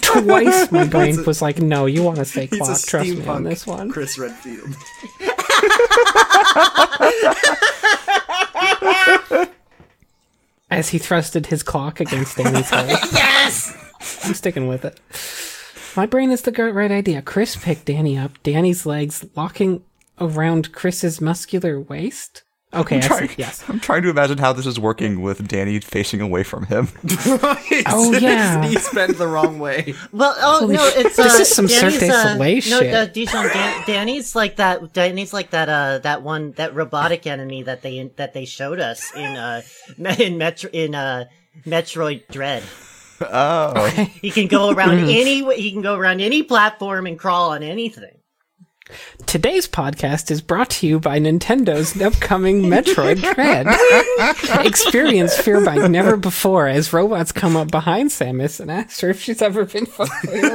Twice 0.02 0.70
my 0.70 0.86
brain 0.86 1.24
was 1.24 1.40
like, 1.40 1.60
"No, 1.62 1.86
you 1.86 2.02
want 2.02 2.18
to 2.18 2.24
say 2.26 2.46
clock." 2.46 2.78
Trust 2.82 3.08
me 3.08 3.26
on 3.26 3.44
this 3.44 3.66
one. 3.66 3.90
Chris 3.90 4.18
Redfield. 4.18 4.74
As 10.70 10.88
he 10.88 10.98
thrusted 10.98 11.46
his 11.46 11.62
clock 11.62 12.00
against 12.00 12.36
Danny's 12.36 12.68
head. 12.70 12.88
Yes. 13.12 13.76
I'm 14.24 14.34
sticking 14.34 14.66
with 14.66 14.84
it. 14.84 14.98
My 15.96 16.06
brain 16.06 16.30
is 16.30 16.42
the 16.42 16.52
right 16.52 16.90
idea. 16.90 17.22
Chris 17.22 17.56
picked 17.56 17.84
Danny 17.86 18.18
up, 18.18 18.42
Danny's 18.42 18.84
legs 18.84 19.24
locking 19.36 19.82
around 20.20 20.72
Chris's 20.72 21.20
muscular 21.20 21.80
waist. 21.80 22.42
Okay, 22.72 22.96
I 22.96 23.00
see. 23.00 23.06
Trying- 23.08 23.30
Yes. 23.38 23.64
I'm 23.68 23.78
trying 23.78 24.02
to 24.02 24.10
imagine 24.10 24.38
how 24.38 24.52
this 24.52 24.66
is 24.66 24.80
working 24.80 25.22
with 25.22 25.46
Danny 25.46 25.78
facing 25.78 26.20
away 26.20 26.42
from 26.42 26.66
him. 26.66 26.88
Oh, 27.86 28.12
yeah. 28.20 28.66
He's 28.66 28.88
bent 28.90 29.16
the 29.18 29.26
wrong 29.28 29.58
way. 29.58 29.94
Well, 30.12 30.34
oh 30.38 30.60
Holy 30.60 30.74
no, 30.76 30.90
sh- 30.90 30.94
it's 30.96 31.18
uh, 31.18 31.22
this 31.24 31.40
is 31.40 31.54
some 31.54 31.66
Danny's, 31.66 31.98
Cirque 32.00 32.08
du 32.08 32.14
uh, 32.14 32.32
Soleil 32.34 32.54
no, 32.54 32.60
shit. 32.80 32.94
uh, 32.94 33.06
Dijon, 33.06 33.46
Dan- 33.48 33.82
Danny's 33.86 34.34
like 34.34 34.56
that. 34.56 34.92
Danny's 34.92 35.32
like 35.32 35.50
that. 35.50 35.68
Uh, 35.68 35.98
that 35.98 36.22
one, 36.22 36.52
that 36.52 36.74
robotic 36.74 37.26
enemy 37.26 37.62
that 37.62 37.82
they 37.82 38.02
that 38.16 38.32
they 38.34 38.44
showed 38.44 38.80
us 38.80 39.14
in 39.14 39.36
uh 39.36 39.62
in 40.18 40.38
Metro 40.38 40.70
in 40.72 40.94
uh 40.94 41.26
Metroid 41.64 42.26
Dread. 42.28 42.62
Oh, 43.20 43.86
He 44.22 44.30
can 44.30 44.46
go 44.48 44.70
around 44.70 44.98
any. 45.08 45.42
wa- 45.42 45.50
He 45.52 45.70
can 45.72 45.82
go 45.82 45.94
around 45.96 46.20
any 46.20 46.42
platform 46.42 47.06
and 47.06 47.18
crawl 47.18 47.50
on 47.50 47.62
anything. 47.62 48.18
Today's 49.24 49.66
podcast 49.66 50.30
is 50.30 50.42
brought 50.42 50.68
to 50.70 50.86
you 50.86 51.00
by 51.00 51.18
Nintendo's 51.18 51.98
upcoming 52.02 52.62
Metroid 52.62 53.16
Dread. 53.34 53.66
Experience 54.66 55.36
fear 55.38 55.58
like 55.60 55.90
never 55.90 56.18
before 56.18 56.68
as 56.68 56.92
robots 56.92 57.32
come 57.32 57.56
up 57.56 57.70
behind 57.70 58.10
Samus 58.10 58.60
and 58.60 58.70
ask 58.70 59.00
her 59.00 59.08
if 59.10 59.22
she's 59.22 59.40
ever 59.40 59.64
been 59.64 59.86
fucked 59.86 60.10
by 60.26 60.32
a 60.32 60.42
woman. 60.42 60.52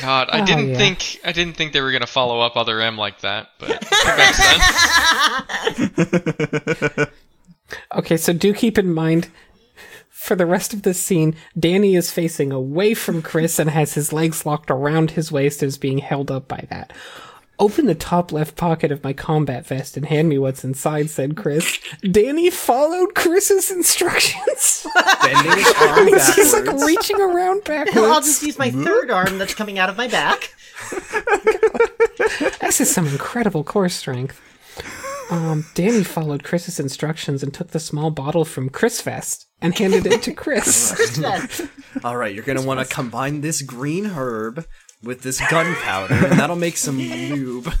God, 0.00 0.28
I 0.40 0.42
Oh, 0.42 0.46
didn't 0.46 0.68
yeah. 0.70 0.78
think 0.78 1.20
I 1.24 1.32
didn't 1.32 1.54
think 1.56 1.72
they 1.72 1.80
were 1.80 1.92
gonna 1.92 2.06
follow 2.06 2.40
up 2.40 2.56
other 2.56 2.80
M 2.80 2.96
like 2.96 3.20
that, 3.20 3.48
but 3.58 3.70
it 3.70 3.80
makes 4.18 4.36
sense. 6.96 7.10
Okay, 7.94 8.16
so 8.16 8.32
do 8.32 8.52
keep 8.52 8.78
in 8.78 8.92
mind 8.92 9.30
for 10.08 10.34
the 10.34 10.44
rest 10.46 10.74
of 10.74 10.82
this 10.82 11.00
scene, 11.00 11.36
Danny 11.58 11.94
is 11.94 12.10
facing 12.10 12.50
away 12.52 12.94
from 12.94 13.22
Chris 13.22 13.58
and 13.60 13.70
has 13.70 13.94
his 13.94 14.12
legs 14.12 14.44
locked 14.44 14.70
around 14.72 15.12
his 15.12 15.30
waist 15.32 15.62
and 15.62 15.68
is 15.68 15.78
being 15.78 15.98
held 15.98 16.30
up 16.32 16.48
by 16.48 16.66
that. 16.68 16.92
Open 17.60 17.84
the 17.84 17.94
top 17.94 18.32
left 18.32 18.56
pocket 18.56 18.90
of 18.90 19.04
my 19.04 19.12
combat 19.12 19.66
vest 19.66 19.98
and 19.98 20.06
hand 20.06 20.30
me 20.30 20.38
what's 20.38 20.64
inside, 20.64 21.10
said 21.10 21.36
Chris. 21.36 21.78
Danny 22.10 22.48
followed 22.48 23.14
Chris's 23.14 23.70
instructions. 23.70 24.86
Bending 25.22 25.52
his 25.52 25.74
arm 25.82 26.06
He's 26.06 26.54
like 26.54 26.86
reaching 26.86 27.20
around 27.20 27.62
backwards. 27.64 27.98
I'll 27.98 28.22
just 28.22 28.42
use 28.42 28.58
my 28.58 28.70
third 28.70 29.10
arm 29.10 29.36
that's 29.36 29.54
coming 29.54 29.78
out 29.78 29.90
of 29.90 29.98
my 29.98 30.08
back. 30.08 30.54
This 32.60 32.80
is 32.80 32.94
some 32.94 33.08
incredible 33.08 33.64
core 33.64 33.88
strength. 33.88 34.40
Um, 35.30 35.66
Danny 35.74 36.04
followed 36.04 36.44
Chris's 36.44 36.78
instructions 36.78 37.42
and 37.42 37.52
took 37.52 37.68
the 37.68 37.80
small 37.80 38.10
bottle 38.10 38.44
from 38.44 38.68
Chris 38.68 39.00
Vest 39.00 39.46
and 39.60 39.76
handed 39.76 40.06
it 40.06 40.22
to 40.22 40.32
Chris. 40.32 41.18
All 42.04 42.16
right, 42.16 42.32
you're 42.34 42.44
gonna 42.44 42.62
want 42.62 42.80
to 42.80 42.94
combine 42.94 43.40
this 43.40 43.62
green 43.62 44.06
herb 44.06 44.66
with 45.02 45.22
this 45.22 45.40
gunpowder, 45.50 46.14
and 46.14 46.38
that'll 46.38 46.56
make 46.56 46.76
some 46.76 46.98
lube. 46.98 47.72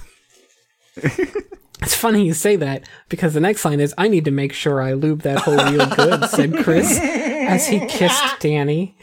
It's 1.82 1.94
funny 1.94 2.26
you 2.26 2.34
say 2.34 2.56
that 2.56 2.84
because 3.08 3.32
the 3.34 3.40
next 3.40 3.64
line 3.64 3.80
is, 3.80 3.94
I 3.96 4.08
need 4.08 4.26
to 4.26 4.30
make 4.30 4.52
sure 4.52 4.82
I 4.82 4.92
lube 4.92 5.22
that 5.22 5.38
hole 5.38 5.56
real 5.56 5.86
good, 5.86 6.28
said 6.28 6.54
Chris 6.62 6.98
as 7.00 7.66
he 7.68 7.80
kissed 7.86 8.38
Danny. 8.40 8.96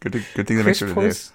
good, 0.00 0.12
to, 0.12 0.22
good 0.34 0.46
thing 0.46 0.56
to 0.58 0.64
make 0.64 0.76
sure 0.76 0.88
to 0.88 0.94
do. 0.94 1.00
pours, 1.00 1.30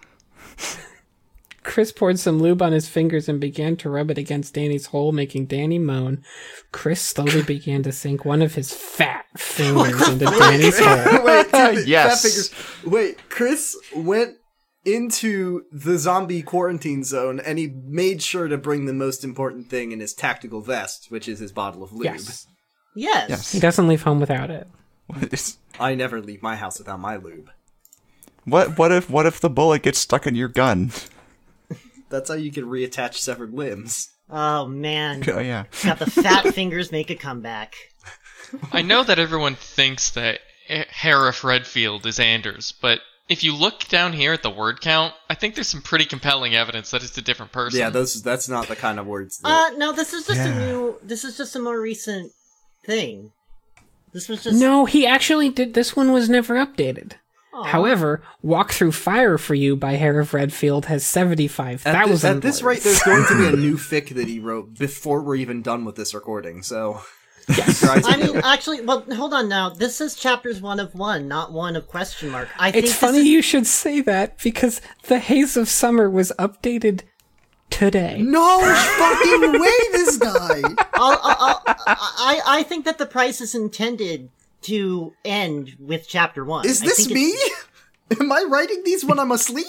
Chris 1.62 1.92
poured 1.92 2.18
some 2.18 2.40
lube 2.40 2.64
on 2.64 2.72
his 2.72 2.90
fingers 2.90 3.30
and 3.30 3.40
began 3.40 3.76
to 3.78 3.92
rub 3.92 4.10
it 4.10 4.18
against 4.18 4.56
Danny's 4.56 4.88
hole, 4.88 5.12
making 5.12 5.46
Danny 5.46 5.78
moan. 5.78 6.24
Chris 6.72 7.00
slowly 7.00 7.44
began 7.44 7.84
to 7.84 7.92
sink 7.92 8.26
one 8.26 8.42
of 8.42 8.56
his 8.56 8.74
fat 8.74 9.26
fingers 9.38 10.08
into 10.10 10.26
Danny's 10.26 10.80
hole. 10.80 11.24
Wait, 11.24 11.52
dude, 11.52 11.88
Yes. 11.88 12.24
fat 12.24 12.28
fingers. 12.30 12.84
Wait, 12.92 13.30
Chris 13.30 13.78
went 13.96 14.38
into 14.86 15.64
the 15.72 15.98
zombie 15.98 16.42
quarantine 16.42 17.04
zone 17.04 17.40
and 17.40 17.60
he 17.60 17.68
made 17.68 18.22
sure 18.22 18.48
to 18.48 18.58
bring 18.58 18.86
the 18.86 18.94
most 18.94 19.24
important 19.24 19.70
thing 19.70 19.92
in 19.92 20.00
his 20.00 20.14
tactical 20.14 20.62
vest, 20.62 21.08
which 21.10 21.28
is 21.28 21.40
his 21.40 21.52
bottle 21.52 21.84
of 21.84 21.92
lube. 21.92 22.06
Yes. 22.06 22.48
Yes. 22.96 23.30
Yes. 23.30 23.52
He 23.52 23.60
doesn't 23.60 23.88
leave 23.88 24.04
home 24.04 24.20
without 24.20 24.50
it. 24.50 24.68
I 25.80 25.96
never 25.96 26.22
leave 26.22 26.42
my 26.42 26.56
house 26.56 26.78
without 26.80 27.00
my 27.00 27.16
lube. 27.18 27.50
What 28.46 28.78
what 28.78 28.92
if 28.92 29.10
what 29.10 29.26
if 29.26 29.40
the 29.40 29.50
bullet 29.50 29.84
gets 29.84 30.00
stuck 30.00 30.26
in 30.26 30.36
your 30.36 30.48
gun? 30.48 30.92
That's 32.10 32.30
how 32.30 32.36
you 32.36 32.52
can 32.52 32.66
reattach 32.66 33.16
severed 33.16 33.54
limbs. 33.54 34.10
Oh 34.30 34.68
man. 34.68 35.24
Oh 35.28 35.40
yeah. 35.40 35.66
Got 35.84 36.00
the 36.00 36.10
fat 36.10 36.48
fingers 36.54 36.92
make 36.92 37.10
a 37.10 37.16
comeback. 37.16 37.76
I 38.72 38.82
know 38.82 39.04
that 39.04 39.20
everyone 39.20 39.56
thinks 39.56 40.12
that 40.12 40.40
Heir 40.68 41.28
of 41.28 41.44
Redfield 41.44 42.06
is 42.06 42.20
Anders, 42.20 42.74
but 42.82 43.00
if 43.30 43.44
you 43.44 43.56
look 43.56 43.88
down 43.88 44.14
here 44.14 44.34
at 44.34 44.42
the 44.42 44.50
word 44.50 44.82
count, 44.82 45.14
I 45.30 45.36
think 45.36 45.56
there's 45.56 45.68
some 45.68 45.84
pretty 45.84 46.06
compelling 46.06 46.56
evidence 46.56 46.92
that 46.92 47.04
it's 47.04 47.18
a 47.18 47.22
different 47.22 47.52
person. 47.52 47.80
Yeah, 47.80 47.92
those 47.92 48.22
that's 48.22 48.50
not 48.50 48.68
the 48.68 48.76
kind 48.76 49.00
of 49.00 49.06
words. 49.06 49.38
That, 49.40 49.74
Uh, 49.74 49.78
no, 49.78 49.94
this 49.94 50.14
is 50.14 50.26
just 50.26 50.42
a 50.42 50.56
new. 50.56 50.96
This 51.04 51.24
is 51.24 51.38
just 51.38 51.56
a 51.56 51.60
more 51.60 51.80
recent 51.80 52.32
thing. 52.86 53.32
This 54.12 54.28
was 54.28 54.44
just 54.44 54.60
No, 54.60 54.86
he 54.86 55.06
actually 55.06 55.50
did. 55.50 55.76
This 55.76 55.96
one 55.96 56.12
was 56.12 56.28
never 56.28 56.56
updated. 56.56 57.14
Aw. 57.54 57.64
However, 57.66 58.24
Walk 58.42 58.72
Through 58.72 58.94
Fire 58.94 59.38
for 59.38 59.54
You 59.54 59.76
by 59.76 59.96
Heir 59.96 60.20
of 60.20 60.34
Redfield 60.34 60.86
has 60.86 61.04
at 61.04 61.08
75,000 61.08 62.10
this, 62.10 62.24
at 62.24 62.42
this 62.42 62.62
rate, 62.64 62.82
there's 62.82 63.02
going 63.04 63.26
to 63.28 63.38
be 63.38 63.48
a 63.48 63.52
new 63.60 63.76
fic 63.76 64.10
that 64.16 64.28
he 64.28 64.40
wrote 64.40 64.78
before 64.78 65.22
we're 65.22 65.36
even 65.36 65.62
done 65.62 65.86
with 65.86 65.96
this 65.96 66.14
recording. 66.16 66.64
So 66.64 67.02
Yes. 67.48 67.84
I 67.84 68.18
mean, 68.18 68.38
actually, 68.38 68.82
well, 68.82 69.02
hold 69.14 69.34
on 69.34 69.48
now. 69.50 69.70
This 69.70 70.02
is 70.02 70.16
chapters 70.16 70.62
one 70.62 70.80
of 70.80 70.94
one, 70.96 71.28
not 71.28 71.52
one 71.52 71.76
of 71.76 71.88
question 71.88 72.30
mark. 72.30 72.50
I 72.60 72.72
think 72.72 72.84
It's 72.86 72.94
this 72.94 73.00
funny 73.00 73.20
is- 73.20 73.26
you 73.28 73.42
should 73.42 73.66
say 73.68 74.02
that 74.02 74.38
because 74.44 74.82
the 75.08 75.20
Haze 75.20 75.56
of 75.58 75.68
Summer 75.70 76.10
was 76.10 76.32
updated 76.38 77.02
today. 77.70 78.22
No 78.22 78.60
fucking 78.98 79.52
way, 79.60 79.78
this 79.92 80.18
guy. 80.18 80.62
I'll, 80.96 81.20
I'll, 81.24 81.62
I'll, 81.66 81.76
I, 81.88 82.42
I 82.46 82.64
think 82.64 82.86
that 82.86 82.98
the 82.98 83.06
price 83.06 83.42
is 83.42 83.54
intended 83.56 84.30
to 84.64 85.14
end 85.24 85.76
with 85.80 86.08
chapter 86.08 86.44
one. 86.44 86.66
Is 86.66 86.80
this 86.82 87.10
me? 87.10 87.34
Am 88.20 88.32
I 88.32 88.44
writing 88.50 88.82
these 88.84 89.06
when 89.06 89.20
I'm 89.20 89.32
asleep? 89.32 89.68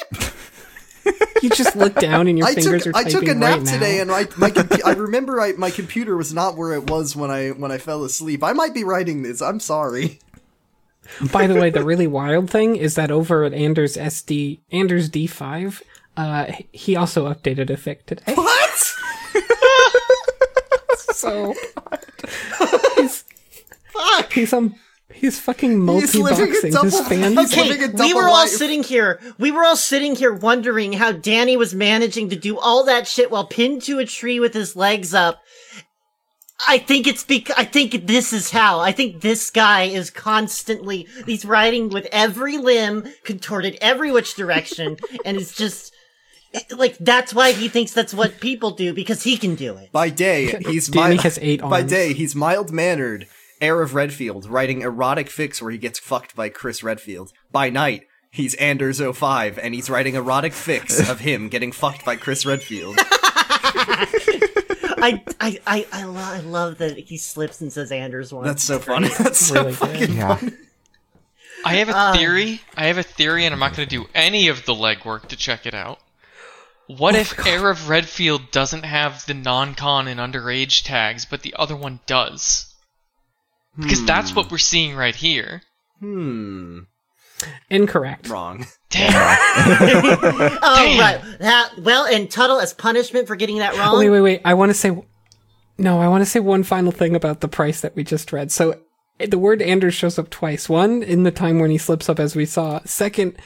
You 1.43 1.48
just 1.51 1.74
look 1.74 1.94
down 1.94 2.28
and 2.28 2.36
your 2.36 2.47
I 2.48 2.55
fingers 2.55 2.85
took 2.85 2.94
are 2.94 2.98
I 2.98 3.05
took 3.05 3.27
a 3.27 3.35
nap 3.35 3.59
right 3.59 3.62
now. 3.62 3.72
today, 3.72 4.01
and 4.01 4.10
I 4.12 4.27
my 4.36 4.52
I 4.85 4.93
remember 4.93 5.40
I, 5.40 5.52
my 5.52 5.70
computer 5.70 6.16
was 6.16 6.35
not 6.35 6.56
where 6.56 6.74
it 6.74 6.90
was 6.90 7.16
when 7.16 7.31
I 7.31 7.48
when 7.51 7.72
I 7.72 7.78
fell 7.78 8.05
asleep. 8.05 8.44
I 8.44 8.52
might 8.52 8.74
be 8.74 8.85
writing 8.85 9.22
this. 9.22 9.40
I'm 9.40 9.60
sorry. 9.60 10.18
By 11.32 11.47
the 11.47 11.55
way, 11.55 11.70
the 11.70 11.82
really 11.90 12.06
wild 12.06 12.51
thing 12.51 12.77
is 12.77 12.94
that 12.97 13.10
over 13.10 13.44
at 13.44 13.55
Anders 13.55 13.97
SD 13.97 14.60
Anders 14.70 15.09
D5, 15.09 15.82
uh, 16.16 16.52
he 16.72 16.94
also 16.94 17.27
updated 17.32 17.70
a 17.70 17.77
fic 17.77 18.05
today. 18.06 18.35
What? 18.35 18.94
So 21.12 21.55
he's 22.97 23.24
he's 24.32 24.52
um 24.55 24.74
he's 25.12 25.39
fucking 25.39 25.87
He's 25.89 26.15
living 26.15 26.20
a 26.20 26.49
multi-boxing 26.49 26.73
double- 26.73 26.85
his 26.91 27.01
fans. 27.09 27.53
Okay, 27.53 27.87
we 27.89 28.15
were 28.15 28.28
all 28.28 28.32
life. 28.35 28.51
sitting 28.51 28.82
here. 28.82 29.20
We 29.39 29.51
were 29.51 29.65
all 29.65 29.77
sitting 29.77 30.16
here 30.16 30.32
wondering 30.32 30.95
how 30.95 31.12
Danny 31.12 31.57
was 31.57 31.74
managing 31.74 32.28
to 32.31 32.37
do 32.37 32.59
all 32.59 32.85
that 32.85 33.07
shit 33.07 33.31
while 33.31 33.47
pinned 33.47 33.82
to 33.82 33.99
a 33.99 34.07
tree 34.07 34.41
with 34.41 34.55
his 34.55 34.77
legs 34.77 35.15
up. 35.15 35.41
I 36.69 36.78
think 36.78 37.07
it's 37.07 37.24
because 37.24 37.55
I 37.57 37.65
think 37.65 38.07
this 38.07 38.32
is 38.32 38.51
how. 38.51 38.81
I 38.81 38.93
think 38.93 39.23
this 39.23 39.51
guy 39.51 39.85
is 39.85 40.11
constantly 40.11 41.09
he's 41.24 41.45
riding 41.45 41.89
with 41.89 42.07
every 42.12 42.59
limb 42.59 43.09
contorted 43.24 43.78
every 43.81 44.12
which 44.12 44.35
direction, 44.35 44.99
and 45.24 45.39
it's 45.39 45.55
just 45.55 45.95
like 46.70 46.99
that's 46.99 47.32
why 47.32 47.53
he 47.53 47.69
thinks 47.69 47.93
that's 47.93 48.12
what 48.12 48.41
people 48.41 48.73
do 48.73 48.93
because 48.93 49.23
he 49.23 49.39
can 49.39 49.55
do 49.55 49.74
it. 49.77 49.91
By 49.93 50.11
day, 50.11 50.59
he's 50.66 50.89
Danny 50.89 51.15
mild, 51.15 51.20
has 51.23 51.39
eight 51.41 51.62
arms. 51.62 51.70
By 51.70 51.82
day, 51.82 52.12
he's 52.12 52.35
mild 52.37 52.73
mannered, 52.73 53.27
heir 53.61 53.82
of 53.82 53.95
Redfield, 53.95 54.47
writing 54.49 54.82
erotic 54.82 55.28
fics 55.28 55.61
where 55.61 55.70
he 55.70 55.78
gets 55.78 55.99
fucked 55.99 56.35
by 56.37 56.49
Chris 56.49 56.82
Redfield. 56.82 57.32
By 57.53 57.70
night, 57.70 58.07
he's 58.31 58.55
Anders 58.55 59.01
05, 59.01 59.59
and 59.59 59.74
he's 59.74 59.91
writing 59.91 60.15
erotic 60.15 60.53
fics 60.53 61.11
of 61.11 61.20
him 61.28 61.49
getting 61.49 61.73
fucked 61.73 62.05
by 62.05 62.16
Chris 62.16 62.45
Redfield. 62.47 62.97
I 65.03 65.23
I 65.41 65.59
I 65.66 65.87
I, 65.93 66.05
lo- 66.05 66.20
I 66.20 66.41
love 66.41 66.78
that 66.78 66.99
he 66.99 67.16
slips 67.16 67.61
and 67.61 67.73
says 67.73 67.91
Anders 67.93 68.32
one. 68.32 68.45
That's 68.45 68.62
so 68.62 68.78
funny. 68.78 69.09
That's 69.19 69.39
so 69.39 69.55
Really 69.55 69.73
fucking. 69.73 70.12
Yeah. 70.15 70.37
funny. 70.37 70.53
I 71.65 71.74
have 71.77 71.89
a 71.91 71.97
Um, 71.99 72.16
theory. 72.16 72.61
I 72.77 72.87
have 72.87 72.99
a 72.99 73.03
theory, 73.03 73.45
and 73.45 73.53
I'm 73.53 73.59
not 73.61 73.77
going 73.77 73.87
to 73.89 73.97
do 73.97 74.07
any 74.15 74.49
of 74.49 74.65
the 74.65 74.73
legwork 74.74 75.28
to 75.28 75.37
check 75.37 75.66
it 75.66 75.74
out. 75.74 76.01
What 76.87 77.15
if 77.15 77.47
Heir 77.47 77.70
of 77.70 77.89
Redfield 77.89 78.51
doesn't 78.51 78.85
have 78.85 79.24
the 79.27 79.35
non-con 79.35 80.09
and 80.09 80.19
underage 80.19 80.82
tags, 80.85 81.24
but 81.24 81.43
the 81.43 81.55
other 81.59 81.77
one 81.77 82.01
does? 82.07 82.70
Because 83.79 84.05
that's 84.05 84.35
what 84.35 84.51
we're 84.51 84.59
seeing 84.59 84.95
right 84.97 85.15
here. 85.15 85.63
Hmm. 86.01 86.81
Incorrect. 87.71 88.29
Wrong. 88.29 88.67
Damn. 88.91 89.13
Oh 90.63 90.77
Damn. 90.77 91.01
right. 91.01 91.39
That 91.41 91.73
well, 91.79 92.05
and 92.07 92.31
Tuttle 92.31 92.61
as 92.61 92.75
punishment 92.75 93.27
for 93.27 93.37
getting 93.37 93.59
that 93.59 93.77
wrong. 93.77 93.99
Wait, 93.99 94.11
wait, 94.11 94.21
wait. 94.21 94.41
I 94.45 94.55
want 94.55 94.71
to 94.71 94.75
say 94.75 94.91
no. 95.79 96.01
I 96.01 96.09
want 96.09 96.23
to 96.23 96.27
say 96.31 96.41
one 96.41 96.63
final 96.63 96.93
thing 96.93 97.15
about 97.15 97.41
the 97.41 97.49
price 97.49 97.81
that 97.81 97.97
we 97.97 98.05
just 98.05 98.33
read. 98.33 98.53
So 98.53 98.79
the 99.19 99.39
word 99.39 99.63
Anders 99.63 99.95
shows 99.95 100.19
up 100.19 100.29
twice. 100.31 100.69
One 100.69 101.03
in 101.03 101.23
the 101.23 101.31
time 101.31 101.59
when 101.61 101.71
he 101.71 101.79
slips 101.79 102.09
up, 102.09 102.19
as 102.21 102.37
we 102.37 102.45
saw. 102.45 102.81
Second 102.85 103.37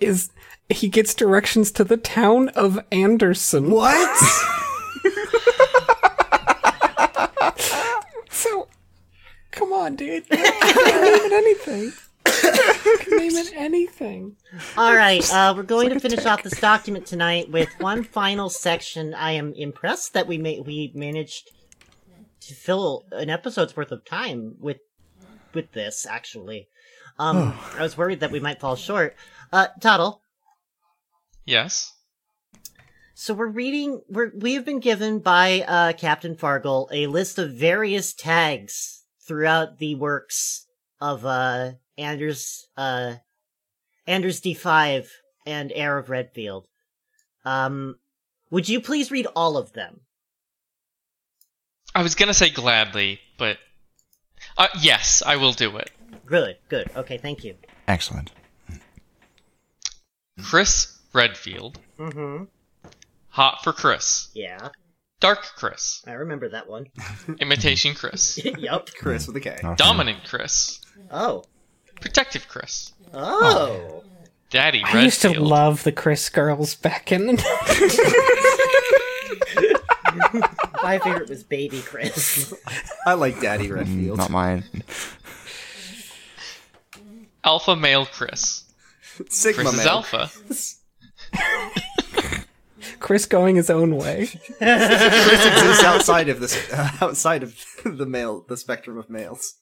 is 0.00 0.30
he 0.68 0.88
gets 0.88 1.14
directions 1.14 1.70
to 1.72 1.84
the 1.84 1.96
town 1.96 2.48
of 2.50 2.78
Anderson. 2.90 3.70
What? 3.70 4.20
So, 8.30 8.68
come 9.54 9.72
on, 9.72 9.96
dude. 9.96 10.24
You 10.30 10.36
can 10.36 11.02
name 11.02 11.24
it 11.24 11.32
anything. 11.32 11.92
You 12.84 12.98
can 13.00 13.18
name 13.18 13.36
it 13.36 13.52
anything. 13.54 14.36
All 14.76 14.94
right, 14.94 15.22
uh, 15.32 15.54
we're 15.56 15.62
going 15.62 15.90
to 15.90 16.00
finish 16.00 16.24
off 16.26 16.42
this 16.42 16.58
document 16.60 17.06
tonight 17.06 17.50
with 17.50 17.68
one 17.78 18.02
final 18.02 18.48
section. 18.50 19.14
I 19.14 19.32
am 19.32 19.52
impressed 19.54 20.12
that 20.14 20.26
we 20.26 20.38
ma- 20.38 20.62
we 20.64 20.92
managed 20.94 21.50
to 22.40 22.54
fill 22.54 23.04
an 23.12 23.30
episode's 23.30 23.76
worth 23.76 23.92
of 23.92 24.04
time 24.04 24.56
with 24.58 24.78
with 25.54 25.72
this. 25.72 26.06
Actually, 26.06 26.68
um, 27.18 27.54
I 27.76 27.82
was 27.82 27.96
worried 27.96 28.20
that 28.20 28.32
we 28.32 28.40
might 28.40 28.60
fall 28.60 28.76
short. 28.76 29.14
Uh, 29.52 29.68
Tuttle. 29.80 30.22
yes. 31.44 31.92
So 33.14 33.32
we're 33.32 33.46
reading. 33.46 34.00
We're 34.08 34.32
we 34.36 34.54
have 34.54 34.64
been 34.64 34.80
given 34.80 35.20
by 35.20 35.64
uh, 35.68 35.92
Captain 35.92 36.34
Fargle 36.34 36.88
a 36.90 37.06
list 37.06 37.38
of 37.38 37.52
various 37.52 38.12
tags 38.12 39.03
throughout 39.26 39.78
the 39.78 39.94
works 39.94 40.66
of 41.00 41.24
uh, 41.24 41.72
Anders 41.98 42.68
uh, 42.76 43.14
Anders 44.06 44.40
D 44.40 44.54
five 44.54 45.10
and 45.46 45.72
Heir 45.74 45.98
of 45.98 46.10
Redfield. 46.10 46.66
Um, 47.44 47.96
would 48.50 48.68
you 48.68 48.80
please 48.80 49.10
read 49.10 49.26
all 49.34 49.56
of 49.56 49.72
them? 49.72 50.00
I 51.94 52.02
was 52.02 52.14
going 52.14 52.28
to 52.28 52.34
say 52.34 52.50
gladly, 52.50 53.20
but 53.38 53.58
uh, 54.58 54.68
yes, 54.80 55.22
I 55.24 55.36
will 55.36 55.52
do 55.52 55.76
it. 55.76 55.90
Good, 56.26 56.56
good. 56.68 56.90
Okay, 56.96 57.18
thank 57.18 57.44
you. 57.44 57.54
Excellent. 57.86 58.32
Chris 60.42 60.98
Redfield. 61.12 61.78
Mm-hmm. 61.98 62.44
Hot 63.28 63.62
for 63.62 63.72
Chris. 63.72 64.28
Yeah, 64.34 64.70
Dark 65.20 65.42
Chris. 65.56 66.02
I 66.06 66.12
remember 66.12 66.48
that 66.50 66.68
one. 66.68 66.86
Imitation 67.40 67.94
Chris. 67.94 68.38
yep. 68.58 68.90
Chris 68.98 69.26
with 69.26 69.36
a 69.36 69.40
K. 69.40 69.56
Oh, 69.62 69.68
okay. 69.68 69.76
Dominant 69.76 70.24
Chris. 70.24 70.80
Oh. 71.10 71.44
Protective 72.00 72.48
Chris. 72.48 72.92
Oh. 73.12 74.04
Daddy 74.50 74.82
I 74.84 75.02
used 75.02 75.22
to 75.22 75.40
love 75.40 75.82
the 75.82 75.92
Chris 75.92 76.28
girls 76.28 76.74
back 76.74 77.10
in 77.10 77.26
the. 77.26 77.34
My 80.82 80.98
favorite 80.98 81.28
was 81.28 81.42
Baby 81.42 81.80
Chris. 81.80 82.54
I 83.06 83.14
like 83.14 83.40
Daddy 83.40 83.68
mm, 83.68 83.76
Redfield. 83.76 84.18
Not 84.18 84.30
mine. 84.30 84.64
Alpha 87.42 87.74
male 87.74 88.06
Chris. 88.06 88.64
Sigma 89.28 89.64
Chris 89.64 89.80
is 89.80 89.86
alpha. 89.86 90.30
Chris 93.00 93.26
going 93.26 93.56
his 93.56 93.70
own 93.70 93.96
way. 93.96 94.26
Chris 94.58 95.46
exists 95.46 95.84
outside 95.84 96.28
of 96.28 96.40
this, 96.40 96.72
uh, 96.72 96.90
outside 97.00 97.42
of 97.42 97.58
the 97.84 98.06
male, 98.06 98.44
the 98.48 98.56
spectrum 98.56 98.98
of 98.98 99.10
males. 99.10 99.54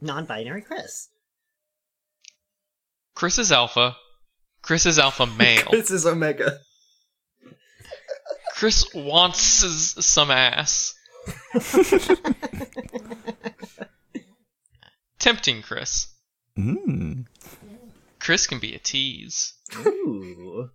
Non-binary 0.00 0.62
Chris. 0.62 1.08
Chris 3.14 3.38
is 3.38 3.52
alpha. 3.52 3.96
Chris 4.62 4.86
is 4.86 4.98
alpha 4.98 5.26
male. 5.26 5.62
Chris 5.68 5.90
is 5.90 6.06
Omega. 6.06 6.58
Chris 8.54 8.94
wants 8.94 9.40
some 10.04 10.30
ass. 10.30 10.94
Tempting 15.18 15.62
Chris. 15.62 16.14
Mm. 16.58 17.26
Chris 18.18 18.46
can 18.46 18.58
be 18.58 18.74
a 18.74 18.78
tease. 18.78 19.54
Ooh. 19.76 20.70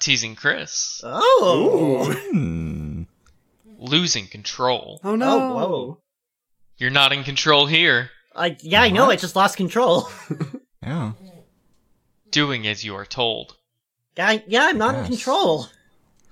Teasing 0.00 0.34
Chris. 0.34 1.00
Oh. 1.04 2.12
Hmm. 2.32 3.02
Losing 3.78 4.26
control. 4.26 5.00
Oh 5.04 5.14
no! 5.14 5.30
Oh, 5.40 5.54
whoa. 5.54 5.98
You're 6.76 6.90
not 6.90 7.12
in 7.12 7.22
control 7.24 7.66
here. 7.66 8.10
I, 8.34 8.56
yeah, 8.60 8.82
I 8.82 8.90
know. 8.90 9.10
I 9.10 9.16
just 9.16 9.36
lost 9.36 9.56
control. 9.56 10.08
Yeah. 10.82 11.12
Doing 12.30 12.66
as 12.66 12.82
you 12.84 12.94
are 12.94 13.04
told. 13.04 13.54
I, 14.18 14.42
yeah, 14.46 14.64
I'm 14.64 14.78
not 14.78 14.94
in 14.94 15.00
Yes. 15.02 15.08
control. 15.10 15.66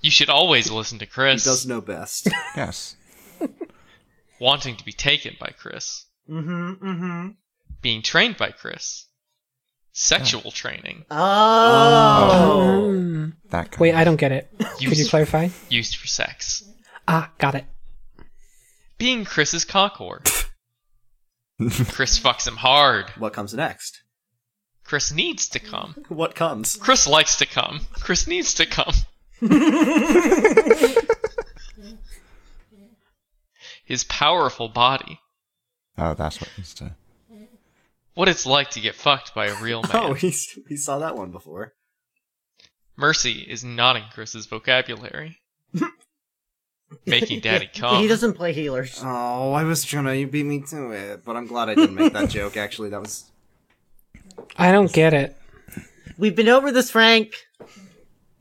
You 0.01 0.11
should 0.11 0.31
always 0.31 0.71
listen 0.71 0.99
to 1.01 1.07
Chris. 1.07 1.45
He 1.45 1.51
Chris. 1.51 1.61
does 1.61 1.67
know 1.67 1.83
best. 1.83 2.29
Yes. 2.57 2.97
Wanting 4.41 4.77
to 4.77 4.85
be 4.85 4.93
taken 4.93 5.37
by 5.39 5.53
Chris. 5.59 6.07
Mm-hmm. 6.31 6.73
Mm-hmm. 6.87 7.29
Being 7.83 8.01
trained 8.03 8.39
by 8.39 8.51
Chris. 8.53 9.07
Sexual 10.01 10.53
training. 10.53 11.05
Oh. 11.11 12.87
Mm. 12.89 13.33
That. 13.51 13.73
Kind 13.73 13.81
Wait, 13.81 13.95
I 13.97 14.05
don't 14.05 14.15
get 14.15 14.31
it. 14.31 14.49
Could 14.59 14.81
you 14.83 14.91
Used, 14.91 15.11
clarify? 15.11 15.49
used 15.69 15.97
for 15.97 16.07
sex. 16.07 16.63
Ah, 17.09 17.33
got 17.39 17.57
it. 17.57 17.65
Being 18.97 19.25
Chris's 19.25 19.65
cockor. 19.65 20.21
Chris 21.89 22.17
fucks 22.21 22.47
him 22.47 22.55
hard. 22.55 23.07
what 23.19 23.33
comes 23.33 23.53
next? 23.55 24.03
Chris 24.85 25.11
needs 25.13 25.49
to 25.49 25.59
come. 25.59 25.97
What 26.09 26.37
comes? 26.37 26.77
Chris 26.77 27.09
likes 27.09 27.37
to 27.39 27.47
come. 27.47 27.81
Chris 27.95 28.29
needs 28.29 28.55
to 28.55 28.67
come. 28.67 28.95
his 33.85 34.05
powerful 34.05 34.69
body, 34.69 35.19
Oh, 36.01 36.15
that's 36.15 36.41
what 36.41 36.51
it's 36.57 36.73
to. 36.75 36.93
What 38.19 38.27
it's 38.27 38.45
like 38.45 38.69
to 38.71 38.81
get 38.81 38.97
fucked 38.97 39.33
by 39.33 39.47
a 39.47 39.55
real 39.63 39.81
oh, 39.85 39.93
man. 39.93 40.11
Oh, 40.11 40.13
he's, 40.13 40.59
he 40.69 40.77
saw 40.77 40.99
that 40.99 41.15
one 41.15 41.31
before. 41.31 41.75
Mercy 42.97 43.47
is 43.49 43.63
not 43.63 43.95
in 43.95 44.03
Chris's 44.13 44.47
vocabulary. 44.47 45.39
Making 47.07 47.39
daddy 47.39 47.71
come. 47.75 48.03
He 48.03 48.09
doesn't 48.09 48.33
play 48.33 48.53
healers. 48.53 49.01
Oh, 49.05 49.53
I 49.53 49.63
was 49.63 49.85
trying 49.85 50.07
to. 50.07 50.17
You 50.17 50.27
beat 50.27 50.47
me 50.47 50.65
to 50.71 50.91
it, 50.91 51.25
but 51.25 51.37
I'm 51.37 51.47
glad 51.47 51.69
I 51.69 51.77
didn't 51.77 51.95
make 51.95 52.13
that 52.13 52.29
joke. 52.29 52.57
Actually, 52.57 52.89
that 52.89 53.01
was. 53.01 53.31
I 54.57 54.73
don't 54.73 54.93
get 54.93 55.15
it. 55.15 55.37
We've 56.17 56.35
been 56.35 56.49
over 56.49 56.73
this, 56.73 56.91
Frank. 56.91 57.35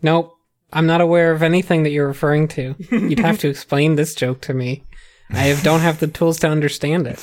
Nope. 0.02 0.36
I'm 0.74 0.88
not 0.88 1.02
aware 1.02 1.32
of 1.32 1.44
anything 1.44 1.84
that 1.84 1.92
you're 1.92 2.08
referring 2.08 2.48
to. 2.50 2.74
You'd 2.90 3.20
have 3.20 3.38
to 3.40 3.48
explain 3.48 3.96
this 3.96 4.16
joke 4.16 4.42
to 4.42 4.56
me. 4.56 4.86
I 5.30 5.42
have, 5.42 5.62
don't 5.62 5.82
have 5.82 6.00
the 6.00 6.08
tools 6.08 6.40
to 6.40 6.50
understand 6.50 7.06
it. 7.08 7.20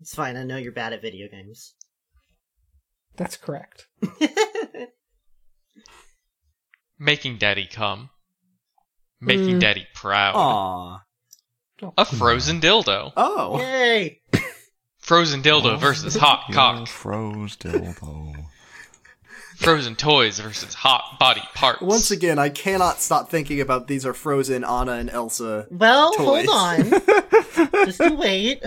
It's 0.00 0.14
fine. 0.14 0.36
I 0.36 0.44
know 0.44 0.56
you're 0.56 0.72
bad 0.72 0.92
at 0.92 1.02
video 1.02 1.28
games. 1.28 1.74
That's 3.16 3.36
correct. 3.36 3.86
Making 6.98 7.38
daddy 7.38 7.66
come. 7.70 8.10
Making 9.20 9.56
Mm. 9.56 9.60
daddy 9.60 9.86
proud. 9.94 10.34
Aw. 10.36 11.02
A 11.96 12.04
frozen 12.04 12.60
dildo. 12.60 13.12
Oh. 13.16 13.58
Yay! 13.58 14.20
Frozen 14.98 15.42
dildo 15.42 15.78
versus 15.80 16.14
hot 16.14 16.44
Your 16.48 16.54
cock. 16.54 16.88
Froze 16.88 17.56
dildo. 17.56 18.34
Frozen 19.56 19.96
toys 19.96 20.38
versus 20.40 20.74
hot 20.74 21.18
body 21.18 21.42
parts. 21.54 21.80
Once 21.82 22.10
again, 22.10 22.38
I 22.38 22.48
cannot 22.50 22.98
stop 23.00 23.30
thinking 23.30 23.60
about 23.60 23.86
these 23.88 24.04
are 24.06 24.14
frozen 24.14 24.62
Anna 24.64 24.92
and 24.92 25.10
Elsa. 25.10 25.66
Well, 25.70 26.12
Toys. 26.12 26.46
hold 26.46 26.48
on. 26.48 26.90
Just 27.86 28.00
you 28.00 28.14
wait. 28.14 28.62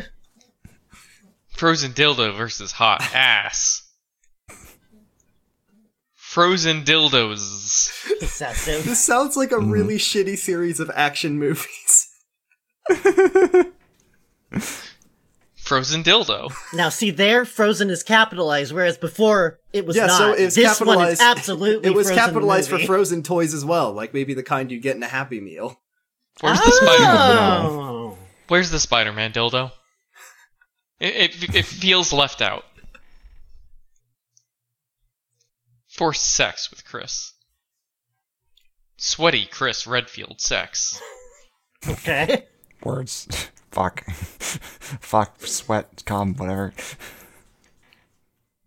Frozen 1.64 1.94
dildo 1.94 2.35
versus 2.35 2.73
hot 2.73 3.02
ass. 3.15 3.90
Frozen 6.14 6.84
dildos. 6.84 8.19
Possessive. 8.19 8.84
This 8.84 8.99
sounds 8.99 9.38
like 9.38 9.53
a 9.53 9.56
mm-hmm. 9.56 9.72
really 9.72 9.95
shitty 9.95 10.38
series 10.38 10.81
of 10.81 10.91
action 10.94 11.40
movies. 11.40 12.10
Frozen 15.56 16.03
dildo. 16.03 16.52
Now, 16.73 16.90
see, 16.90 17.11
there, 17.11 17.45
Frozen 17.45 17.90
is 17.90 18.03
capitalized, 18.03 18.73
whereas 18.73 18.98
before 18.98 19.61
it 19.72 19.85
was 19.85 19.95
yeah, 19.95 20.07
not. 20.07 20.18
so 20.18 20.34
it's 20.34 20.56
this 20.56 20.81
one 20.81 21.07
is 21.07 21.19
capitalized. 21.19 21.22
absolutely. 21.38 21.90
It 21.90 21.95
was 21.95 22.07
Frozen 22.07 22.26
capitalized 22.26 22.72
movie. 22.72 22.84
for 22.84 22.88
frozen 22.88 23.23
toys 23.23 23.53
as 23.53 23.64
well, 23.64 23.94
like 23.94 24.14
maybe 24.14 24.34
the 24.34 24.44
kind 24.44 24.69
you 24.69 24.81
get 24.81 24.98
in 24.98 25.03
a 25.03 25.07
Happy 25.07 25.40
Meal. 25.40 25.80
Where's 26.41 26.60
the 26.60 26.72
Spider 26.72 27.03
Man? 27.03 27.65
Oh. 27.68 28.18
Where's 28.49 28.69
the 28.69 28.81
Spider 28.81 29.14
Man 29.14 29.31
dildo? 29.31 29.72
It, 31.04 31.36
it, 31.44 31.56
it 31.56 31.66
feels 31.66 32.14
left 32.14 32.42
out. 32.42 32.64
Forced 35.90 36.24
sex 36.24 36.72
with 36.72 36.86
Chris. 36.86 37.34
Sweaty 38.96 39.46
Chris 39.46 39.86
Redfield 39.86 40.40
sex. 40.40 41.02
Okay. 41.86 42.46
Words. 42.86 43.28
Fuck. 43.72 44.10
Fuck. 44.10 45.42
Sweat. 45.42 46.04
Cum. 46.06 46.36
Whatever. 46.36 46.74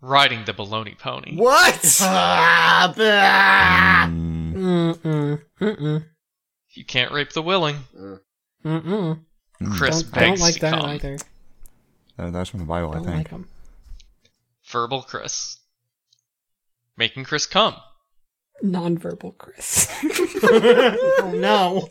Riding 0.02 0.44
the 0.44 0.52
baloney 0.52 0.98
pony. 0.98 1.36
What? 1.36 1.72
Mm-mm. 4.52 5.40
Mm-mm. 5.60 6.04
You 6.74 6.84
can't 6.84 7.12
rape 7.12 7.32
the 7.32 7.40
willing. 7.40 7.76
Mm-mm. 8.62 9.20
Chris 9.72 10.02
Don't, 10.02 10.22
I 10.22 10.26
don't 10.26 10.40
like 10.40 10.54
to 10.56 10.60
that 10.60 10.74
come. 10.74 10.90
either. 10.90 11.16
Uh, 12.18 12.30
that's 12.30 12.50
from 12.50 12.60
the 12.60 12.66
Bible, 12.66 12.90
I 12.90 12.94
Don't 12.94 13.04
think. 13.04 13.16
like 13.16 13.30
them. 13.30 13.48
Verbal 14.68 15.02
Chris. 15.02 15.58
Making 16.96 17.24
Chris 17.24 17.46
come. 17.46 17.76
Non-verbal 18.62 19.32
Chris. 19.32 19.88
oh 20.42 21.32
no. 21.34 21.90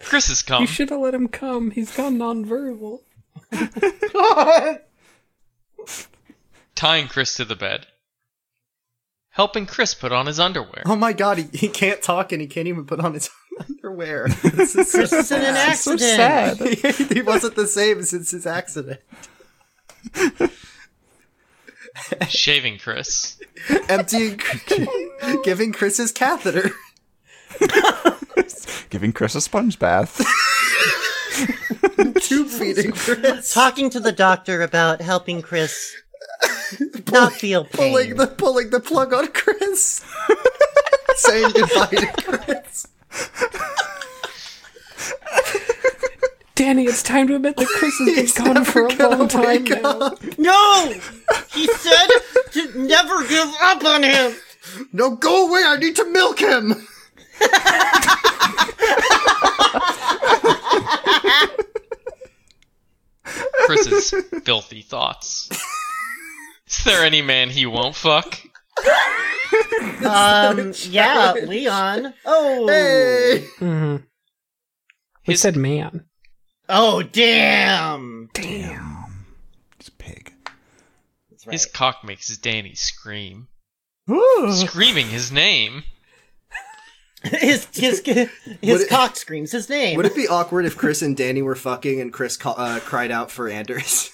Chris 0.00 0.28
has 0.28 0.42
come. 0.42 0.60
you 0.60 0.66
should 0.66 0.90
have 0.90 1.00
let 1.00 1.14
him 1.14 1.28
come. 1.28 1.70
He's 1.70 1.96
gone 1.96 2.18
non-verbal. 2.18 3.02
Tying 6.74 7.08
Chris 7.08 7.36
to 7.36 7.44
the 7.44 7.56
bed. 7.56 7.86
Helping 9.30 9.66
Chris 9.66 9.94
put 9.94 10.12
on 10.12 10.26
his 10.26 10.38
underwear. 10.38 10.82
Oh 10.86 10.96
my 10.96 11.12
god, 11.12 11.38
he, 11.38 11.44
he 11.52 11.68
can't 11.68 12.02
talk 12.02 12.30
and 12.30 12.40
he 12.40 12.46
can't 12.46 12.68
even 12.68 12.84
put 12.84 13.00
on 13.00 13.14
his 13.14 13.30
underwear. 13.60 14.28
This 14.42 14.74
is 14.76 14.90
so 14.92 15.00
This 15.00 15.12
is 15.12 15.30
an 15.32 15.54
sad. 15.54 15.76
So 15.76 15.92
accident. 15.92 16.96
sad. 16.96 17.08
he 17.12 17.22
wasn't 17.22 17.56
the 17.56 17.66
same 17.66 18.02
since 18.02 18.30
his 18.30 18.46
accident. 18.46 19.00
Shaving 22.28 22.78
Chris. 22.78 23.38
Emptying, 23.88 24.40
giving 25.44 25.72
Chris 25.72 25.96
his 25.98 26.12
catheter. 26.12 26.70
Giving 28.90 29.12
Chris 29.12 29.34
a 29.34 29.40
sponge 29.40 29.78
bath. 29.78 30.18
Tube 32.20 32.48
feeding 32.48 32.92
Chris. 32.92 33.52
Talking 33.54 33.90
to 33.90 34.00
the 34.00 34.12
doctor 34.12 34.62
about 34.62 35.00
helping 35.00 35.40
Chris 35.42 35.94
not 37.12 37.32
feel 37.32 37.64
pain. 37.64 37.92
Pulling 37.92 38.16
the 38.16 38.26
pulling 38.26 38.70
the 38.70 38.80
plug 38.80 39.12
on 39.12 39.28
Chris. 39.28 40.04
Saying 41.16 41.50
goodbye 41.54 41.86
to 41.86 42.12
Chris. 42.22 42.86
Danny, 46.54 46.84
it's 46.84 47.02
time 47.02 47.26
to 47.28 47.34
admit 47.34 47.56
that 47.56 47.66
Chris 47.66 47.98
has 47.98 48.08
He's 48.08 48.34
been 48.34 48.54
gone 48.54 48.64
for 48.64 48.86
a 48.86 48.94
long 48.94 49.28
time 49.28 49.64
now. 49.64 50.14
No! 50.38 50.94
He 51.52 51.66
said 51.66 52.08
to 52.52 52.78
never 52.78 53.26
give 53.26 53.52
up 53.60 53.84
on 53.84 54.02
him! 54.04 54.34
No, 54.92 55.16
go 55.16 55.48
away! 55.48 55.62
I 55.66 55.76
need 55.76 55.96
to 55.96 56.04
milk 56.04 56.38
him. 56.38 56.86
Chris's 63.66 64.14
filthy 64.44 64.82
thoughts. 64.82 65.48
Is 66.68 66.84
there 66.84 67.04
any 67.04 67.22
man 67.22 67.50
he 67.50 67.66
won't 67.66 67.94
fuck? 67.96 68.38
Um, 70.04 70.72
yeah, 70.88 71.32
Leon. 71.32 72.12
Oh! 72.26 72.66
Hey. 72.68 73.46
hmm 73.58 73.96
We 75.26 75.32
His- 75.34 75.40
said 75.40 75.56
man. 75.56 76.04
Oh, 76.68 77.02
damn! 77.02 78.28
Damn. 78.34 79.26
It's 79.78 79.88
a 79.88 79.92
pig. 79.92 80.34
Right. 81.46 81.52
His 81.52 81.66
cock 81.66 82.04
makes 82.04 82.36
Danny 82.38 82.74
scream. 82.74 83.48
Ooh. 84.10 84.48
Screaming 84.52 85.06
his 85.08 85.30
name. 85.32 85.84
his 87.22 87.66
his, 87.72 88.00
his 88.04 88.28
Would 88.46 88.60
it- 88.62 88.88
cock 88.90 89.16
screams 89.16 89.52
his 89.52 89.68
name. 89.68 89.96
Would 89.96 90.06
it 90.06 90.16
be 90.16 90.28
awkward 90.28 90.64
if 90.66 90.76
Chris 90.76 91.00
and 91.02 91.16
Danny 91.16 91.42
were 91.42 91.54
fucking 91.54 92.00
and 92.00 92.12
Chris 92.12 92.36
ca- 92.36 92.52
uh, 92.52 92.80
cried 92.80 93.10
out 93.10 93.30
for 93.30 93.48
Anders? 93.48 94.10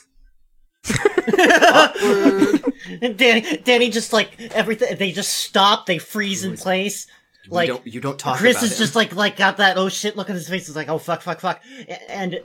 And 3.02 3.16
Danny, 3.18 3.56
Danny 3.58 3.90
just 3.90 4.12
like 4.12 4.40
everything. 4.52 4.96
They 4.96 5.12
just 5.12 5.32
stop. 5.32 5.86
They 5.86 5.98
freeze 5.98 6.44
in 6.44 6.56
place. 6.56 7.06
Like 7.48 7.68
you 7.68 7.74
don't, 7.74 7.86
you 7.86 8.00
don't 8.00 8.18
talk 8.18 8.38
Chris 8.38 8.56
about 8.56 8.64
is 8.66 8.72
him. 8.72 8.78
just 8.78 8.94
like 8.94 9.14
like 9.14 9.36
got 9.36 9.56
that 9.58 9.76
oh 9.76 9.88
shit 9.88 10.16
look 10.16 10.28
on 10.30 10.36
his 10.36 10.48
face. 10.48 10.66
He's 10.66 10.76
like 10.76 10.88
oh 10.88 10.98
fuck 10.98 11.22
fuck 11.22 11.40
fuck, 11.40 11.60
and 12.08 12.38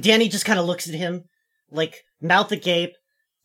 Danny 0.00 0.28
just 0.28 0.44
kind 0.44 0.58
of 0.58 0.66
looks 0.66 0.88
at 0.88 0.94
him 0.94 1.24
like 1.70 2.04
mouth 2.20 2.50
agape. 2.52 2.94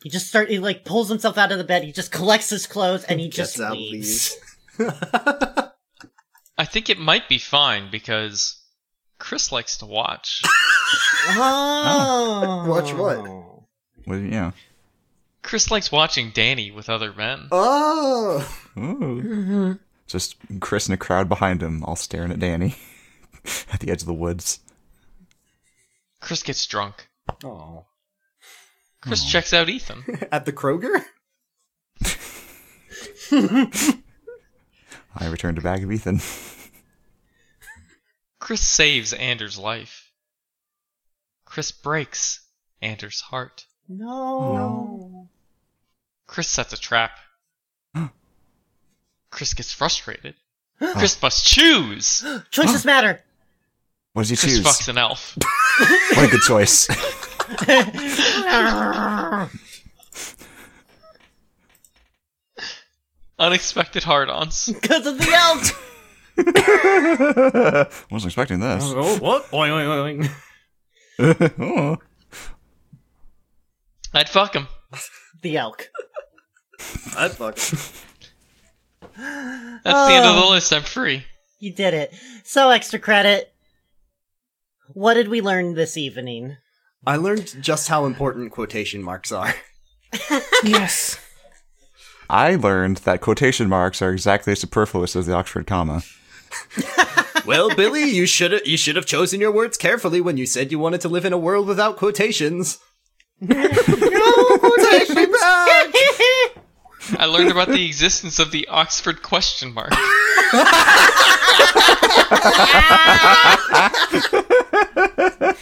He 0.04 0.10
just 0.10 0.28
start 0.28 0.50
he 0.50 0.60
like 0.60 0.84
pulls 0.84 1.10
himself 1.10 1.38
out 1.38 1.52
of 1.52 1.58
the 1.60 1.64
bed. 1.64 1.84
He 1.84 1.92
just 1.92 2.12
collects 2.12 2.50
his 2.50 2.66
clothes 2.68 3.04
and 3.06 3.20
he 3.20 3.28
Gets 3.28 3.54
just 3.54 3.60
out, 3.62 3.74
leaves. 3.74 4.36
I 4.80 6.66
think 6.66 6.90
it 6.90 6.98
might 7.00 7.30
be 7.30 7.38
fine 7.38 7.90
because 7.92 8.62
Chris 9.20 9.52
likes 9.52 9.78
to 9.78 9.86
watch. 9.86 10.42
Oh, 11.34 12.66
Watch 12.68 12.92
what? 12.94 13.51
Well, 14.06 14.20
yeah. 14.20 14.52
Chris 15.44 15.72
likes 15.72 15.92
watching 15.92 16.32
Danny 16.32 16.72
with 16.72 16.90
other 16.90 17.14
men. 17.14 17.48
oh, 17.52 18.48
Ooh. 18.78 19.80
Just 20.08 20.36
Chris 20.60 20.88
and 20.88 20.94
a 20.94 20.98
crowd 20.98 21.30
behind 21.30 21.64
him, 21.64 21.84
all 21.84 21.96
staring 21.96 22.32
at 22.32 22.40
Danny 22.40 22.76
at 23.72 23.80
the 23.80 23.90
edge 23.90 24.02
of 24.02 24.08
the 24.08 24.14
woods. 24.14 24.60
Chris 26.20 26.44
gets 26.44 26.66
drunk. 26.68 27.08
oh, 27.44 27.86
Chris 29.02 29.26
checks 29.26 29.54
out 29.54 29.70
Ethan. 29.70 30.04
at 30.32 30.46
the 30.46 30.54
Kroger. 30.54 31.04
I 35.16 35.28
returned 35.28 35.58
a 35.58 35.62
bag 35.62 35.84
of 35.84 35.92
Ethan. 35.92 36.20
Chris 38.40 38.68
saves 38.68 39.14
Anders' 39.14 39.58
life. 39.58 40.12
Chris 41.46 41.72
breaks 41.72 42.42
Anders' 42.82 43.22
heart. 43.22 43.66
No. 43.98 44.54
No. 44.54 45.28
Chris 46.28 46.48
sets 46.48 46.72
a 46.74 46.78
trap. 46.80 47.12
Chris 49.32 49.54
gets 49.54 49.74
frustrated. 49.74 50.36
Chris 50.80 51.22
must 51.22 51.46
choose. 51.46 52.24
Choices 52.52 52.86
matter. 52.86 53.22
What 54.14 54.24
does 54.24 54.30
he 54.30 54.36
Chris 54.38 54.58
choose? 54.58 54.66
fucks 54.66 54.88
an 54.90 54.98
elf. 54.98 55.38
What 56.16 56.28
a 56.28 56.32
good 56.32 56.42
choice. 56.42 56.88
Unexpected 63.40 64.04
hard-ons. 64.04 64.70
Because 64.82 65.08
of 65.08 65.18
the 65.18 65.32
elk. 65.32 65.64
Wasn't 68.12 68.30
expecting 68.30 68.60
this. 68.60 68.84
Oh, 68.86 69.18
what? 69.20 69.50
Boing, 69.52 69.70
boing, 69.72 70.30
boing. 71.20 71.54
Oh. 71.60 71.98
I'd 74.14 74.30
fuck 74.30 74.56
him. 74.56 74.68
The 75.42 75.58
elk. 75.58 75.90
I'd 77.18 77.32
fuck 77.32 77.58
him. 77.58 77.80
That's 79.18 80.08
the 80.08 80.14
end 80.14 80.26
of 80.26 80.36
the 80.36 80.44
oh. 80.46 80.50
list. 80.52 80.72
I'm 80.72 80.84
free. 80.84 81.26
You 81.60 81.74
did 81.74 81.96
it. 81.96 82.14
So 82.44 82.70
extra 82.70 83.00
credit. 83.00 83.52
What 84.90 85.16
did 85.16 85.30
we 85.30 85.42
learn 85.42 85.74
this 85.74 85.98
evening? 85.98 86.58
I 87.08 87.16
learned 87.16 87.56
just 87.62 87.88
how 87.88 88.06
important 88.06 88.52
quotation 88.52 89.02
marks 89.02 89.32
are. 89.32 89.54
Yes. 90.64 91.20
I 92.30 92.56
learned 92.56 92.98
that 92.98 93.22
quotation 93.22 93.68
marks 93.68 94.02
are 94.02 94.12
exactly 94.12 94.52
as 94.52 94.60
superfluous 94.60 95.16
as 95.16 95.26
the 95.26 95.34
Oxford 95.34 95.66
comma. 95.66 96.04
well, 97.46 97.74
Billy, 97.74 98.04
you 98.04 98.28
should 98.28 98.52
have 98.52 98.68
you 98.68 98.78
should 98.78 98.96
have 98.96 99.06
chosen 99.06 99.42
your 99.42 99.52
words 99.52 99.78
carefully 99.78 100.22
when 100.22 100.38
you 100.38 100.46
said 100.46 100.72
you 100.72 100.78
wanted 100.78 101.02
to 101.02 101.10
live 101.10 101.26
in 101.26 101.34
a 101.34 101.38
world 101.38 101.68
without 101.68 101.98
quotations. 101.98 102.80
I 107.18 107.26
learned 107.26 107.52
about 107.52 107.70
the 107.70 107.86
existence 107.86 108.40
of 108.40 108.52
the 108.52 108.68
Oxford 108.68 109.22
question 109.24 109.74
mark. 109.74 109.92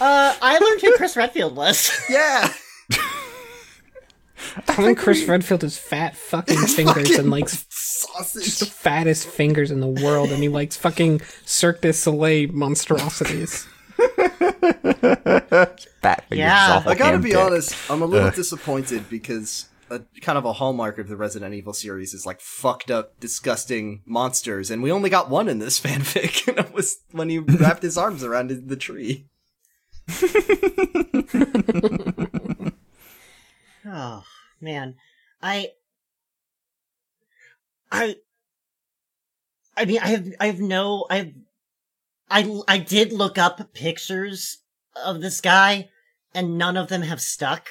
Uh, 0.02 0.36
I 0.42 0.58
learned 0.60 0.82
who 0.82 0.96
Chris 0.96 1.16
Redfield 1.16 1.56
was. 1.56 1.92
Yeah. 2.10 2.52
Telling 4.66 4.96
Chris 4.96 5.26
Redfield 5.26 5.62
has 5.62 5.78
fat 5.78 6.16
fucking 6.16 6.58
fingers 6.58 7.12
and 7.12 7.30
likes 7.30 7.66
Sausage. 7.70 8.44
just 8.46 8.60
the 8.60 8.66
fattest 8.66 9.28
fingers 9.28 9.72
in 9.72 9.80
the 9.80 9.88
world, 9.88 10.32
and 10.32 10.42
he 10.42 10.50
likes 10.50 10.76
fucking 10.78 11.22
Cirque 11.46 11.82
du 11.82 11.94
Soleil 11.94 12.52
monstrosities. 12.52 13.68
Fat 16.02 16.24
Yeah. 16.32 16.84
I 16.86 16.96
gotta 16.96 17.18
be 17.20 17.30
dick. 17.32 17.38
honest, 17.40 17.76
I'm 17.90 18.02
a 18.02 18.06
little 18.06 18.28
Ugh. 18.28 18.36
disappointed 18.36 19.10
because 19.10 19.68
a 19.90 20.02
kind 20.22 20.38
of 20.38 20.46
a 20.46 20.54
hallmark 20.54 20.98
of 21.00 21.08
the 21.08 21.16
Resident 21.18 21.54
Evil 21.54 21.74
series 21.74 22.14
is 22.14 22.26
like 22.26 22.40
fucked 22.42 22.92
up, 22.92 23.20
disgusting 23.20 24.02
monsters, 24.06 24.70
and 24.72 24.82
we 24.84 24.92
only 24.92 25.10
got 25.10 25.30
one 25.30 25.48
in 25.50 25.60
this 25.60 25.80
fanfic, 25.82 26.48
and 26.48 26.60
it 26.60 26.74
was 26.74 27.00
when 27.12 27.30
he 27.30 27.40
wrapped 27.40 27.84
his 27.84 27.98
arms 27.98 28.24
around 28.24 28.50
the 28.52 28.76
tree. 28.78 29.28
Oh 33.86 34.24
man, 34.62 34.96
I, 35.42 35.70
I, 37.92 38.16
I 39.76 39.86
mean, 39.86 40.00
I 40.00 40.08
have, 40.10 40.28
I 40.40 40.46
have 40.48 40.60
no, 40.60 41.06
I, 41.10 41.16
have, 41.18 41.32
I, 42.30 42.62
I 42.68 42.78
did 42.78 43.12
look 43.12 43.38
up 43.38 43.74
pictures 43.74 44.58
of 45.06 45.22
this 45.22 45.42
guy, 45.42 45.90
and 46.34 46.58
none 46.58 46.78
of 46.78 46.88
them 46.90 47.02
have 47.02 47.22
stuck. 47.22 47.68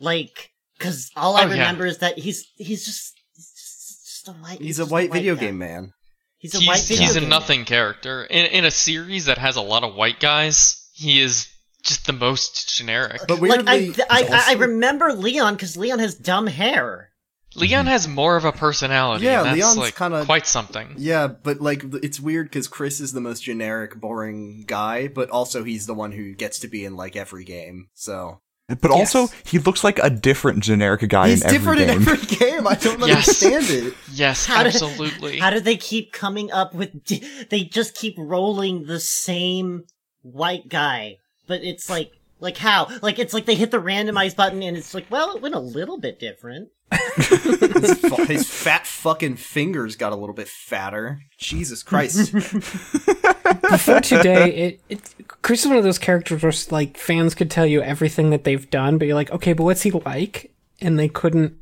Like, 0.00 0.52
because 0.78 1.10
all 1.16 1.36
I 1.36 1.42
Oh, 1.42 1.46
yeah. 1.46 1.52
remember 1.52 1.86
is 1.86 1.98
that 1.98 2.18
he's, 2.18 2.46
he's 2.56 2.84
just, 2.86 3.14
he's 3.34 3.52
just, 3.52 4.06
just 4.06 4.28
a 4.28 4.32
white. 4.32 4.60
He's 4.60 4.78
a 4.78 4.82
just 4.82 4.92
white 4.92 5.12
video 5.12 5.34
guy. 5.34 5.40
game 5.42 5.58
man. 5.58 5.92
He's 6.38 6.54
a 6.54 6.60
white 6.66 6.78
He's, 6.78 6.88
video 6.88 7.06
he's 7.06 7.16
a 7.16 7.20
game 7.20 7.28
nothing 7.28 7.64
character. 7.64 8.24
In, 8.24 8.46
in 8.46 8.64
a 8.64 8.70
series 8.70 9.24
that 9.26 9.38
has 9.38 9.56
a 9.56 9.60
lot 9.60 9.82
of 9.82 9.94
white 9.94 10.20
guys, 10.20 10.88
he 10.92 11.20
is 11.20 11.48
just 11.82 12.06
the 12.06 12.12
most 12.12 12.76
generic. 12.76 13.20
But 13.26 13.40
Like 13.40 13.66
I, 13.66 13.76
weirdly, 13.76 14.04
I, 14.08 14.22
I, 14.22 14.44
I 14.50 14.52
remember 14.54 15.12
Leon 15.12 15.54
because 15.54 15.76
Leon 15.76 15.98
has 15.98 16.14
dumb 16.14 16.46
hair. 16.46 17.07
Leon 17.54 17.84
mm-hmm. 17.84 17.90
has 17.90 18.06
more 18.06 18.36
of 18.36 18.44
a 18.44 18.52
personality. 18.52 19.24
Yeah, 19.24 19.38
and 19.38 19.46
that's 19.48 19.56
Leon's 19.56 19.78
like 19.78 19.96
kinda- 19.96 20.24
quite 20.24 20.46
something. 20.46 20.94
Yeah, 20.96 21.28
but 21.28 21.60
like 21.60 21.82
it's 22.02 22.20
weird 22.20 22.46
because 22.46 22.68
Chris 22.68 23.00
is 23.00 23.12
the 23.12 23.20
most 23.20 23.42
generic, 23.42 23.96
boring 24.00 24.64
guy, 24.66 25.08
but 25.08 25.30
also 25.30 25.64
he's 25.64 25.86
the 25.86 25.94
one 25.94 26.12
who 26.12 26.34
gets 26.34 26.58
to 26.60 26.68
be 26.68 26.84
in 26.84 26.96
like 26.96 27.16
every 27.16 27.44
game. 27.44 27.88
So 27.94 28.40
But 28.68 28.90
also, 28.90 29.28
he 29.44 29.58
looks 29.58 29.82
like 29.82 29.98
a 30.02 30.10
different 30.10 30.62
generic 30.62 31.08
guy 31.08 31.30
he's 31.30 31.42
in 31.42 31.54
every 31.54 31.76
different 31.76 31.78
game. 31.78 32.02
in 32.02 32.08
every 32.08 32.36
game. 32.36 32.66
I 32.66 32.74
don't 32.74 33.00
Yes. 33.00 33.42
understand 33.42 33.64
it. 33.70 33.94
Yes, 34.12 34.44
How 34.44 34.62
did- 34.62 34.74
absolutely. 34.74 35.38
How 35.38 35.48
do 35.50 35.60
they 35.60 35.76
keep 35.78 36.12
coming 36.12 36.52
up 36.52 36.74
with? 36.74 36.90
They 37.48 37.64
just 37.64 37.94
keep 37.94 38.14
rolling 38.18 38.84
the 38.84 39.00
same 39.00 39.84
white 40.20 40.68
guy, 40.68 41.16
but 41.46 41.62
it's 41.64 41.88
like, 41.88 42.10
like 42.40 42.58
how? 42.58 42.88
Like 43.00 43.18
it's 43.18 43.32
like 43.32 43.46
they 43.46 43.54
hit 43.54 43.70
the 43.70 43.80
randomize 43.80 44.36
button 44.36 44.62
and 44.62 44.76
it's 44.76 44.92
like, 44.92 45.06
well, 45.10 45.34
it 45.34 45.40
went 45.42 45.54
a 45.54 45.60
little 45.60 45.98
bit 45.98 46.20
different. 46.20 46.68
His, 47.16 47.98
fu- 48.00 48.24
his 48.24 48.48
fat 48.48 48.86
fucking 48.86 49.36
fingers 49.36 49.96
got 49.96 50.12
a 50.12 50.16
little 50.16 50.34
bit 50.34 50.48
fatter. 50.48 51.20
Jesus 51.38 51.82
Christ! 51.82 52.32
Before 52.32 54.00
today, 54.00 54.54
it, 54.54 54.80
it 54.88 55.14
Chris 55.42 55.62
is 55.64 55.68
one 55.68 55.78
of 55.78 55.84
those 55.84 55.98
characters 55.98 56.42
where 56.42 56.52
like 56.70 56.96
fans 56.96 57.34
could 57.34 57.50
tell 57.50 57.66
you 57.66 57.82
everything 57.82 58.30
that 58.30 58.44
they've 58.44 58.68
done, 58.70 58.98
but 58.98 59.06
you're 59.06 59.14
like, 59.14 59.30
okay, 59.30 59.52
but 59.52 59.64
what's 59.64 59.82
he 59.82 59.90
like? 59.90 60.52
And 60.80 60.98
they 60.98 61.08
couldn't 61.08 61.54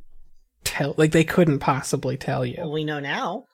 tell, 0.64 0.94
like 0.96 1.12
they 1.12 1.24
couldn't 1.24 1.58
possibly 1.60 2.16
tell 2.16 2.40
Well, 2.40 2.46
you. 2.46 2.68
we 2.68 2.84
know 2.84 3.00
now. 3.00 3.44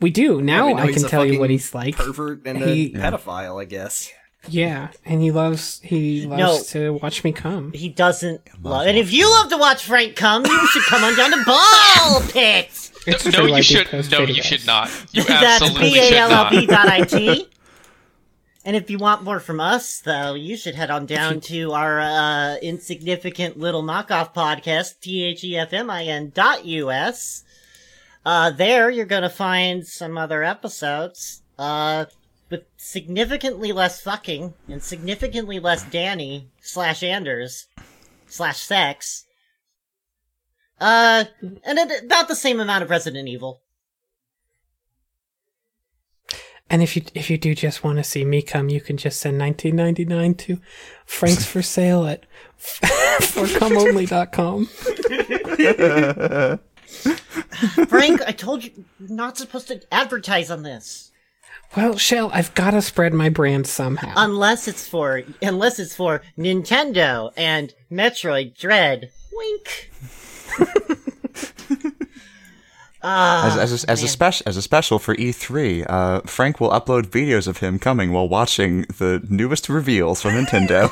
We 0.00 0.10
do 0.10 0.40
now. 0.40 0.68
We 0.68 0.74
I 0.74 0.92
can 0.92 1.02
tell 1.02 1.26
you 1.26 1.38
what 1.40 1.50
he's 1.50 1.74
like. 1.74 1.96
Pervert 1.96 2.46
and 2.46 2.58
He- 2.58 2.94
a 2.94 2.98
pedophile, 2.98 3.60
I 3.60 3.64
guess. 3.66 4.10
Yeah, 4.48 4.88
and 5.04 5.20
he 5.20 5.30
loves 5.30 5.80
he 5.82 6.26
loves 6.26 6.68
to 6.68 6.94
watch 6.94 7.22
me 7.24 7.32
come. 7.32 7.72
He 7.72 7.88
doesn't 7.90 8.40
love. 8.62 8.86
And 8.86 8.96
if 8.96 9.12
you 9.12 9.30
love 9.30 9.50
to 9.50 9.58
watch 9.58 9.84
Frank 9.84 10.16
come, 10.16 10.44
you 10.46 10.66
should 10.68 10.82
come 10.84 11.04
on 11.04 11.14
down 11.16 11.30
to 11.32 11.44
Ball 11.44 12.20
Pit. 12.30 12.86
It's 13.06 13.24
no, 13.24 13.30
true, 13.32 13.56
you 13.56 13.62
should. 13.62 13.86
post 13.86 14.10
No, 14.10 14.20
videos. 14.20 14.36
you 14.36 14.42
should 14.42 14.66
not. 14.66 14.90
You 15.12 15.24
absolutely 15.26 15.90
B 15.92 15.98
A 15.98 16.02
should 16.04 16.16
L 16.18 16.30
L 16.30 16.44
not. 16.44 16.52
P 16.52 16.66
dot 16.66 16.86
I 16.88 17.04
T. 17.04 17.48
And 18.64 18.76
if 18.76 18.90
you 18.90 18.98
want 18.98 19.22
more 19.24 19.40
from 19.40 19.58
us, 19.58 20.00
though, 20.00 20.34
you 20.34 20.54
should 20.54 20.74
head 20.74 20.90
on 20.90 21.06
down 21.06 21.40
to 21.42 21.72
our 21.72 21.98
uh, 21.98 22.56
insignificant 22.56 23.58
little 23.58 23.82
knockoff 23.82 24.34
podcast, 24.34 25.00
T 25.00 25.24
H 25.24 25.42
E 25.44 25.56
F 25.56 25.72
M 25.72 25.88
I 25.90 26.04
N 26.04 26.30
dot 26.34 26.66
U 26.66 26.90
S. 26.90 27.42
Uh, 28.26 28.50
there 28.50 28.90
you're 28.90 29.06
gonna 29.06 29.30
find 29.30 29.86
some 29.86 30.18
other 30.18 30.44
episodes, 30.44 31.40
uh, 31.58 32.04
with 32.50 32.64
significantly 32.76 33.72
less 33.72 34.00
fucking 34.00 34.54
and 34.68 34.82
significantly 34.82 35.58
less 35.58 35.84
Danny 35.84 36.50
slash 36.60 37.02
Anders 37.02 37.66
slash 38.26 38.58
sex. 38.58 39.24
Uh, 40.80 41.24
and 41.64 41.78
at 41.78 42.04
about 42.04 42.28
the 42.28 42.34
same 42.34 42.58
amount 42.58 42.82
of 42.82 42.90
Resident 42.90 43.28
Evil. 43.28 43.60
And 46.70 46.82
if 46.82 46.96
you 46.96 47.02
if 47.14 47.28
you 47.28 47.36
do 47.36 47.54
just 47.54 47.82
want 47.82 47.98
to 47.98 48.04
see 48.04 48.24
me 48.24 48.42
come, 48.42 48.68
you 48.68 48.80
can 48.80 48.96
just 48.96 49.20
send 49.20 49.40
19.99 49.40 50.38
to 50.38 50.60
Frank's 51.04 51.44
for 51.44 51.62
sale 51.62 52.06
at 52.06 52.24
forcomeonly.com. 52.60 54.66
Frank, 57.88 58.22
I 58.22 58.32
told 58.32 58.64
you 58.64 58.84
you're 59.00 59.08
not 59.08 59.36
supposed 59.36 59.68
to 59.68 59.82
advertise 59.92 60.50
on 60.50 60.62
this. 60.62 61.09
Well, 61.76 61.96
Shell, 61.96 62.30
I've 62.34 62.52
got 62.54 62.72
to 62.72 62.82
spread 62.82 63.14
my 63.14 63.28
brand 63.28 63.66
somehow. 63.66 64.12
Unless 64.16 64.66
it's 64.66 64.88
for 64.88 65.22
unless 65.40 65.78
it's 65.78 65.94
for 65.94 66.20
Nintendo 66.36 67.30
and 67.36 67.72
Metroid 67.90 68.56
Dread. 68.58 69.10
Wink. 69.32 69.90
Ah, 73.02 73.46
As, 73.60 73.72
as, 73.72 73.84
a, 73.84 73.90
as, 73.90 74.00
a 74.00 74.04
man. 74.04 74.08
spec- 74.10 74.42
as 74.46 74.56
a 74.56 74.62
special 74.62 74.98
for 74.98 75.14
E3, 75.14 75.86
uh, 75.88 76.20
Frank 76.22 76.60
will 76.60 76.70
upload 76.70 77.06
videos 77.06 77.46
of 77.46 77.58
him 77.58 77.78
coming 77.78 78.12
while 78.12 78.28
watching 78.28 78.82
the 78.98 79.24
newest 79.30 79.68
reveals 79.68 80.20
from 80.20 80.32
Nintendo. 80.32 80.90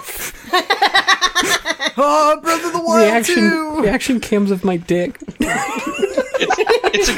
oh, 1.98 2.38
Breath 2.42 2.64
of 2.64 2.72
the 2.72 2.80
Wild 2.80 3.02
reaction 3.02 3.50
too. 3.50 3.80
reaction 3.82 4.20
cams 4.20 4.50
of 4.52 4.64
my 4.64 4.76
dick. 4.76 5.18
It's 6.90 7.08
a, 7.10 7.12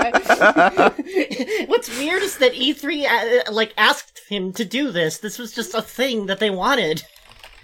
What's 1.68 1.98
weird 1.98 2.22
is 2.22 2.38
that 2.38 2.52
E3 2.54 3.46
uh, 3.48 3.52
like 3.52 3.74
asked 3.76 4.22
him 4.28 4.52
to 4.54 4.64
do 4.64 4.90
this. 4.90 5.18
This 5.18 5.38
was 5.38 5.52
just 5.52 5.74
a 5.74 5.82
thing 5.82 6.26
that 6.26 6.38
they 6.38 6.50
wanted. 6.50 7.02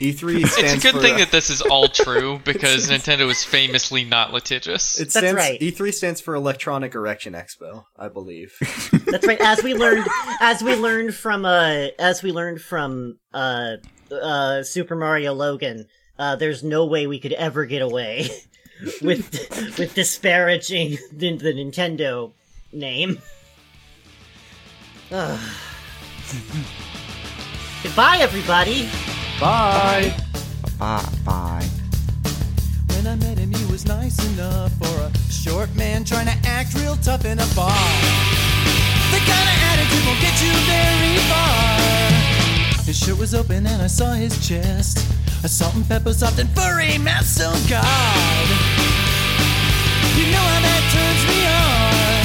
E3 0.00 0.46
stands 0.46 0.56
it's 0.58 0.74
a 0.74 0.78
good 0.86 0.94
for, 0.94 1.00
thing 1.00 1.16
that 1.16 1.30
this 1.30 1.48
is 1.48 1.62
all 1.62 1.88
true 1.88 2.38
because 2.44 2.90
Nintendo 2.90 3.30
is 3.30 3.42
famously 3.42 4.04
not 4.04 4.32
litigious. 4.32 5.00
it 5.00 5.04
That's 5.04 5.16
stands, 5.16 5.36
right. 5.36 5.58
E3 5.58 5.94
stands 5.94 6.20
for 6.20 6.34
Electronic 6.34 6.94
Erection 6.94 7.32
Expo, 7.32 7.84
I 7.98 8.08
believe. 8.08 8.54
That's 9.06 9.26
right. 9.26 9.40
As 9.40 9.62
we 9.62 9.74
learned, 9.74 10.06
as 10.40 10.62
we 10.62 10.74
learned 10.74 11.14
from 11.14 11.46
uh, 11.46 11.86
as 11.98 12.22
we 12.22 12.30
learned 12.30 12.60
from 12.60 13.18
uh, 13.32 13.76
uh, 14.12 14.62
Super 14.62 14.96
Mario 14.96 15.32
Logan, 15.32 15.86
uh, 16.18 16.36
there's 16.36 16.62
no 16.62 16.84
way 16.84 17.06
we 17.06 17.18
could 17.18 17.32
ever 17.32 17.64
get 17.64 17.80
away 17.80 18.28
with 19.02 19.78
with 19.78 19.94
disparaging 19.94 20.98
the, 21.12 21.36
the 21.36 21.52
Nintendo 21.52 22.32
name. 22.72 23.20
Goodbye, 27.82 28.18
everybody. 28.20 28.88
Bye. 29.40 30.14
Bye 30.78 31.08
bye. 31.24 31.66
When 32.88 33.06
I 33.06 33.14
met 33.16 33.38
him, 33.38 33.52
he 33.52 33.64
was 33.70 33.86
nice 33.86 34.18
enough 34.34 34.72
for 34.78 35.00
a 35.00 35.12
short 35.30 35.74
man 35.76 36.04
trying 36.04 36.26
to 36.26 36.48
act 36.48 36.74
real 36.74 36.96
tough 36.96 37.24
in 37.24 37.38
a 37.38 37.46
bar. 37.54 37.72
The 39.12 39.18
kind 39.18 39.48
of 39.48 39.56
attitude 39.70 40.04
won't 40.06 40.20
get 40.20 40.42
you 40.42 40.52
very 40.66 41.16
far. 41.30 42.82
His 42.84 42.98
shirt 42.98 43.18
was 43.18 43.34
open 43.34 43.66
and 43.66 43.82
I 43.82 43.86
saw 43.86 44.12
his 44.12 44.46
chest. 44.46 45.15
A 45.44 45.48
salt 45.48 45.74
and 45.76 45.86
pepper 45.86 46.12
soft 46.12 46.38
and 46.40 46.50
furry 46.50 46.98
mess, 46.98 47.38
oh 47.40 47.54
God. 47.70 48.46
You 50.16 50.26
know 50.32 50.42
how 50.42 50.60
that 50.64 50.82
turns 50.90 51.22
me 51.30 51.38
on. 51.46 52.24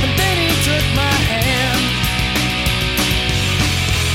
And 0.00 0.12
then 0.16 0.36
he 0.38 0.54
took 0.64 0.86
my 0.96 1.16
hand 1.28 1.82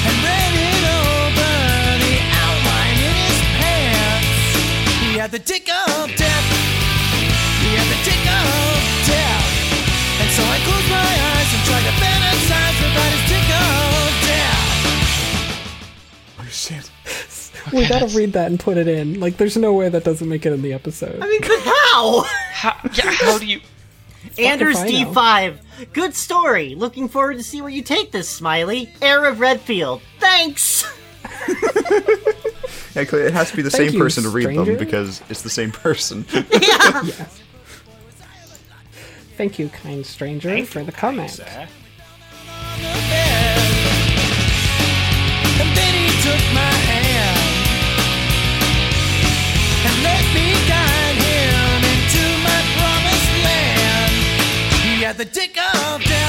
and 0.07 0.15
read 0.25 0.53
it 0.55 0.83
over 0.97 1.53
the 2.01 2.15
outline 2.41 2.97
in 3.05 3.15
his 3.21 3.37
pants. 3.59 4.33
He 5.05 5.19
had 5.21 5.29
the 5.29 5.43
tick 5.43 5.69
of 5.69 6.09
death. 6.17 6.47
He 7.61 7.69
had 7.77 7.87
the 7.91 7.99
tick 8.01 8.23
of 8.23 8.81
death. 9.05 9.45
And 10.25 10.29
so 10.33 10.41
I 10.41 10.57
closed 10.65 10.89
my 10.89 11.05
eyes 11.05 11.49
and 11.53 11.61
tried 11.69 11.85
to 11.85 11.93
fantasize 12.01 12.79
about 12.81 13.11
his 13.13 13.23
tick 13.29 13.45
of 13.45 14.09
death. 14.25 14.65
Oh 16.39 16.49
shit 16.49 16.89
we 17.73 17.87
gotta 17.87 18.07
read 18.07 18.33
that 18.33 18.47
and 18.47 18.59
put 18.59 18.77
it 18.77 18.87
in. 18.87 19.19
Like, 19.19 19.37
there's 19.37 19.57
no 19.57 19.73
way 19.73 19.89
that 19.89 20.03
doesn't 20.03 20.27
make 20.27 20.45
it 20.45 20.53
in 20.53 20.61
the 20.61 20.73
episode. 20.73 21.19
I 21.21 21.27
mean, 21.27 21.41
but 21.41 21.59
how? 21.59 22.21
how, 22.51 22.89
yeah, 22.93 23.11
how 23.11 23.37
do 23.37 23.45
you? 23.45 23.61
Anders 24.37 24.77
D5. 24.77 25.57
Good 25.93 26.13
story. 26.15 26.75
Looking 26.75 27.07
forward 27.07 27.37
to 27.37 27.43
see 27.43 27.61
where 27.61 27.69
you 27.69 27.81
take 27.81 28.11
this, 28.11 28.29
Smiley. 28.29 28.91
Heir 29.01 29.25
of 29.25 29.39
Redfield. 29.39 30.01
Thanks. 30.19 30.85
yeah, 32.95 33.01
it 33.01 33.33
has 33.33 33.51
to 33.51 33.55
be 33.55 33.61
the 33.61 33.69
Thank 33.69 33.89
same 33.89 33.93
you, 33.93 33.99
person 33.99 34.23
to 34.23 34.29
read 34.29 34.57
them 34.57 34.77
because 34.77 35.21
it's 35.29 35.41
the 35.41 35.49
same 35.49 35.71
person. 35.71 36.25
yeah. 36.33 36.41
yeah. 36.51 37.27
Thank 39.37 39.59
you, 39.59 39.69
kind 39.69 40.05
stranger, 40.05 40.49
Thank 40.49 40.67
for 40.67 40.83
the 40.83 40.91
comment. 40.91 41.39
Yeah, 55.07 55.13
the 55.13 55.23
dick 55.23 55.57
of 55.57 56.03
death. 56.03 56.26